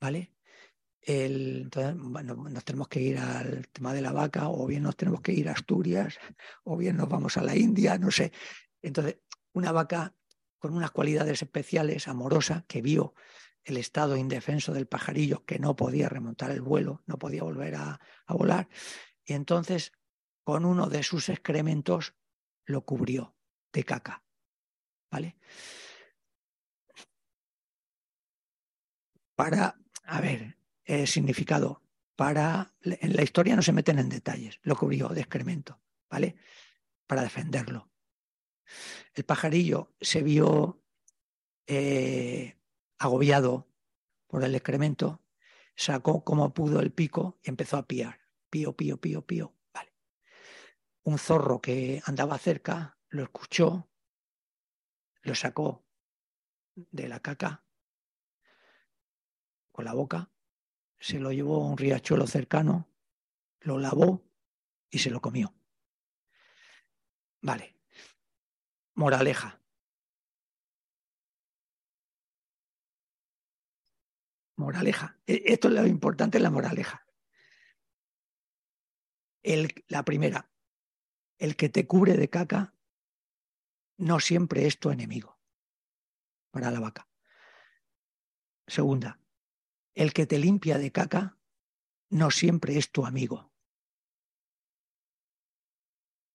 ¿vale? 0.00 0.34
entonces, 1.00 1.94
bueno, 1.96 2.34
nos 2.34 2.64
tenemos 2.64 2.88
que 2.88 3.00
ir 3.00 3.18
al 3.18 3.66
tema 3.68 3.94
de 3.94 4.02
la 4.02 4.12
vaca, 4.12 4.48
o 4.48 4.66
bien 4.66 4.82
nos 4.82 4.96
tenemos 4.96 5.22
que 5.22 5.32
ir 5.32 5.48
a 5.48 5.52
Asturias, 5.52 6.18
o 6.64 6.76
bien 6.76 6.96
nos 6.96 7.08
vamos 7.08 7.36
a 7.38 7.42
la 7.42 7.56
India, 7.56 7.96
no 7.96 8.10
sé. 8.10 8.32
Entonces, 8.82 9.18
una 9.52 9.72
vaca 9.72 10.14
con 10.58 10.74
unas 10.74 10.90
cualidades 10.90 11.40
especiales, 11.40 12.08
amorosa, 12.08 12.64
que 12.68 12.82
vio 12.82 13.14
el 13.64 13.78
estado 13.78 14.16
indefenso 14.16 14.72
del 14.74 14.86
pajarillo, 14.86 15.44
que 15.46 15.58
no 15.58 15.76
podía 15.76 16.08
remontar 16.08 16.50
el 16.50 16.60
vuelo, 16.60 17.02
no 17.06 17.18
podía 17.18 17.42
volver 17.42 17.76
a, 17.76 18.00
a 18.26 18.34
volar, 18.34 18.68
y 19.24 19.32
entonces 19.32 19.92
con 20.44 20.64
uno 20.64 20.88
de 20.88 21.02
sus 21.02 21.28
excrementos 21.28 22.14
lo 22.66 22.84
cubrió 22.84 23.34
de 23.72 23.84
caca. 23.84 24.24
¿vale? 25.10 25.36
Para, 29.34 29.78
a 30.08 30.22
ver, 30.22 30.56
el 30.84 31.06
significado, 31.06 31.82
para, 32.16 32.72
en 32.82 33.14
la 33.14 33.22
historia 33.22 33.54
no 33.54 33.62
se 33.62 33.72
meten 33.72 33.98
en 33.98 34.08
detalles, 34.08 34.58
lo 34.62 34.74
cubrió 34.74 35.08
de 35.08 35.20
excremento, 35.20 35.80
¿vale? 36.08 36.36
Para 37.06 37.22
defenderlo. 37.22 37.90
El 39.14 39.24
pajarillo 39.24 39.94
se 40.00 40.22
vio 40.22 40.82
eh, 41.66 42.58
agobiado 42.98 43.68
por 44.26 44.42
el 44.44 44.54
excremento, 44.54 45.22
sacó 45.76 46.24
como 46.24 46.54
pudo 46.54 46.80
el 46.80 46.90
pico 46.90 47.38
y 47.42 47.50
empezó 47.50 47.76
a 47.76 47.86
piar. 47.86 48.18
Pío, 48.48 48.74
pío, 48.74 48.98
pío, 48.98 49.26
pío. 49.26 49.54
Vale. 49.74 49.92
Un 51.02 51.18
zorro 51.18 51.60
que 51.60 52.00
andaba 52.06 52.38
cerca 52.38 52.98
lo 53.10 53.22
escuchó 53.22 53.90
lo 55.22 55.34
sacó 55.34 55.84
de 56.74 57.08
la 57.08 57.20
caca 57.20 57.67
con 59.78 59.84
la 59.84 59.94
boca, 59.94 60.28
se 60.98 61.20
lo 61.20 61.30
llevó 61.30 61.62
a 61.62 61.68
un 61.68 61.78
riachuelo 61.78 62.26
cercano, 62.26 62.90
lo 63.60 63.78
lavó 63.78 64.28
y 64.90 64.98
se 64.98 65.08
lo 65.08 65.20
comió. 65.20 65.54
Vale. 67.42 67.76
Moraleja. 68.94 69.62
Moraleja. 74.56 75.16
E, 75.28 75.44
esto 75.46 75.68
es 75.68 75.74
lo 75.74 75.86
importante, 75.86 76.40
la 76.40 76.50
moraleja. 76.50 77.06
El, 79.44 79.72
la 79.86 80.04
primera, 80.04 80.50
el 81.38 81.54
que 81.54 81.68
te 81.68 81.86
cubre 81.86 82.16
de 82.16 82.28
caca 82.28 82.74
no 83.96 84.18
siempre 84.18 84.66
es 84.66 84.80
tu 84.80 84.90
enemigo 84.90 85.38
para 86.50 86.72
la 86.72 86.80
vaca. 86.80 87.08
Segunda, 88.66 89.20
el 89.98 90.12
que 90.12 90.26
te 90.26 90.38
limpia 90.38 90.78
de 90.78 90.92
caca 90.92 91.36
no 92.10 92.30
siempre 92.30 92.78
es 92.78 92.92
tu 92.92 93.04
amigo. 93.04 93.52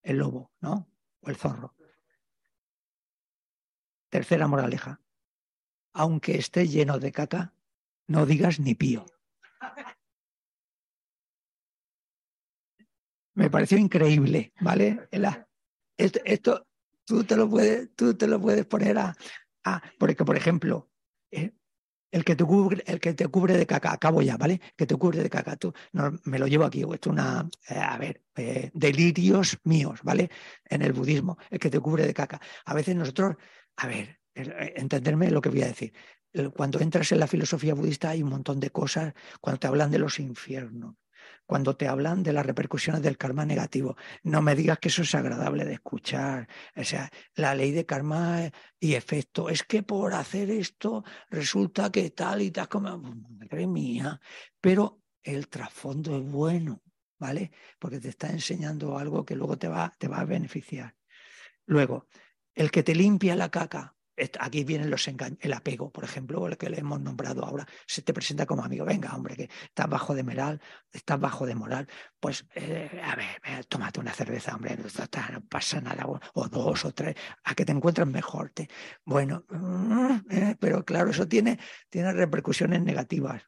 El 0.01 0.17
lobo, 0.17 0.51
¿no? 0.59 0.91
O 1.21 1.29
el 1.29 1.37
zorro. 1.37 1.73
Tercera 4.09 4.47
moraleja. 4.47 5.01
Aunque 5.93 6.35
esté 6.35 6.67
lleno 6.67 6.99
de 6.99 7.13
caca, 7.13 7.55
no 8.07 8.25
digas 8.25 8.59
ni 8.59 8.75
pío. 8.75 9.05
Me 13.33 13.49
pareció 13.49 13.77
increíble, 13.77 14.51
¿vale? 14.59 15.07
Esto, 15.95 16.67
tú, 17.05 17.23
te 17.23 17.37
lo 17.37 17.49
puedes, 17.49 17.95
tú 17.95 18.13
te 18.13 18.27
lo 18.27 18.41
puedes 18.41 18.65
poner 18.65 18.97
a, 18.97 19.15
porque, 19.97 20.25
por 20.25 20.35
ejemplo, 20.35 20.91
eh, 21.31 21.53
el 22.13 22.23
que 22.23 22.35
te 22.35 23.27
cubre, 23.27 23.57
de 23.57 23.65
caca, 23.65 23.91
acabo 23.91 24.21
ya, 24.21 24.37
¿vale? 24.37 24.61
Que 24.77 24.85
te 24.85 24.95
cubre 24.95 25.23
de 25.23 25.29
caca, 25.31 25.55
tú, 25.55 25.73
no, 25.93 26.11
me 26.25 26.37
lo 26.37 26.45
llevo 26.45 26.63
aquí, 26.63 26.81
esto 26.81 26.95
es 26.95 27.07
una, 27.07 27.49
eh, 27.67 27.75
a 27.75 27.97
ver, 27.97 28.21
eh, 28.35 28.69
delirios 28.75 29.57
míos, 29.63 29.99
¿vale? 30.03 30.29
En 30.69 30.83
el 30.83 30.93
budismo, 30.93 31.39
el 31.49 31.57
que 31.57 31.71
te 31.71 31.79
cubre 31.79 32.05
de 32.05 32.13
caca. 32.13 32.39
A 32.65 32.73
veces 32.75 32.95
nosotros, 32.95 33.35
a 33.77 33.87
ver, 33.87 34.19
entenderme 34.35 35.31
lo 35.31 35.41
que 35.41 35.49
voy 35.49 35.63
a 35.63 35.67
decir. 35.67 35.91
Cuando 36.55 36.79
entras 36.79 37.11
en 37.11 37.19
la 37.19 37.27
filosofía 37.27 37.73
budista 37.73 38.09
hay 38.09 38.21
un 38.21 38.29
montón 38.29 38.59
de 38.59 38.69
cosas, 38.69 39.13
cuando 39.41 39.59
te 39.59 39.67
hablan 39.67 39.89
de 39.89 39.99
los 39.99 40.19
infiernos, 40.19 40.95
cuando 41.45 41.75
te 41.75 41.87
hablan 41.87 42.23
de 42.23 42.33
las 42.33 42.45
repercusiones 42.45 43.01
del 43.01 43.17
karma 43.17 43.45
negativo. 43.45 43.95
No 44.23 44.41
me 44.41 44.55
digas 44.55 44.79
que 44.79 44.89
eso 44.89 45.01
es 45.01 45.13
agradable 45.15 45.65
de 45.65 45.73
escuchar. 45.73 46.47
O 46.75 46.83
sea, 46.83 47.09
la 47.35 47.53
ley 47.55 47.71
de 47.71 47.85
karma 47.85 48.51
y 48.79 48.95
efecto. 48.95 49.49
Es 49.49 49.63
que 49.63 49.83
por 49.83 50.13
hacer 50.13 50.49
esto 50.49 51.03
resulta 51.29 51.91
que 51.91 52.09
tal 52.11 52.41
y 52.41 52.51
tal 52.51 52.69
como... 52.69 52.97
Madre 52.97 53.67
mía. 53.67 54.19
Pero 54.61 55.01
el 55.21 55.47
trasfondo 55.47 56.17
es 56.17 56.23
bueno, 56.23 56.81
¿vale? 57.19 57.51
Porque 57.79 57.99
te 57.99 58.09
está 58.09 58.29
enseñando 58.29 58.97
algo 58.97 59.25
que 59.25 59.35
luego 59.35 59.57
te 59.57 59.67
va, 59.67 59.93
te 59.97 60.07
va 60.07 60.19
a 60.19 60.25
beneficiar. 60.25 60.95
Luego, 61.65 62.07
el 62.55 62.71
que 62.71 62.83
te 62.83 62.95
limpia 62.95 63.35
la 63.35 63.49
caca 63.49 63.95
aquí 64.39 64.63
vienen 64.63 64.89
los 64.89 65.07
engaños, 65.07 65.37
el 65.41 65.53
apego, 65.53 65.91
por 65.91 66.03
ejemplo, 66.03 66.45
el 66.47 66.57
que 66.57 66.69
le 66.69 66.79
hemos 66.79 66.99
nombrado 66.99 67.43
ahora, 67.43 67.67
se 67.87 68.01
te 68.01 68.13
presenta 68.13 68.45
como 68.45 68.63
amigo, 68.63 68.85
venga, 68.85 69.15
hombre, 69.15 69.35
que 69.35 69.49
estás 69.65 69.89
bajo 69.89 70.13
de 70.13 70.23
moral, 70.23 70.61
estás 70.91 71.19
bajo 71.19 71.45
de 71.45 71.55
moral, 71.55 71.87
pues, 72.19 72.45
eh, 72.55 73.01
a 73.03 73.15
ver, 73.15 73.65
tómate 73.65 73.99
una 73.99 74.13
cerveza, 74.13 74.55
hombre, 74.55 74.77
no, 74.77 75.41
pasa 75.49 75.81
nada, 75.81 76.05
o, 76.07 76.47
dos 76.47 76.85
o 76.85 76.93
tres, 76.93 77.15
a 77.43 77.55
que 77.55 77.65
te 77.65 77.71
encuentres 77.71 78.07
mejor. 78.07 78.51
Te, 78.51 78.69
bueno, 79.05 79.45
mm, 79.49 80.19
eh, 80.29 80.55
pero 80.59 80.85
claro, 80.85 81.09
eso 81.11 81.27
tiene, 81.27 81.59
tiene 81.89 82.13
repercusiones 82.13 82.81
negativas. 82.81 83.43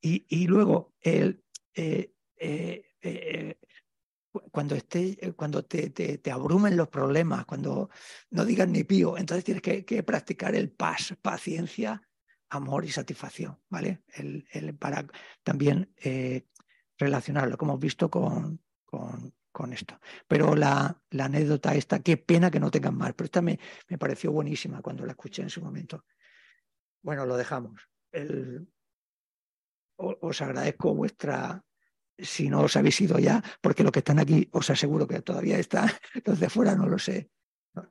Y, 0.00 0.26
y 0.28 0.46
luego, 0.46 0.94
el, 1.00 1.42
eh, 1.74 2.12
cuando, 4.50 4.74
esté, 4.74 5.18
eh, 5.20 5.32
cuando 5.32 5.64
te, 5.64 5.90
te, 5.90 6.30
abrumen 6.30 6.76
los 6.76 6.88
problemas, 6.88 7.44
cuando 7.46 7.90
no 8.30 8.44
digas 8.44 8.68
ni 8.68 8.84
pío, 8.84 9.16
entonces 9.16 9.44
tienes 9.44 9.62
que, 9.62 10.02
practicar 10.02 10.54
el 10.54 10.70
paz, 10.70 11.14
paciencia, 11.20 12.02
amor 12.50 12.84
y 12.84 12.90
satisfacción, 12.90 13.58
¿vale? 13.68 14.02
El, 14.14 14.46
el 14.52 14.74
para 14.76 15.06
también 15.42 15.92
eh, 15.96 16.46
relacionarlo, 16.98 17.56
como 17.56 17.72
hemos 17.72 17.82
visto 17.82 18.10
con, 18.10 18.60
con, 18.84 19.34
con 19.52 19.72
esto. 19.72 19.98
Pero 20.28 20.54
la, 20.54 21.00
la, 21.10 21.24
anécdota 21.24 21.74
esta, 21.74 22.00
qué 22.00 22.16
pena 22.16 22.50
que 22.50 22.60
no 22.60 22.70
tengan 22.70 22.96
más, 22.96 23.14
pero 23.14 23.26
esta 23.26 23.42
me, 23.42 23.58
me, 23.88 23.98
pareció 23.98 24.32
buenísima 24.32 24.82
cuando 24.82 25.04
la 25.04 25.12
escuché 25.12 25.42
en 25.42 25.50
su 25.50 25.62
momento. 25.62 26.04
Bueno, 27.02 27.26
lo 27.26 27.36
dejamos. 27.36 27.88
El, 28.12 28.68
os 29.96 30.42
agradezco 30.42 30.94
vuestra, 30.94 31.64
si 32.18 32.48
no 32.48 32.62
os 32.62 32.76
habéis 32.76 33.00
ido 33.00 33.18
ya, 33.18 33.42
porque 33.60 33.82
los 33.82 33.92
que 33.92 34.00
están 34.00 34.18
aquí 34.18 34.48
os 34.52 34.70
aseguro 34.70 35.06
que 35.06 35.22
todavía 35.22 35.58
están, 35.58 35.88
los 36.24 36.40
de 36.40 36.50
fuera 36.50 36.74
no 36.74 36.86
lo 36.86 36.98
sé. 36.98 37.30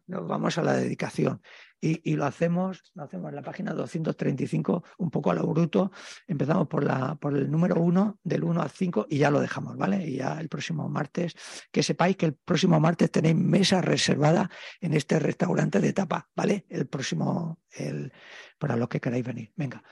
Nos 0.07 0.27
vamos 0.27 0.57
a 0.57 0.63
la 0.63 0.73
dedicación 0.73 1.41
y, 1.79 2.15
lo 2.15 2.25
hacemos, 2.25 2.83
lo 2.95 3.03
hacemos 3.03 3.29
en 3.29 3.35
la 3.35 3.41
página 3.43 3.73
235, 3.73 4.83
un 4.97 5.11
poco 5.11 5.31
a 5.31 5.35
lo 5.35 5.45
bruto. 5.45 5.91
Empezamos 6.25 6.67
por, 6.67 6.83
la, 6.83 7.15
por 7.15 7.37
el 7.37 7.51
número 7.51 7.75
1, 7.75 8.19
del 8.23 8.43
1 8.43 8.61
al 8.61 8.69
5 8.69 9.07
y 9.09 9.19
ya 9.19 9.29
lo 9.29 9.39
dejamos, 9.39 9.77
¿vale? 9.77 10.03
Y 10.07 10.17
ya 10.17 10.39
el 10.39 10.49
próximo 10.49 10.89
martes, 10.89 11.35
que 11.71 11.83
sepáis 11.83 12.17
que 12.17 12.25
el 12.25 12.33
próximo 12.33 12.79
martes 12.79 13.11
tenéis 13.11 13.35
mesa 13.35 13.81
reservada 13.81 14.49
en 14.81 14.93
este 14.93 15.19
restaurante 15.19 15.79
de 15.79 15.93
tapa, 15.93 16.27
¿vale? 16.35 16.65
El 16.69 16.87
próximo, 16.87 17.59
el, 17.71 18.11
para 18.57 18.75
los 18.75 18.89
que 18.89 18.99
queráis 18.99 19.25
venir. 19.25 19.53
Venga, 19.55 19.83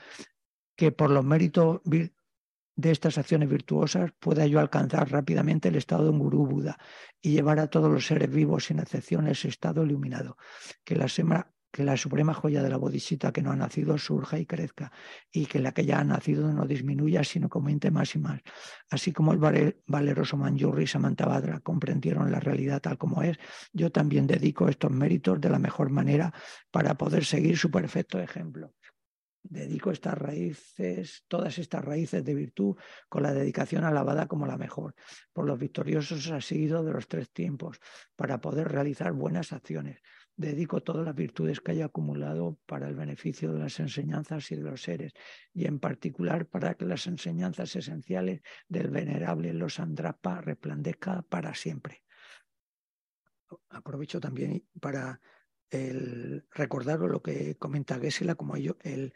que 0.74 0.90
por 0.90 1.10
los 1.10 1.24
méritos 1.24 1.80
de 2.76 2.90
estas 2.90 3.18
acciones 3.18 3.48
virtuosas 3.48 4.12
pueda 4.18 4.46
yo 4.46 4.60
alcanzar 4.60 5.10
rápidamente 5.10 5.68
el 5.68 5.76
estado 5.76 6.04
de 6.04 6.10
un 6.10 6.18
gurú 6.18 6.46
Buda 6.46 6.78
y 7.20 7.32
llevar 7.32 7.60
a 7.60 7.68
todos 7.68 7.90
los 7.90 8.06
seres 8.06 8.30
vivos 8.30 8.66
sin 8.66 8.78
excepción 8.78 9.28
ese 9.28 9.48
estado 9.48 9.84
iluminado. 9.84 10.36
Que 10.82 10.96
la, 10.96 11.06
que 11.70 11.84
la 11.84 11.96
suprema 11.96 12.34
joya 12.34 12.62
de 12.62 12.70
la 12.70 12.76
bodhisattva 12.76 13.32
que 13.32 13.42
no 13.42 13.52
ha 13.52 13.56
nacido 13.56 13.96
surja 13.98 14.38
y 14.38 14.46
crezca 14.46 14.92
y 15.30 15.46
que 15.46 15.60
la 15.60 15.72
que 15.72 15.84
ya 15.84 16.00
ha 16.00 16.04
nacido 16.04 16.52
no 16.52 16.66
disminuya 16.66 17.22
sino 17.24 17.48
que 17.48 17.58
aumente 17.58 17.90
más 17.90 18.14
y 18.14 18.18
más. 18.18 18.40
Así 18.90 19.12
como 19.12 19.32
el 19.32 19.76
valeroso 19.86 20.36
Manjurri 20.36 20.84
y 20.84 20.86
Samantabhadra 20.86 21.60
comprendieron 21.60 22.30
la 22.30 22.40
realidad 22.40 22.80
tal 22.80 22.98
como 22.98 23.22
es, 23.22 23.38
yo 23.72 23.90
también 23.90 24.26
dedico 24.26 24.68
estos 24.68 24.90
méritos 24.90 25.40
de 25.40 25.50
la 25.50 25.58
mejor 25.58 25.90
manera 25.90 26.32
para 26.70 26.94
poder 26.94 27.24
seguir 27.24 27.56
su 27.56 27.70
perfecto 27.70 28.20
ejemplo 28.20 28.72
dedico 29.44 29.90
estas 29.90 30.16
raíces, 30.16 31.24
todas 31.28 31.58
estas 31.58 31.84
raíces 31.84 32.24
de 32.24 32.34
virtud, 32.34 32.76
con 33.08 33.22
la 33.22 33.32
dedicación 33.32 33.84
alabada 33.84 34.26
como 34.26 34.46
la 34.46 34.56
mejor, 34.56 34.94
por 35.32 35.46
los 35.46 35.58
victoriosos 35.58 36.30
ha 36.30 36.40
sido 36.40 36.82
de 36.82 36.92
los 36.92 37.06
tres 37.06 37.30
tiempos, 37.30 37.78
para 38.16 38.40
poder 38.40 38.68
realizar 38.68 39.12
buenas 39.12 39.52
acciones. 39.52 40.00
Dedico 40.36 40.82
todas 40.82 41.04
las 41.04 41.14
virtudes 41.14 41.60
que 41.60 41.72
haya 41.72 41.84
acumulado 41.84 42.58
para 42.66 42.88
el 42.88 42.96
beneficio 42.96 43.52
de 43.52 43.60
las 43.60 43.78
enseñanzas 43.78 44.50
y 44.50 44.56
de 44.56 44.62
los 44.62 44.82
seres, 44.82 45.12
y 45.52 45.66
en 45.66 45.78
particular 45.78 46.46
para 46.46 46.74
que 46.74 46.86
las 46.86 47.06
enseñanzas 47.06 47.76
esenciales 47.76 48.40
del 48.66 48.90
venerable 48.90 49.52
Los 49.52 49.78
Andrapa 49.78 50.40
resplandezca 50.40 51.22
para 51.22 51.54
siempre. 51.54 52.02
Aprovecho 53.68 54.18
también 54.18 54.66
para 54.80 55.20
el 55.74 56.46
recordar 56.52 57.00
lo 57.00 57.22
que 57.22 57.56
comenta 57.56 57.98
Gesela, 57.98 58.34
como 58.34 58.56
ellos 58.56 58.76
el, 58.82 59.14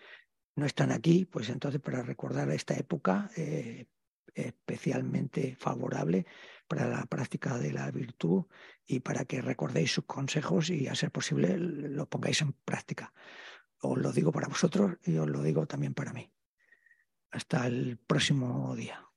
no 0.57 0.67
están 0.67 0.93
aquí, 0.93 1.25
pues 1.25 1.49
entonces 1.49 1.81
para 1.81 2.03
recordar 2.03 2.51
esta 2.51 2.75
época 2.75 3.31
eh, 3.37 3.87
especialmente 4.35 5.57
favorable 5.57 6.27
para 6.67 6.89
la 6.89 7.05
práctica 7.07 7.59
de 7.59 7.73
la 7.73 7.91
virtud 7.91 8.45
y 8.87 9.01
para 9.01 9.25
que 9.25 9.43
recordéis 9.43 9.93
sus 9.93 10.05
consejos 10.05 10.71
y 10.71 10.87
a 10.87 10.95
ser 10.95 11.11
posible 11.11 11.57
lo 11.59 12.09
pongáis 12.09 12.43
en 12.43 12.53
práctica. 12.53 13.13
Os 13.81 13.99
lo 13.99 14.13
digo 14.13 14.33
para 14.33 14.49
vosotros 14.49 14.97
y 15.05 15.17
os 15.17 15.29
lo 15.29 15.43
digo 15.43 15.67
también 15.67 15.95
para 15.95 16.13
mí. 16.13 16.31
Hasta 17.31 17.67
el 17.67 17.99
próximo 17.99 18.75
día. 18.75 19.08